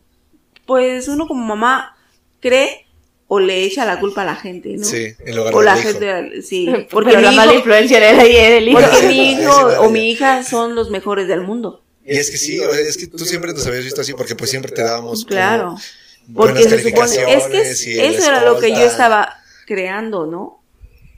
Pues 0.66 1.08
uno 1.08 1.28
como 1.28 1.46
mamá 1.46 1.96
cree 2.42 2.87
o 3.30 3.40
le 3.40 3.64
echa 3.64 3.84
la 3.86 4.00
culpa 4.00 4.22
a 4.22 4.26
la 4.26 4.36
gente, 4.36 4.76
¿no? 4.78 4.86
Sí, 4.86 5.14
en 5.26 5.36
lugar 5.36 5.54
O 5.54 5.58
del 5.58 5.66
la 5.66 5.78
hijo. 5.80 5.90
gente, 5.90 6.42
sí. 6.42 6.66
Porque 6.90 7.12
Porque 7.12 7.18
la 7.22 7.32
mala 7.32 7.54
influencia 7.54 7.98
era 7.98 8.24
el, 8.24 8.32
era 8.32 8.58
el 8.58 8.70
hijo. 8.70 8.80
porque 8.80 9.08
mi 9.08 9.32
hijo 9.34 9.52
o 9.82 9.90
mi 9.90 10.10
hija 10.12 10.44
son 10.44 10.76
los 10.76 10.90
mejores 10.90 11.28
del 11.28 11.42
mundo. 11.42 11.82
Y 12.06 12.16
es 12.18 12.32
que 12.32 12.38
sí, 12.38 12.58
es 12.88 12.96
que 12.98 13.08
tú 13.08 13.20
siempre 13.26 13.52
nos 13.52 13.68
habías 13.68 13.84
visto 13.84 14.00
así 14.00 14.14
porque 14.14 14.34
pues 14.36 14.50
siempre 14.50 14.72
te 14.72 14.82
dábamos 14.82 15.26
Claro. 15.26 15.76
buenas 16.28 16.64
Porque 16.64 16.64
se 16.64 16.90
supone, 16.90 17.34
es 17.34 17.44
que 17.82 18.08
eso 18.08 18.28
era 18.28 18.46
lo 18.46 18.60
que 18.60 18.70
yo 18.72 18.80
estaba 18.86 19.36
creando, 19.66 20.26
¿no? 20.26 20.62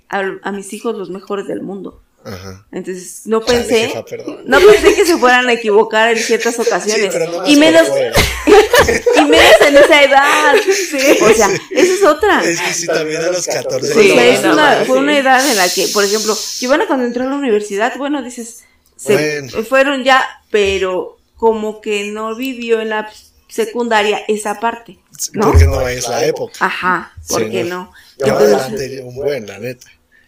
A, 0.09 0.23
a 0.41 0.51
mis 0.51 0.73
hijos 0.73 0.95
los 0.97 1.11
mejores 1.11 1.45
del 1.47 1.61
mundo. 1.61 2.01
Ajá. 2.25 2.65
Entonces, 2.71 3.21
no 3.25 3.41
pensé, 3.41 3.87
jefa, 3.87 4.03
perdón. 4.05 4.41
no 4.45 4.59
pensé 4.59 4.93
que 4.93 5.05
se 5.05 5.17
fueran 5.17 5.47
a 5.47 5.53
equivocar 5.53 6.09
en 6.11 6.17
ciertas 6.21 6.55
Sí, 6.55 6.61
ocasiones. 6.61 7.09
pero 7.13 7.31
no 7.31 7.47
y 7.47 7.55
menos, 7.55 7.87
y 9.17 9.21
menos 9.25 9.55
en 9.67 9.77
esa 9.77 10.03
edad. 10.03 10.55
O 10.55 11.33
sea, 11.33 11.49
esa 11.71 11.93
es 11.93 12.03
otra. 12.03 12.43
Es 12.43 12.59
que 12.61 12.73
sí, 12.73 12.87
también 12.87 13.21
a 13.21 13.27
los 13.27 13.45
14. 13.45 13.75
O 13.77 13.93
sea, 13.93 14.01
Sí, 14.03 14.11
es 14.17 14.43
una- 14.43 14.83
fue 14.85 14.97
una 14.99 15.17
edad 15.17 15.49
en 15.49 15.57
la 15.57 15.69
que, 15.69 15.87
por 15.93 16.03
ejemplo, 16.03 16.35
Giovanna 16.59 16.87
cuando 16.87 17.05
entró 17.05 17.23
a 17.23 17.27
la 17.27 17.35
universidad, 17.35 17.95
bueno, 17.97 18.21
dices, 18.21 18.63
se 18.97 19.13
Bueno. 19.41 19.63
fueron 19.63 20.03
ya, 20.03 20.23
pero 20.51 21.17
como 21.37 21.79
que 21.81 22.05
no 22.11 22.35
vivió 22.35 22.81
en 22.81 22.89
la 22.89 23.09
secundaria 23.47 24.21
esa 24.27 24.59
parte. 24.59 24.99
¿no? 25.33 25.47
Porque 25.47 25.65
no 25.65 25.87
es 25.87 26.07
la 26.07 26.25
época. 26.25 26.53
Ajá, 26.65 27.13
¿por 27.27 27.43
Sí, 27.43 27.49
qué 27.49 27.63
no. 27.63 27.69
no? 27.85 27.91
Yo 28.19 28.25
Entonces- 28.33 28.53
adelante 28.55 29.01
un 29.03 29.15
buen, 29.15 29.47
la 29.47 29.57
neta. 29.59 29.87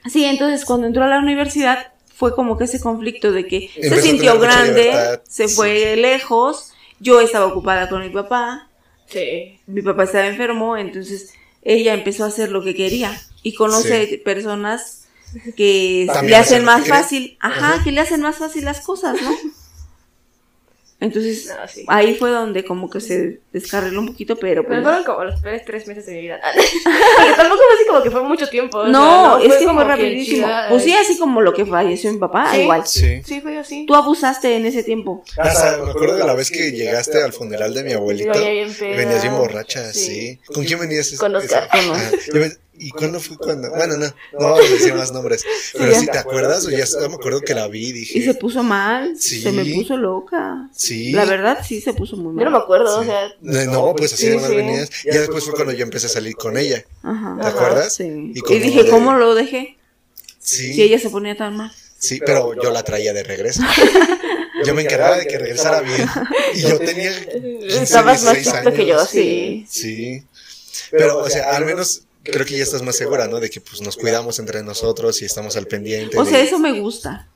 Sí, 0.10 0.26
entonces 0.26 0.66
cuando 0.66 0.88
entró 0.88 1.04
a 1.04 1.08
la 1.08 1.20
universidad 1.20 1.92
fue 2.16 2.36
como 2.36 2.58
que 2.58 2.66
ese 2.66 2.80
conflicto 2.80 3.32
de 3.32 3.48
que 3.48 3.70
Empezó 3.76 3.96
se 3.96 4.02
sintió 4.02 4.40
grande, 4.40 5.20
se 5.28 5.48
sí. 5.48 5.56
fue 5.56 5.96
lejos, 5.96 6.74
yo 7.00 7.20
estaba 7.20 7.46
ocupada 7.48 7.90
con 7.90 8.02
mi 8.02 8.10
papá, 8.10 8.68
Sí. 9.08 9.60
mi 9.68 9.82
papá 9.82 10.04
estaba 10.04 10.28
enfermo, 10.28 10.78
entonces 10.78 11.34
ella 11.64 11.94
empezó 11.94 12.24
a 12.24 12.28
hacer 12.28 12.50
lo 12.50 12.64
que 12.64 12.76
quería 12.76 13.20
y 13.44 13.54
conoce 13.56 14.08
Sí. 14.08 14.18
personas 14.18 15.06
que 15.56 16.06
También 16.08 16.32
le 16.32 16.36
hacen 16.38 16.64
más 16.66 16.88
fácil, 16.88 17.38
ajá, 17.40 17.74
Ajá. 17.76 17.84
que 17.84 17.92
le 17.92 18.02
hacen 18.02 18.22
más 18.22 18.38
fácil 18.38 18.66
las 18.66 18.82
cosas, 18.82 19.22
¿no? 19.22 19.32
Entonces, 21.02 21.48
No, 21.48 21.68
sí. 21.68 21.84
ahí 21.88 22.16
fue 22.16 22.30
donde 22.30 22.64
como 22.64 22.88
que 22.90 23.02
se 23.02 23.40
descarriló 23.52 24.00
un 24.02 24.08
poquito, 24.08 24.36
pero 24.38 24.64
pues, 24.64 24.78
Pero 24.78 24.84
fueron 24.84 25.04
como 25.04 25.24
los 25.26 25.42
peores 25.42 25.66
tres 25.66 25.88
meses 25.88 26.06
de 26.06 26.14
mi 26.14 26.22
vida. 26.22 26.40
Porque 26.54 27.34
tampoco 27.36 27.60
fue 27.62 27.76
así 27.76 27.86
como 27.88 28.04
que 28.04 28.12
fue 28.12 28.24
mucho 28.24 28.48
tiempo. 28.50 28.78
o 28.78 28.84
sea, 28.84 28.92
no, 28.92 29.38
es 29.40 29.56
que 29.56 29.66
como 29.66 29.80
fue 29.82 29.90
rapidísimo. 29.90 30.38
chida, 30.48 30.68
Pues 30.70 30.84
sí, 30.84 30.94
ay. 30.94 31.04
así 31.04 31.18
como 31.18 31.42
lo 31.42 31.54
que 31.54 31.66
falleció 31.66 32.12
mi 32.14 32.20
papá, 32.20 32.52
Sí. 32.54 32.62
igual. 32.62 32.86
Sí. 32.86 33.22
Sí, 33.26 33.42
fue 33.42 33.58
así. 33.58 33.86
Tú 33.88 33.96
abusaste 33.96 34.56
en 34.56 34.66
ese 34.68 34.84
tiempo. 34.84 35.24
Hasta 35.38 35.78
me 35.84 35.90
acuerdo 35.90 36.18
de 36.18 36.24
la 36.24 36.36
vez 36.36 36.52
que 36.52 36.72
llegaste 36.72 37.22
al 37.22 37.34
funeral 37.34 37.74
de 37.74 37.84
mi 37.84 37.96
venía 37.96 38.32
bien. 38.52 38.76
Venías 38.80 39.22
bien 39.24 39.36
borracha, 39.36 39.92
Sí. 39.94 40.00
sí. 40.06 40.40
¿Con 40.54 40.64
quién 40.66 40.80
venías? 40.80 41.12
Con 41.18 41.36
Oscar. 41.36 41.68
Con 41.70 41.80
Ajá. 41.80 42.12
¿Y 42.78 42.90
cuándo 42.92 43.20
fue 43.20 43.38
cuando? 43.38 43.70
Bueno, 43.70 43.96
no, 43.98 44.08
no 44.08 44.14
vamos 44.40 44.66
a 44.66 44.70
decir 44.74 44.94
más 44.96 45.12
nombres. 45.12 45.44
Pero 45.74 45.94
si 46.00 46.08
te 46.08 46.18
acuerdas, 46.18 46.66
o 46.66 46.70
ya 46.72 46.86
me 47.10 47.14
acuerdo 47.16 47.42
que 47.42 47.54
la 47.54 47.68
vi 47.68 47.90
y 47.90 47.92
dije. 47.92 48.18
Y 48.20 48.24
se 48.24 48.34
puso 48.34 48.64
mal, 48.64 49.16
Sí. 49.20 49.42
se 49.42 49.52
me 49.52 49.64
puso 49.66 49.98
loca. 49.98 50.68
Sí. 50.76 51.12
La 51.12 51.26
verdad, 51.26 51.60
sí 51.68 51.80
se 51.82 51.94
puso 51.94 52.16
muy 52.18 52.34
Yo 52.34 52.46
no 52.46 52.52
me 52.52 52.52
mal. 52.52 52.62
acuerdo, 52.64 53.00
o 53.00 53.04
sea. 53.04 53.28
No, 53.42 53.66
no, 53.66 53.96
pues 53.96 54.14
así 54.14 54.26
Sí, 54.28 54.32
nomás 54.32 54.50
sí. 54.50 54.56
venías. 54.56 54.90
Ya 55.06 55.20
después 55.20 55.44
fue 55.44 55.54
cuando 55.54 55.74
yo 55.74 55.84
empecé 55.84 56.08
a 56.08 56.10
salir 56.10 56.36
con 56.36 56.58
ella. 56.58 56.84
Ajá. 57.04 57.38
¿Te 57.40 57.48
acuerdas? 57.48 57.94
Sí. 57.94 58.32
Y 58.34 58.60
dije, 58.60 58.88
¿cómo 58.90 59.14
lo 59.14 59.36
dejé? 59.36 59.78
Sí. 60.40 60.74
Si 60.74 60.82
ella 60.82 60.98
se 60.98 61.10
ponía 61.10 61.38
tan 61.38 61.56
mal. 61.58 61.72
Sí, 62.00 62.20
pero 62.26 62.56
yo 62.62 62.72
la 62.72 62.84
traía 62.84 63.14
de 63.14 63.24
regreso. 63.24 63.62
Yo 64.64 64.76
me 64.76 64.84
encargaba 64.84 65.18
de 65.18 65.26
que 65.26 65.40
regresara 65.40 65.82
bien. 65.82 66.08
Y 66.54 66.62
yo 66.62 66.78
tenía 66.78 67.12
15, 67.20 67.82
Estabas 67.82 68.22
más 68.24 68.36
16 68.36 68.46
chiquito 68.56 68.74
que 68.76 68.86
yo, 68.86 69.06
sí. 69.08 69.66
Sí. 69.68 70.24
Pero, 70.92 71.18
o 71.18 71.30
sea, 71.32 71.56
al 71.56 71.66
menos 71.66 72.04
creo 72.24 72.46
que 72.46 72.58
ya 72.58 72.64
estás 72.64 72.82
más 72.84 72.96
segura, 72.96 73.28
¿no? 73.28 73.40
De 73.40 73.50
que 73.50 73.62
pues 73.62 73.82
nos 73.82 73.98
cuidamos 73.98 74.40
entre 74.40 74.64
nosotros 74.64 75.22
y 75.22 75.26
estamos 75.26 75.56
al 75.58 75.68
pendiente. 75.68 76.18
O 76.18 76.24
de- 76.24 76.30
sea, 76.32 76.40
eso 76.42 76.60
me 76.60 76.80
gusta. 76.80 77.28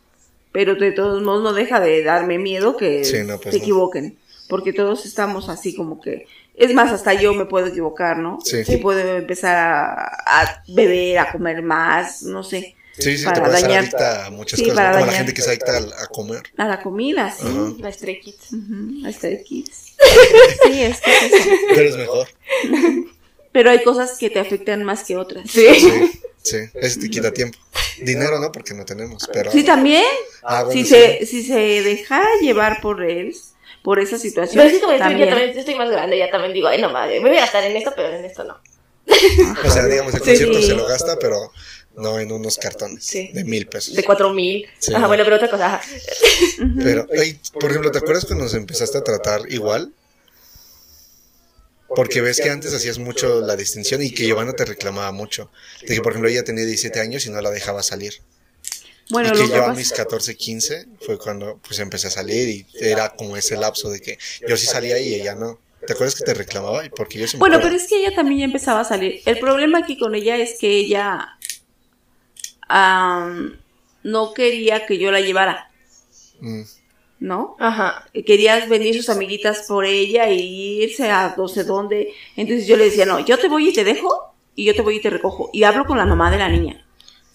Pero 0.52 0.76
de 0.76 0.92
todos 0.92 1.22
modos 1.22 1.44
no 1.44 1.54
deja 1.54 1.80
de 1.80 2.02
darme 2.04 2.38
miedo 2.40 2.78
que 2.78 3.04
Sí, 3.04 3.18
no, 3.26 3.40
pues 3.40 3.54
se 3.54 3.60
no. 3.60 3.64
equivoquen. 3.64 4.18
Porque 4.48 4.74
todos 4.74 5.06
estamos 5.06 5.50
así 5.50 5.76
como 5.76 6.00
que... 6.00 6.28
Es 6.54 6.74
más, 6.74 6.92
hasta 6.92 7.14
yo 7.14 7.34
me 7.34 7.46
puedo 7.46 7.68
equivocar, 7.68 8.18
¿no? 8.18 8.40
Sí. 8.46 8.60
Y 8.68 8.78
puedo 8.78 9.00
empezar 9.00 9.56
a, 9.58 10.06
a 10.26 10.64
beber, 10.70 11.18
a 11.18 11.32
comer 11.32 11.62
más, 11.62 12.24
no 12.24 12.44
sé. 12.44 12.76
Sí, 12.98 13.18
sí, 13.18 13.26
para 13.26 13.36
te 13.36 13.42
puedes 13.42 13.60
ser 13.60 13.70
dañar- 13.70 13.80
adicta 13.82 14.26
a 14.28 14.30
muchas 14.30 14.58
Sí, 14.60 14.64
cosas. 14.68 14.76
para 14.78 14.88
¿no? 14.92 14.94
Como 14.94 15.06
la 15.08 15.12
dañar. 15.12 15.26
gente 15.26 15.34
que 15.34 15.42
es 15.42 15.48
adicta 15.50 15.78
a, 15.78 16.08
comer. 16.08 16.44
A 16.56 16.66
la 16.68 16.82
comida, 16.82 17.36
sí. 17.38 17.46
Ajá. 17.46 17.74
La 17.80 17.92
Stray 17.92 18.22
Kids. 18.22 18.54
Ujú, 18.54 19.06
a 19.06 19.12
Stray 19.12 19.44
Kids. 19.44 19.72
sí, 20.68 20.82
es 20.82 21.02
que 21.02 21.12
es 21.18 21.34
eso. 21.34 21.50
Pero 21.74 21.90
es 21.90 21.98
mejor. 21.98 22.28
Pero 23.56 23.70
hay 23.70 23.82
cosas 23.84 24.18
que 24.20 24.30
te 24.30 24.38
afectan 24.42 24.84
más 24.84 25.06
que 25.06 25.16
otras. 25.16 25.50
Sí. 25.50 25.66
Sí, 25.80 26.12
sí. 26.44 26.58
Eso 26.74 27.00
te 27.00 27.10
quita 27.10 27.32
tiempo. 27.32 27.58
Dinero 28.02 28.38
no, 28.38 28.52
porque 28.52 28.74
no 28.74 28.84
tenemos, 28.84 29.30
pero... 29.32 29.50
Sí, 29.50 29.64
también. 29.64 30.04
Ah, 30.44 30.64
bueno, 30.66 30.74
si, 30.78 30.84
sí. 30.86 30.94
se, 30.94 31.26
si 31.26 31.42
se 31.44 31.82
dejara 31.82 32.28
llevar 32.42 32.82
por 32.82 33.02
él, 33.02 33.34
por 33.82 34.00
esa 34.00 34.20
situación. 34.20 34.62
Pero 34.62 34.76
sí, 34.76 34.82
como 34.82 34.92
estoy, 34.92 35.00
ya 35.00 35.10
también. 35.10 35.30
también 35.30 35.58
estoy 35.58 35.76
más 35.76 35.90
grande, 35.90 36.18
ya 36.18 36.30
también 36.30 36.52
digo, 36.54 36.68
ay, 36.68 36.82
no 36.82 36.90
madre, 36.92 37.22
me 37.22 37.30
voy 37.30 37.38
a 37.38 37.42
gastar 37.42 37.64
en 37.64 37.78
esto, 37.78 37.94
pero 37.96 38.10
en 38.14 38.26
esto 38.26 38.44
no. 38.44 38.58
O 39.66 39.72
sea, 39.72 39.86
digamos, 39.86 40.14
el 40.14 40.20
Sí. 40.20 40.26
concierto 40.28 40.62
se 40.62 40.74
lo 40.76 40.86
gasta, 40.86 41.18
pero 41.18 41.50
no 41.96 42.20
en 42.20 42.30
unos 42.34 42.58
cartones 42.58 43.06
Sí. 43.06 43.30
de 43.34 43.46
mil 43.46 43.68
pesos. 43.68 43.96
De 43.96 44.04
cuatro 44.04 44.34
mil. 44.34 44.68
Sí. 44.80 44.94
Ajá, 44.94 45.08
bueno, 45.08 45.24
pero 45.24 45.38
otra 45.38 45.50
cosa. 45.50 45.76
ajá. 45.76 45.82
Pero, 46.84 47.08
ey, 47.14 47.40
por 47.54 47.70
ejemplo, 47.70 47.90
¿te 47.90 48.00
acuerdas 48.00 48.26
cuando 48.26 48.44
nos 48.44 48.54
empezaste 48.54 48.98
a 48.98 49.04
tratar 49.04 49.42
igual? 49.50 49.94
Porque 51.88 52.22
ves 52.22 52.42
que 52.42 52.50
antes 52.50 52.74
hacías 52.74 52.98
mucho 52.98 53.42
la 53.42 53.56
distinción 53.56 54.02
y 54.02 54.12
que 54.12 54.26
Giovanna 54.26 54.54
te 54.54 54.66
reclamaba 54.66 55.12
mucho. 55.12 55.52
De 55.82 55.96
que, 55.96 56.02
por 56.02 56.14
ejemplo, 56.14 56.30
ella 56.30 56.44
tenía 56.44 56.66
17 56.66 57.00
años 57.00 57.26
y 57.26 57.30
no 57.30 57.40
la 57.42 57.52
dejaba 57.52 57.84
salir. 57.84 58.22
Bueno, 59.10 59.30
y 59.30 59.40
que 59.40 59.48
yo 59.50 59.66
a 59.66 59.74
mis 59.74 59.92
14, 59.92 60.36
15 60.36 60.88
fue 61.02 61.20
cuando 61.20 61.60
pues 61.60 61.80
empecé 61.80 62.08
a 62.08 62.12
salir 62.12 62.50
y 62.50 62.66
era 62.80 63.10
como 63.10 63.38
ese 63.38 63.56
lapso 63.56 63.92
de 63.92 64.02
que 64.02 64.18
yo 64.48 64.58
sí 64.58 64.66
salía 64.66 64.98
y 65.00 65.14
ella 65.14 65.36
no. 65.36 65.60
¿Te 65.86 65.94
acuerdas 65.94 66.16
que 66.16 66.24
te 66.24 66.34
reclamaba? 66.34 66.84
Y 66.84 66.90
porque 66.90 67.20
yo 67.20 67.38
Bueno, 67.38 67.60
pero 67.62 67.76
es 67.76 67.88
que 67.88 68.00
ella 68.04 68.16
también 68.16 68.40
ya 68.40 68.46
empezaba 68.46 68.80
a 68.80 68.86
salir. 68.86 69.22
El 69.26 69.40
problema 69.40 69.80
aquí 69.80 70.00
con 70.00 70.16
ella 70.16 70.38
es 70.38 70.58
que 70.60 70.72
ella 70.72 71.38
no 72.68 74.34
quería 74.34 74.88
que 74.88 74.98
yo 74.98 75.12
la 75.12 75.22
llevara, 75.22 75.70
Mm, 76.40 76.64
¿no? 77.26 77.56
Ajá. 77.60 78.06
Querías 78.26 78.70
venir 78.70 78.96
sus 78.96 79.10
amiguitas 79.10 79.66
por 79.68 79.84
ella 79.86 80.30
y 80.30 80.84
irse 80.84 81.10
a 81.10 81.34
no 81.36 81.48
sé 81.48 81.64
dónde. 81.64 82.14
Entonces 82.36 82.68
yo 82.68 82.78
le 82.78 82.86
decía, 82.86 83.06
no, 83.06 83.20
yo 83.26 83.38
te 83.40 83.50
voy 83.50 83.70
y 83.70 83.74
te 83.74 83.84
dejo 83.84 84.34
y 84.56 84.66
yo 84.66 84.76
te 84.76 84.82
voy 84.84 84.98
y 84.98 85.02
te 85.02 85.10
recojo. 85.10 85.50
Y 85.52 85.64
hablo 85.64 85.86
con 85.86 85.98
la 85.98 86.06
mamá 86.06 86.30
de 86.32 86.38
la 86.38 86.50
niña. 86.50 86.86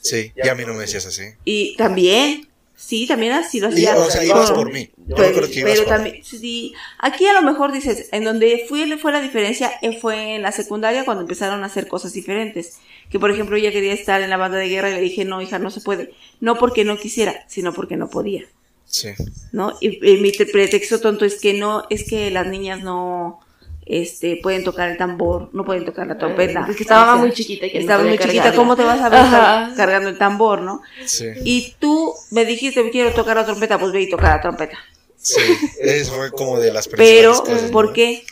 sí, 0.01 0.33
y 0.37 0.49
a 0.49 0.55
mí 0.55 0.65
no 0.65 0.75
me 0.75 0.81
decías 0.81 1.05
así. 1.07 1.25
Y 1.45 1.77
también, 1.77 2.49
sí, 2.75 3.07
también 3.07 3.33
así 3.33 3.61
lo 3.61 3.69
hacía. 3.69 3.97
o 3.97 4.09
sea, 4.11 4.25
ibas 4.25 4.53
por 4.53 4.73
mí. 4.73 4.91
Yo 4.97 5.17
Pero, 5.17 5.29
acuerdo 5.29 5.51
que 5.51 5.61
ibas 5.61 5.73
pero 5.73 5.85
por 5.85 5.99
mí. 5.99 6.05
también, 6.05 6.25
sí, 6.25 6.73
aquí 6.99 7.27
a 7.27 7.33
lo 7.35 7.43
mejor 7.43 7.73
dices, 7.73 8.09
en 8.13 8.25
donde 8.25 8.65
fue, 8.69 8.97
fue 8.97 9.13
la 9.13 9.21
diferencia 9.21 9.73
eh, 9.83 9.99
fue 10.01 10.37
en 10.37 10.43
la 10.43 10.53
secundaria 10.53 11.05
cuando 11.05 11.23
empezaron 11.23 11.63
a 11.63 11.67
hacer 11.67 11.89
cosas 11.89 12.13
diferentes. 12.13 12.79
Que 13.11 13.19
por 13.19 13.31
ejemplo 13.33 13.57
ella 13.57 13.73
quería 13.73 13.93
estar 13.93 14.23
en 14.23 14.31
la 14.31 14.37
banda 14.37 14.59
de 14.59 14.69
guerra 14.69 14.91
y 14.91 14.95
le 14.95 15.01
dije, 15.01 15.25
no, 15.25 15.43
hija, 15.43 15.59
no 15.59 15.71
se 15.71 15.81
puede. 15.81 16.15
No 16.41 16.57
porque 16.59 16.85
no 16.85 16.97
quisiera, 16.97 17.45
sino 17.49 17.73
porque 17.75 17.97
no 17.97 18.09
podía. 18.09 18.45
Sí. 18.91 19.11
¿No? 19.53 19.73
Y, 19.81 20.05
y 20.05 20.17
mi 20.19 20.33
te- 20.33 20.47
pretexto 20.47 21.01
tonto 21.01 21.25
es 21.25 21.37
que 21.41 21.55
no, 21.55 21.85
es 21.91 22.03
que 22.09 22.31
las 22.33 22.47
niñas 22.49 22.83
no, 22.83 23.39
este, 23.87 24.37
pueden 24.43 24.65
tocar 24.65 24.89
el 24.91 24.97
tambor, 24.99 25.49
no 25.53 25.65
pueden 25.65 25.85
tocar 25.85 26.07
la 26.09 26.19
trompeta. 26.19 26.67
Es 26.69 26.75
que 26.77 26.83
estaba 26.83 27.13
O 27.13 27.17
sea, 27.17 27.25
muy 27.25 27.33
chiquita 27.33 27.69
que 27.69 27.79
Estaba 27.79 28.03
muy 28.03 28.13
chiquita, 28.19 28.33
cargarla. 28.35 28.57
¿cómo 28.57 28.77
te 28.77 28.83
vas 28.83 29.01
a 29.01 29.09
ver 29.09 29.21
Ajá. 29.21 29.73
cargando 29.77 30.09
el 30.09 30.19
tambor, 30.19 30.61
no? 30.63 30.83
Sí. 31.07 31.27
Y 31.45 31.75
tú 31.79 32.13
me 32.31 32.45
dijiste, 32.45 32.91
quiero 32.91 33.13
tocar 33.13 33.37
la 33.37 33.47
trompeta, 33.47 33.79
pues 33.79 33.93
ve 33.93 34.03
y 34.03 34.11
toca 34.11 34.29
la 34.29 34.41
trompeta. 34.41 34.77
Sí. 35.17 35.41
Eso 35.81 36.13
fue 36.15 36.31
como 36.33 36.59
de 36.59 36.73
las 36.73 36.89
Pero, 36.89 37.35
cosas, 37.41 37.71
¿por 37.71 37.87
¿no? 37.87 37.93
qué? 37.93 38.25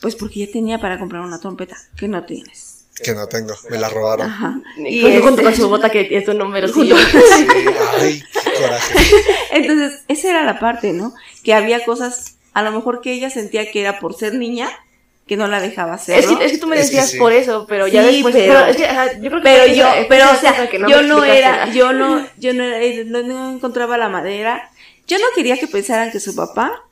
Pues 0.00 0.14
porque 0.16 0.46
ya 0.46 0.52
tenía 0.52 0.80
para 0.80 0.98
comprar 0.98 1.22
una 1.22 1.38
trompeta, 1.40 1.76
que 1.96 2.08
no 2.08 2.24
tienes. 2.24 2.86
Que 3.02 3.12
no 3.12 3.26
tengo, 3.28 3.54
me 3.70 3.78
la 3.78 3.88
robaron. 3.90 4.26
Ajá. 4.26 4.60
Y 4.78 4.98
Y 4.98 5.00
junto, 5.02 5.16
junto 5.26 5.28
este- 5.42 5.42
con 5.44 5.54
su 5.56 5.68
bota 5.68 5.90
que 5.90 6.08
es 6.10 6.24
su 6.26 6.32
número. 6.34 6.66
Sí, 6.68 6.90
ay, 8.00 8.22
qué 8.32 8.45
coraje. 8.62 8.94
Entonces, 9.52 10.00
esa 10.08 10.30
era 10.30 10.44
la 10.44 10.58
parte, 10.58 10.92
¿no? 10.92 11.14
Que 11.42 11.54
había 11.54 11.84
cosas, 11.84 12.36
a 12.52 12.62
lo 12.62 12.72
mejor 12.72 13.00
que 13.00 13.12
ella 13.12 13.30
sentía 13.30 13.70
que 13.70 13.80
era 13.80 13.98
por 13.98 14.14
ser 14.16 14.34
niña, 14.34 14.68
que 15.26 15.36
no 15.36 15.48
la 15.48 15.60
dejaba 15.60 15.94
hacer. 15.94 16.18
Es 16.20 16.26
que, 16.26 16.44
es 16.44 16.52
que 16.52 16.58
tú 16.58 16.66
me 16.68 16.76
Es 16.76 16.82
que 16.88 16.96
decías 16.96 17.10
sí. 17.10 17.18
por 17.18 17.32
eso, 17.32 17.66
pero 17.68 17.88
ya 17.88 18.04
Sí, 18.06 18.14
después. 18.22 18.34
pero- 18.34 18.52
Pero, 18.54 18.66
es 18.66 18.76
que, 18.76 18.86
ajá, 18.86 19.12
yo 19.14 19.28
creo 19.30 19.42
que 19.42 19.42
Pero 19.42 19.64
fue 19.64 19.76
yo, 19.76 19.88
esa- 19.88 20.08
pero 20.08 20.24
fue 20.28 20.36
o 20.36 20.40
sea, 20.40 20.68
no 20.78 20.88
yo 20.88 21.02
no 21.02 21.24
era, 21.24 21.72
yo 21.72 21.92
no, 21.92 22.26
yo 22.38 22.54
no, 22.54 22.62
era- 22.64 23.04
no, 23.06 23.22
no 23.22 23.52
encontraba 23.56 23.98
la 23.98 24.08
madera. 24.08 24.70
Yo 25.08 25.18
no 25.18 25.24
quería 25.34 25.56
que 25.58 25.66
pensaran 25.66 26.10
que 26.12 26.20
su 26.20 26.34
papá 26.36 26.82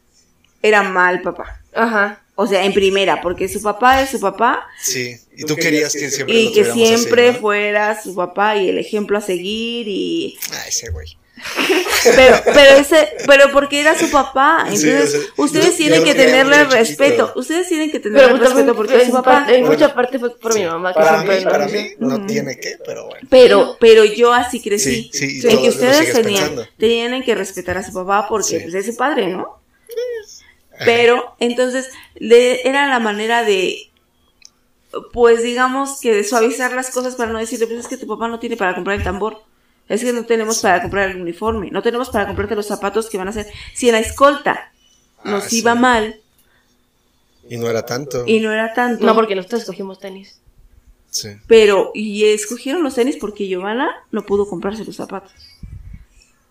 era 0.62 0.82
mal 0.82 1.22
papá. 1.22 1.60
Ajá. 1.74 2.20
O 2.36 2.48
sea, 2.48 2.64
en 2.64 2.72
primera, 2.74 3.20
porque 3.20 3.48
su 3.48 3.62
papá 3.62 4.00
es 4.02 4.10
su 4.10 4.18
papá 4.20 4.66
Sí, 4.82 5.14
y 5.36 5.44
tú 5.44 5.54
querías 5.54 5.92
que 5.92 6.10
siempre 6.10 6.34
y 6.34 6.48
lo 6.48 6.52
que 6.54 6.60
así, 6.70 6.86
siempre 6.86 7.32
¿no? 7.32 7.38
fuera 7.38 8.02
su 8.02 8.12
papá 8.16 8.56
y 8.56 8.68
el 8.68 8.78
ejemplo 8.78 9.16
a 9.18 9.20
seguir 9.20 9.86
y 9.86 10.36
Ah, 10.52 10.64
ese 10.66 10.90
güey. 10.90 11.16
pero 12.16 12.36
pero 12.44 12.76
ese 12.76 13.08
pero 13.26 13.50
porque 13.52 13.80
era 13.80 13.98
su 13.98 14.10
papá 14.10 14.66
Sí, 14.74 14.88
entonces 14.88 15.14
o 15.14 15.18
sea, 15.18 15.44
ustedes 15.44 15.70
yo- 15.72 15.76
tienen 15.76 15.98
yo 16.00 16.04
que 16.06 16.14
tenerle 16.14 16.64
respeto 16.64 17.32
ustedes 17.36 17.68
tienen 17.68 17.90
que 17.90 17.98
tenerle 18.00 18.26
Pero 18.28 18.38
pues 18.38 18.50
respeto 18.50 18.74
porque 18.76 18.96
es 18.96 19.06
su 19.06 19.12
papá. 19.12 19.32
parte- 19.38 19.54
en 19.56 19.60
Bueno. 19.62 19.74
mucha 19.74 19.94
parte 19.94 20.18
fue 20.18 20.36
por 20.38 20.54
mi 20.54 20.64
mamá, 20.64 20.92
que 20.94 21.00
Para 21.00 21.22
siempre 21.22 21.38
mí, 21.38 21.44
no- 21.44 21.50
para 21.50 21.66
mí 21.66 21.90
no 21.98 22.26
tiene 22.26 22.58
que, 22.60 22.78
pero 22.86 23.06
bueno. 23.06 23.26
pero 23.28 23.76
pero 23.80 24.04
yo 24.04 24.32
así 24.32 24.60
crecí 24.62 25.10
Sí, 25.12 25.40
sí, 25.40 25.48
y 25.48 25.56
que 25.62 25.68
ustedes 25.68 26.12
tenían 26.12 26.54
tenían 26.78 27.22
que 27.22 27.34
respetar 27.34 27.76
a 27.78 27.82
su 27.82 27.92
papá 27.92 28.26
porque 28.28 28.46
Sí. 28.46 28.58
pues, 28.62 28.74
es 28.74 28.86
su 28.86 28.96
padre 28.96 29.26
no 29.28 29.60
pero 30.84 31.34
entonces 31.40 31.88
le, 32.14 32.66
era 32.68 32.88
la 32.88 33.00
manera 33.00 33.42
de 33.44 33.90
pues 35.12 35.42
digamos 35.42 36.00
que 36.00 36.12
de 36.14 36.24
suavizar 36.24 36.72
las 36.72 36.90
cosas 36.90 37.16
para 37.16 37.32
no 37.32 37.38
decirle 37.40 37.66
pues 37.66 37.80
es 37.80 37.88
que 37.88 37.96
tu 37.96 38.06
papá 38.06 38.28
no 38.28 38.38
tiene 38.38 38.56
para 38.56 38.74
comprar 38.74 38.96
el 38.96 39.02
tambor 39.04 39.42
es 39.88 40.02
que 40.02 40.12
no 40.12 40.24
tenemos 40.24 40.60
para 40.60 40.80
comprar 40.82 41.10
el 41.10 41.20
uniforme 41.20 41.70
no 41.70 41.82
tenemos 41.82 42.10
para 42.10 42.26
comprarte 42.26 42.54
los 42.56 42.66
zapatos 42.66 43.08
que 43.10 43.18
van 43.18 43.26
a 43.28 43.30
hacer 43.30 43.46
si 43.74 43.88
en 43.88 43.92
la 43.94 44.00
escolta 44.00 44.72
nos 45.24 45.44
Ah, 45.44 45.48
sí. 45.48 45.58
iba 45.58 45.74
mal 45.74 46.20
Y 47.48 47.56
no 47.58 47.68
era 47.68 47.84
tanto. 47.84 48.24
y 48.26 48.40
no 48.40 48.52
era 48.52 48.72
tanto 48.74 49.04
No, 49.04 49.14
porque 49.14 49.34
nosotros 49.34 49.62
escogimos 49.62 49.98
tenis. 50.00 50.38
Sí. 51.10 51.28
pero 51.46 51.92
y 51.94 52.24
escogieron 52.24 52.82
los 52.82 52.94
tenis 52.96 53.16
porque 53.20 53.46
Giovanna 53.46 53.90
no 54.10 54.24
pudo 54.26 54.48
comprarse 54.48 54.84
los 54.84 54.96
zapatos 54.96 55.32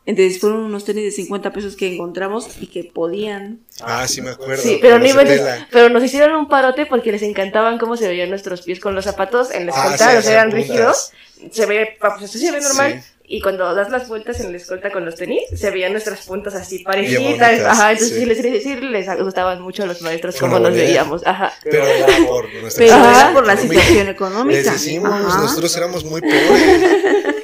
Entonces 0.06 0.40
fueron 0.40 0.60
unos 0.62 0.84
tenis 0.86 1.04
de 1.06 1.12
50 1.12 1.52
pesos 1.54 1.76
que 1.78 1.94
encontramos 1.94 2.50
y 2.62 2.68
que 2.68 2.84
podían. 2.84 3.60
Ah, 3.82 4.06
sí 4.06 4.22
me 4.22 4.32
acuerdo. 4.32 4.62
Sí, 4.62 4.78
pero, 4.82 5.00
no 5.00 5.06
iban- 5.06 5.68
pero 5.72 5.88
nos 5.90 6.04
hicieron 6.04 6.36
un 6.36 6.50
parote 6.50 6.86
porque 6.86 7.12
les 7.14 7.22
encantaban 7.22 7.78
cómo 7.78 7.96
se 7.96 8.08
veían 8.10 8.30
nuestros 8.30 8.64
pies 8.64 8.82
con 8.82 8.96
los 8.96 9.06
zapatos 9.06 9.50
en 9.52 9.68
la 9.68 9.72
Ah, 9.74 9.84
escolta, 9.94 10.10
sí, 10.10 10.16
los 10.18 10.26
eran 10.28 10.52
rígidos, 10.52 11.12
se 11.52 11.66
ve, 11.66 11.98
pues 12.02 12.30
se 12.32 12.52
ve 12.52 12.60
normal, 12.60 13.02
Sí. 13.02 13.10
Y 13.26 13.42
cuando 13.42 13.74
das 13.74 13.90
las 13.90 14.08
vueltas 14.08 14.40
en 14.42 14.52
la 14.52 14.58
escolta 14.58 14.92
con 14.92 15.06
los 15.06 15.16
tenis, 15.16 15.44
se 15.56 15.72
veían 15.72 15.94
nuestras 15.94 16.26
puntas 16.26 16.56
así 16.56 16.84
bonitas, 16.84 17.62
ajá, 17.62 17.92
entonces 17.92 18.18
sí. 18.18 18.26
les, 18.26 18.64
sí 18.64 18.76
les 18.76 19.08
gustaban 19.18 19.62
mucho 19.62 19.84
a 19.84 19.86
los 19.86 20.02
maestros 20.02 20.36
cómo 20.38 20.58
una 20.58 20.70
nos 20.70 20.78
veíamos, 20.78 21.26
ajá. 21.26 21.54
Pero 21.64 21.86
era 21.86 22.08
por 22.28 22.54
nuestra 22.54 22.86
Pero 22.86 22.96
era 22.98 23.34
por 23.34 23.48
la 23.48 23.58
situación 23.58 24.10
económica. 24.10 24.58
Les 24.58 24.72
decimos, 24.72 25.12
Ajá. 25.12 25.42
nosotros 25.42 25.76
éramos 25.78 26.04
muy 26.04 26.22
pobres. 26.22 26.34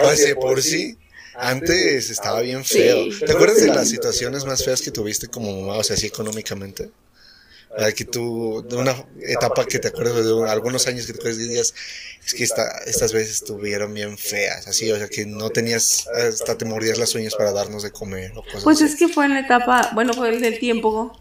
O 0.00 0.14
sea, 0.14 0.34
por 0.36 0.62
sí, 0.62 0.96
antes 1.34 2.08
estaba 2.10 2.40
bien 2.40 2.64
feo. 2.64 3.10
Sí. 3.10 3.24
¿Te 3.26 3.32
acuerdas 3.32 3.60
de 3.60 3.66
las 3.66 3.88
situaciones 3.88 4.44
más 4.44 4.64
feas 4.64 4.80
que 4.80 4.92
tuviste 4.92 5.26
como 5.26 5.60
mamá, 5.60 5.78
o 5.78 5.82
sea, 5.82 5.96
así 5.96 6.06
económicamente? 6.06 6.90
Que 7.94 8.04
tú, 8.04 8.64
de 8.68 8.76
una 8.76 8.94
etapa 9.22 9.64
que 9.64 9.78
te 9.78 9.88
acuerdas 9.88 10.24
de 10.24 10.32
un- 10.32 10.48
algunos 10.48 10.86
años 10.88 11.06
que 11.06 11.12
te 11.12 11.34
digas, 11.36 11.74
es 12.26 12.34
que 12.34 12.44
esta, 12.44 12.66
estas 12.86 13.12
veces 13.12 13.36
estuvieron 13.36 13.94
bien 13.94 14.18
feas, 14.18 14.66
así, 14.66 14.90
o 14.90 14.96
sea, 14.96 15.08
que 15.08 15.24
no 15.26 15.50
tenías, 15.50 16.06
hasta 16.08 16.58
te 16.58 16.64
mordías 16.64 16.98
las 16.98 17.14
uñas 17.14 17.34
para 17.34 17.52
darnos 17.52 17.82
de 17.84 17.90
comer 17.92 18.32
o 18.36 18.42
cosas 18.42 18.64
Pues 18.64 18.82
así. 18.82 18.92
es 18.92 18.96
que 18.98 19.08
fue 19.08 19.26
en 19.26 19.34
la 19.34 19.40
etapa, 19.40 19.90
bueno, 19.94 20.12
fue 20.12 20.30
el 20.36 20.58
tiempo, 20.58 21.18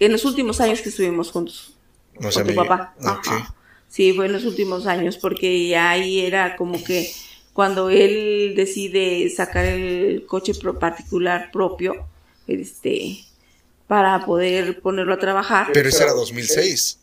en 0.00 0.12
los 0.12 0.24
últimos 0.24 0.60
años 0.60 0.80
que 0.80 0.88
estuvimos 0.88 1.30
juntos 1.30 1.74
con 2.14 2.32
tu 2.32 2.40
mi- 2.44 2.54
papá. 2.54 2.94
ok. 2.98 3.06
Ajá. 3.06 3.54
Sí, 3.88 4.12
fue 4.14 4.26
en 4.26 4.32
los 4.32 4.44
últimos 4.44 4.86
años, 4.86 5.16
porque 5.16 5.68
ya 5.68 5.90
ahí 5.90 6.20
era 6.20 6.56
como 6.56 6.82
que 6.82 7.12
cuando 7.52 7.88
él 7.88 8.54
decide 8.56 9.30
sacar 9.30 9.64
el 9.64 10.26
coche 10.26 10.52
particular 10.78 11.50
propio, 11.52 12.06
este, 12.46 13.25
para 13.86 14.24
poder 14.24 14.80
ponerlo 14.80 15.14
a 15.14 15.18
trabajar. 15.18 15.68
Pero 15.72 15.88
ese 15.88 16.02
era 16.02 16.12
2006. 16.12 16.98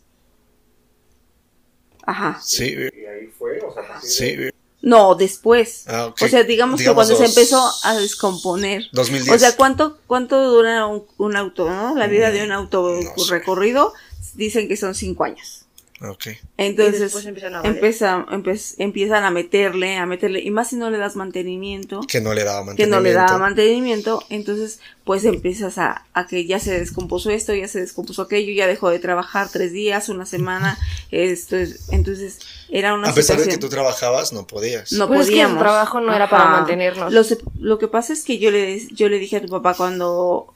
Ajá. 2.06 2.38
Sí, 2.42 2.64
Y 2.74 3.06
ahí 3.06 3.26
fue, 3.38 3.60
o 3.60 3.72
sea, 3.72 4.00
sí. 4.02 4.36
No, 4.82 5.14
después. 5.14 5.84
Ah, 5.88 6.06
ok. 6.06 6.20
O 6.22 6.28
sea, 6.28 6.42
digamos, 6.44 6.78
Digamos 6.78 6.78
que 6.78 6.94
cuando 6.94 7.14
dos- 7.14 7.18
se 7.18 7.40
empezó 7.40 7.72
a 7.84 7.94
descomponer. 7.96 8.84
2010. 8.92 9.34
O 9.34 9.38
sea, 9.38 9.56
¿cuánto, 9.56 9.98
cuánto 10.06 10.38
dura 10.50 10.86
un, 10.86 11.06
un 11.16 11.36
auto, 11.36 11.66
no? 11.70 11.94
La 11.94 12.06
vida 12.06 12.30
de 12.30 12.44
un 12.44 12.52
auto 12.52 13.00
No 13.16 13.24
sé. 13.24 13.30
recorrido, 13.30 13.94
dicen 14.34 14.68
que 14.68 14.76
son 14.76 14.94
cinco 14.94 15.24
años. 15.24 15.63
Ok. 16.10 16.26
Entonces, 16.58 17.14
empiezan 17.24 17.54
a 17.56 17.62
empieza, 17.62 18.26
empe- 18.26 18.74
empiezan 18.78 19.24
a 19.24 19.30
meterle, 19.30 19.96
a 19.96 20.06
meterle, 20.06 20.40
y 20.40 20.50
más 20.50 20.68
si 20.70 20.76
no 20.76 20.90
le 20.90 20.98
das 20.98 21.16
mantenimiento, 21.16 22.00
Que 22.08 22.20
no 22.20 22.34
le 22.34 22.44
daba 22.44 22.60
que 22.60 22.66
mantenimiento. 22.66 22.96
no 22.96 23.02
le 23.02 23.12
da 23.12 23.38
mantenimiento, 23.38 24.22
entonces 24.28 24.80
pues 25.04 25.24
empiezas 25.24 25.78
a, 25.78 26.04
a 26.14 26.26
que 26.26 26.46
ya 26.46 26.58
se 26.58 26.78
descompuso 26.78 27.30
esto, 27.30 27.54
ya 27.54 27.68
se 27.68 27.80
descompuso 27.80 28.22
aquello, 28.22 28.52
ya 28.52 28.66
dejó 28.66 28.88
de 28.90 28.98
trabajar 28.98 29.48
tres 29.52 29.72
días, 29.72 30.08
una 30.08 30.24
semana, 30.26 30.78
esto 31.10 31.56
es, 31.56 31.90
entonces 31.92 32.38
era 32.70 32.94
una 32.94 33.10
A 33.10 33.14
pesar 33.14 33.38
de 33.38 33.48
que 33.48 33.58
tú 33.58 33.68
trabajabas, 33.68 34.32
no 34.32 34.46
podías. 34.46 34.92
no 34.92 35.06
Pues 35.08 35.20
es 35.20 35.26
que 35.28 35.32
el 35.34 35.40
podíamos. 35.42 35.58
trabajo 35.62 36.00
no 36.00 36.14
era 36.14 36.28
para 36.30 36.46
mantenernos. 36.50 37.12
Lo, 37.12 37.22
se- 37.24 37.38
lo 37.58 37.78
que 37.78 37.88
pasa 37.88 38.12
es 38.12 38.24
que 38.24 38.38
yo 38.38 38.50
le, 38.50 38.86
yo 38.94 39.08
le 39.08 39.18
dije 39.18 39.36
a 39.36 39.42
tu 39.42 39.48
papá 39.48 39.74
cuando 39.74 40.46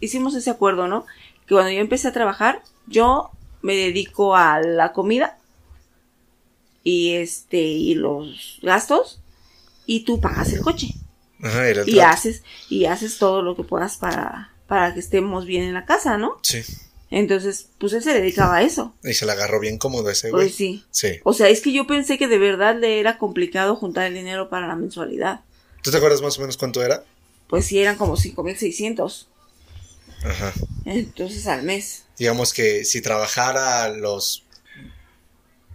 hicimos 0.00 0.34
ese 0.34 0.50
acuerdo, 0.50 0.88
¿no? 0.88 1.04
Que 1.46 1.54
cuando 1.54 1.70
yo 1.72 1.80
empecé 1.80 2.08
a 2.08 2.12
trabajar, 2.12 2.62
yo 2.86 3.30
me 3.62 3.74
dedico 3.74 4.36
a 4.36 4.60
la 4.60 4.92
comida 4.92 5.38
y 6.84 7.14
este 7.14 7.60
y 7.60 7.94
los 7.94 8.58
gastos 8.62 9.20
y 9.86 10.00
tú 10.00 10.20
pagas 10.20 10.52
el 10.52 10.60
coche 10.60 10.94
Ajá, 11.42 11.64
y 11.86 12.00
haces 12.00 12.42
y 12.68 12.86
haces 12.86 13.18
todo 13.18 13.42
lo 13.42 13.56
que 13.56 13.64
puedas 13.64 13.96
para 13.96 14.52
para 14.68 14.92
que 14.94 15.00
estemos 15.00 15.46
bien 15.46 15.64
en 15.64 15.74
la 15.74 15.86
casa, 15.86 16.18
¿no? 16.18 16.38
Sí. 16.42 16.62
Entonces, 17.10 17.68
pues 17.78 17.94
él 17.94 18.02
se 18.02 18.12
dedicaba 18.12 18.56
a 18.56 18.62
eso. 18.62 18.94
Y 19.02 19.14
se 19.14 19.24
la 19.24 19.32
agarró 19.32 19.60
bien 19.60 19.78
cómodo 19.78 20.10
ese 20.10 20.30
güey. 20.30 20.44
Pues 20.44 20.54
sí. 20.54 20.84
Sí. 20.90 21.20
O 21.24 21.32
sea, 21.32 21.48
es 21.48 21.62
que 21.62 21.72
yo 21.72 21.86
pensé 21.86 22.18
que 22.18 22.28
de 22.28 22.38
verdad 22.38 22.76
le 22.78 23.00
era 23.00 23.16
complicado 23.16 23.76
juntar 23.76 24.06
el 24.06 24.14
dinero 24.14 24.50
para 24.50 24.66
la 24.66 24.76
mensualidad. 24.76 25.40
¿Tú 25.82 25.90
te 25.90 25.96
acuerdas 25.96 26.20
más 26.20 26.36
o 26.36 26.42
menos 26.42 26.58
cuánto 26.58 26.82
era? 26.82 27.02
Pues 27.48 27.64
sí, 27.64 27.78
eran 27.78 27.96
como 27.96 28.16
5.600. 28.16 29.26
Ajá. 30.24 30.52
Entonces 30.84 31.46
al 31.46 31.62
mes. 31.62 32.04
Digamos 32.18 32.52
que 32.52 32.84
si 32.84 33.00
trabajara 33.00 33.88
los 33.88 34.44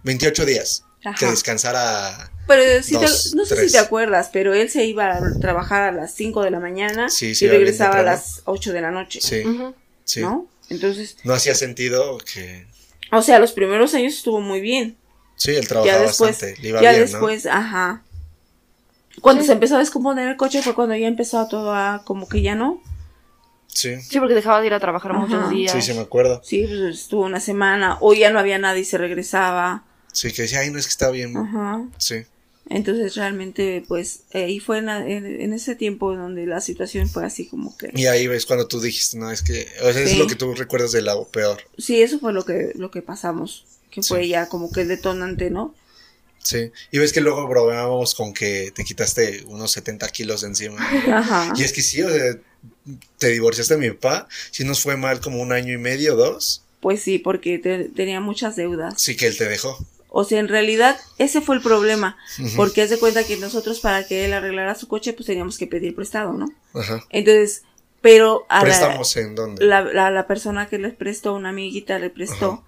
28 0.02 0.44
días, 0.44 0.84
que 1.02 1.08
Ajá. 1.08 1.30
descansara. 1.30 2.30
Pero 2.46 2.82
sí 2.82 2.92
te- 2.98 3.36
no 3.36 3.44
sé 3.46 3.54
tres. 3.54 3.66
si 3.66 3.72
te 3.72 3.78
acuerdas, 3.78 4.28
pero 4.32 4.52
él 4.52 4.68
se 4.70 4.84
iba 4.84 5.16
a 5.16 5.20
trabajar 5.40 5.82
a 5.82 5.92
las 5.92 6.12
5 6.14 6.42
de 6.42 6.50
la 6.50 6.60
mañana 6.60 7.08
Sí, 7.08 7.34
sí, 7.34 7.46
y 7.46 7.48
regresaba 7.48 8.00
a 8.00 8.02
las 8.02 8.42
8 8.44 8.72
de 8.72 8.80
la 8.82 8.90
noche. 8.90 9.20
Sí, 9.22 9.42
sí. 10.04 10.20
¿No? 10.20 10.46
Entonces, 10.68 11.16
No 11.24 11.32
hacía 11.34 11.54
sentido 11.54 12.18
que. 12.18 12.66
o 13.12 13.22
sea, 13.22 13.38
los 13.38 13.52
primeros 13.52 13.94
años 13.94 14.14
estuvo 14.14 14.40
muy 14.40 14.60
bien. 14.60 14.96
Sí, 15.36 15.52
él 15.52 15.66
trabajaba 15.66 15.98
Ya 16.00 16.06
después, 16.06 16.30
bastante. 16.32 16.60
Le 16.62 16.68
iba 16.68 16.82
ya 16.82 16.90
bien, 16.90 17.02
después, 17.02 17.46
ajá. 17.46 18.02
Cuando 19.20 19.42
se 19.44 19.52
empezó 19.52 19.76
a 19.76 19.78
descomponer 19.78 20.28
el 20.28 20.36
coche 20.36 20.62
fue 20.62 20.74
cuando 20.74 20.94
ya 20.96 21.06
empezó 21.06 21.46
todo 21.48 21.72
a 21.74 22.02
como 22.04 22.28
que 22.28 22.42
ya 22.42 22.54
no. 22.54 22.82
Sí. 23.74 24.00
Sí, 24.00 24.18
porque 24.18 24.34
dejaba 24.34 24.60
de 24.60 24.68
ir 24.68 24.72
a 24.74 24.80
trabajar 24.80 25.12
Ajá. 25.12 25.20
muchos 25.20 25.50
días. 25.50 25.72
Sí, 25.72 25.82
sí, 25.82 25.92
me 25.94 26.00
acuerdo. 26.00 26.40
Sí, 26.44 26.64
pues 26.66 26.80
estuvo 27.00 27.22
una 27.24 27.40
semana 27.40 27.98
o 28.00 28.14
ya 28.14 28.30
no 28.30 28.38
había 28.38 28.56
nadie 28.58 28.80
y 28.80 28.84
se 28.84 28.96
regresaba. 28.98 29.84
Sí, 30.12 30.32
que 30.32 30.42
decía, 30.42 30.60
ay, 30.60 30.70
no 30.70 30.78
es 30.78 30.86
que 30.86 30.90
está 30.90 31.10
bien. 31.10 31.36
Ajá. 31.36 31.84
Sí. 31.98 32.22
Entonces 32.70 33.14
realmente 33.14 33.84
pues 33.86 34.20
ahí 34.32 34.58
fue 34.58 34.78
en, 34.78 34.86
la- 34.86 35.06
en- 35.06 35.26
en 35.40 35.52
ese 35.52 35.74
tiempo 35.74 36.16
donde 36.16 36.46
la 36.46 36.62
situación 36.62 37.10
fue 37.10 37.26
así 37.26 37.46
como 37.46 37.76
que 37.76 37.90
Y 37.94 38.06
ahí 38.06 38.26
ves 38.26 38.46
cuando 38.46 38.66
tú 38.66 38.80
dijiste, 38.80 39.18
no, 39.18 39.30
es 39.30 39.42
que. 39.42 39.66
O 39.82 39.92
sea, 39.92 40.00
es 40.02 40.16
lo 40.16 40.26
que 40.26 40.34
tú 40.34 40.54
recuerdas 40.54 40.92
del 40.92 41.04
lado 41.04 41.28
peor. 41.28 41.58
sí 41.76 42.00
eso 42.00 42.18
fue 42.20 42.32
lo 42.32 42.44
que 42.46 42.72
lo 42.76 42.90
que 42.90 43.02
pasamos 43.02 43.66
que 43.90 44.02
fue 44.02 44.22
Sí. 44.22 44.28
ya 44.30 44.48
como 44.48 44.72
que 44.72 44.80
el 44.80 44.88
detonante 44.88 45.50
no 45.50 45.74
Sí. 46.44 46.70
Y 46.92 46.98
ves 46.98 47.12
que 47.12 47.20
luego 47.20 47.48
bromeábamos 47.48 48.14
con 48.14 48.32
que 48.32 48.70
te 48.72 48.84
quitaste 48.84 49.42
unos 49.46 49.72
70 49.72 50.08
kilos 50.10 50.42
de 50.42 50.48
encima. 50.48 50.76
ajá 51.12 51.52
Y 51.56 51.62
es 51.64 51.72
que 51.72 51.82
sí, 51.82 52.00
o 52.02 52.08
sea, 52.10 52.36
te 53.18 53.28
divorciaste 53.28 53.74
de 53.74 53.80
mi 53.80 53.90
papá. 53.96 54.28
Sí 54.52 54.62
nos 54.64 54.80
fue 54.82 54.96
mal 54.96 55.20
como 55.20 55.40
un 55.40 55.52
año 55.52 55.72
y 55.72 55.78
medio, 55.78 56.14
dos. 56.16 56.62
pues 56.80 57.02
sí 57.02 57.18
porque 57.18 57.58
te- 57.58 57.88
tenía 57.88 58.20
muchas 58.20 58.56
deudas 58.56 59.00
Sí 59.00 59.16
que 59.16 59.26
él 59.26 59.36
te 59.38 59.48
dejó. 59.48 59.78
o 60.08 60.22
sea 60.24 60.38
en 60.38 60.48
realidad 60.48 60.96
ese 61.18 61.40
fue 61.40 61.56
el 61.56 61.62
problema 61.62 62.16
porque 62.56 62.82
haz 62.82 62.90
de 62.90 62.98
cuenta 62.98 63.24
que 63.24 63.36
nosotros 63.38 63.80
para 63.80 64.06
que 64.06 64.26
él 64.26 64.32
arreglara 64.34 64.74
su 64.74 64.86
coche 64.86 65.12
pues 65.14 65.26
teníamos 65.26 65.56
que 65.58 65.66
pedir 65.66 65.94
prestado 65.96 66.34
no 66.34 66.52
Ajá. 66.74 67.02
entonces 67.10 67.62
pero 68.02 68.44
a 68.50 68.58
la, 68.58 68.64
¿Prestamos 68.64 69.16
en 69.16 69.34
dónde? 69.34 69.64
la, 69.64 69.80
la, 69.80 70.10
la 70.10 70.26
persona 70.26 70.68
que 70.68 70.76
les 70.78 70.92
prestó, 70.94 71.32
una 71.34 71.48
amiguita 71.48 71.98
le 71.98 72.10
prestó. 72.10 72.52
Ajá. 72.52 72.62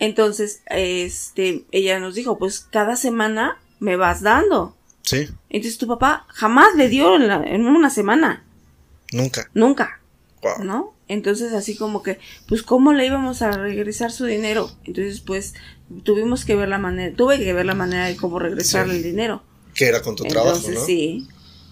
Entonces, 0.00 0.62
este, 0.66 1.64
ella 1.70 2.00
nos 2.00 2.14
dijo, 2.16 2.38
pues 2.38 2.60
cada 2.60 2.96
semana 2.96 3.58
me 3.78 3.94
vas 3.96 4.22
dando. 4.22 4.76
Sí, 5.02 5.28
Entonces 5.48 5.78
tu 5.78 5.86
papá 5.86 6.26
jamás 6.28 6.74
le 6.76 6.88
dio 6.88 7.16
en, 7.16 7.28
la- 7.28 7.42
en 7.44 7.66
una 7.66 7.90
semana, 7.90 8.44
nunca. 9.12 9.48
nunca, 9.54 10.00
Wow. 10.42 10.64
¿no? 10.64 10.94
Entonces 11.08 11.52
así 11.52 11.76
como 11.76 12.02
que, 12.02 12.18
pues 12.48 12.62
cómo 12.62 12.92
le 12.92 13.04
íbamos 13.06 13.42
a 13.42 13.50
regresar 13.50 14.10
su 14.12 14.24
dinero. 14.26 14.70
Entonces 14.84 15.20
pues 15.20 15.54
tuvimos 16.04 16.44
que 16.44 16.54
ver 16.54 16.68
la 16.68 16.78
manera, 16.78 17.14
tuve 17.16 17.38
que 17.38 17.52
ver 17.52 17.66
la 17.66 17.74
manera 17.74 18.06
de 18.06 18.16
cómo 18.16 18.38
regresarle 18.38 18.92
Sí. 18.94 18.98
el 18.98 19.04
dinero. 19.04 19.42
Que 19.74 19.86
era 19.86 20.00
con 20.02 20.14
tu 20.16 20.24
Entonces 20.24 20.62
trabajo, 20.62 20.70
¿no? 20.80 20.86
sí. 20.86 21.26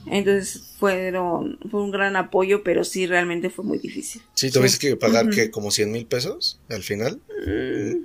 Entonces 0.07 0.75
fueron, 0.79 1.59
fue 1.71 1.83
un 1.83 1.91
gran 1.93 2.17
apoyo, 2.17 2.63
pero 2.65 2.83
sí 2.85 3.07
realmente 3.07 3.51
fue 3.51 3.65
muy 3.65 3.79
difícil. 3.79 4.23
Sí, 4.35 4.51
tuviste 4.51 4.89
que 4.89 4.97
pagar 4.97 5.29
que 5.31 5.51
como 5.51 5.71
100 5.71 5.93
mil 5.93 6.07
pesos 6.07 6.61
al 6.69 6.83
final. 6.83 7.21
Mm, 7.47 8.05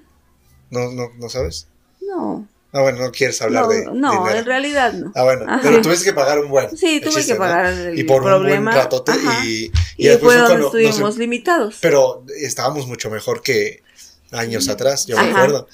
No, 0.74 0.92
no, 0.92 1.10
no 1.18 1.30
sabes. 1.30 1.68
no. 2.02 2.48
Ah, 2.76 2.82
bueno, 2.82 3.02
no 3.06 3.12
quieres 3.12 3.40
hablar 3.44 3.66
no, 3.66 3.70
de 3.70 3.86
no, 3.86 4.28
en 4.32 4.46
realidad 4.46 4.94
no. 4.94 5.12
Ah, 5.14 5.24
bueno, 5.24 5.46
Ajá. 5.48 5.60
pero 5.62 5.80
tuviste 5.84 6.06
que 6.06 6.14
pagar 6.14 6.40
un 6.40 6.50
buen. 6.50 6.76
Sí, 6.76 7.00
tuve 7.00 7.12
chiste, 7.14 7.28
que 7.28 7.34
¿no? 7.34 7.40
pagar 7.46 7.68
el 7.72 8.00
Y 8.00 8.04
por 8.04 8.24
problema, 8.24 8.58
un 8.58 8.64
buen 8.66 8.76
ratote 8.76 9.12
ajá. 9.12 9.46
y, 9.46 9.72
Y, 9.96 10.08
después 10.08 10.34
fue 10.34 10.36
donde 10.38 10.48
cuando- 10.48 10.66
no 10.66 10.72
sé, 10.72 10.84
estuvimos 10.90 11.18
limitados. 11.20 11.78
pero 11.82 12.26
estábamos 12.42 12.88
mucho 12.88 13.12
mejor 13.12 13.44
que 13.44 13.84
años 14.32 14.70
atrás, 14.70 15.06
yo 15.06 15.16
me 15.18 15.30
acuerdo. 15.30 15.68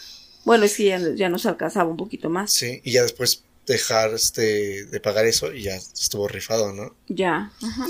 Bueno, 0.43 0.65
es 0.65 0.75
que 0.75 0.83
ya, 0.87 0.99
ya 1.15 1.29
nos 1.29 1.45
alcanzaba 1.45 1.89
un 1.89 1.95
poquito 1.95 2.29
más. 2.29 2.51
Sí, 2.51 2.81
y 2.83 2.91
ya 2.91 3.01
después 3.03 3.43
dejar 3.65 4.13
este, 4.13 4.83
de 4.83 4.99
pagar 4.99 5.25
eso 5.25 5.53
y 5.53 5.63
ya 5.63 5.75
estuvo 5.75 6.27
rifado, 6.27 6.73
¿no? 6.73 6.93
Ya. 7.07 7.49
ajá. 7.63 7.87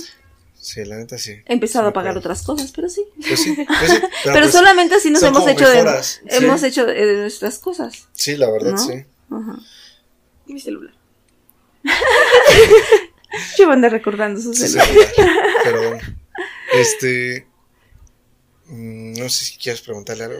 Sí, 0.59 0.83
la 0.83 0.97
neta 0.97 1.17
sí. 1.17 1.41
He 1.45 1.53
empezado 1.53 1.87
Sí 1.87 1.89
a 1.89 1.93
pagar 1.93 2.17
otras 2.17 2.43
cosas, 2.43 2.71
pero 2.73 2.89
sí. 2.89 3.05
Pues 3.15 3.41
sí, 3.41 3.55
pues 3.55 3.91
sí. 3.91 3.99
Pero, 4.23 4.33
Pero 4.33 4.39
pues, 4.41 4.51
solamente 4.51 4.95
así 4.95 5.09
nos 5.09 5.23
hemos 5.23 5.47
hecho 5.47 5.69
de, 5.69 6.03
sí. 6.03 6.19
hemos 6.27 6.61
hecho 6.63 6.85
de, 6.85 7.17
nuestras 7.17 7.59
cosas. 7.59 8.07
Sí, 8.11 8.35
la 8.35 8.51
verdad, 8.51 8.71
¿no? 8.71 8.77
sí. 8.77 9.05
Ajá. 9.31 9.59
Mi 10.47 10.59
celular. 10.59 10.93
Yo 13.57 13.71
ando 13.71 13.87
recordando 13.89 14.41
sus 14.41 14.57
Sí, 14.57 14.67
celular. 14.67 14.87
bueno. 15.63 15.99
Este. 16.73 17.47
mm, 18.65 19.13
No 19.13 19.29
sé 19.29 19.45
si 19.45 19.57
quieres 19.57 19.81
preguntarle 19.81 20.25
algo, 20.25 20.39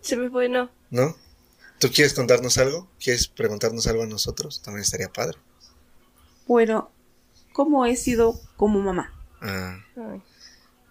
Se 0.00 0.16
me 0.16 0.28
fue, 0.28 0.48
no. 0.48 0.70
¿no? 0.90 1.16
¿Tú 1.78 1.90
quieres 1.92 2.14
contarnos 2.14 2.58
algo? 2.58 2.88
¿Quieres 2.98 3.28
preguntarnos 3.28 3.86
algo 3.86 4.02
a 4.02 4.06
nosotros? 4.06 4.62
También 4.62 4.82
estaría 4.82 5.08
padre. 5.08 5.38
Bueno, 6.46 6.90
cómo 7.52 7.84
he 7.86 7.96
sido 7.96 8.40
como 8.56 8.80
mamá. 8.80 9.12
Ah, 9.40 9.78
Ay, 9.96 10.22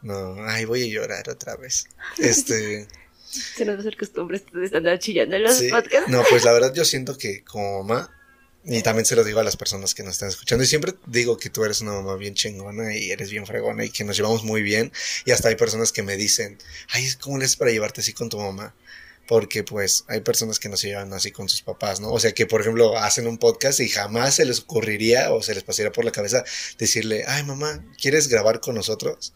no, 0.01 0.35
ay, 0.45 0.65
voy 0.65 0.83
a 0.83 0.87
llorar 0.87 1.29
otra 1.29 1.55
vez. 1.55 1.87
Este, 2.17 2.87
se 3.25 3.65
nos 3.65 3.75
va 3.75 3.77
a 3.79 3.81
hacer 3.81 3.97
costumbre 3.97 4.41
de 4.53 4.77
andar 4.77 4.99
chillando 4.99 5.35
en 5.35 5.43
los 5.43 5.57
sí. 5.57 5.69
podcasts. 5.69 6.09
No, 6.09 6.23
pues 6.29 6.43
la 6.43 6.53
verdad 6.53 6.73
yo 6.73 6.85
siento 6.85 7.17
que 7.17 7.43
como 7.43 7.83
mamá, 7.83 8.11
y 8.63 8.81
también 8.81 9.05
se 9.05 9.15
lo 9.15 9.23
digo 9.23 9.39
a 9.39 9.43
las 9.43 9.57
personas 9.57 9.93
que 9.93 10.03
nos 10.03 10.13
están 10.13 10.29
escuchando, 10.29 10.63
y 10.63 10.67
siempre 10.67 10.93
digo 11.07 11.37
que 11.37 11.49
tú 11.49 11.65
eres 11.65 11.81
una 11.81 11.93
mamá 11.93 12.15
bien 12.15 12.33
chingona 12.33 12.95
y 12.95 13.11
eres 13.11 13.29
bien 13.29 13.45
fregona 13.45 13.83
y 13.83 13.89
que 13.89 14.03
nos 14.03 14.15
llevamos 14.15 14.43
muy 14.43 14.61
bien, 14.61 14.91
y 15.25 15.31
hasta 15.31 15.49
hay 15.49 15.55
personas 15.55 15.91
que 15.91 16.03
me 16.03 16.17
dicen, 16.17 16.57
ay, 16.89 17.07
¿cómo 17.19 17.37
le 17.37 17.45
haces 17.45 17.57
para 17.57 17.71
llevarte 17.71 18.01
así 18.01 18.13
con 18.13 18.29
tu 18.29 18.37
mamá? 18.37 18.73
Porque 19.27 19.63
pues 19.63 20.05
hay 20.07 20.21
personas 20.21 20.59
que 20.59 20.69
no 20.69 20.77
se 20.77 20.87
llevan 20.87 21.11
así 21.13 21.31
con 21.31 21.49
sus 21.49 21.61
papás, 21.61 21.99
¿no? 21.99 22.11
O 22.11 22.19
sea 22.19 22.33
que 22.33 22.45
por 22.45 22.61
ejemplo 22.61 22.97
hacen 22.97 23.27
un 23.27 23.37
podcast 23.37 23.79
y 23.79 23.89
jamás 23.89 24.35
se 24.35 24.45
les 24.45 24.59
ocurriría 24.59 25.33
o 25.33 25.41
se 25.41 25.55
les 25.55 25.63
pasaría 25.63 25.91
por 25.91 26.05
la 26.05 26.11
cabeza 26.11 26.43
decirle, 26.77 27.23
ay 27.27 27.43
mamá, 27.43 27.83
¿quieres 27.99 28.27
grabar 28.27 28.59
con 28.59 28.75
nosotros? 28.75 29.33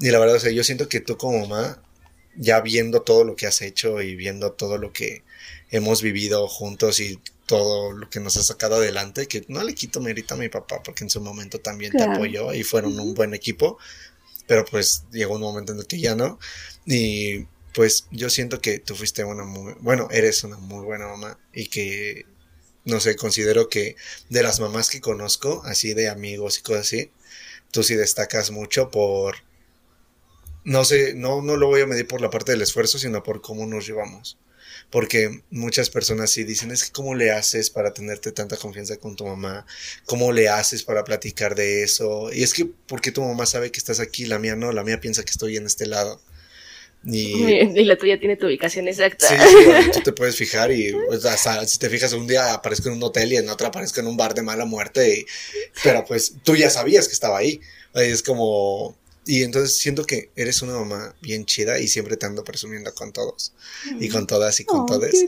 Y 0.00 0.10
la 0.10 0.18
verdad, 0.18 0.36
o 0.36 0.40
sea, 0.40 0.50
yo 0.50 0.64
siento 0.64 0.88
que 0.88 1.00
tú 1.00 1.16
como 1.16 1.46
mamá, 1.46 1.82
ya 2.36 2.60
viendo 2.60 3.02
todo 3.02 3.24
lo 3.24 3.36
que 3.36 3.46
has 3.46 3.62
hecho 3.62 4.00
y 4.00 4.14
viendo 4.16 4.52
todo 4.52 4.78
lo 4.78 4.92
que 4.92 5.22
hemos 5.70 6.02
vivido 6.02 6.48
juntos 6.48 7.00
y 7.00 7.20
todo 7.46 7.92
lo 7.92 8.08
que 8.10 8.20
nos 8.20 8.36
ha 8.36 8.42
sacado 8.42 8.76
adelante, 8.76 9.26
que 9.26 9.44
no 9.48 9.64
le 9.64 9.74
quito 9.74 10.00
mérito 10.00 10.34
a 10.34 10.36
mi 10.36 10.48
papá 10.48 10.82
porque 10.82 11.04
en 11.04 11.10
su 11.10 11.20
momento 11.20 11.58
también 11.58 11.92
te 11.92 12.02
apoyó 12.02 12.52
y 12.52 12.62
fueron 12.62 12.98
un 13.00 13.14
buen 13.14 13.34
equipo, 13.34 13.78
pero 14.46 14.64
pues 14.64 15.04
llegó 15.12 15.34
un 15.34 15.40
momento 15.40 15.72
en 15.72 15.78
el 15.78 15.86
que 15.86 15.98
ya 15.98 16.14
no. 16.14 16.38
Y 16.86 17.46
pues 17.78 18.08
yo 18.10 18.28
siento 18.28 18.60
que 18.60 18.80
tú 18.80 18.96
fuiste 18.96 19.22
una 19.22 19.44
muy, 19.44 19.72
bueno, 19.78 20.08
eres 20.10 20.42
una 20.42 20.58
muy 20.58 20.84
buena 20.84 21.06
mamá 21.06 21.38
y 21.54 21.68
que, 21.68 22.26
no 22.84 22.98
sé, 22.98 23.14
considero 23.14 23.68
que 23.68 23.94
de 24.30 24.42
las 24.42 24.58
mamás 24.58 24.90
que 24.90 25.00
conozco, 25.00 25.62
así 25.64 25.94
de 25.94 26.08
amigos 26.08 26.58
y 26.58 26.62
cosas 26.62 26.86
así, 26.86 27.12
tú 27.70 27.84
sí 27.84 27.94
destacas 27.94 28.50
mucho 28.50 28.90
por, 28.90 29.36
no 30.64 30.84
sé, 30.84 31.14
no, 31.14 31.40
no 31.40 31.56
lo 31.56 31.68
voy 31.68 31.82
a 31.82 31.86
medir 31.86 32.08
por 32.08 32.20
la 32.20 32.30
parte 32.30 32.50
del 32.50 32.62
esfuerzo, 32.62 32.98
sino 32.98 33.22
por 33.22 33.42
cómo 33.42 33.64
nos 33.64 33.86
llevamos. 33.86 34.38
Porque 34.90 35.44
muchas 35.50 35.88
personas 35.88 36.32
sí 36.32 36.42
dicen, 36.42 36.72
es 36.72 36.82
que 36.82 36.90
cómo 36.90 37.14
le 37.14 37.30
haces 37.30 37.70
para 37.70 37.94
tenerte 37.94 38.32
tanta 38.32 38.56
confianza 38.56 38.96
con 38.96 39.14
tu 39.14 39.24
mamá, 39.24 39.66
cómo 40.04 40.32
le 40.32 40.48
haces 40.48 40.82
para 40.82 41.04
platicar 41.04 41.54
de 41.54 41.84
eso. 41.84 42.32
Y 42.32 42.42
es 42.42 42.54
que, 42.54 42.64
porque 42.88 43.12
tu 43.12 43.22
mamá 43.22 43.46
sabe 43.46 43.70
que 43.70 43.78
estás 43.78 44.00
aquí, 44.00 44.26
la 44.26 44.40
mía 44.40 44.56
no, 44.56 44.72
la 44.72 44.82
mía 44.82 44.98
piensa 45.00 45.22
que 45.22 45.30
estoy 45.30 45.56
en 45.56 45.66
este 45.66 45.86
lado. 45.86 46.20
Y, 47.04 47.44
Y 47.44 47.84
la 47.84 47.96
tuya 47.96 48.18
tiene 48.18 48.36
tu 48.36 48.46
ubicación 48.46 48.88
exacta. 48.88 49.28
Sí, 49.28 49.34
sí, 49.48 49.64
bueno, 49.66 49.90
tú 49.92 50.00
te 50.00 50.12
puedes 50.14 50.36
fijar 50.36 50.70
y 50.72 50.92
pues, 51.06 51.24
hasta 51.24 51.66
si 51.66 51.78
te 51.78 51.88
fijas 51.88 52.12
un 52.12 52.26
día 52.26 52.52
aparezco 52.54 52.88
en 52.88 52.96
un 52.96 53.02
hotel 53.02 53.32
y 53.32 53.36
en 53.36 53.48
otro 53.48 53.66
aparezco 53.68 54.00
en 54.00 54.06
un 54.08 54.16
bar 54.16 54.34
de 54.34 54.42
mala 54.42 54.64
muerte, 54.64 55.20
y- 55.20 55.26
pero 55.82 56.04
pues 56.04 56.34
tú 56.42 56.56
ya 56.56 56.70
sabías 56.70 57.06
que 57.08 57.14
estaba 57.14 57.38
ahí. 57.38 57.60
Es 57.94 58.22
como... 58.22 58.96
Y 59.26 59.42
entonces 59.42 59.76
siento 59.76 60.04
que 60.04 60.30
eres 60.36 60.62
una 60.62 60.72
mamá 60.72 61.14
bien 61.20 61.44
chida 61.44 61.78
y 61.78 61.86
siempre 61.86 62.16
te 62.16 62.24
ando 62.24 62.44
presumiendo 62.44 62.94
con 62.94 63.12
todos 63.12 63.52
y 64.00 64.08
con 64.08 64.26
todas 64.26 64.58
y 64.60 64.64
con 64.64 64.80
Oh, 64.80 64.86
todes. 64.86 65.26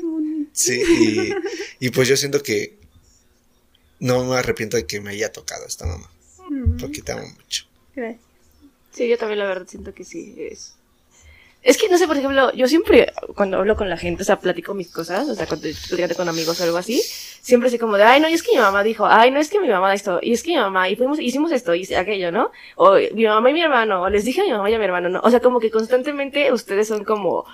Sí, 0.54 0.80
y, 0.82 1.86
y 1.86 1.90
pues 1.90 2.08
yo 2.08 2.16
siento 2.16 2.42
que 2.42 2.78
no 3.98 4.24
me 4.24 4.36
arrepiento 4.36 4.76
de 4.78 4.86
que 4.86 5.00
me 5.00 5.10
haya 5.10 5.30
tocado 5.32 5.66
esta 5.66 5.84
mamá, 5.86 6.10
porque 6.78 7.02
te 7.02 7.12
amo 7.12 7.28
mucho. 7.28 7.66
Gracias. 7.94 8.22
Sí, 8.94 9.06
yo 9.08 9.18
también 9.18 9.38
la 9.38 9.46
verdad 9.46 9.66
siento 9.68 9.92
que 9.94 10.04
sí 10.04 10.34
es. 10.38 10.72
Es 11.62 11.76
que 11.76 11.90
no 11.90 11.98
sé, 11.98 12.06
por 12.06 12.16
ejemplo, 12.16 12.52
yo 12.54 12.66
siempre 12.68 13.12
cuando 13.34 13.58
hablo 13.58 13.76
con 13.76 13.90
la 13.90 13.98
gente, 13.98 14.22
o 14.22 14.24
sea, 14.24 14.40
platico 14.40 14.72
mis 14.72 14.90
cosas, 14.90 15.28
o 15.28 15.34
sea, 15.34 15.46
cuando 15.46 15.68
estoy 15.68 16.08
con 16.16 16.26
amigos 16.28 16.58
o 16.58 16.64
algo 16.64 16.78
así, 16.78 17.02
siempre 17.02 17.68
así 17.68 17.78
como 17.78 17.98
de, 17.98 18.04
ay, 18.04 18.18
no, 18.18 18.30
y 18.30 18.32
es 18.32 18.42
que 18.42 18.52
mi 18.52 18.58
mamá 18.58 18.82
dijo, 18.82 19.04
ay, 19.06 19.30
no, 19.30 19.38
es 19.40 19.50
que 19.50 19.60
mi 19.60 19.68
mamá 19.68 19.92
esto, 19.92 20.20
y 20.22 20.32
es 20.32 20.42
que 20.42 20.52
mi 20.52 20.56
mamá, 20.56 20.88
y 20.88 20.96
fuimos, 20.96 21.20
hicimos 21.20 21.52
esto, 21.52 21.74
y 21.74 21.92
aquello, 21.94 22.32
¿no? 22.32 22.50
O 22.76 22.94
mi 23.14 23.26
mamá 23.26 23.50
y 23.50 23.52
mi 23.52 23.60
hermano, 23.62 24.02
o 24.02 24.08
les 24.08 24.24
dije 24.24 24.40
a 24.40 24.44
mi 24.44 24.52
mamá 24.52 24.70
y 24.70 24.74
a 24.74 24.78
mi 24.78 24.84
hermano, 24.86 25.10
¿no? 25.10 25.20
O 25.22 25.30
sea, 25.30 25.40
como 25.40 25.60
que 25.60 25.70
constantemente 25.70 26.50
ustedes 26.50 26.88
son 26.88 27.04
como, 27.04 27.44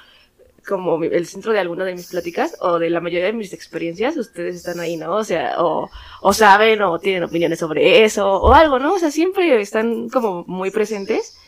como 0.69 1.03
el 1.03 1.27
centro 1.27 1.53
de 1.53 1.59
alguna 1.59 1.85
de 1.85 1.95
mis 1.95 2.07
pláticas, 2.07 2.57
o 2.61 2.79
de 2.79 2.91
la 2.91 3.01
mayoría 3.01 3.27
de 3.27 3.33
mis 3.33 3.53
experiencias, 3.53 4.17
ustedes 4.17 4.55
están 4.55 4.79
ahí, 4.79 4.97
¿no? 4.97 5.17
O 5.17 5.25
sea, 5.25 5.57
o, 5.59 5.91
o 6.21 6.33
saben, 6.33 6.81
o 6.83 7.01
tienen 7.01 7.25
opiniones 7.25 7.59
sobre 7.59 8.05
eso, 8.05 8.25
o 8.25 8.53
algo, 8.53 8.79
¿no? 8.79 8.95
O 8.95 8.99
sea, 9.01 9.11
siempre 9.11 9.61
están 9.61 10.09
como 10.11 10.45
muy 10.47 10.71
presentes. 10.71 11.39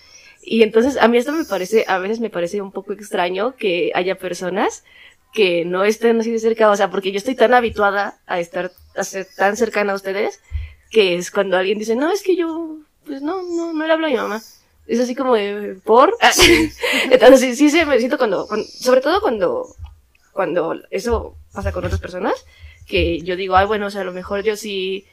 Y 0.42 0.62
entonces 0.62 0.96
a 0.98 1.08
mí 1.08 1.18
esto 1.18 1.32
me 1.32 1.44
parece, 1.44 1.84
a 1.88 1.98
veces 1.98 2.20
me 2.20 2.30
parece 2.30 2.60
un 2.62 2.72
poco 2.72 2.92
extraño 2.92 3.54
que 3.56 3.90
haya 3.94 4.16
personas 4.16 4.84
que 5.32 5.64
no 5.64 5.84
estén 5.84 6.20
así 6.20 6.30
de 6.30 6.38
cerca, 6.38 6.70
o 6.70 6.76
sea, 6.76 6.90
porque 6.90 7.12
yo 7.12 7.18
estoy 7.18 7.34
tan 7.34 7.52
habituada 7.52 8.18
a 8.26 8.40
estar, 8.40 8.72
a 8.96 9.04
ser 9.04 9.26
tan 9.36 9.56
cercana 9.56 9.92
a 9.92 9.96
ustedes, 9.96 10.40
que 10.90 11.16
es 11.16 11.30
cuando 11.30 11.56
alguien 11.58 11.78
dice, 11.78 11.96
no, 11.96 12.10
es 12.10 12.22
que 12.22 12.34
yo, 12.34 12.78
pues 13.04 13.20
no, 13.20 13.42
no, 13.42 13.72
no 13.74 13.86
le 13.86 13.92
hablo 13.92 14.06
a 14.06 14.10
mi 14.10 14.16
mamá. 14.16 14.42
Es 14.86 15.00
así 15.00 15.14
como 15.14 15.34
de, 15.34 15.76
¿por? 15.84 16.16
Entonces 17.10 17.40
sí, 17.40 17.54
sí, 17.56 17.70
sí, 17.70 17.84
me 17.84 17.98
siento 17.98 18.16
cuando, 18.16 18.46
cuando- 18.48 18.66
sobre 18.66 19.02
todo 19.02 19.20
cuando, 19.20 19.66
cuando 20.32 20.80
eso 20.90 21.36
pasa 21.52 21.72
con 21.72 21.84
otras 21.84 22.00
personas, 22.00 22.32
que 22.86 23.20
yo 23.20 23.36
digo, 23.36 23.54
ay, 23.54 23.66
bueno, 23.66 23.86
o 23.86 23.90
sea, 23.90 24.00
a 24.00 24.04
lo 24.04 24.12
mejor 24.12 24.42
yo 24.44 24.56
sí, 24.56 25.04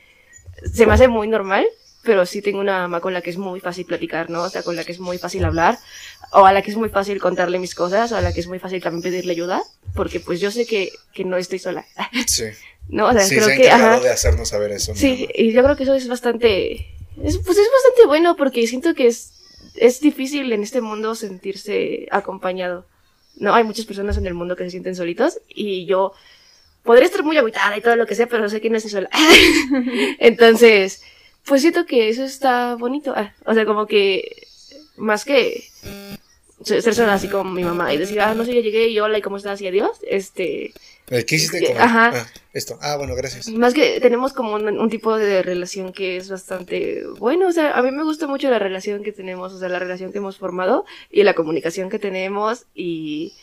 se 0.74 0.86
me 0.86 0.94
hace 0.94 1.10
muy 1.10 1.28
normal, 1.28 1.66
pero 2.06 2.26
sí 2.26 2.42
tengo 2.42 2.60
una 2.60 2.80
mamá 2.80 3.02
con 3.02 3.14
la 3.14 3.22
que 3.22 3.30
es 3.30 3.38
muy 3.38 3.60
fácil 3.60 3.86
platicar, 3.86 4.30
¿no? 4.30 4.44
O 4.44 4.50
sea, 4.50 4.64
con 4.64 4.76
la 4.76 4.84
que 4.84 4.92
es 4.92 5.00
muy 5.00 5.18
fácil 5.18 5.44
hablar, 5.44 5.78
o 6.32 6.46
a 6.46 6.54
la 6.54 6.62
que 6.62 6.72
es 6.72 6.78
muy 6.78 6.90
fácil 6.90 7.20
contarle 7.20 7.60
mis 7.60 7.76
cosas, 7.76 8.12
o 8.12 8.16
a 8.16 8.22
la 8.22 8.34
que 8.34 8.40
es 8.40 8.48
muy 8.48 8.60
fácil 8.60 8.82
también 8.82 9.02
pedirle 9.02 9.34
ayuda, 9.34 9.62
porque 9.96 10.20
pues 10.20 10.40
yo 10.40 10.52
sé 10.52 10.66
que, 10.66 10.92
que 11.14 11.26
no 11.26 11.38
estoy 11.38 11.60
sola, 11.60 11.86
Sí, 12.28 12.46
¿no? 12.88 13.08
O 13.08 13.12
sea, 13.12 13.22
sí 13.22 13.36
creo 13.36 13.48
se 13.48 13.54
ha 13.54 13.58
que, 13.58 13.70
ajá, 13.70 14.00
de 14.00 14.10
hacernos 14.10 14.50
saber 14.50 14.72
eso. 14.72 14.94
sí, 14.96 15.28
y 15.34 15.52
yo 15.52 15.64
creo 15.64 15.76
que 15.76 15.84
eso 15.84 15.96
es 15.96 16.08
bastante, 16.08 16.74
es, 17.22 17.38
pues 17.38 17.58
es 17.58 17.70
bastante 17.72 18.06
bueno, 18.08 18.36
porque 18.36 18.66
siento 18.68 18.94
que 18.94 19.08
es, 19.08 19.34
es 19.76 20.00
difícil 20.00 20.54
en 20.54 20.64
este 20.64 20.82
mundo 20.82 21.16
sentirse 21.16 22.08
acompañado, 22.12 22.86
¿no? 23.38 23.54
Hay 23.54 23.64
muchas 23.64 23.86
personas 23.86 24.18
en 24.18 24.28
el 24.28 24.34
mundo 24.34 24.56
que 24.56 24.64
se 24.64 24.70
sienten 24.72 24.96
solitos, 24.96 25.40
y 25.50 25.86
yo 25.86 26.14
podría 26.84 27.06
estar 27.06 27.24
muy 27.24 27.36
agitada 27.38 27.76
y 27.76 27.82
todo 27.82 27.96
lo 27.96 28.06
que 28.06 28.16
sea, 28.16 28.28
pero 28.28 28.48
sé 28.48 28.62
que 28.62 28.70
no 28.70 28.78
estoy 28.78 28.92
sola. 28.92 29.10
Entonces, 30.20 31.02
pues 31.46 31.62
siento 31.62 31.86
que 31.86 32.10
eso 32.10 32.24
está 32.24 32.76
bonito. 32.76 33.14
Ah, 33.16 33.34
o 33.46 33.54
sea, 33.54 33.66
como 33.66 33.86
que 33.88 34.48
más 34.98 35.26
que 35.26 35.70
ser 36.64 36.96
sola 36.96 37.14
así 37.16 37.28
como 37.28 37.52
mi 37.52 37.64
mamá 37.64 37.94
y 37.94 37.98
decir, 37.98 38.20
ah, 38.22 38.34
no 38.34 38.46
sé, 38.46 38.56
ya 38.56 38.62
llegué 38.62 38.88
y 38.88 39.00
hola 39.00 39.18
y 39.18 39.22
cómo 39.22 39.38
estás 39.38 39.62
y 39.62 39.68
adiós, 39.68 39.92
este, 40.08 40.74
Eh, 41.12 41.24
¿Qué 41.26 41.36
hiciste 41.36 41.60
que- 41.60 41.68
con 41.74 41.82
ajá. 41.82 42.12
Ah, 42.16 42.28
esto. 42.54 42.80
Ah, 42.82 42.96
bueno, 42.98 43.14
gracias. 43.14 43.48
más 43.50 43.74
que 43.76 44.00
tenemos 44.00 44.34
como 44.34 44.56
un, 44.56 44.68
un 44.80 44.90
tipo 44.90 45.16
de 45.18 45.44
relación 45.44 45.94
que 45.94 46.18
es 46.18 46.30
bastante 46.30 47.04
bueno, 47.20 47.48
o 47.48 47.52
sea, 47.52 47.78
a 47.78 47.82
mí 47.84 47.92
me 47.92 48.04
gusta 48.04 48.26
mucho 48.26 48.50
la 48.50 48.58
relación 48.58 49.04
que 49.04 49.12
tenemos, 49.12 49.54
o 49.54 49.60
sea, 49.60 49.70
la 49.70 49.78
relación 49.78 50.12
que 50.12 50.18
hemos 50.18 50.38
formado 50.38 50.86
y 51.12 51.22
la 51.24 51.36
comunicación 51.36 51.90
que 51.92 52.00
tenemos 52.00 52.66
y, 52.74 53.34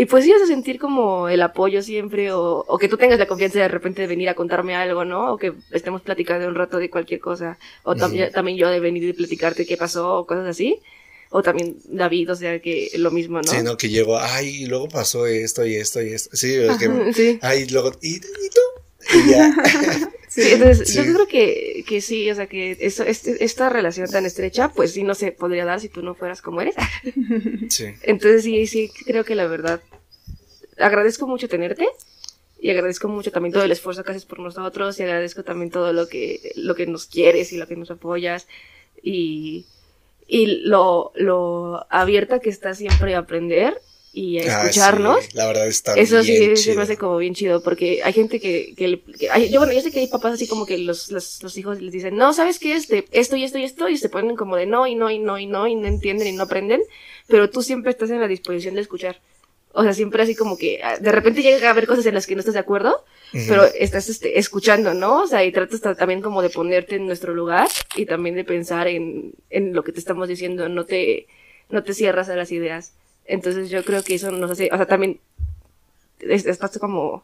y 0.00 0.06
pues 0.06 0.24
sí, 0.24 0.30
vas 0.32 0.42
a 0.42 0.46
sentir 0.46 0.78
como 0.78 1.28
el 1.28 1.42
apoyo 1.42 1.82
siempre 1.82 2.30
o, 2.32 2.64
o 2.68 2.78
que 2.78 2.86
tú 2.88 2.96
tengas 2.96 3.18
la 3.18 3.26
confianza 3.26 3.58
de 3.58 3.66
repente 3.66 4.02
de 4.02 4.06
venir 4.06 4.28
a 4.28 4.34
contarme 4.36 4.76
algo, 4.76 5.04
¿no? 5.04 5.32
O 5.32 5.36
que 5.36 5.54
estemos 5.72 6.02
platicando 6.02 6.46
un 6.46 6.54
rato 6.54 6.78
de 6.78 6.88
cualquier 6.88 7.18
cosa, 7.18 7.58
o 7.82 7.96
también, 7.96 8.26
Ujú. 8.26 8.32
también 8.32 8.56
yo 8.58 8.70
de 8.70 8.78
venir 8.78 9.02
y 9.02 9.12
platicarte 9.12 9.66
qué 9.66 9.76
pasó 9.76 10.18
o 10.18 10.24
cosas 10.24 10.46
así. 10.46 10.78
O 11.30 11.42
también 11.42 11.78
David, 11.86 12.30
o 12.30 12.36
sea, 12.36 12.60
que 12.60 12.92
lo 12.94 13.10
mismo, 13.10 13.42
¿no? 13.42 13.50
Sí, 13.50 13.56
no, 13.64 13.76
que 13.76 13.88
llego, 13.88 14.16
ay, 14.20 14.66
luego 14.66 14.88
pasó 14.88 15.26
esto 15.26 15.66
y 15.66 15.74
esto 15.74 16.00
y 16.00 16.12
esto. 16.12 16.30
Sí, 16.36 16.54
es 16.54 16.78
que, 16.78 17.12
Sí. 17.12 17.40
ay, 17.42 17.66
luego, 17.66 17.90
¿y, 18.00 18.18
y 18.18 18.20
tú? 18.20 18.60
Y 19.14 19.30
ya. 19.30 19.54
Sí, 20.30 20.42
entonces 20.52 20.86
Sí. 20.90 20.98
yo 20.98 21.04
creo 21.14 21.26
que, 21.26 21.84
que 21.88 22.00
sí, 22.02 22.30
o 22.30 22.34
sea, 22.34 22.46
que 22.46 22.76
eso, 22.80 23.02
este- 23.02 23.42
esta 23.42 23.70
relación 23.70 24.08
tan 24.10 24.26
estrecha, 24.26 24.68
pues 24.68 24.92
sí 24.92 25.02
no 25.02 25.14
se 25.14 25.32
podría 25.32 25.64
dar 25.64 25.80
si 25.80 25.88
tú 25.88 26.02
no 26.02 26.14
fueras 26.14 26.42
como 26.42 26.60
eres. 26.60 26.74
Sí. 27.70 27.86
Entonces 28.02 28.42
sí, 28.44 28.66
sí, 28.66 28.90
creo 29.06 29.24
que 29.24 29.34
la 29.34 29.46
verdad, 29.46 29.80
agradezco 30.78 31.26
mucho 31.26 31.48
tenerte 31.48 31.88
y 32.60 32.68
agradezco 32.70 33.08
mucho 33.08 33.32
también 33.32 33.54
todo 33.54 33.64
el 33.64 33.72
esfuerzo 33.72 34.04
que 34.04 34.10
haces 34.10 34.26
por 34.26 34.38
nosotros 34.40 35.00
y 35.00 35.02
agradezco 35.02 35.42
también 35.44 35.70
todo 35.70 35.92
lo 35.94 36.08
que, 36.08 36.52
lo 36.56 36.74
que 36.74 36.86
nos 36.86 37.06
quieres 37.06 37.52
y 37.52 37.56
lo 37.56 37.66
que 37.66 37.76
nos 37.76 37.90
apoyas 37.90 38.46
y, 39.02 39.64
y 40.26 40.46
lo, 40.66 41.10
lo 41.14 41.86
abierta 41.90 42.38
que 42.38 42.50
estás 42.50 42.76
siempre 42.78 43.14
a 43.14 43.20
aprender 43.20 43.80
y 44.20 44.38
a 44.38 44.42
Ah, 44.42 44.62
escucharnos. 44.62 45.24
sí, 45.24 45.30
la 45.34 45.46
verdad 45.46 45.66
está 45.68 45.94
Eso 45.98 46.22
sí, 46.22 46.56
se 46.56 46.74
me 46.74 46.82
hace 46.82 46.96
como 46.96 47.16
bien 47.18 47.34
chido, 47.34 47.62
porque 47.62 48.00
hay 48.02 48.12
gente 48.12 48.40
que, 48.40 48.74
que, 48.76 49.00
hay- 49.30 49.50
yo, 49.50 49.58
bueno, 49.60 49.72
yo 49.72 49.80
sé 49.80 49.90
que 49.90 50.00
hay 50.00 50.06
papás 50.08 50.34
así 50.34 50.46
como 50.46 50.66
que 50.66 50.78
los, 50.78 51.10
los, 51.10 51.42
los 51.42 51.56
hijos 51.58 51.80
les 51.80 51.92
dicen, 51.92 52.16
no, 52.16 52.32
¿sabes 52.32 52.58
qué 52.58 52.74
es 52.74 52.88
de 52.88 53.06
esto 53.12 53.36
y 53.36 53.44
esto 53.44 53.58
y 53.58 53.64
esto? 53.64 53.88
Y 53.88 53.96
se 53.96 54.08
ponen 54.08 54.36
como 54.36 54.56
de 54.56 54.66
no, 54.66 54.86
y 54.86 54.94
no, 54.94 55.10
y 55.10 55.18
no, 55.18 55.38
y 55.38 55.46
no, 55.46 55.66
y 55.66 55.74
no 55.74 55.86
entienden 55.86 56.28
y 56.28 56.32
no 56.32 56.44
aprenden, 56.44 56.82
pero 57.26 57.48
tú 57.50 57.62
siempre 57.62 57.90
estás 57.90 58.10
en 58.10 58.20
la 58.20 58.28
disposición 58.28 58.74
de 58.74 58.80
escuchar. 58.82 59.20
O 59.72 59.82
sea, 59.82 59.92
siempre 59.92 60.22
así 60.22 60.34
como 60.34 60.56
que 60.56 60.80
ah, 60.82 60.98
de 60.98 61.12
repente 61.12 61.42
llega 61.42 61.68
a 61.68 61.70
haber 61.70 61.86
cosas 61.86 62.06
en 62.06 62.14
las 62.14 62.26
que 62.26 62.34
no 62.34 62.40
estás 62.40 62.54
de 62.54 62.60
acuerdo, 62.60 63.04
pero 63.46 63.64
estás 63.64 64.08
este, 64.08 64.38
escuchando, 64.38 64.94
¿no? 64.94 65.22
O 65.22 65.26
sea, 65.26 65.44
y 65.44 65.52
tratas 65.52 65.80
ta- 65.80 65.94
también 65.94 66.22
como 66.22 66.42
de 66.42 66.50
ponerte 66.50 66.96
en 66.96 67.06
nuestro 67.06 67.34
lugar 67.34 67.68
y 67.94 68.06
también 68.06 68.34
de 68.34 68.44
pensar 68.44 68.88
en, 68.88 69.32
en 69.50 69.72
lo 69.74 69.84
que 69.84 69.92
te 69.92 70.00
estamos 70.00 70.26
diciendo, 70.26 70.68
no 70.68 70.84
te, 70.86 71.26
no 71.68 71.82
te 71.84 71.92
cierras 71.94 72.28
a 72.30 72.36
las 72.36 72.50
ideas. 72.50 72.94
Entonces 73.28 73.70
yo 73.70 73.84
creo 73.84 74.02
que 74.02 74.14
eso 74.16 74.30
nos 74.32 74.50
hace, 74.50 74.68
o 74.72 74.76
sea, 74.76 74.86
también 74.86 75.20
es- 76.20 76.46
estás 76.46 76.76
como, 76.78 77.22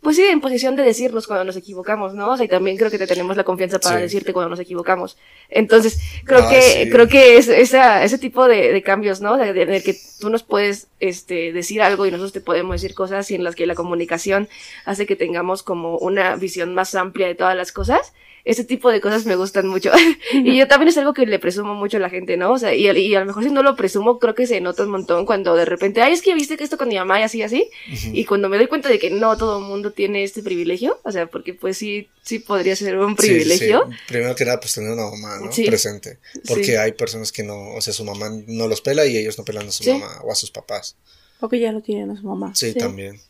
pues 0.00 0.16
sí, 0.16 0.22
en 0.24 0.40
posición 0.40 0.76
de 0.76 0.82
decirnos 0.82 1.26
cuando 1.26 1.44
nos 1.44 1.56
equivocamos, 1.56 2.14
¿no? 2.14 2.30
O 2.32 2.36
sea, 2.36 2.44
y 2.46 2.48
también 2.48 2.76
creo 2.76 2.90
que 2.90 2.98
te 2.98 3.06
tenemos 3.06 3.36
la 3.36 3.44
confianza 3.44 3.78
para 3.78 3.96
Sí. 3.96 4.02
decirte 4.02 4.32
cuando 4.32 4.50
nos 4.50 4.60
equivocamos. 4.60 5.16
Entonces, 5.48 5.98
creo 6.24 6.40
Ah, 6.44 6.48
que, 6.50 6.60
sí. 6.84 6.90
creo 6.90 7.08
que 7.08 7.36
es, 7.36 7.48
esa, 7.48 8.04
ese 8.04 8.18
tipo 8.18 8.46
de, 8.46 8.72
de 8.72 8.82
cambios, 8.82 9.20
¿no? 9.20 9.36
De, 9.36 9.52
de- 9.52 9.62
en 9.62 9.72
el 9.74 9.82
que 9.82 9.96
tú 10.20 10.28
nos 10.30 10.42
puedes, 10.42 10.86
este, 11.00 11.52
decir 11.52 11.82
algo 11.82 12.06
y 12.06 12.10
nosotros 12.10 12.32
te 12.32 12.40
podemos 12.40 12.80
decir 12.80 12.94
cosas 12.94 13.30
y 13.30 13.34
en 13.34 13.44
las 13.44 13.54
que 13.56 13.66
la 13.66 13.74
comunicación 13.74 14.48
hace 14.84 15.06
que 15.06 15.16
tengamos 15.16 15.62
como 15.62 15.96
una 15.98 16.36
visión 16.36 16.74
más 16.74 16.94
amplia 16.94 17.26
de 17.26 17.34
todas 17.34 17.56
las 17.56 17.72
cosas. 17.72 18.12
Ese 18.44 18.64
tipo 18.64 18.90
de 18.90 19.00
cosas 19.00 19.26
me 19.26 19.36
gustan 19.36 19.66
mucho. 19.68 19.90
y 20.32 20.56
yo 20.56 20.66
también 20.68 20.88
es 20.88 20.96
algo 20.98 21.12
que 21.12 21.26
le 21.26 21.38
presumo 21.38 21.74
mucho 21.74 21.96
a 21.98 22.00
la 22.00 22.08
gente, 22.10 22.36
¿no? 22.36 22.52
O 22.52 22.58
sea, 22.58 22.74
y, 22.74 22.88
y 22.88 23.14
a 23.14 23.20
lo 23.20 23.26
mejor 23.26 23.44
si 23.44 23.50
no 23.50 23.62
lo 23.62 23.76
presumo, 23.76 24.18
creo 24.18 24.34
que 24.34 24.46
se 24.46 24.60
nota 24.60 24.82
un 24.84 24.90
montón 24.90 25.26
cuando 25.26 25.54
de 25.54 25.64
repente, 25.64 26.00
ay, 26.02 26.12
es 26.12 26.22
que 26.22 26.34
viste 26.34 26.56
que 26.56 26.64
esto 26.64 26.78
con 26.78 26.88
mi 26.88 26.94
mamá 26.96 27.20
y 27.20 27.22
así, 27.24 27.42
así. 27.42 27.68
Y 28.12 28.24
cuando 28.24 28.48
me 28.48 28.56
doy 28.56 28.66
cuenta 28.66 28.88
de 28.88 28.98
que 28.98 29.10
no 29.10 29.36
todo 29.36 29.58
el 29.58 29.64
mundo 29.64 29.92
tiene 29.92 30.24
este 30.24 30.42
privilegio, 30.42 30.98
o 31.04 31.12
sea, 31.12 31.26
porque 31.26 31.54
pues 31.54 31.76
sí, 31.76 32.08
sí 32.22 32.38
podría 32.38 32.74
ser 32.76 32.96
un 32.98 33.10
sí, 33.18 33.26
privilegio. 33.28 33.86
sí. 33.90 33.96
Primero 34.08 34.34
que 34.34 34.44
nada, 34.44 34.60
pues 34.60 34.74
tener 34.74 34.90
una 34.92 35.04
mamá, 35.10 35.38
¿no? 35.44 35.52
Sí. 35.52 35.64
Presente. 35.66 36.18
Porque 36.46 36.64
Sí. 36.64 36.74
hay 36.76 36.92
personas 36.92 37.32
que 37.32 37.42
no, 37.42 37.74
o 37.74 37.80
sea, 37.80 37.92
su 37.92 38.04
mamá 38.04 38.30
no 38.46 38.68
los 38.68 38.80
pela 38.80 39.04
y 39.06 39.16
ellos 39.16 39.36
no 39.38 39.44
pelan 39.44 39.68
a 39.68 39.72
su 39.72 39.84
Sí. 39.84 39.92
mamá 39.92 40.20
o 40.24 40.32
a 40.32 40.34
sus 40.34 40.50
papás. 40.50 40.96
O 41.40 41.48
que 41.48 41.60
ya 41.60 41.70
lo 41.72 41.80
tienen 41.82 42.10
a 42.10 42.16
su 42.16 42.26
mamá. 42.26 42.52
Sí, 42.54 42.72
Sí. 42.72 42.78
también. 42.78 43.20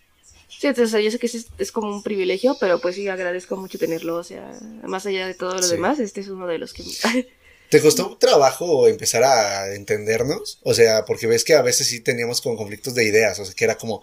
Sí, 0.58 0.66
entonces 0.66 0.88
o 0.88 0.96
sea, 0.96 1.00
yo 1.00 1.10
sé 1.10 1.18
que 1.18 1.26
es, 1.26 1.46
es 1.58 1.70
como 1.72 1.88
un 1.88 2.02
privilegio, 2.02 2.56
pero 2.58 2.80
pues 2.80 2.96
sí 2.96 3.06
agradezco 3.08 3.56
mucho 3.56 3.78
tenerlo, 3.78 4.16
o 4.16 4.24
sea, 4.24 4.58
más 4.82 5.06
allá 5.06 5.26
de 5.26 5.34
todo 5.34 5.54
lo 5.54 5.62
Sí. 5.62 5.72
demás, 5.76 6.00
este 6.00 6.20
es 6.20 6.28
uno 6.28 6.46
de 6.48 6.58
los 6.58 6.72
que... 6.72 6.82
¿Te 7.70 7.80
costó 7.82 8.16
trabajo 8.16 8.88
empezar 8.88 9.22
a 9.24 9.74
entendernos? 9.74 10.58
O 10.64 10.72
sea, 10.74 11.04
porque 11.04 11.26
ves 11.26 11.44
que 11.44 11.54
a 11.54 11.62
veces 11.62 11.86
sí 11.86 12.00
teníamos 12.00 12.40
como 12.40 12.56
conflictos 12.56 12.94
de 12.94 13.04
ideas, 13.04 13.38
o 13.38 13.44
sea, 13.44 13.54
que 13.54 13.64
era 13.64 13.76
como, 13.76 14.02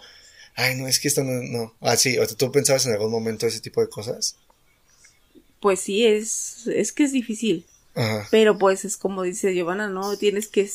ay, 0.56 0.76
no, 0.76 0.88
es 0.88 1.00
que 1.00 1.08
esto 1.08 1.24
no, 1.24 1.42
no. 1.42 1.74
Ah, 1.82 1.98
sí, 1.98 2.18
o 2.20 2.26
sea, 2.26 2.38
¿tú 2.38 2.52
pensabas 2.52 2.86
en 2.86 2.94
algún 2.94 3.12
momento 3.12 3.48
ese 3.48 3.60
tipo 3.62 3.82
de 3.82 3.90
cosas? 3.90 4.38
Pues 5.60 5.80
sí, 5.80 6.06
es, 6.06 6.68
es 6.68 6.92
que 6.94 7.04
es 7.04 7.12
difícil. 7.12 7.66
Ajá. 7.96 8.28
Pero 8.30 8.58
pues 8.58 8.86
es 8.86 8.98
como 8.98 9.24
dice 9.24 9.54
Giovanna, 9.56 9.88
¿no? 9.90 10.16
Tienes 10.18 10.48
que, 10.48 10.70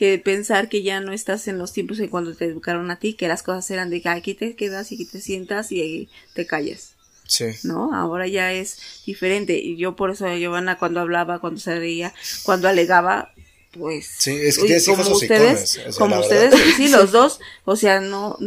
que 0.00 0.18
pensar 0.18 0.70
que 0.70 0.82
ya 0.82 1.02
no 1.02 1.12
estás 1.12 1.46
en 1.46 1.58
los 1.58 1.74
tiempos 1.74 1.98
en 1.98 2.08
cuando 2.08 2.34
te 2.34 2.46
educaron 2.46 2.90
a 2.90 2.98
ti, 2.98 3.12
que 3.12 3.28
las 3.28 3.42
cosas 3.42 3.70
eran 3.70 3.90
de 3.90 4.00
que 4.00 4.08
aquí 4.08 4.32
te 4.32 4.56
quedas 4.56 4.90
y 4.90 4.94
aquí 4.94 5.04
te 5.04 5.20
sientas 5.20 5.70
y 5.72 5.82
ahí 5.82 6.08
te 6.32 6.46
callas, 6.46 6.94
Sí. 7.26 7.44
¿no? 7.64 7.94
Ahora 7.94 8.26
ya 8.26 8.50
es 8.50 8.78
diferente. 9.04 9.58
Y 9.58 9.76
yo 9.76 9.96
por 9.96 10.10
eso 10.10 10.26
Giovanna 10.34 10.78
cuando 10.78 11.00
hablaba, 11.00 11.38
cuando 11.38 11.60
se 11.60 11.78
reía, 11.78 12.14
cuando 12.44 12.66
alegaba, 12.66 13.34
pues... 13.72 14.08
Sí, 14.20 14.30
es 14.30 14.56
que 14.56 14.64
y 14.64 14.66
tienes 14.68 14.88
hijos 14.88 15.06
hocicones, 15.06 15.62
o 15.86 15.92
sea, 15.92 15.98
como 15.98 16.18
ustedes, 16.18 16.52
verdad. 16.52 16.64
sí, 16.78 16.88
los 16.88 17.12
dos, 17.12 17.38
o 17.66 17.76
sea, 17.76 18.00
no, 18.00 18.38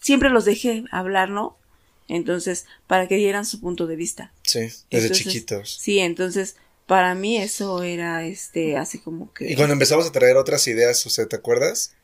siempre 0.00 0.28
los 0.28 0.44
dejé 0.44 0.86
hablar, 0.90 1.30
¿no? 1.30 1.56
Entonces, 2.08 2.66
para 2.88 3.06
que 3.06 3.14
dieran 3.14 3.46
su 3.46 3.60
punto 3.60 3.86
de 3.86 3.94
vista. 3.94 4.32
Sí, 4.42 4.58
desde 4.58 4.86
Entonces, 4.90 5.18
chiquitos. 5.18 5.70
Sí, 5.80 6.00
entonces 6.00 6.56
para 6.86 7.14
mí 7.14 7.36
eso 7.38 7.82
era 7.82 8.24
este 8.24 8.76
así 8.76 8.98
como 8.98 9.32
que 9.32 9.50
Y 9.50 9.56
cuando 9.56 9.72
empezamos 9.72 10.06
a 10.06 10.12
traer 10.12 10.36
otras 10.36 10.66
ideas, 10.68 11.04
o 11.06 11.10
sea, 11.10 11.26
¿te 11.26 11.36
acuerdas? 11.36 11.94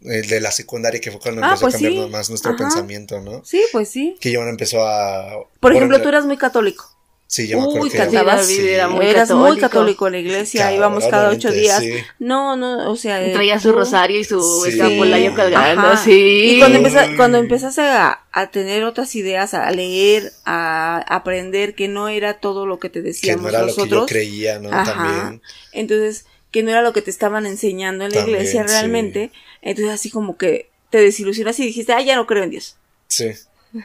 El 0.00 0.28
de 0.28 0.40
la 0.40 0.52
secundaria, 0.52 1.00
que 1.00 1.10
fue 1.10 1.20
cuando 1.20 1.42
Ah, 1.42 1.46
empezó 1.48 1.64
pues 1.66 1.74
a 1.74 1.78
cambiar 1.78 2.04
sí. 2.06 2.10
más 2.10 2.28
nuestro 2.30 2.50
Ajá. 2.52 2.58
pensamiento, 2.58 3.20
¿no? 3.20 3.44
Sí, 3.44 3.62
pues 3.72 3.88
sí. 3.88 4.16
Que 4.20 4.30
Giovanna 4.30 4.50
empezó 4.50 4.86
a... 4.86 5.44
Por 5.60 5.74
ejemplo, 5.74 6.00
tú 6.00 6.08
eras 6.08 6.24
muy 6.24 6.36
católico. 6.36 6.94
Sí, 7.30 7.46
yo 7.46 7.58
me 7.58 7.64
acuerdo 7.64 7.82
Uy, 7.82 7.90
que... 7.90 7.98
cantabas. 7.98 8.46
Sí, 8.46 8.66
era 8.66 8.88
muy 8.88 9.04
eras 9.04 9.28
muy 9.30 9.60
católico. 9.60 9.60
católico 9.68 10.06
en 10.06 10.12
la 10.14 10.18
iglesia, 10.20 10.72
íbamos 10.74 11.04
cada 11.08 11.28
ocho 11.28 11.52
días. 11.52 11.78
Sí. 11.82 11.92
No, 12.18 12.56
no, 12.56 12.90
o 12.90 12.96
sea, 12.96 13.22
eh, 13.22 13.34
Traía 13.34 13.60
su 13.60 13.70
rosario 13.72 14.18
y 14.18 14.24
su 14.24 14.40
Sí. 14.64 14.70
escapulario 14.70 15.34
colgando, 15.34 15.88
Ajá. 15.88 16.02
sí. 16.02 16.54
Y 16.54 16.58
cuando, 16.58 16.78
empeza- 16.78 17.16
cuando 17.18 17.36
empezaste 17.36 17.82
a, 17.82 18.20
a 18.32 18.50
tener 18.50 18.82
otras 18.84 19.14
ideas, 19.14 19.52
a 19.52 19.70
leer, 19.72 20.32
a 20.46 21.04
aprender 21.06 21.74
que 21.74 21.86
no 21.86 22.08
era 22.08 22.40
todo 22.40 22.64
lo 22.64 22.78
que 22.78 22.88
te 22.88 23.00
Que 23.00 23.08
decíamos 23.08 23.42
no 23.42 23.48
era 23.50 23.60
lo 23.60 23.66
que 23.66 23.72
yo 23.72 23.76
nosotros. 23.84 24.06
creía, 24.08 24.58
¿no? 24.58 24.70
Ajá. 24.72 24.94
También. 24.94 25.42
Entonces, 25.72 26.24
que 26.50 26.62
no 26.62 26.70
era 26.70 26.80
lo 26.80 26.94
que 26.94 27.02
te 27.02 27.10
estaban 27.10 27.44
enseñando 27.44 28.06
en 28.06 28.12
la 28.12 28.20
También, 28.20 28.38
iglesia 28.38 28.62
sí. 28.62 28.68
realmente. 28.72 29.32
Entonces, 29.60 29.92
así 29.92 30.08
como 30.08 30.38
que 30.38 30.70
te 30.88 30.96
desilusionas 31.02 31.60
y 31.60 31.66
dijiste, 31.66 31.92
ah, 31.92 32.00
ya 32.00 32.16
no 32.16 32.26
creo 32.26 32.42
en 32.44 32.48
Dios. 32.50 32.76
Sí, 33.06 33.26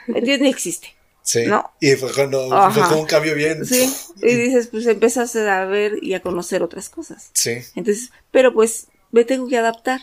Dios 0.08 0.40
ni 0.40 0.48
existe. 0.48 0.96
Sí. 1.24 1.46
¿No? 1.48 1.72
Y 1.80 1.94
fue 1.94 2.12
cuando 2.14 2.48
fue 2.72 2.84
como 2.84 3.02
un 3.02 3.08
cambio 3.08 3.34
bien. 3.34 3.66
Sí. 3.66 3.92
Y 4.22 4.36
dices, 4.36 4.68
pues 4.68 4.86
empiezas 4.86 5.36
a 5.36 5.66
ver 5.66 5.98
y 6.04 6.14
a 6.14 6.22
conocer 6.22 6.62
otras 6.62 6.90
cosas. 6.90 7.30
Sí. 7.34 7.58
Entonces, 7.76 8.12
pero 8.30 8.54
pues 8.54 8.88
me 9.12 9.26
tengo 9.26 9.48
que 9.48 9.58
adaptar. 9.58 10.00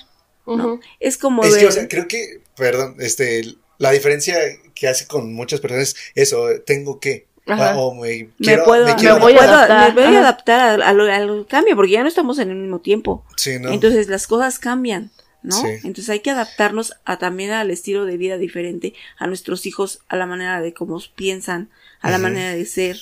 Es 0.98 1.16
como 1.16 1.44
Es 1.44 1.54
de... 1.54 1.60
que, 1.60 1.66
o 1.66 1.72
sea, 1.72 1.86
creo 1.88 2.08
que, 2.08 2.40
perdón, 2.56 2.96
este, 2.98 3.42
la 3.78 3.92
diferencia 3.92 4.36
que 4.74 4.88
hace 4.88 5.06
con 5.06 5.32
muchas 5.32 5.60
personas 5.60 5.90
es 5.90 5.96
eso, 6.14 6.48
tengo 6.66 6.98
que. 6.98 7.28
Ajá. 7.46 7.76
O 7.78 7.94
me, 7.94 8.00
me 8.24 8.28
quiero, 8.38 8.64
puedo, 8.64 8.84
me 8.84 8.92
me 8.92 8.98
quiero 8.98 9.18
voy 9.18 9.32
a 9.34 9.36
puedo- 9.38 9.50
adaptar. 9.52 9.94
me 9.94 10.06
voy 10.06 10.16
a 10.16 10.20
adaptar 10.20 10.60
al, 10.60 10.82
al- 10.82 11.10
al 11.10 11.46
cambio, 11.48 11.74
porque 11.76 11.92
ya 11.92 12.02
no 12.02 12.08
estamos 12.08 12.38
en 12.38 12.50
el 12.50 12.56
mismo 12.56 12.80
tiempo. 12.80 13.24
Sí, 13.36 13.58
¿no? 13.58 13.70
Entonces 13.72 14.08
las 14.08 14.26
cosas 14.26 14.58
cambian, 14.58 15.10
¿no? 15.42 15.56
Sí. 15.60 15.68
Entonces 15.84 16.08
hay 16.10 16.20
que 16.20 16.30
adaptarnos 16.30 16.94
a 17.04 17.18
también 17.18 17.50
al 17.52 17.70
estilo 17.70 18.04
de 18.04 18.16
vida 18.16 18.36
diferente, 18.38 18.94
a 19.18 19.26
nuestros 19.26 19.64
hijos, 19.66 20.00
a 20.08 20.16
la 20.16 20.26
manera 20.26 20.60
de 20.60 20.72
cómo 20.74 21.00
piensan, 21.16 21.70
a 22.00 22.10
la 22.10 22.18
manera 22.18 22.54
de 22.54 22.64
ser, 22.66 22.98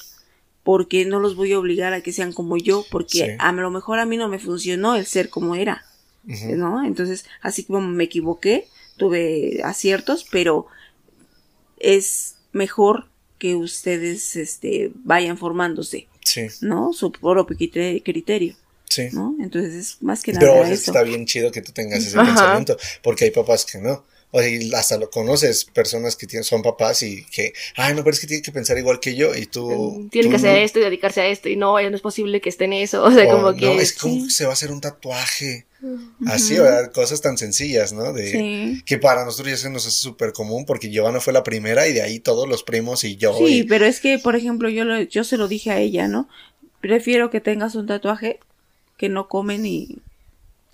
porque 0.62 1.04
no 1.04 1.18
los 1.20 1.34
voy 1.36 1.52
a 1.52 1.58
obligar 1.58 1.92
a 1.94 2.00
que 2.02 2.12
sean 2.12 2.32
como 2.32 2.56
yo, 2.56 2.84
porque 2.90 3.18
Sí. 3.18 3.24
a 3.38 3.52
lo 3.52 3.70
mejor 3.70 3.98
a 3.98 4.06
mí 4.06 4.16
no 4.16 4.28
me 4.28 4.38
funcionó 4.38 4.94
el 4.96 5.06
ser 5.06 5.30
como 5.30 5.54
era. 5.54 5.84
¿no? 6.24 6.84
Entonces, 6.84 7.24
así 7.40 7.64
como 7.64 7.80
me 7.80 8.04
equivoqué, 8.04 8.66
tuve 8.98 9.62
aciertos, 9.64 10.26
pero 10.30 10.66
es 11.78 12.36
mejor 12.52 13.08
que 13.38 13.54
ustedes 13.54 14.36
este 14.36 14.90
vayan 15.04 15.38
formándose, 15.38 16.08
Sí, 16.24 16.42
¿no? 16.60 16.92
Su 16.92 17.10
propio 17.12 17.46
crite- 17.46 18.02
criterio, 18.04 18.56
sí. 19.08 19.16
¿no? 19.16 19.34
Entonces 19.40 19.74
es 19.74 20.02
más 20.02 20.22
que 20.22 20.32
nada 20.32 20.40
Pero 20.46 20.64
eso. 20.64 20.90
está 20.90 21.02
bien 21.02 21.26
chido 21.26 21.50
que 21.50 21.62
tú 21.62 21.72
tengas 21.72 22.04
ese 22.04 22.16
Ajá. 22.18 22.26
pensamiento, 22.26 22.76
porque 23.02 23.24
hay 23.24 23.30
papás 23.30 23.64
que 23.64 23.78
no. 23.78 24.04
O 24.30 24.40
sea, 24.40 24.48
y 24.50 24.70
hasta 24.74 24.98
lo 24.98 25.08
conoces, 25.10 25.64
personas 25.64 26.14
que 26.14 26.26
tienen, 26.26 26.44
son 26.44 26.60
papás 26.60 27.02
y 27.02 27.24
que, 27.30 27.54
ay, 27.76 27.94
no, 27.94 28.04
pero 28.04 28.12
es 28.12 28.20
que 28.20 28.26
tiene 28.26 28.42
que 28.42 28.52
pensar 28.52 28.76
igual 28.76 29.00
que 29.00 29.14
yo 29.14 29.34
y 29.34 29.46
tú... 29.46 30.06
Tiene 30.12 30.26
tú 30.26 30.30
que 30.32 30.36
hacer 30.36 30.52
no. 30.58 30.64
esto 30.64 30.78
y 30.78 30.82
dedicarse 30.82 31.22
a 31.22 31.26
esto, 31.28 31.48
y 31.48 31.56
no, 31.56 31.80
ya 31.80 31.88
no 31.88 31.96
es 31.96 32.02
posible 32.02 32.42
que 32.42 32.50
esté 32.50 32.64
en 32.66 32.74
eso, 32.74 33.02
o 33.04 33.10
sea, 33.10 33.24
O, 33.26 33.30
como 33.30 33.56
que... 33.56 33.64
no, 33.64 33.80
es 33.80 33.94
como 33.94 34.16
sí. 34.16 34.24
que 34.24 34.30
se 34.30 34.44
va 34.44 34.50
a 34.50 34.52
hacer 34.52 34.70
un 34.70 34.82
tatuaje. 34.82 35.64
Así, 36.26 36.54
¿verdad? 36.58 36.92
Cosas 36.92 37.20
tan 37.22 37.38
sencillas, 37.38 37.92
¿no? 37.94 38.12
De, 38.12 38.30
Sí. 38.32 38.82
Que 38.84 38.98
para 38.98 39.24
nosotros 39.24 39.48
ya 39.48 39.56
se 39.56 39.70
nos 39.70 39.86
hace 39.86 39.96
súper 39.96 40.32
común 40.34 40.66
porque 40.66 40.90
Giovanna 40.90 41.20
fue 41.20 41.32
la 41.32 41.42
primera 41.44 41.86
y 41.88 41.92
de 41.94 42.02
ahí 42.02 42.18
todos 42.18 42.46
los 42.48 42.62
primos 42.64 43.04
y 43.04 43.16
yo. 43.16 43.34
Sí, 43.38 43.60
y- 43.60 43.62
pero 43.62 43.86
es 43.86 44.00
que, 44.00 44.18
por 44.18 44.36
ejemplo, 44.36 44.68
yo, 44.68 44.84
lo- 44.84 45.00
yo 45.00 45.24
se 45.24 45.36
lo 45.38 45.48
dije 45.48 45.70
a 45.70 45.78
ella, 45.78 46.06
¿no? 46.08 46.28
Prefiero 46.80 47.30
que 47.30 47.40
tengas 47.40 47.76
un 47.76 47.86
tatuaje 47.86 48.40
que 48.98 49.08
no 49.08 49.28
comen 49.28 49.64
y 49.64 49.96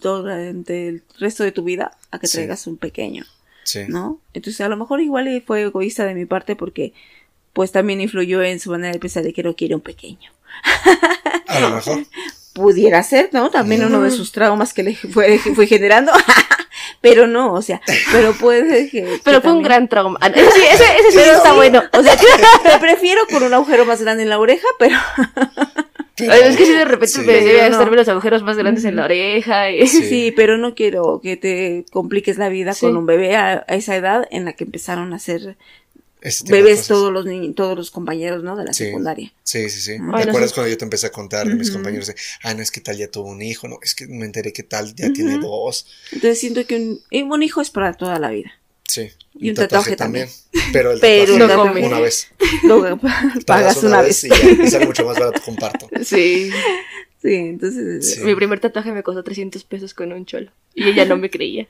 todo 0.00 0.22
durante 0.22 0.88
el 0.88 1.02
resto 1.20 1.44
de 1.44 1.52
tu 1.52 1.62
vida 1.62 1.92
a 2.10 2.18
que 2.18 2.26
Sí. 2.26 2.38
traigas 2.38 2.66
un 2.66 2.76
pequeño, 2.76 3.24
sí. 3.62 3.84
¿no? 3.88 4.18
Entonces, 4.32 4.60
a 4.62 4.68
lo 4.68 4.76
mejor 4.76 5.00
igual 5.00 5.42
fue 5.46 5.62
egoísta 5.62 6.04
de 6.04 6.14
mi 6.14 6.24
parte 6.26 6.56
porque, 6.56 6.92
pues, 7.52 7.70
también 7.70 8.00
influyó 8.00 8.42
en 8.42 8.58
su 8.58 8.70
manera 8.70 8.92
de 8.92 8.98
pensar 8.98 9.22
de 9.22 9.32
que 9.32 9.42
no 9.44 9.54
quiere 9.54 9.76
un 9.76 9.80
pequeño. 9.80 10.32
A 11.46 11.60
lo 11.60 11.70
mejor. 11.70 12.04
Pudiera 12.54 13.02
ser, 13.02 13.30
¿no? 13.32 13.50
También 13.50 13.84
uno 13.84 14.00
de 14.02 14.10
sus 14.12 14.30
traumas 14.30 14.72
que 14.72 14.82
le 14.84 14.94
fue, 14.94 15.40
que 15.42 15.54
fue 15.54 15.66
generando. 15.66 16.12
pero 17.00 17.26
no, 17.26 17.52
o 17.52 17.60
sea, 17.62 17.80
pero 18.12 18.32
puede 18.34 18.88
que... 18.90 19.02
que 19.02 19.20
Pero 19.24 19.40
fue 19.40 19.50
un 19.50 19.56
también- 19.58 19.62
gran 19.64 19.88
trauma. 19.88 20.18
Ah, 20.22 20.30
sí, 20.32 20.40
ese, 20.40 20.84
ese 20.98 21.10
sí 21.10 21.16
Pero 21.16 21.32
está 21.32 21.50
sí, 21.50 21.56
bueno. 21.56 21.82
O 21.92 22.02
sea, 22.02 22.16
te 22.16 22.78
prefiero 22.78 23.22
con 23.30 23.42
un 23.42 23.52
agujero 23.54 23.84
más 23.84 24.00
grande 24.00 24.22
en 24.22 24.28
la 24.28 24.38
oreja, 24.38 24.66
pero 24.78 24.96
Pero- 26.16 26.32
es 26.32 26.56
que 26.56 26.64
si 26.66 26.72
de 26.72 26.84
repente 26.84 27.08
sí. 27.08 27.20
me 27.20 27.26
Pero 27.26 27.58
no. 27.68 27.72
estarme 27.72 27.96
los 27.96 28.08
agujeros 28.08 28.42
más 28.42 28.56
grandes 28.56 28.84
en 28.84 28.96
la 28.96 29.04
oreja. 29.04 29.70
Y... 29.70 29.86
Sí. 29.86 30.02
Sí, 30.08 30.32
pero 30.36 30.56
no 30.58 30.74
quiero 30.74 31.20
que 31.22 31.36
te 31.36 31.84
compliques 31.92 32.38
la 32.38 32.48
vida 32.48 32.72
Sí. 32.72 32.80
con 32.86 32.96
un 32.96 33.06
bebé 33.06 33.34
a, 33.36 33.64
a 33.66 33.74
esa 33.74 33.96
edad 33.96 34.26
en 34.30 34.44
la 34.44 34.52
que 34.52 34.64
empezaron 34.64 35.12
a 35.12 35.18
ser 35.18 35.56
bebés 36.48 36.86
todos 36.86 37.12
los 37.12 37.26
niños, 37.26 37.54
todos 37.54 37.76
los 37.76 37.90
compañeros, 37.90 38.42
¿no? 38.42 38.56
De 38.56 38.64
la 38.64 38.72
Sí. 38.72 38.84
secundaria. 38.86 39.32
Sí, 39.42 39.68
sí, 39.68 39.80
sí. 39.80 39.98
¿Te 39.98 40.22
acuerdas 40.28 40.50
sí. 40.50 40.54
cuando 40.54 40.70
yo 40.70 40.78
te 40.78 40.84
empecé 40.84 41.06
a 41.08 41.10
contar 41.10 41.46
de 41.46 41.54
mis 41.54 41.68
Ujú. 41.68 41.78
compañeros 41.78 42.06
de, 42.06 42.14
ah, 42.44 42.54
no, 42.54 42.62
es 42.62 42.70
que 42.70 42.80
tal 42.80 42.96
ya 42.96 43.08
tuvo 43.10 43.28
un 43.28 43.42
hijo, 43.42 43.68
no, 43.68 43.78
es 43.82 43.94
que 43.94 44.06
me 44.06 44.24
enteré 44.24 44.52
que 44.52 44.62
tal 44.62 44.94
ya 44.94 45.12
tiene 45.12 45.36
dos. 45.38 45.86
Entonces 46.12 46.38
siento 46.40 46.64
que 46.66 46.96
un 47.22 47.42
hijo 47.42 47.60
es 47.60 47.70
para 47.70 47.92
toda 47.92 48.18
la 48.18 48.30
vida. 48.30 48.52
Sí. 48.86 49.10
Y 49.38 49.48
un 49.50 49.56
tatuaje 49.56 49.96
Pero 50.72 50.92
el 50.92 51.00
Pero 51.00 51.32
tatuaje 51.38 51.48
tatuaje. 51.48 51.86
una 51.86 52.00
vez. 52.00 52.28
Lo 52.62 53.00
pagas 53.46 53.82
una 53.82 54.02
vez. 54.02 54.24
y 54.24 54.28
ya, 54.28 54.36
y 54.64 54.68
sale 54.70 54.86
mucho 54.86 55.04
más 55.04 55.18
barato, 55.18 55.40
comparto. 55.44 55.88
Sí. 56.04 56.50
Sí, 57.22 57.34
entonces 57.36 58.14
Sí. 58.16 58.20
Mi 58.20 58.34
primer 58.34 58.60
tatuaje 58.60 58.92
me 58.92 59.02
costó 59.02 59.24
300 59.24 59.64
pesos 59.64 59.94
con 59.94 60.12
un 60.12 60.26
cholo. 60.26 60.50
Y 60.74 60.88
ella 60.90 61.04
no 61.06 61.16
me 61.16 61.30
creía. 61.30 61.66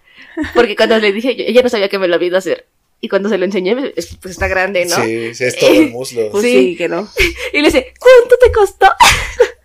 Porque 0.54 0.74
cuando 0.74 0.98
le 0.98 1.12
dije, 1.12 1.36
yo- 1.36 1.44
ella 1.46 1.62
no 1.62 1.68
sabía 1.68 1.88
que 1.88 1.98
me 1.98 2.08
lo 2.08 2.16
había 2.16 2.26
ido 2.28 2.36
a 2.36 2.40
hacer. 2.40 2.66
Y 3.00 3.08
cuando 3.08 3.28
se 3.28 3.38
lo 3.38 3.44
enseñé, 3.44 3.76
pues 4.20 4.32
está 4.32 4.48
grande, 4.48 4.84
¿no? 4.86 4.96
Sí, 4.96 5.34
sí, 5.34 5.44
es 5.44 5.56
todo 5.56 5.70
el 5.72 5.90
muslo. 5.90 6.30
pues 6.32 6.42
Sí. 6.44 6.52
sí. 6.70 6.76
que 6.76 6.88
no. 6.88 7.08
Y 7.52 7.58
le 7.58 7.66
dice, 7.68 7.92
¿cuánto 8.00 8.36
te 8.44 8.50
costó? 8.50 8.86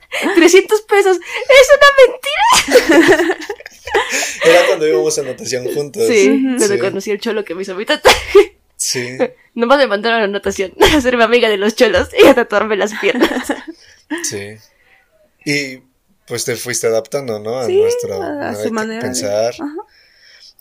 300 0.36 0.81
pesos. 0.81 1.18
Es 1.18 1.68
una 1.77 3.07
mentira. 3.18 3.38
Era 4.45 4.68
cuando 4.68 4.88
íbamos 4.88 5.18
a 5.18 5.23
natación 5.23 5.73
juntos. 5.73 6.07
Sí, 6.07 6.27
cuando 6.57 6.68
Sí. 6.68 6.80
conocí 6.80 7.11
al 7.11 7.19
cholo 7.19 7.44
que 7.45 7.56
me 7.56 7.61
hizo 7.64 7.76
mi 7.76 7.86
tatuaje. 7.86 8.57
Sí. 8.76 9.18
Nomás 9.56 9.77
me 9.80 9.88
mandaron 9.88 10.19
la 10.19 10.26
anotación. 10.26 10.73
Hacerme 10.95 11.23
amiga 11.23 11.49
de 11.49 11.57
los 11.57 11.76
cholos 11.76 12.10
y 12.18 12.26
a 12.26 12.34
tatuarme 12.36 12.76
las 12.77 12.94
piernas. 12.99 13.53
Sí. 14.23 14.56
Y 15.45 15.81
pues 16.26 16.45
te 16.45 16.56
fuiste 16.56 16.88
adaptando, 16.88 17.40
¿no? 17.40 17.60
A 17.60 17.65
Sí, 17.65 17.77
nuestra 17.80 18.49
a 18.49 18.56
su 18.56 18.64
de 18.64 18.72
manera 18.72 19.02
de- 19.02 19.07
pensar. 19.07 19.53
Ajá. 19.53 19.65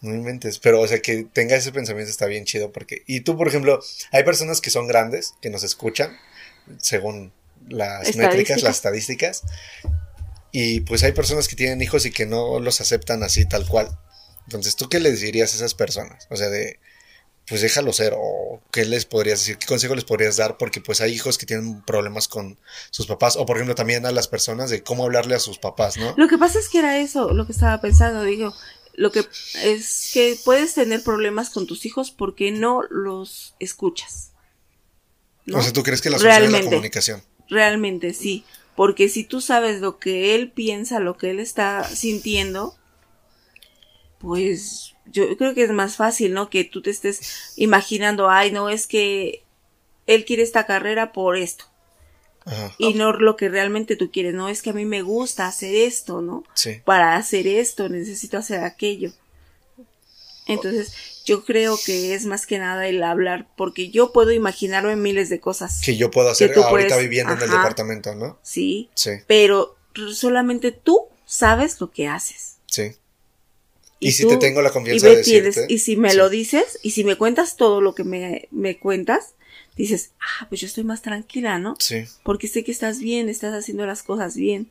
No 0.00 0.14
inventes. 0.14 0.58
Pero, 0.60 0.80
o 0.80 0.86
sea, 0.88 1.00
que 1.02 1.26
tenga 1.32 1.56
ese 1.56 1.72
pensamiento 1.72 2.10
está 2.10 2.26
bien 2.26 2.44
chido 2.44 2.70
porque... 2.70 3.02
Y 3.06 3.20
tú, 3.22 3.36
por 3.36 3.48
ejemplo, 3.48 3.80
hay 4.12 4.22
personas 4.22 4.60
que 4.60 4.70
son 4.70 4.86
grandes, 4.86 5.34
que 5.42 5.50
nos 5.50 5.64
escuchan, 5.64 6.16
según 6.78 7.32
las 7.68 8.16
métricas, 8.16 8.62
las 8.62 8.76
estadísticas. 8.76 9.42
Y 10.52 10.80
pues 10.80 11.02
hay 11.02 11.12
personas 11.12 11.48
que 11.48 11.56
tienen 11.56 11.82
hijos 11.82 12.06
y 12.06 12.10
que 12.10 12.26
no 12.26 12.58
los 12.60 12.80
aceptan 12.80 13.22
así 13.22 13.46
tal 13.46 13.66
cual. 13.66 13.98
Entonces, 14.44 14.76
¿tú 14.76 14.88
qué 14.88 14.98
les 14.98 15.20
dirías 15.20 15.52
a 15.52 15.56
esas 15.56 15.74
personas? 15.74 16.26
O 16.30 16.36
sea, 16.36 16.48
de... 16.48 16.80
Pues 17.48 17.62
déjalo 17.62 17.94
ser, 17.94 18.12
o 18.14 18.60
qué 18.70 18.84
les 18.84 19.06
podrías 19.06 19.38
decir, 19.38 19.56
qué 19.56 19.66
consejo 19.66 19.94
les 19.94 20.04
podrías 20.04 20.36
dar, 20.36 20.58
porque 20.58 20.82
pues 20.82 21.00
hay 21.00 21.14
hijos 21.14 21.38
que 21.38 21.46
tienen 21.46 21.80
problemas 21.80 22.28
con 22.28 22.60
sus 22.90 23.06
papás, 23.06 23.36
o 23.36 23.46
por 23.46 23.56
ejemplo 23.56 23.74
también 23.74 24.04
a 24.04 24.12
las 24.12 24.28
personas 24.28 24.68
de 24.68 24.82
cómo 24.82 25.04
hablarle 25.04 25.34
a 25.34 25.38
sus 25.38 25.58
papás, 25.58 25.96
¿no? 25.96 26.12
Lo 26.18 26.28
que 26.28 26.36
pasa 26.36 26.58
es 26.58 26.68
que 26.68 26.80
era 26.80 26.98
eso, 26.98 27.32
lo 27.32 27.46
que 27.46 27.52
estaba 27.52 27.80
pensando, 27.80 28.22
digo, 28.22 28.54
lo 28.92 29.12
que 29.12 29.24
es 29.64 30.10
que 30.12 30.36
puedes 30.44 30.74
tener 30.74 31.02
problemas 31.02 31.48
con 31.48 31.66
tus 31.66 31.86
hijos 31.86 32.10
porque 32.10 32.50
no 32.50 32.82
los 32.90 33.54
escuchas. 33.60 34.32
¿no? 35.46 35.58
O 35.58 35.62
sea, 35.62 35.72
¿tú 35.72 35.82
crees 35.82 36.02
que 36.02 36.10
la 36.10 36.18
solución 36.18 36.44
es 36.44 36.50
la 36.52 36.60
comunicación? 36.62 37.22
Realmente 37.48 38.12
sí, 38.12 38.44
porque 38.76 39.08
si 39.08 39.24
tú 39.24 39.40
sabes 39.40 39.80
lo 39.80 39.98
que 39.98 40.34
él 40.34 40.50
piensa, 40.50 41.00
lo 41.00 41.16
que 41.16 41.30
él 41.30 41.40
está 41.40 41.82
sintiendo, 41.84 42.76
pues 44.18 44.94
yo 45.06 45.36
creo 45.36 45.54
que 45.54 45.64
es 45.64 45.72
más 45.72 45.96
fácil, 45.96 46.34
¿no? 46.34 46.50
Que 46.50 46.64
tú 46.64 46.82
te 46.82 46.90
estés 46.90 47.54
imaginando, 47.56 48.28
ay, 48.28 48.52
no, 48.52 48.68
es 48.68 48.86
que 48.86 49.42
él 50.06 50.24
quiere 50.24 50.42
esta 50.42 50.66
carrera 50.66 51.12
por 51.12 51.36
esto. 51.36 51.64
Ajá, 52.44 52.74
Y 52.78 52.94
no 52.94 53.12
lo 53.12 53.36
que 53.36 53.48
realmente 53.48 53.96
tú 53.96 54.10
quieres, 54.10 54.34
no, 54.34 54.48
es 54.48 54.62
que 54.62 54.70
a 54.70 54.74
mí 54.74 54.84
me 54.84 55.02
gusta 55.02 55.46
hacer 55.46 55.74
esto, 55.74 56.22
¿no? 56.22 56.44
sí. 56.54 56.80
para 56.84 57.16
hacer 57.16 57.46
esto, 57.46 57.88
necesito 57.88 58.38
hacer 58.38 58.64
aquello. 58.64 59.12
Entonces, 60.46 60.94
yo 61.28 61.44
creo 61.44 61.78
que 61.84 62.14
es 62.14 62.24
más 62.26 62.46
que 62.46 62.58
nada 62.58 62.88
el 62.88 63.02
hablar, 63.02 63.46
porque 63.56 63.90
yo 63.90 64.12
puedo 64.12 64.32
imaginarme 64.32 64.96
miles 64.96 65.28
de 65.28 65.40
cosas. 65.40 65.80
Que 65.84 65.96
yo 65.96 66.10
puedo 66.10 66.30
hacer 66.30 66.50
ahorita 66.56 66.70
puedes- 66.70 66.98
viviendo 66.98 67.34
en 67.34 67.42
el 67.42 67.50
departamento, 67.50 68.14
¿no? 68.14 68.38
Sí, 68.42 68.88
Sí, 68.94 69.10
pero 69.26 69.76
solamente 70.14 70.72
tú 70.72 71.00
sabes 71.26 71.80
lo 71.80 71.90
que 71.90 72.08
haces. 72.08 72.56
sí. 72.66 72.92
Y 74.00 74.12
si 74.12 74.28
te 74.28 74.36
tengo 74.36 74.62
la 74.62 74.70
confianza 74.70 75.06
y 75.08 75.10
de 75.10 75.16
decirte, 75.16 75.66
y 75.68 75.80
si 75.80 75.96
me 75.96 76.10
sí. 76.12 76.16
lo 76.16 76.28
dices, 76.30 76.78
y 76.84 76.92
si 76.92 77.02
me 77.02 77.16
cuentas 77.16 77.56
todo 77.56 77.80
lo 77.80 77.96
que 77.96 78.04
me, 78.04 78.46
me 78.52 78.78
cuentas, 78.78 79.34
dices, 79.76 80.12
ah, 80.20 80.46
pues 80.48 80.60
yo 80.60 80.68
estoy 80.68 80.84
más 80.84 81.02
tranquila, 81.02 81.58
¿no? 81.58 81.74
Sí, 81.80 82.04
porque 82.22 82.46
sé 82.46 82.62
que 82.62 82.70
estás 82.70 83.00
bien, 83.00 83.28
estás 83.28 83.52
haciendo 83.54 83.84
las 83.86 84.04
cosas 84.04 84.36
bien. 84.36 84.70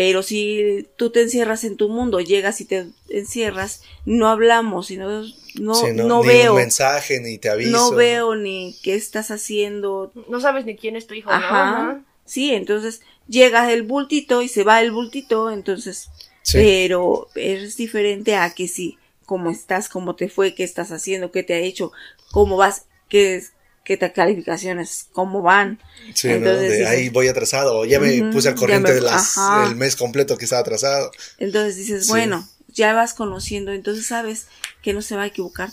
Pero 0.00 0.22
si 0.22 0.88
tú 0.96 1.10
te 1.10 1.20
encierras 1.20 1.62
en 1.62 1.76
tu 1.76 1.90
mundo, 1.90 2.20
llegas 2.20 2.62
y 2.62 2.64
te 2.64 2.86
encierras, 3.10 3.82
no 4.06 4.28
hablamos 4.28 4.90
y 4.90 4.96
no, 4.96 5.10
no, 5.56 5.74
sí, 5.74 5.92
no, 5.92 6.04
no 6.04 6.22
ni 6.22 6.28
veo, 6.28 6.52
un 6.52 6.58
mensaje, 6.58 7.20
ni 7.20 7.36
te 7.36 7.50
aviso. 7.50 7.70
no 7.70 7.90
veo 7.92 8.34
ni 8.34 8.74
qué 8.82 8.94
estás 8.94 9.30
haciendo. 9.30 10.10
No 10.30 10.40
sabes 10.40 10.64
ni 10.64 10.74
quién 10.74 10.96
es 10.96 11.06
tu 11.06 11.12
hijo, 11.12 11.30
Ajá. 11.30 11.82
¿no? 11.82 12.04
Sí, 12.24 12.54
entonces 12.54 13.02
llega 13.28 13.70
el 13.70 13.82
bultito 13.82 14.40
y 14.40 14.48
se 14.48 14.64
va 14.64 14.80
el 14.80 14.90
bultito, 14.90 15.50
entonces, 15.50 16.08
Sí, 16.40 16.56
pero 16.56 17.28
es 17.34 17.76
diferente 17.76 18.36
a 18.36 18.54
que 18.54 18.68
si, 18.68 18.96
cómo 19.26 19.50
estás, 19.50 19.90
cómo 19.90 20.16
te 20.16 20.30
fue, 20.30 20.54
qué 20.54 20.64
estás 20.64 20.92
haciendo, 20.92 21.30
qué 21.30 21.42
te 21.42 21.52
ha 21.52 21.58
hecho, 21.58 21.92
cómo 22.30 22.56
vas, 22.56 22.86
qué, 23.10 23.42
qué 23.90 23.96
te 23.96 24.12
calificaciones, 24.12 25.08
cómo 25.10 25.42
van. 25.42 25.80
sí, 26.14 26.28
¿no? 26.28 26.34
entonces 26.34 26.70
De 26.78 26.86
ahí 26.86 27.08
voy 27.08 27.26
atrasado, 27.26 27.78
o 27.78 27.84
ya 27.84 27.98
me 27.98 28.22
puse 28.30 28.48
al 28.48 28.54
corriente 28.54 28.90
me- 28.90 28.94
de 28.94 29.00
las, 29.00 29.36
ajá. 29.36 29.66
el 29.66 29.74
mes 29.74 29.96
completo 29.96 30.38
que 30.38 30.44
estaba 30.44 30.60
atrasado. 30.60 31.10
Entonces 31.38 31.74
dices, 31.76 32.04
Sí. 32.04 32.10
bueno, 32.12 32.48
ya 32.68 32.94
vas 32.94 33.14
conociendo, 33.14 33.72
entonces 33.72 34.06
sabes 34.06 34.46
que 34.80 34.92
no 34.92 35.02
se 35.02 35.16
va 35.16 35.22
a 35.22 35.26
equivocar. 35.26 35.70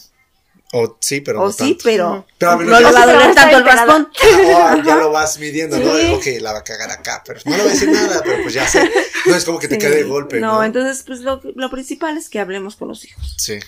O 0.73 0.97
sí, 0.99 1.21
pero 1.21 1.41
o 1.41 1.45
no 1.45 1.51
sí, 1.51 1.57
tanto. 1.75 1.79
pero, 1.83 2.25
Pero 2.39 2.55
no 2.55 2.71
ya 2.71 2.79
le 2.79 2.83
va 2.85 2.89
a 2.89 2.91
se 2.91 2.97
va 2.97 3.03
a 3.03 3.13
doler 3.13 3.35
tanto 3.35 3.57
el 3.57 3.63
raspón. 3.65 4.09
Ah, 4.55 4.81
ya 4.83 4.95
lo 4.95 5.11
vas 5.11 5.37
midiendo, 5.37 5.77
¿no? 5.79 5.95
Sí. 5.95 6.11
Ok, 6.13 6.41
la 6.41 6.53
va 6.53 6.59
a 6.59 6.63
cagar 6.63 6.89
acá, 6.89 7.21
pero 7.23 7.39
no 7.45 7.51
le 7.55 7.61
voy 7.61 7.69
a 7.69 7.73
decir 7.73 7.89
nada, 7.89 8.21
pero 8.25 8.41
pues 8.41 8.53
ya 8.55 8.67
sé. 8.67 8.89
No 9.27 9.35
es 9.35 9.45
como 9.45 9.59
que 9.59 9.67
te 9.67 9.75
Sí. 9.75 9.81
cae 9.81 9.91
de 9.91 10.03
golpe, 10.05 10.39
¿no? 10.39 10.53
No, 10.55 10.63
entonces, 10.63 11.03
pues 11.05 11.19
lo, 11.19 11.39
lo 11.55 11.69
principal 11.69 12.17
es 12.17 12.29
que 12.29 12.39
hablemos 12.39 12.75
con 12.77 12.87
los 12.87 13.05
hijos. 13.05 13.35
Sí, 13.37 13.59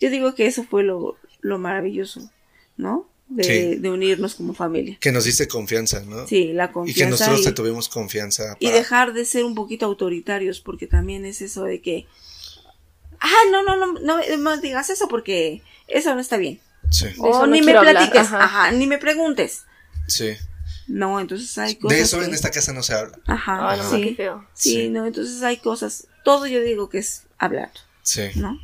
Yo 0.00 0.10
digo 0.10 0.34
que 0.36 0.46
eso 0.46 0.62
fue 0.62 0.84
lo, 0.84 1.16
lo 1.40 1.58
maravilloso, 1.58 2.30
¿no? 2.76 3.10
De, 3.28 3.42
Sí. 3.44 3.74
de 3.80 3.90
unirnos 3.90 4.36
como 4.36 4.54
familia. 4.54 4.98
que 5.00 5.10
nos 5.10 5.24
diste 5.24 5.48
confianza, 5.48 6.00
¿no? 6.00 6.26
Sí, 6.28 6.52
la 6.52 6.64
y 6.64 6.68
que 6.68 6.72
confianza. 6.72 7.10
nosotros 7.10 7.40
y, 7.40 7.44
te 7.44 7.52
tuvimos 7.52 7.88
confianza. 7.88 8.56
y 8.60 8.66
para- 8.66 8.76
dejar 8.78 9.12
de 9.14 9.24
ser 9.24 9.44
un 9.44 9.56
poquito 9.56 9.84
autoritarios, 9.86 10.60
porque 10.60 10.86
también 10.86 11.24
es 11.24 11.42
eso 11.42 11.64
de 11.64 11.80
que, 11.82 12.06
ah, 13.20 13.32
no, 13.50 13.62
no, 13.64 13.76
no, 13.76 13.98
no, 14.00 14.20
no 14.38 14.56
digas 14.60 14.90
eso 14.90 15.08
porque 15.08 15.62
eso 15.88 16.14
no 16.14 16.20
está 16.20 16.36
bien. 16.36 16.60
Sí, 16.90 17.06
O 17.18 17.40
no 17.40 17.46
ni 17.48 17.62
me 17.62 17.72
platiques, 17.72 18.20
ajá. 18.28 18.44
ajá, 18.44 18.70
ni 18.72 18.86
me 18.86 18.98
preguntes. 18.98 19.64
sí. 20.06 20.30
No, 20.88 21.18
entonces 21.18 21.58
hay 21.58 21.74
cosas. 21.74 21.96
De 21.98 22.04
eso 22.04 22.22
en 22.22 22.32
esta 22.32 22.52
casa 22.52 22.72
no 22.72 22.80
se 22.84 22.94
habla. 22.94 23.18
Ajá, 23.26 23.72
Ah, 23.72 23.76
no, 23.76 23.90
sí. 23.90 24.02
qué 24.02 24.14
feo. 24.14 24.46
Sí, 24.54 24.70
Sí. 24.82 24.88
no, 24.88 25.04
entonces 25.04 25.42
hay 25.42 25.56
cosas. 25.56 26.06
Todo 26.24 26.46
yo 26.46 26.60
digo 26.62 26.88
que 26.88 26.98
es 26.98 27.24
hablar, 27.38 27.72
Sí. 28.02 28.22
¿no? 28.36 28.56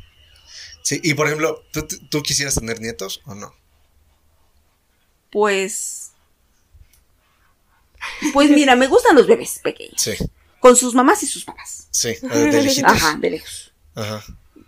Sí, 0.83 1.01
y 1.03 1.15
por 1.15 1.27
ejemplo, 1.27 1.61
¿tú, 1.73 1.85
tú 2.09 2.23
quisieras 2.23 2.55
tener 2.55 2.79
nietos 2.79 3.19
o 3.25 3.35
no? 3.35 3.53
Pues. 5.33 6.11
Pues 8.33 8.49
mira, 8.51 8.75
me 8.75 8.87
gustan 8.87 9.15
los 9.15 9.27
bebés 9.27 9.59
pequeños. 9.63 9.99
Sí, 10.01 10.11
Con 10.59 10.75
sus 10.75 10.93
mamás 10.93 11.23
y 11.23 11.27
sus 11.27 11.43
papás. 11.45 11.87
sí, 11.91 12.13
de 12.21 12.61
lejitos. 12.61 12.91
Ajá, 12.91 13.17
de 13.19 13.29
lejos. 13.31 13.73
Ajá. 13.95 14.23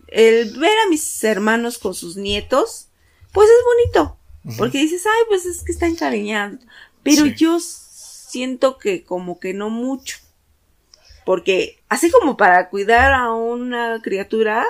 El 0.07 0.57
ver 0.59 0.77
a 0.85 0.89
mis 0.89 1.23
hermanos 1.23 1.77
con 1.77 1.93
sus 1.93 2.15
nietos, 2.17 2.87
pues 3.31 3.47
es 3.49 3.63
bonito. 3.93 4.17
Porque 4.57 4.77
dices, 4.77 5.03
ay, 5.05 5.23
pues 5.27 5.45
es 5.45 5.63
que 5.63 5.71
está 5.71 5.87
encariñado. 5.87 6.57
Pero 7.03 7.25
Sí. 7.25 7.35
yo 7.35 7.59
siento 7.59 8.77
que 8.77 9.03
como 9.03 9.39
que 9.39 9.53
no 9.53 9.69
mucho. 9.69 10.17
Porque 11.25 11.81
así 11.89 12.11
como 12.11 12.37
para 12.37 12.69
cuidar 12.69 13.13
a 13.13 13.31
una 13.33 13.99
criatura, 14.03 14.65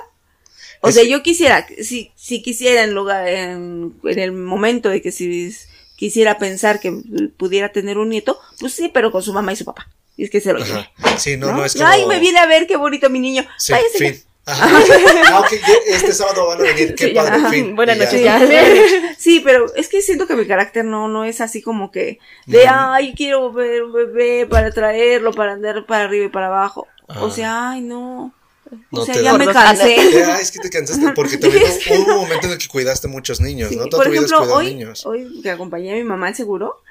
o 0.80 0.88
Es- 0.88 0.94
sea, 0.94 1.04
yo 1.04 1.22
quisiera, 1.22 1.66
si, 1.82 2.10
si 2.16 2.40
quisiera 2.42 2.84
en 2.84 2.94
lugar, 2.94 3.28
en, 3.28 3.98
en 4.04 4.18
el 4.18 4.32
momento 4.32 4.88
de 4.88 5.02
que 5.02 5.12
si 5.12 5.54
quisiera 5.96 6.38
pensar 6.38 6.78
que 6.80 6.92
pudiera 7.36 7.72
tener 7.72 7.98
un 7.98 8.08
nieto, 8.10 8.38
pues 8.60 8.72
sí, 8.74 8.90
pero 8.92 9.10
con 9.10 9.22
su 9.22 9.32
mamá 9.32 9.52
y 9.52 9.56
su 9.56 9.64
papá. 9.64 9.88
Y 10.16 10.24
es 10.24 10.30
que 10.30 10.40
se 10.40 10.52
lo 10.52 10.60
lleve. 10.60 10.88
Sí, 11.18 11.36
no, 11.36 11.48
no, 11.48 11.58
¿no? 11.58 11.64
es 11.64 11.74
como. 11.74 11.86
Ay, 11.86 12.06
me 12.06 12.18
viene 12.20 12.38
a 12.38 12.46
ver 12.46 12.66
qué 12.66 12.76
bonito 12.76 13.10
mi 13.10 13.18
niño. 13.18 13.44
Sí, 13.58 13.72
Váyase 13.72 13.98
ya. 13.98 14.12
fin. 14.12 14.22
Ajá. 14.48 14.68
Ah, 15.28 15.40
ok, 15.40 15.50
ya 15.50 15.74
este 15.96 16.12
sábado 16.12 16.46
van 16.46 16.60
a 16.60 16.62
venir. 16.62 16.94
Qué 16.94 17.08
Sí, 17.08 17.12
ya. 17.12 17.22
padre, 17.22 17.36
Ajá. 17.36 17.50
fin. 17.50 17.74
Buenas 17.76 17.98
ya. 17.98 18.04
noches, 18.04 18.18
Sí, 18.20 18.24
ya. 18.24 19.14
sí, 19.18 19.40
pero 19.44 19.74
es 19.74 19.88
que 19.88 20.00
siento 20.00 20.26
que 20.26 20.36
mi 20.36 20.46
carácter 20.46 20.84
no, 20.84 21.08
no 21.08 21.24
es 21.24 21.40
así 21.40 21.60
como 21.62 21.90
que 21.90 22.20
de, 22.46 22.66
ay, 22.68 23.12
quiero 23.16 23.52
ver 23.52 23.82
un 23.82 23.92
bebé 23.92 24.46
para 24.46 24.70
traerlo, 24.70 25.32
para 25.32 25.52
andar 25.54 25.84
para 25.84 26.04
arriba 26.04 26.26
y 26.26 26.28
para 26.28 26.46
abajo. 26.46 26.86
O 27.20 27.30
sea, 27.30 27.70
ay, 27.70 27.80
no. 27.82 28.32
O 28.70 28.76
No 28.98 29.04
sea, 29.04 29.14
te 29.14 29.22
ya 29.22 29.32
da. 29.32 29.38
me 29.38 29.44
Por 29.44 29.54
cansé. 29.54 29.96
Ya, 30.12 30.38
es 30.40 30.50
que 30.50 30.58
te 30.58 30.70
cansaste 30.70 31.10
porque 31.14 31.38
también 31.38 31.64
hubo 31.90 32.14
un 32.14 32.20
momento 32.22 32.46
en 32.46 32.52
el 32.54 32.58
que 32.58 32.68
cuidaste 32.68 33.08
muchos 33.08 33.40
niños, 33.40 33.68
Sí, 33.70 33.76
¿no? 33.76 33.86
Toda 33.86 34.02
Por 34.02 34.12
ejemplo, 34.12 34.38
cuidado 34.38 34.56
hoy, 34.56 34.74
niños. 34.74 35.06
hoy 35.06 35.40
que 35.42 35.50
acompañé 35.50 35.92
a 35.92 35.96
mi 35.96 36.04
mamá 36.04 36.28
al 36.28 36.34
seguro, 36.34 36.82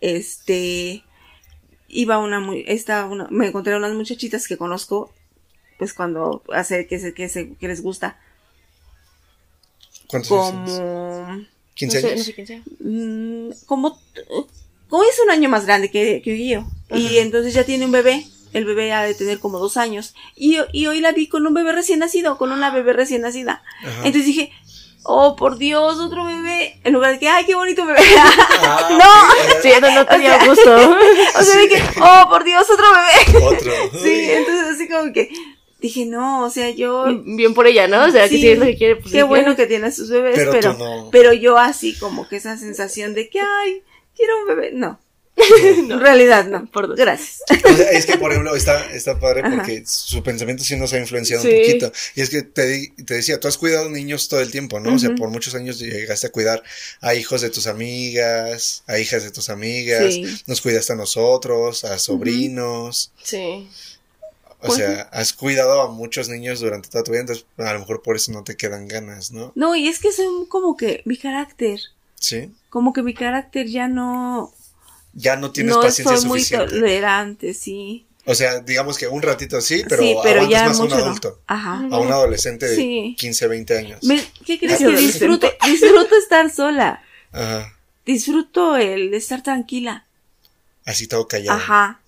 este, 0.00 1.04
iba 1.88 2.18
una, 2.18 2.44
esta, 2.66 3.06
una, 3.06 3.28
me 3.30 3.46
encontré 3.48 3.76
unas 3.76 3.92
muchachitas 3.94 4.48
que 4.48 4.56
conozco, 4.56 5.12
pues 5.78 5.94
cuando 5.94 6.42
hace 6.52 6.86
que 6.86 6.98
se, 6.98 7.14
que 7.14 7.28
se, 7.28 7.54
que 7.54 7.68
les 7.68 7.82
gusta, 7.82 8.18
¿Cuántos 10.08 10.30
años 10.32 10.70
como, 10.70 11.46
15 11.74 11.96
no 11.96 12.00
sé, 12.02 12.06
años. 12.08 12.18
no 12.18 12.24
sé 12.24 12.34
quién 12.34 12.46
sea. 12.46 12.62
mm, 12.80 13.50
como, 13.66 14.00
como 14.88 15.02
es 15.04 15.18
un 15.24 15.30
año 15.30 15.48
más 15.48 15.64
grande 15.66 15.90
que, 15.90 16.20
que 16.22 16.48
yo, 16.48 16.64
y 16.90 17.18
entonces 17.18 17.54
ya 17.54 17.64
tiene 17.64 17.86
un 17.86 17.92
bebé, 17.92 18.26
el 18.52 18.64
bebé 18.64 18.92
ha 18.92 19.02
de 19.02 19.14
tener 19.14 19.38
como 19.38 19.58
dos 19.58 19.76
años, 19.76 20.14
y, 20.36 20.58
y 20.72 20.86
hoy 20.86 21.00
la 21.00 21.12
vi 21.12 21.26
con 21.26 21.46
un 21.46 21.54
bebé 21.54 21.72
recién 21.72 21.98
nacido, 22.00 22.38
con 22.38 22.52
una 22.52 22.70
bebé 22.70 22.92
recién 22.92 23.22
nacida, 23.22 23.62
Ajá. 23.82 23.96
entonces 24.04 24.26
dije, 24.26 24.52
oh, 25.04 25.34
por 25.36 25.58
Dios, 25.58 25.98
otro 25.98 26.24
bebé, 26.24 26.80
en 26.84 26.92
lugar 26.92 27.12
de 27.12 27.18
que, 27.18 27.28
ay, 27.28 27.44
qué 27.44 27.54
bonito 27.54 27.84
bebé, 27.84 27.98
Ah, 28.18 28.88
no, 28.98 29.60
Sí, 29.62 29.70
no, 29.80 29.90
no 29.94 30.06
tenía 30.06 30.44
gusto. 30.46 30.74
o 31.38 31.42
sea, 31.42 31.60
dije, 31.62 31.82
oh, 32.00 32.28
por 32.28 32.44
Dios, 32.44 32.64
otro 32.70 32.84
bebé. 32.92 33.44
Otro. 33.46 33.72
Sí, 34.02 34.30
entonces 34.30 34.74
así 34.74 34.88
como 34.88 35.12
que 35.12 35.30
dije, 35.80 36.06
no, 36.06 36.44
o 36.44 36.50
sea, 36.50 36.70
yo, 36.70 37.06
Bien 37.24 37.54
por 37.54 37.66
ella, 37.66 37.88
¿no? 37.88 38.04
O 38.04 38.10
sea, 38.12 38.28
que 38.28 38.36
Sí, 38.36 38.42
si 38.42 38.50
es 38.50 38.58
lo 38.60 38.64
que 38.66 38.76
quiere, 38.76 38.96
pues 38.96 39.10
qué 39.12 39.18
sí, 39.22 39.26
bueno 39.26 39.56
que 39.56 39.66
tiene 39.66 39.88
a 39.88 39.90
sus 39.90 40.08
bebés, 40.08 40.36
Pero 40.36 40.52
pero, 40.52 40.72
tú 40.76 40.84
no. 40.84 41.08
pero 41.10 41.32
yo 41.32 41.58
así 41.58 41.98
como 41.98 42.28
que 42.28 42.36
esa 42.36 42.56
sensación 42.56 43.14
de 43.14 43.28
que, 43.28 43.40
ay, 43.40 43.82
quiero 44.16 44.38
un 44.42 44.46
bebé, 44.46 44.70
no. 44.72 45.00
En 45.92 46.00
realidad 46.00 46.46
no. 46.46 46.66
Por 46.66 46.88
dos. 46.88 46.96
Gracias. 46.96 47.38
O 47.64 47.76
sea, 47.76 47.90
es 47.90 48.06
que, 48.06 48.16
por 48.18 48.30
ejemplo, 48.32 48.54
está, 48.54 48.90
está 48.92 49.18
padre 49.18 49.40
Ajá. 49.44 49.56
porque 49.56 49.82
su 49.86 50.22
pensamiento 50.22 50.62
sí 50.64 50.76
nos 50.76 50.92
ha 50.92 50.98
influenciado 50.98 51.42
Sí. 51.42 51.48
un 51.48 51.62
poquito. 51.62 51.92
Y 52.14 52.20
es 52.20 52.30
que 52.30 52.42
te, 52.42 52.92
te 53.04 53.14
decía, 53.14 53.40
tú 53.40 53.48
has 53.48 53.58
cuidado 53.58 53.88
niños 53.90 54.28
todo 54.28 54.40
el 54.40 54.50
tiempo, 54.50 54.80
¿no? 54.80 54.94
O 54.94 54.98
sea, 54.98 55.14
por 55.14 55.30
muchos 55.30 55.54
años 55.54 55.78
llegaste 55.78 56.26
a 56.26 56.30
cuidar 56.30 56.62
a 57.00 57.14
hijos 57.14 57.40
de 57.40 57.50
tus 57.50 57.66
amigas, 57.66 58.82
a 58.86 58.98
hijas 58.98 59.22
de 59.24 59.30
tus 59.30 59.48
amigas, 59.50 60.14
Sí. 60.14 60.24
nos 60.46 60.60
cuidaste 60.60 60.92
a 60.92 60.96
nosotros, 60.96 61.84
a 61.84 61.98
sobrinos. 61.98 63.12
Sí. 63.22 63.68
O 64.60 64.66
Pues 64.66 64.74
sea, 64.78 65.02
has 65.12 65.32
cuidado 65.32 65.82
a 65.82 65.90
muchos 65.90 66.28
niños 66.28 66.60
durante 66.60 66.88
toda 66.88 67.02
tu 67.02 67.10
vida, 67.10 67.22
entonces 67.22 67.44
a 67.58 67.72
lo 67.72 67.80
mejor 67.80 68.00
por 68.02 68.14
eso 68.14 68.30
no 68.30 68.44
te 68.44 68.56
quedan 68.56 68.86
ganas, 68.86 69.32
¿no? 69.32 69.52
No, 69.56 69.74
y 69.74 69.88
es 69.88 69.98
que 69.98 70.12
son 70.12 70.46
como 70.46 70.76
que 70.76 71.02
mi 71.04 71.16
carácter. 71.16 71.80
Sí. 72.20 72.52
Como 72.70 72.92
que 72.92 73.02
mi 73.02 73.12
carácter 73.12 73.66
ya 73.66 73.88
no. 73.88 74.52
Ya 75.14 75.36
no 75.36 75.50
tienes 75.52 75.74
no 75.76 75.82
paciencia 75.82 76.16
soy 76.16 76.26
muy 76.28 76.40
suficiente. 76.40 76.74
tolerante, 76.80 77.54
sí. 77.54 78.06
O 78.24 78.34
sea, 78.34 78.60
digamos 78.60 78.98
que 78.98 79.08
un 79.08 79.20
ratito 79.20 79.60
sí, 79.60 79.82
pero, 79.88 80.02
sí, 80.02 80.14
pero 80.22 80.48
ya 80.48 80.68
más 80.68 80.78
a 80.78 80.82
un 80.84 80.88
no. 80.90 80.94
adulto, 80.94 81.40
Ajá. 81.48 81.86
a 81.90 81.98
un 81.98 82.12
adolescente 82.12 82.66
de 82.68 82.76
Sí. 82.76 83.16
15, 83.18 83.48
20 83.48 83.76
años. 83.78 84.02
Me- 84.04 84.24
¿Qué 84.46 84.58
crees 84.60 84.78
que 84.78 84.96
disfruto? 84.96 85.50
Disfruto 85.66 86.16
estar 86.16 86.48
sola. 86.50 87.02
Ajá. 87.32 87.76
Disfruto 88.06 88.76
el 88.76 89.12
estar 89.14 89.42
tranquila. 89.42 90.06
Así 90.84 91.06
todo 91.08 91.26
callado. 91.28 91.58
Ajá. 91.58 92.00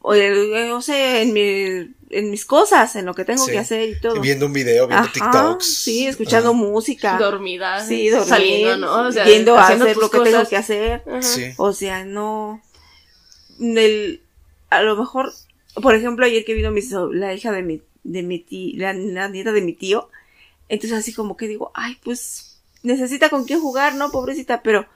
O, 0.00 0.14
el, 0.14 0.52
eh, 0.52 0.72
o 0.72 0.82
sea, 0.82 1.20
en, 1.22 1.32
mi, 1.32 1.94
en 2.12 2.30
mis 2.30 2.44
cosas, 2.44 2.94
en 2.96 3.06
lo 3.06 3.14
que 3.14 3.24
tengo 3.24 3.44
Sí. 3.44 3.52
que 3.52 3.58
hacer 3.58 3.88
y 3.88 3.98
todo. 4.00 4.20
Viendo 4.20 4.46
un 4.46 4.52
video, 4.52 4.86
viendo 4.86 5.04
Ajá, 5.06 5.12
TikToks. 5.12 5.66
Sí, 5.82 6.06
escuchando 6.06 6.50
Ah, 6.50 6.52
música. 6.52 7.16
Dormida. 7.18 7.84
Sí, 7.84 8.08
dormir, 8.10 8.28
Saliendo, 8.28 8.76
¿no? 8.86 9.08
O 9.08 9.12
sea, 9.12 9.24
yendo 9.24 9.56
a 9.58 9.66
hacer 9.66 9.96
lo 9.96 10.10
que 10.10 10.20
tengo 10.20 10.46
que 10.48 10.56
hacer. 10.56 11.02
Sí. 11.20 11.52
O 11.56 11.72
sea, 11.72 12.04
no. 12.04 12.62
El, 13.60 14.22
a 14.70 14.82
lo 14.82 14.96
mejor, 14.96 15.32
por 15.80 15.94
ejemplo, 15.94 16.24
ayer 16.26 16.44
que 16.44 16.54
vino 16.54 16.70
mi, 16.70 16.82
so- 16.82 17.12
la 17.12 17.32
hija 17.34 17.50
de 17.52 17.62
mi, 17.62 17.82
de 18.04 18.22
mi 18.22 18.38
tío, 18.40 18.74
la, 18.78 18.92
la 18.92 19.28
nieta 19.28 19.52
de 19.52 19.60
mi 19.62 19.72
tío, 19.72 20.08
entonces 20.68 20.98
así 20.98 21.12
como 21.12 21.36
que 21.36 21.48
digo, 21.48 21.70
ay, 21.74 21.98
pues 22.02 22.58
necesita 22.82 23.28
con 23.30 23.44
quién 23.44 23.60
jugar, 23.60 23.94
¿no? 23.94 24.10
Pobrecita, 24.10 24.62
pero, 24.62 24.86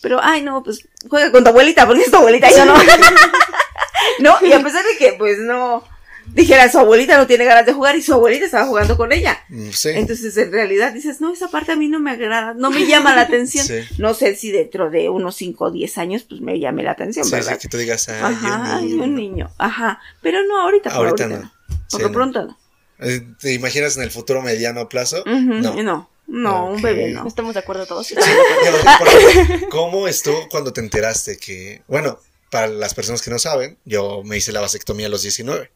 pero, 0.00 0.18
ay, 0.22 0.42
no, 0.42 0.62
pues 0.62 0.88
juega 1.10 1.30
con 1.30 1.44
tu 1.44 1.50
abuelita, 1.50 1.86
porque 1.86 2.02
es 2.02 2.10
tu 2.10 2.16
abuelita, 2.16 2.50
yo 2.50 2.64
no. 2.64 2.74
no, 4.20 4.36
y 4.46 4.52
a 4.52 4.62
pesar 4.62 4.84
de 4.84 4.96
que, 4.98 5.12
pues 5.18 5.38
no, 5.38 5.84
dijera, 6.28 6.70
su 6.70 6.78
abuelita 6.78 7.16
no 7.18 7.26
tiene 7.26 7.44
ganas 7.44 7.66
de 7.66 7.72
jugar 7.72 7.96
y 7.96 8.02
su 8.02 8.14
abuelita 8.14 8.44
estaba 8.46 8.66
jugando 8.66 8.96
con 8.96 9.12
ella. 9.12 9.38
Mm, 9.48 9.70
Sí. 9.70 9.90
Entonces, 9.90 10.36
en 10.36 10.52
realidad 10.52 10.92
dices, 10.92 11.20
no, 11.20 11.32
esa 11.32 11.48
parte 11.48 11.72
a 11.72 11.76
mí 11.76 11.88
no 11.88 11.98
me 12.00 12.12
agrada, 12.12 12.54
no 12.54 12.70
me 12.70 12.86
llama 12.86 13.14
la 13.14 13.22
atención. 13.28 13.66
Sí. 13.66 13.80
No 13.98 14.14
sé 14.14 14.34
si 14.36 14.50
dentro 14.50 14.90
de 14.90 15.08
unos 15.08 15.36
5 15.36 15.64
o 15.66 15.70
10 15.70 15.98
años, 15.98 16.22
pues 16.28 16.40
me 16.40 16.58
llame 16.58 16.82
la 16.82 16.92
atención, 16.92 17.24
Sí, 17.24 17.30
sí, 17.30 17.36
¿verdad? 17.36 17.58
que 17.58 17.68
tú 17.68 17.76
digas, 17.76 18.08
ay, 18.08 18.22
Ajá, 18.22 18.56
un 18.56 18.66
ay, 18.66 18.84
niño. 18.86 19.02
un 19.04 19.14
niño. 19.14 19.50
Ajá. 19.58 20.00
Pero 20.22 20.38
no, 20.46 20.60
ahorita, 20.62 20.90
Ahorita 20.90 21.24
ahorita 21.24 21.38
no. 21.38 21.42
no. 21.44 21.52
Por 21.90 21.98
Sí, 22.00 22.02
lo 22.02 22.08
no. 22.08 22.12
pronto 22.14 22.44
no. 22.44 22.58
Eh, 23.00 23.22
¿Te 23.40 23.52
imaginas 23.52 23.96
en 23.96 24.04
el 24.04 24.10
futuro 24.10 24.40
mediano 24.40 24.88
plazo? 24.88 25.22
No. 25.26 25.82
no. 25.82 26.10
No, 26.26 26.68
un 26.70 26.80
bebé 26.80 27.10
no. 27.10 27.26
¿Estamos 27.28 27.52
de 27.52 27.60
acuerdo 27.60 27.84
todos? 27.84 28.14
¿Cómo 29.70 30.08
estuvo 30.08 30.48
cuando 30.48 30.72
te 30.72 30.80
enteraste 30.80 31.36
que, 31.36 31.82
bueno, 31.86 32.18
para 32.50 32.66
las 32.68 32.94
personas 32.94 33.20
que 33.20 33.30
no 33.30 33.38
saben, 33.38 33.76
yo 33.84 34.22
me 34.24 34.36
hice 34.38 34.52
la 34.52 34.60
vasectomía 34.60 35.06
a 35.06 35.10
los 35.10 35.22
19. 35.22 35.70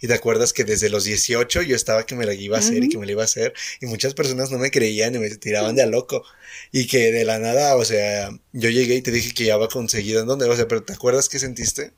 Y 0.00 0.06
te 0.06 0.14
acuerdas 0.14 0.52
que 0.52 0.64
desde 0.64 0.88
los 0.88 1.04
18 1.04 1.62
yo 1.62 1.76
estaba 1.76 2.06
que 2.06 2.14
me 2.14 2.26
la 2.26 2.34
iba 2.34 2.56
a 2.56 2.60
hacer 2.60 2.82
y 2.84 2.88
que 2.88 2.98
me 2.98 3.06
la 3.06 3.12
iba 3.12 3.22
a 3.22 3.26
hacer 3.26 3.52
y 3.80 3.86
muchas 3.86 4.14
personas 4.14 4.50
no 4.50 4.58
me 4.58 4.70
creían 4.70 5.14
y 5.14 5.18
me 5.18 5.30
tiraban 5.30 5.74
de 5.74 5.82
a 5.82 5.86
loco. 5.86 6.24
Y 6.72 6.86
que 6.86 7.12
de 7.12 7.24
la 7.24 7.38
nada, 7.38 7.76
o 7.76 7.84
sea, 7.84 8.30
yo 8.52 8.70
llegué 8.70 8.96
y 8.96 9.02
te 9.02 9.10
dije 9.10 9.34
que 9.34 9.44
ya 9.44 9.54
había 9.54 9.68
conseguido 9.68 10.20
en 10.20 10.26
dónde, 10.26 10.46
o 10.46 10.56
sea, 10.56 10.68
pero 10.68 10.82
¿te 10.82 10.92
acuerdas 10.92 11.28
qué 11.28 11.38
sentiste? 11.38 11.92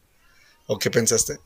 ¿O 0.66 0.78
qué 0.78 0.90
pensaste? 0.90 1.38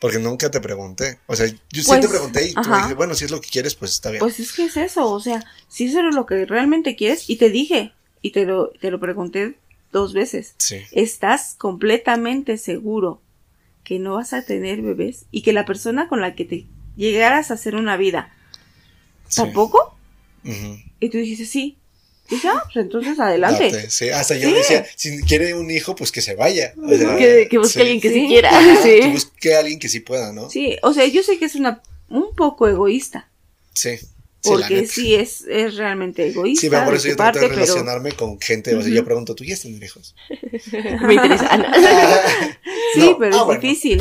Porque 0.00 0.18
nunca 0.18 0.50
te 0.50 0.60
pregunté. 0.60 1.18
O 1.26 1.34
sea, 1.34 1.46
yo 1.46 1.56
sí 1.82 1.84
Pues, 1.86 2.00
te 2.00 2.08
pregunté 2.08 2.48
y 2.48 2.54
tú 2.54 2.68
me 2.68 2.76
dijiste, 2.76 2.94
bueno, 2.94 3.14
si 3.14 3.24
es 3.24 3.30
lo 3.30 3.40
que 3.40 3.48
quieres, 3.48 3.74
pues 3.74 3.92
está 3.92 4.10
bien. 4.10 4.20
Pues 4.20 4.38
es 4.38 4.52
que 4.52 4.64
es 4.64 4.76
eso, 4.76 5.10
o 5.10 5.20
sea, 5.20 5.44
si 5.68 5.86
eso 5.86 6.06
es 6.06 6.14
lo 6.14 6.26
que 6.26 6.44
realmente 6.46 6.94
quieres, 6.94 7.28
y 7.28 7.36
te 7.36 7.50
dije, 7.50 7.92
y 8.22 8.32
te 8.32 8.44
lo, 8.44 8.70
te 8.80 8.90
lo 8.90 9.00
pregunté 9.00 9.56
dos 9.92 10.12
veces, 10.12 10.54
sí. 10.58 10.82
¿estás 10.92 11.54
completamente 11.58 12.58
seguro 12.58 13.20
que 13.88 13.98
no 13.98 14.16
vas 14.16 14.34
a 14.34 14.42
tener 14.42 14.82
bebés? 14.82 15.24
Y 15.30 15.40
que 15.40 15.54
la 15.54 15.64
persona 15.64 16.08
con 16.08 16.20
la 16.20 16.34
que 16.34 16.44
te 16.44 16.66
llegaras 16.96 17.50
a 17.50 17.54
hacer 17.54 17.74
una 17.74 17.96
vida, 17.96 18.30
sí. 19.28 19.36
¿tampoco? 19.36 19.96
Y 21.00 21.08
tú 21.08 21.16
dijiste, 21.18 21.46
sí. 21.46 21.78
Y 22.30 22.34
ah, 22.46 22.62
pues 22.70 22.84
entonces 22.84 23.18
adelante. 23.18 23.70
Date, 23.70 23.88
sí, 23.88 24.10
hasta 24.10 24.36
yo 24.36 24.48
Sí. 24.50 24.54
decía, 24.54 24.84
si 24.94 25.22
quiere 25.22 25.54
un 25.54 25.70
hijo, 25.70 25.94
pues 25.94 26.12
que 26.12 26.20
se 26.20 26.34
vaya. 26.34 26.74
O 26.82 26.88
sea, 26.94 27.16
Que, 27.16 27.48
que 27.50 27.56
busque 27.56 27.72
sí. 27.72 27.80
alguien 27.80 28.00
que 28.02 28.08
sí, 28.12 28.20
Sí. 28.20 28.26
quiera. 28.26 28.50
Que 28.82 29.08
busque 29.08 29.54
a 29.54 29.60
alguien 29.60 29.78
que 29.78 29.88
sí 29.88 30.00
pueda, 30.00 30.32
¿no? 30.34 30.50
Sí, 30.50 30.76
o 30.82 30.92
sea, 30.92 31.06
yo 31.06 31.22
sé 31.22 31.38
que 31.38 31.46
es 31.46 31.54
una 31.54 31.80
un 32.10 32.34
poco 32.34 32.68
egoísta, 32.68 33.28
Sí. 33.72 33.92
Porque 34.48 34.86
sí 34.86 35.14
es, 35.14 35.44
es 35.48 35.76
realmente 35.76 36.26
egoísta. 36.28 36.60
Sí, 36.62 36.70
pero 36.70 36.84
por 36.84 36.94
eso 36.94 37.08
yo 37.08 37.16
trato 37.16 37.38
de 37.40 37.48
pero- 37.48 37.60
relacionarme 37.60 38.12
con 38.12 38.40
gente. 38.40 38.74
O 38.74 38.82
sea, 38.82 38.92
yo 38.92 39.04
pregunto, 39.04 39.34
¿tú 39.34 39.44
ya 39.44 39.56
tenido 39.56 39.84
hijos? 39.84 40.14
Me 41.02 41.14
interesa. 41.14 41.48
Ah, 41.50 41.56
no. 41.58 41.66
Sí, 42.94 43.00
No, 43.00 43.18
pero 43.18 43.36
ah, 43.36 43.38
es 43.40 43.44
bueno. 43.44 43.60
difícil, 43.60 44.00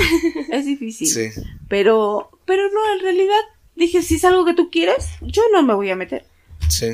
es 0.49 0.65
difícil. 0.73 1.07
Sí. 1.07 1.41
Pero, 1.67 2.29
pero 2.45 2.63
no, 2.71 2.93
en 2.93 2.99
realidad 3.01 3.35
dije, 3.75 4.01
si 4.01 4.15
es 4.15 4.23
algo 4.23 4.45
que 4.45 4.53
tú 4.53 4.69
quieres, 4.71 5.05
yo 5.21 5.41
no 5.51 5.61
me 5.61 5.73
voy 5.73 5.89
a 5.89 5.95
meter. 5.97 6.25
Sí. 6.69 6.87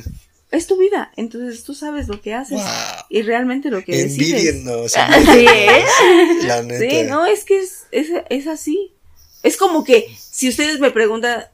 Es 0.52 0.68
tu 0.68 0.78
vida, 0.78 1.12
entonces 1.18 1.64
tú 1.64 1.74
sabes 1.76 2.08
lo 2.08 2.20
que 2.22 2.34
haces 2.34 2.58
Wow. 2.58 3.06
y 3.10 3.22
realmente 3.24 3.70
lo 3.70 3.84
que 3.84 3.92
decides. 3.96 4.44
Envidiennos. 4.56 4.92
Sí, 4.92 5.46
¿eh? 5.48 5.86
La 6.46 6.62
neta. 6.64 6.80
Sí, 6.90 7.04
no, 7.08 7.26
es 7.26 7.44
que 7.44 7.60
es, 7.60 7.84
es, 7.92 8.08
es 8.30 8.48
así. 8.48 8.92
Es 9.44 9.58
como 9.58 9.84
que 9.84 10.08
si 10.18 10.50
ustedes 10.50 10.80
me 10.80 10.92
preguntan, 10.92 11.46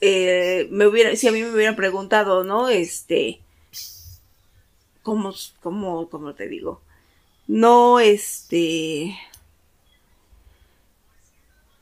eh, 0.00 0.68
me 0.70 0.86
hubiera, 0.86 1.14
si 1.16 1.28
a 1.28 1.32
mí 1.32 1.42
me 1.42 1.52
hubieran 1.52 1.76
preguntado, 1.76 2.44
¿no? 2.44 2.68
Este, 2.68 3.40
¿cómo, 5.02 5.34
cómo, 5.62 6.08
cómo 6.08 6.34
te 6.34 6.48
digo? 6.48 6.80
No, 7.46 8.00
este, 8.00 9.16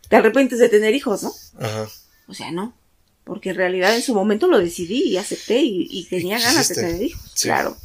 te 0.08 0.16
arrepientes 0.16 0.58
de 0.58 0.68
tener 0.68 0.94
hijos, 0.94 1.22
¿no? 1.22 1.32
Ajá. 1.58 1.88
O 2.28 2.34
sea, 2.34 2.50
no. 2.50 2.74
Porque 3.24 3.50
en 3.50 3.56
realidad 3.56 3.94
en 3.94 4.02
su 4.02 4.14
momento 4.14 4.48
lo 4.48 4.58
decidí 4.58 5.02
y 5.04 5.16
acepté 5.16 5.60
y, 5.60 5.86
y 5.90 6.04
tenía 6.06 6.40
ganas 6.40 6.68
de 6.68 6.74
tener 6.74 7.02
hijos. 7.02 7.22
Sí. 7.34 7.48
Claro. 7.48 7.76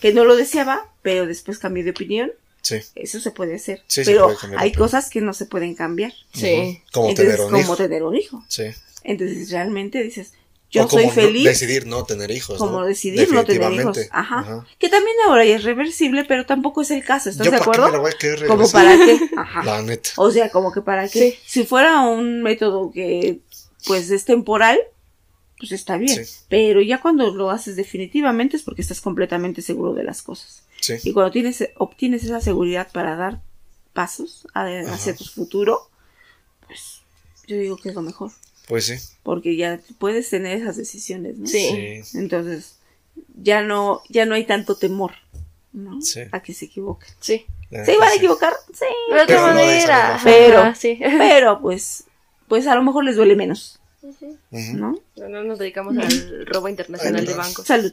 Que 0.00 0.12
no 0.12 0.24
lo 0.24 0.36
deseaba, 0.36 0.90
pero 1.02 1.26
después 1.26 1.58
cambié 1.58 1.84
de 1.84 1.90
opinión 1.90 2.32
Sí. 2.62 2.80
eso 2.96 3.20
se 3.20 3.30
puede 3.30 3.54
hacer. 3.54 3.84
Sí, 3.86 4.04
se 4.04 4.10
pero 4.10 4.34
puede 4.40 4.56
hay 4.58 4.72
cosas 4.72 5.08
que 5.08 5.20
no 5.20 5.32
se 5.34 5.46
pueden 5.46 5.76
cambiar. 5.76 6.12
Sí. 6.34 6.82
Como 6.92 7.14
tener 7.14 7.40
un 7.40 7.46
como 7.50 7.58
hijo. 7.60 7.76
tener 7.76 8.02
un 8.02 8.16
hijo. 8.16 8.44
Sí. 8.48 8.64
Entonces, 9.06 9.50
realmente 9.50 10.02
dices, 10.02 10.32
yo 10.70 10.84
O 10.84 10.88
como 10.88 11.00
soy 11.02 11.06
no- 11.06 11.12
feliz 11.14 11.44
decidir 11.44 11.86
no 11.86 12.04
tener 12.04 12.30
hijos. 12.32 12.58
como 12.58 12.80
¿no? 12.80 12.86
decidir 12.86 13.32
no 13.32 13.44
tener 13.44 13.72
hijos. 13.72 13.98
Ajá. 14.10 14.66
Que 14.78 14.88
también 14.88 15.16
ahora 15.28 15.44
ya 15.44 15.54
es 15.56 15.62
reversible, 15.62 16.24
pero 16.24 16.44
tampoco 16.44 16.82
es 16.82 16.90
el 16.90 17.04
caso. 17.04 17.30
¿Estás 17.30 17.46
Yo 17.46 17.52
de 17.52 17.58
para 17.58 17.64
qué 17.64 17.70
acuerdo? 17.70 17.86
me 17.86 17.92
la 17.92 17.98
voy 18.00 18.10
a 18.12 18.18
querer 18.18 18.46
Como 18.48 18.68
para 18.70 18.96
qué. 18.96 19.20
Ajá. 19.36 19.64
La 19.64 19.82
neta. 19.82 20.10
O 20.16 20.30
sea, 20.30 20.50
como 20.50 20.72
que 20.72 20.80
para 20.82 21.08
qué. 21.08 21.30
Sí. 21.32 21.38
Si 21.46 21.64
fuera 21.64 22.00
un 22.00 22.42
método 22.42 22.90
que, 22.90 23.38
pues, 23.86 24.10
es 24.10 24.24
temporal, 24.24 24.78
pues 25.58 25.70
está 25.70 25.96
bien. 25.98 26.26
Sí. 26.26 26.34
Pero 26.48 26.82
ya 26.82 27.00
cuando 27.00 27.32
lo 27.32 27.50
haces 27.50 27.76
definitivamente 27.76 28.56
es 28.56 28.64
porque 28.64 28.82
estás 28.82 29.00
completamente 29.00 29.62
seguro 29.62 29.94
de 29.94 30.02
las 30.02 30.22
cosas. 30.22 30.64
Sí. 30.80 30.94
Y 31.04 31.12
cuando 31.12 31.30
tienes, 31.30 31.66
obtienes 31.78 32.24
esa 32.24 32.40
seguridad 32.40 32.88
para 32.92 33.14
dar 33.14 33.40
pasos 33.92 34.46
a- 34.52 34.66
hacia 34.92 35.14
tu 35.14 35.24
futuro, 35.24 35.88
pues 36.66 37.02
yo 37.46 37.56
digo 37.56 37.76
que 37.76 37.90
es 37.90 37.94
lo 37.94 38.02
mejor. 38.02 38.32
Pues 38.66 38.86
sí. 38.86 38.94
Porque 39.22 39.56
ya 39.56 39.80
puedes 39.98 40.28
tener 40.30 40.58
esas 40.58 40.76
decisiones, 40.76 41.38
¿no? 41.38 41.46
Sí. 41.46 42.00
Entonces, 42.14 42.76
ya 43.40 43.62
no, 43.62 44.02
ya 44.08 44.26
no 44.26 44.34
hay 44.34 44.44
tanto 44.44 44.76
temor, 44.76 45.12
¿no? 45.72 46.00
Sí. 46.02 46.20
A 46.32 46.42
que 46.42 46.52
se 46.54 46.64
equivoquen. 46.66 47.08
Sí. 47.20 47.46
La 47.70 47.84
¿Se 47.84 47.94
iban 47.94 48.08
a 48.08 48.12
sí. 48.12 48.18
equivocar? 48.18 48.54
Sí. 48.72 48.84
De 49.08 49.14
otra 49.22 49.26
Pero 49.26 49.46
no 49.48 49.54
de 49.56 49.78
esa 49.78 49.88
manera. 49.88 50.20
Pero- 50.24 50.58
Ajá, 50.58 50.74
sí. 50.74 50.98
Pero 51.00 51.60
pues, 51.60 52.04
pues 52.48 52.66
a 52.66 52.74
lo 52.74 52.82
mejor 52.82 53.04
les 53.04 53.16
duele 53.16 53.34
menos, 53.36 53.78
Ujú. 54.02 54.38
¿no? 54.74 54.98
No, 55.16 55.28
no 55.28 55.42
nos 55.44 55.58
dedicamos 55.58 55.96
al 55.98 56.46
robo 56.46 56.68
internacional 56.68 57.20
Ay, 57.22 57.26
de 57.26 57.34
bancos. 57.34 57.66
Salud. 57.66 57.92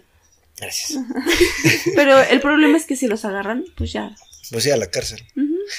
Gracias. 0.58 1.00
Pero 1.96 2.20
el 2.20 2.40
problema 2.42 2.78
es 2.78 2.86
que 2.86 2.96
si 2.96 3.08
los 3.08 3.26
agarran, 3.26 3.66
pues 3.76 3.92
ya. 3.94 4.16
Pues 4.52 4.64
sí, 4.64 4.72
a 4.72 4.78
la 4.78 4.88
cárcel. 4.88 5.24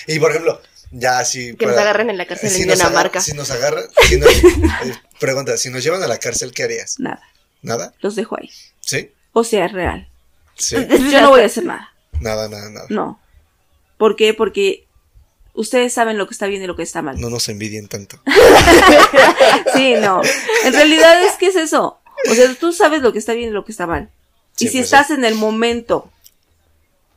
Y 0.09 0.19
por 0.19 0.31
ejemplo, 0.31 0.61
ya 0.91 1.19
así. 1.19 1.55
Que 1.57 1.67
nos 1.67 1.77
agarren 1.77 2.11
en 2.11 2.19
la 2.19 2.27
cárcel 2.27 2.51
en 2.55 2.69
nos 2.69 2.79
Dinamarca. 2.79 3.21
si 3.21 3.33
nos 3.33 3.51
agarran. 3.51 3.85
Si 4.09 4.17
nos, 4.17 4.31
eh, 4.45 5.01
pregunta, 5.19 5.57
si 5.57 5.71
nos 5.71 5.83
llevan 5.83 6.03
a 6.03 6.07
la 6.07 6.19
cárcel, 6.19 6.53
¿qué 6.53 6.65
harías? 6.65 6.99
Nada. 6.99 7.23
¿Nada? 7.63 7.95
Los 8.01 8.15
dejo 8.15 8.37
ahí. 8.39 8.51
¿Sí? 8.81 9.11
O 9.33 9.45
sea, 9.45 9.67
es 9.67 9.73
real. 9.73 10.09
Sí. 10.57 10.77
Yo 11.11 11.21
no 11.21 11.31
voy 11.31 11.41
a 11.41 11.47
hacer 11.47 11.65
nada. 11.65 11.93
Nada, 12.21 12.49
nada, 12.49 12.71
nada. 12.71 12.87
No. 12.91 13.21
¿Por 13.99 14.17
qué? 14.17 14.35
Porque 14.35 14.87
ustedes 15.55 15.93
saben 15.93 16.19
lo 16.19 16.27
que 16.27 16.35
está 16.35 16.47
bien 16.47 16.63
y 16.63 16.67
lo 16.67 16.77
que 16.77 16.83
está 16.83 17.03
mal. 17.03 17.21
No 17.21 17.31
nos 17.31 17.49
envidien 17.49 17.89
tanto. 17.89 18.21
Sí, 19.75 19.95
no. 20.01 20.21
En 20.65 20.73
realidad 20.73 21.23
es 21.25 21.35
que 21.35 21.47
es 21.49 21.57
eso. 21.57 21.99
O 22.31 22.35
sea, 22.35 22.53
tú 22.55 22.73
sabes 22.73 23.03
lo 23.03 23.13
que 23.13 23.19
está 23.19 23.33
bien 23.33 23.51
y 23.51 23.53
lo 23.53 23.65
que 23.65 23.73
está 23.73 23.87
mal. 23.87 24.11
Sí, 24.57 24.67
y 24.67 24.69
si 24.69 24.79
pues, 24.79 24.85
estás 24.85 25.11
en 25.11 25.25
el 25.25 25.35
momento 25.35 26.11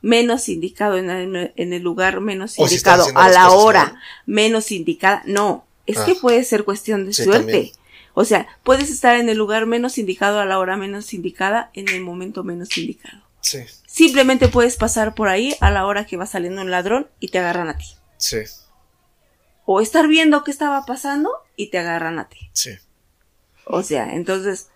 menos 0.00 0.48
indicado, 0.48 0.96
en 0.96 1.10
el, 1.10 1.52
en 1.56 1.72
el 1.72 1.82
lugar 1.82 2.20
menos 2.20 2.54
O 2.58 2.64
indicado, 2.64 3.06
a 3.14 3.28
la 3.28 3.50
hora 3.50 3.84
mal. 3.84 3.98
menos 4.26 4.70
indicada. 4.72 5.22
No, 5.26 5.66
es 5.86 5.98
Ah. 5.98 6.04
que 6.06 6.14
puede 6.14 6.44
ser 6.44 6.64
cuestión 6.64 7.04
de 7.06 7.12
Sí, 7.12 7.24
suerte. 7.24 7.40
también. 7.52 7.70
O 8.14 8.24
sea, 8.24 8.46
puedes 8.64 8.90
estar 8.90 9.16
en 9.16 9.28
el 9.28 9.38
lugar 9.38 9.66
menos 9.66 9.96
indicado 9.98 10.40
a 10.40 10.44
la 10.44 10.58
hora 10.58 10.76
menos 10.76 11.12
indicada, 11.14 11.70
en 11.74 11.88
el 11.88 12.00
momento 12.00 12.42
menos 12.44 12.76
indicado. 12.76 13.22
Sí, 13.40 13.58
Simplemente 13.86 14.48
puedes 14.48 14.76
pasar 14.76 15.14
por 15.14 15.28
ahí 15.28 15.56
a 15.60 15.70
la 15.70 15.86
hora 15.86 16.04
que 16.06 16.16
va 16.16 16.26
saliendo 16.26 16.60
un 16.62 16.70
ladrón 16.70 17.08
y 17.20 17.28
te 17.28 17.38
agarran 17.38 17.68
a 17.68 17.76
ti. 17.78 17.86
sí, 18.16 18.38
O 19.64 19.80
estar 19.80 20.08
viendo 20.08 20.44
qué 20.44 20.50
estaba 20.50 20.84
pasando 20.86 21.30
y 21.56 21.66
te 21.68 21.78
agarran 21.78 22.18
a 22.18 22.28
ti. 22.28 22.50
sí. 22.52 22.70
O 23.70 23.82
sea, 23.82 24.14
entonces, 24.14 24.68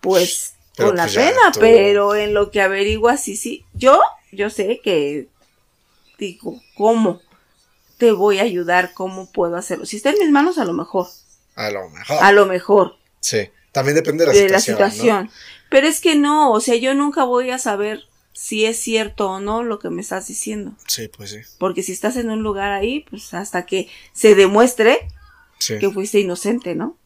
pues, 0.00 0.54
Pero 0.76 0.88
con 0.88 0.96
la 0.96 1.02
pues 1.04 1.14
pena, 1.16 1.52
tú- 1.52 1.60
pero 1.60 2.14
en 2.14 2.32
lo 2.34 2.50
que 2.50 2.60
averiguas, 2.62 3.22
sí, 3.22 3.36
sí. 3.36 3.64
Yo, 3.74 4.00
yo 4.32 4.50
sé 4.50 4.80
que 4.82 5.28
digo, 6.18 6.60
¿cómo 6.76 7.20
te 7.96 8.12
voy 8.12 8.38
a 8.38 8.42
ayudar? 8.42 8.92
¿Cómo 8.94 9.30
puedo 9.30 9.56
hacerlo? 9.56 9.86
Si 9.86 9.96
está 9.96 10.10
en 10.10 10.18
mis 10.18 10.30
manos, 10.30 10.58
a 10.58 10.64
lo 10.64 10.72
mejor, 10.72 11.06
A 11.56 11.70
lo 11.70 11.88
mejor. 11.90 12.16
a 12.22 12.32
lo 12.32 12.46
mejor, 12.46 12.96
Sí. 13.20 13.48
También 13.72 13.96
depende 13.96 14.24
de 14.24 14.32
la 14.32 14.38
de 14.38 14.48
la 14.48 14.60
situación. 14.60 14.78
¿no? 14.78 14.90
situación. 14.90 15.30
Pero 15.70 15.86
es 15.86 16.00
que 16.00 16.14
no, 16.16 16.52
o 16.52 16.60
sea, 16.60 16.76
yo 16.76 16.94
nunca 16.94 17.24
voy 17.24 17.50
a 17.50 17.58
saber 17.58 18.04
si 18.32 18.64
es 18.64 18.78
cierto 18.78 19.28
o 19.30 19.40
no 19.40 19.62
lo 19.62 19.78
que 19.78 19.90
me 19.90 20.00
estás 20.00 20.26
diciendo. 20.28 20.72
Sí, 20.86 21.08
pues 21.08 21.30
sí. 21.30 21.38
Porque 21.58 21.82
si 21.82 21.92
estás 21.92 22.16
en 22.16 22.30
un 22.30 22.42
lugar 22.42 22.72
ahí, 22.72 23.04
pues 23.10 23.34
hasta 23.34 23.66
que 23.66 23.88
se 24.12 24.34
demuestre 24.34 25.08
Sí. 25.58 25.78
que 25.78 25.90
fuiste 25.90 26.20
inocente, 26.20 26.74
¿no? 26.74 26.96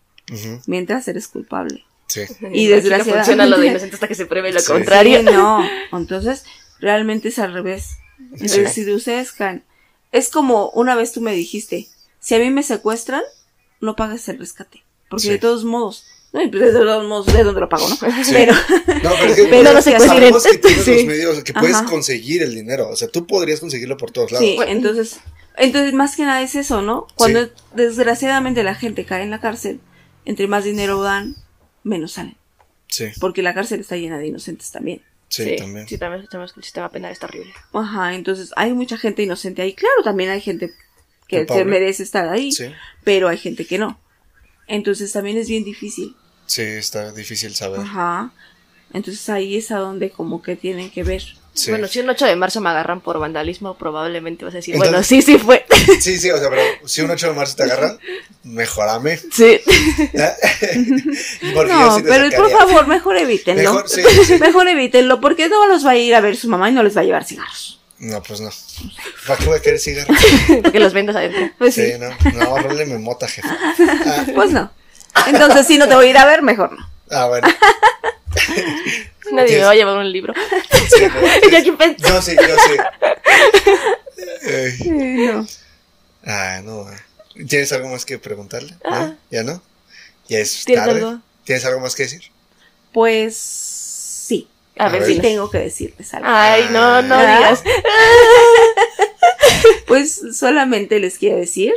Mientras 0.67 1.09
eres 1.09 1.29
culpable. 1.29 1.85
sí. 2.07 2.21
Y 2.21 2.25
Aquí 2.25 2.69
no 2.69 2.75
desgraciadamente- 2.77 3.13
funciona 3.13 3.47
lo 3.47 3.59
de 3.59 3.67
inocente 3.69 3.95
hasta 3.97 4.09
que 4.09 4.15
se 4.15 4.27
pruebe 4.27 4.53
lo 4.53 4.61
Sí. 4.61 4.67
contrario. 4.71 5.19
Sí, 5.21 5.25
no. 5.25 5.65
Entonces, 5.93 6.45
realmente 6.83 7.29
es 7.29 7.39
al 7.39 7.55
revés. 7.55 7.97
Sí. 8.37 8.67
si 8.69 8.85
de 8.85 8.95
ustedes 8.95 9.33
caen, 9.33 9.65
es 10.13 10.29
como 10.29 10.69
una 10.75 10.95
vez 10.95 11.13
tú 11.13 11.23
me 11.23 11.33
dijiste, 11.33 11.89
si 12.21 12.35
a 12.35 12.39
mí 12.39 12.51
me 12.51 12.63
secuestran, 12.63 13.23
no 13.81 13.97
pagues 13.97 14.29
el 14.29 14.39
rescate. 14.39 14.85
Porque 15.09 15.23
Sí. 15.25 15.31
de 15.31 15.39
todos 15.39 15.65
modos, 15.65 16.05
no, 16.33 16.41
pues 16.51 16.73
de 16.73 16.81
todos 16.81 17.07
modos, 17.09 17.27
¿de 17.27 17.43
dónde 17.45 17.61
lo 17.63 17.69
pago, 17.69 17.89
no? 17.89 17.97
Sí. 17.97 18.05
Pero, 18.33 18.53
No, 18.55 19.11
pero 19.19 19.25
es 19.33 19.37
que 19.37 19.45
Pero 19.51 19.63
no 19.73 19.83
que 19.83 19.93
consiguen. 19.93 20.61
tienes 20.61 20.85
Sí. 20.85 20.95
los 20.97 21.05
medios, 21.07 21.43
que 21.45 21.53
puedes 21.55 21.77
Ajá. 21.77 21.85
conseguir 21.87 22.43
el 22.43 22.55
dinero. 22.55 22.89
O 22.91 22.97
sea, 22.97 23.09
tú 23.09 23.27
podrías 23.27 23.61
conseguirlo 23.61 23.97
por 23.97 24.11
todos 24.11 24.31
lados. 24.33 24.47
sí, 24.47 24.57
entonces, 24.67 25.21
entonces 25.57 25.93
más 25.95 26.17
que 26.17 26.23
nada 26.25 26.43
es 26.43 26.55
eso, 26.55 26.81
¿no? 26.83 27.07
Cuando 27.17 27.49
desgraciadamente 27.75 28.63
la 28.63 28.75
gente 28.75 29.05
cae 29.05 29.23
en 29.23 29.31
la 29.31 29.41
cárcel, 29.41 29.81
entre 30.25 30.47
más 30.47 30.65
dinero 30.65 31.03
dan, 31.03 31.37
menos 31.83 32.13
salen. 32.13 32.37
Sí, 32.89 33.07
Porque 33.21 33.43
la 33.43 33.55
cárcel 33.55 33.81
está 33.81 33.97
llena 33.97 34.19
de 34.19 34.27
inocentes 34.29 34.71
también. 34.71 35.03
Sí, 35.33 35.57
también. 35.57 35.89
Sí, 35.89 35.99
también 35.99 36.27
sabemos 36.31 36.53
que 36.53 36.61
el 36.61 36.65
sistema 36.65 36.91
penal 36.91 37.13
está 37.13 37.27
horrible. 37.27 37.53
Ajá, 37.73 38.15
entonces 38.15 38.53
hay 38.57 38.73
mucha 38.73 38.97
gente 38.97 39.23
inocente 39.23 39.63
ahí. 39.63 39.75
Claro, 39.75 40.03
también 40.05 40.31
hay 40.31 40.41
gente 40.41 40.73
que 41.29 41.47
se 41.47 41.65
merece 41.65 42.03
estar 42.03 42.29
ahí, 42.29 42.53
Sí, 42.53 42.67
pero 43.05 43.29
hay 43.29 43.39
gente 43.39 43.67
que 43.67 43.79
no. 43.79 43.99
Entonces 44.67 45.13
también 45.13 45.39
es 45.39 45.49
bien 45.49 45.65
difícil. 45.65 46.15
sí, 46.47 46.63
está 46.63 47.13
difícil 47.13 47.55
saber. 47.55 47.81
Ajá. 47.81 48.33
Entonces 48.93 49.29
ahí 49.29 49.57
es 49.57 49.71
a 49.71 49.77
donde 49.79 50.11
como 50.11 50.43
que 50.43 50.57
tienen 50.57 50.91
que 50.91 51.03
ver. 51.03 51.23
Sí. 51.55 51.71
Bueno, 51.71 51.87
si 51.87 52.01
un 52.01 52.09
8 52.09 52.25
de 52.25 52.35
marzo 52.37 52.63
me 52.63 52.71
agarran 52.71 53.03
por 53.03 53.19
vandalismo, 53.19 53.77
probablemente 53.77 54.45
vas 54.45 54.55
a 54.55 54.57
decir, 54.59 54.75
Entonces- 54.75 54.91
bueno, 54.93 55.05
sí, 55.05 55.21
sí 55.21 55.39
fue. 55.39 55.67
sí, 56.01 56.19
sí, 56.19 56.31
o 56.31 56.39
sea, 56.39 56.49
pero 56.49 56.63
si 56.87 57.03
un 57.03 57.11
8 57.11 57.27
de 57.29 57.33
marzo 57.35 57.57
te 57.57 57.65
agarran, 57.65 57.99
mejorame. 58.43 59.19
sí. 59.19 59.61
No, 61.67 61.97
sí 61.97 62.05
pero 62.07 62.31
por 62.37 62.51
favor, 62.51 62.87
mejor 62.87 63.17
evítenlo. 63.17 63.63
Mejor, 63.75 63.89
sí. 63.89 64.03
Mejor 64.41 64.69
evítenlo, 64.69 65.21
porque 65.21 65.49
no 65.49 65.67
los 65.67 65.85
va 65.87 65.91
a 65.91 65.97
ir 65.97 66.15
a 66.15 66.21
ver 66.21 66.37
su 66.37 66.49
mamá 66.49 66.71
y 66.71 66.73
no 66.73 66.83
les 66.83 66.97
va 66.97 67.03
a 67.03 67.05
llevar 67.05 67.25
cigarros. 67.25 67.81
No, 67.99 68.23
pues 68.23 68.41
no. 68.41 68.51
¿Para 69.27 69.39
qué 69.39 69.47
voy 69.47 69.59
a 69.59 69.63
querer 69.63 69.79
cigarro? 69.79 70.13
Porque 70.63 70.81
los 70.81 70.93
vendas 70.93 71.15
adentro. 71.15 71.51
Pues 71.57 71.75
Sí, 71.77 71.87
sí, 71.87 71.93
no, 72.01 72.09
no, 72.33 72.59
róleme 72.59 72.99
mota, 72.99 73.29
jefe. 73.29 73.47
Ah, 73.49 74.25
pues 74.35 74.51
no. 74.51 74.73
Entonces, 75.29 75.67
si 75.69 75.79
no 75.79 75.87
te 75.87 75.95
voy 75.95 76.07
a 76.07 76.11
ir 76.11 76.19
a 76.19 76.25
ver, 76.25 76.43
mejor 76.43 76.73
no. 76.73 76.91
ah, 77.13 77.27
bueno. 77.29 77.47
Nadie 79.33 79.59
me 79.59 79.65
va 79.65 79.71
a 79.71 79.75
llevar 79.75 79.97
un 79.99 80.11
libro. 80.13 80.35
Sí, 80.89 81.03
no, 81.07 81.51
yo 81.51 81.59
aquí 81.59 81.71
pensando. 81.73 82.09
Yo 82.09 82.23
sí, 82.23 82.37
yo 82.37 82.57
sí. 84.79 84.91
No. 84.91 85.47
Ah, 86.25 86.61
no. 86.65 86.87
¿Tienes 87.49 87.73
algo 87.73 87.89
más 87.89 88.05
que 88.05 88.19
preguntarle? 88.19 88.73
¿No? 88.85 88.95
Ah. 88.95 89.15
¿Ya 89.31 89.43
no? 89.43 89.63
¿Ya 90.29 90.39
es 90.41 90.65
¿Tienes 90.65 90.85
tarde? 90.85 91.01
algo? 91.01 91.21
¿Tienes 91.45 91.65
algo 91.65 91.81
más 91.81 91.95
que 91.95 92.03
decir? 92.05 92.23
Pues 92.93 93.37
sí. 93.37 94.49
A 94.79 94.89
ver, 94.89 95.05
si. 95.07 95.19
Tengo 95.21 95.51
que 95.51 95.59
decirles 95.59 96.13
algo. 96.15 96.27
Ay, 96.29 96.67
no, 96.71 97.03
no 97.03 97.15
Ah. 97.17 97.37
digas. 97.37 97.63
Pues 99.87 100.21
solamente 100.35 100.99
les 101.01 101.19
quiero 101.19 101.37
decir 101.37 101.73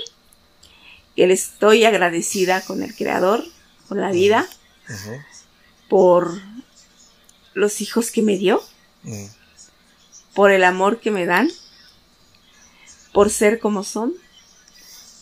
que 1.16 1.28
les 1.28 1.44
estoy 1.52 1.84
agradecida 1.86 2.62
con 2.62 2.82
el 2.82 2.96
Creador, 2.96 3.44
con 3.88 4.00
la 4.02 4.12
vida, 4.12 4.48
Ujú. 4.90 5.12
por 5.90 6.40
los 7.56 7.82
hijos 7.82 8.12
que 8.12 8.22
me 8.22 8.38
dio, 8.38 8.62
Mm. 9.04 9.26
por 10.36 10.52
el 10.52 10.64
amor 10.64 11.00
que 11.00 11.12
me 11.12 11.26
dan, 11.26 11.50
por 13.14 13.30
ser 13.30 13.60
como 13.60 13.84
son 13.84 14.14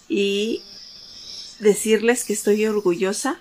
y 0.09 0.61
decirles 1.59 2.23
que 2.23 2.33
estoy 2.33 2.65
orgullosa, 2.65 3.39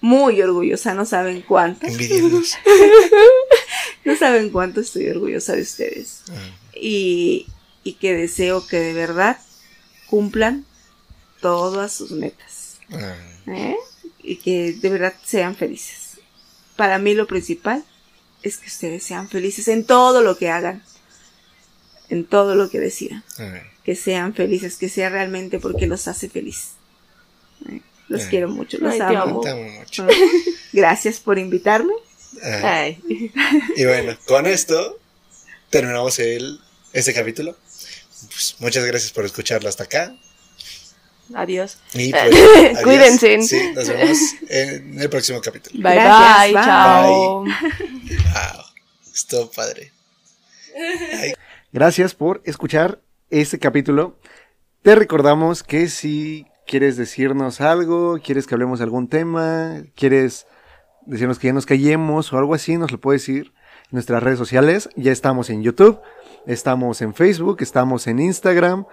muy 0.00 0.40
orgullosa, 0.42 0.94
no 0.94 1.04
saben 1.06 1.42
cuánto, 1.42 1.86
no 4.04 4.16
saben 4.16 4.50
cuánto 4.50 4.80
estoy 4.80 5.08
orgullosa 5.08 5.54
de 5.54 5.62
ustedes 5.62 6.22
Ah, 6.30 6.50
y, 6.74 7.46
y 7.84 7.94
que 7.94 8.14
deseo 8.14 8.66
que 8.66 8.78
de 8.78 8.92
verdad 8.94 9.38
cumplan 10.08 10.64
todas 11.40 11.92
sus 11.92 12.10
metas. 12.12 12.78
ah. 12.92 13.14
¿eh? 13.48 13.76
y 14.22 14.36
que 14.36 14.72
de 14.72 14.90
verdad 14.90 15.14
sean 15.24 15.56
felices. 15.56 16.18
Para 16.76 16.98
mí 16.98 17.14
lo 17.14 17.26
principal 17.26 17.84
es 18.42 18.58
que 18.58 18.66
ustedes 18.66 19.02
sean 19.02 19.28
felices 19.28 19.68
en 19.68 19.84
todo 19.84 20.22
lo 20.22 20.36
que 20.36 20.50
hagan, 20.50 20.82
en 22.08 22.24
todo 22.24 22.54
lo 22.54 22.70
que 22.70 22.80
decidan, 22.80 23.24
que 23.84 23.94
sean 23.94 24.34
felices, 24.34 24.76
que 24.76 24.88
sea 24.88 25.08
realmente 25.08 25.58
porque 25.58 25.86
los 25.86 26.08
hace 26.08 26.28
feliz. 26.28 26.72
Los 28.08 28.24
quiero 28.24 28.48
mucho, 28.48 28.78
los 28.78 28.98
amo. 29.00 29.18
amo. 29.18 29.40
te 29.40 29.50
amo 29.50 29.62
mucho. 29.62 30.06
Gracias 30.72 31.20
por 31.20 31.38
invitarme. 31.38 31.92
Ay. 32.42 33.02
Y 33.76 33.84
bueno, 33.84 34.16
con 34.26 34.46
esto 34.46 34.98
terminamos 35.70 36.18
el, 36.18 36.60
este 36.92 37.12
capítulo. 37.12 37.56
Pues, 38.28 38.56
muchas 38.60 38.84
gracias 38.84 39.12
por 39.12 39.24
escucharlo 39.24 39.68
hasta 39.68 39.84
acá. 39.84 40.16
Adiós. 41.34 41.78
Y 41.94 42.10
pues, 42.10 42.22
adiós. 42.24 42.82
Cuídense. 42.82 43.42
Sí, 43.42 43.72
nos 43.74 43.88
vemos 43.88 44.18
en 44.48 45.00
el 45.00 45.10
próximo 45.10 45.40
capítulo. 45.40 45.82
Bye, 45.82 45.94
Gracias, 45.94 46.40
bye, 46.40 46.52
bye. 46.54 46.64
chao. 46.64 47.44
Wow, 47.44 48.64
estuvo 49.14 49.50
padre. 49.50 49.92
Gracias 51.72 52.14
por 52.14 52.40
escuchar 52.44 53.00
este 53.30 53.58
capítulo. 53.58 54.18
Te 54.82 54.94
recordamos 54.94 55.62
que 55.62 55.88
si 55.88 56.46
quieres 56.66 56.96
decirnos 56.96 57.60
algo, 57.60 58.18
quieres 58.22 58.46
que 58.46 58.54
hablemos 58.54 58.78
de 58.78 58.84
algún 58.84 59.08
tema, 59.08 59.82
quieres 59.94 60.46
decirnos 61.06 61.38
que 61.38 61.48
ya 61.48 61.52
nos 61.52 61.66
callemos 61.66 62.32
o 62.32 62.38
algo 62.38 62.54
así, 62.54 62.76
nos 62.76 62.92
lo 62.92 63.00
puedes 63.00 63.22
decir 63.22 63.52
en 63.84 63.88
nuestras 63.92 64.22
redes 64.22 64.38
sociales. 64.38 64.88
Ya 64.94 65.10
estamos 65.10 65.50
en 65.50 65.62
YouTube, 65.62 66.00
estamos 66.46 67.02
en 67.02 67.14
Facebook, 67.14 67.58
estamos 67.60 68.06
en 68.06 68.20
Instagram, 68.20 68.86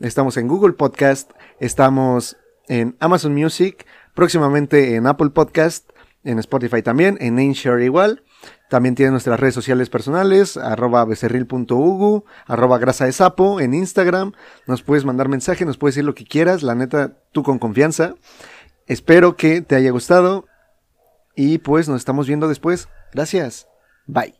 estamos 0.00 0.36
en 0.36 0.48
Google 0.48 0.74
Podcast, 0.74 1.32
estamos 1.60 2.36
en 2.68 2.96
Amazon 3.00 3.34
Music, 3.34 3.86
próximamente 4.14 4.96
en 4.96 5.06
Apple 5.06 5.30
Podcast, 5.30 5.90
en 6.24 6.38
Spotify 6.38 6.82
también, 6.82 7.16
en 7.20 7.38
Anchor 7.38 7.82
igual. 7.82 8.22
También 8.68 8.94
tiene 8.94 9.12
nuestras 9.12 9.40
redes 9.40 9.54
sociales 9.54 9.88
personales, 9.88 10.56
arroba 10.56 11.04
becerril.ugu, 11.04 12.24
arroba 12.46 12.78
grasa 12.78 13.08
en 13.08 13.74
Instagram. 13.74 14.32
Nos 14.66 14.82
puedes 14.82 15.04
mandar 15.04 15.28
mensaje, 15.28 15.64
nos 15.64 15.78
puedes 15.78 15.94
decir 15.94 16.04
lo 16.04 16.14
que 16.14 16.24
quieras, 16.24 16.62
la 16.62 16.74
neta, 16.74 17.16
tú 17.32 17.42
con 17.42 17.58
confianza. 17.58 18.14
Espero 18.86 19.36
que 19.36 19.62
te 19.62 19.74
haya 19.74 19.90
gustado 19.90 20.46
y 21.34 21.58
pues 21.58 21.88
nos 21.88 22.00
estamos 22.00 22.26
viendo 22.26 22.48
después. 22.48 22.88
Gracias. 23.12 23.68
Bye. 24.06 24.37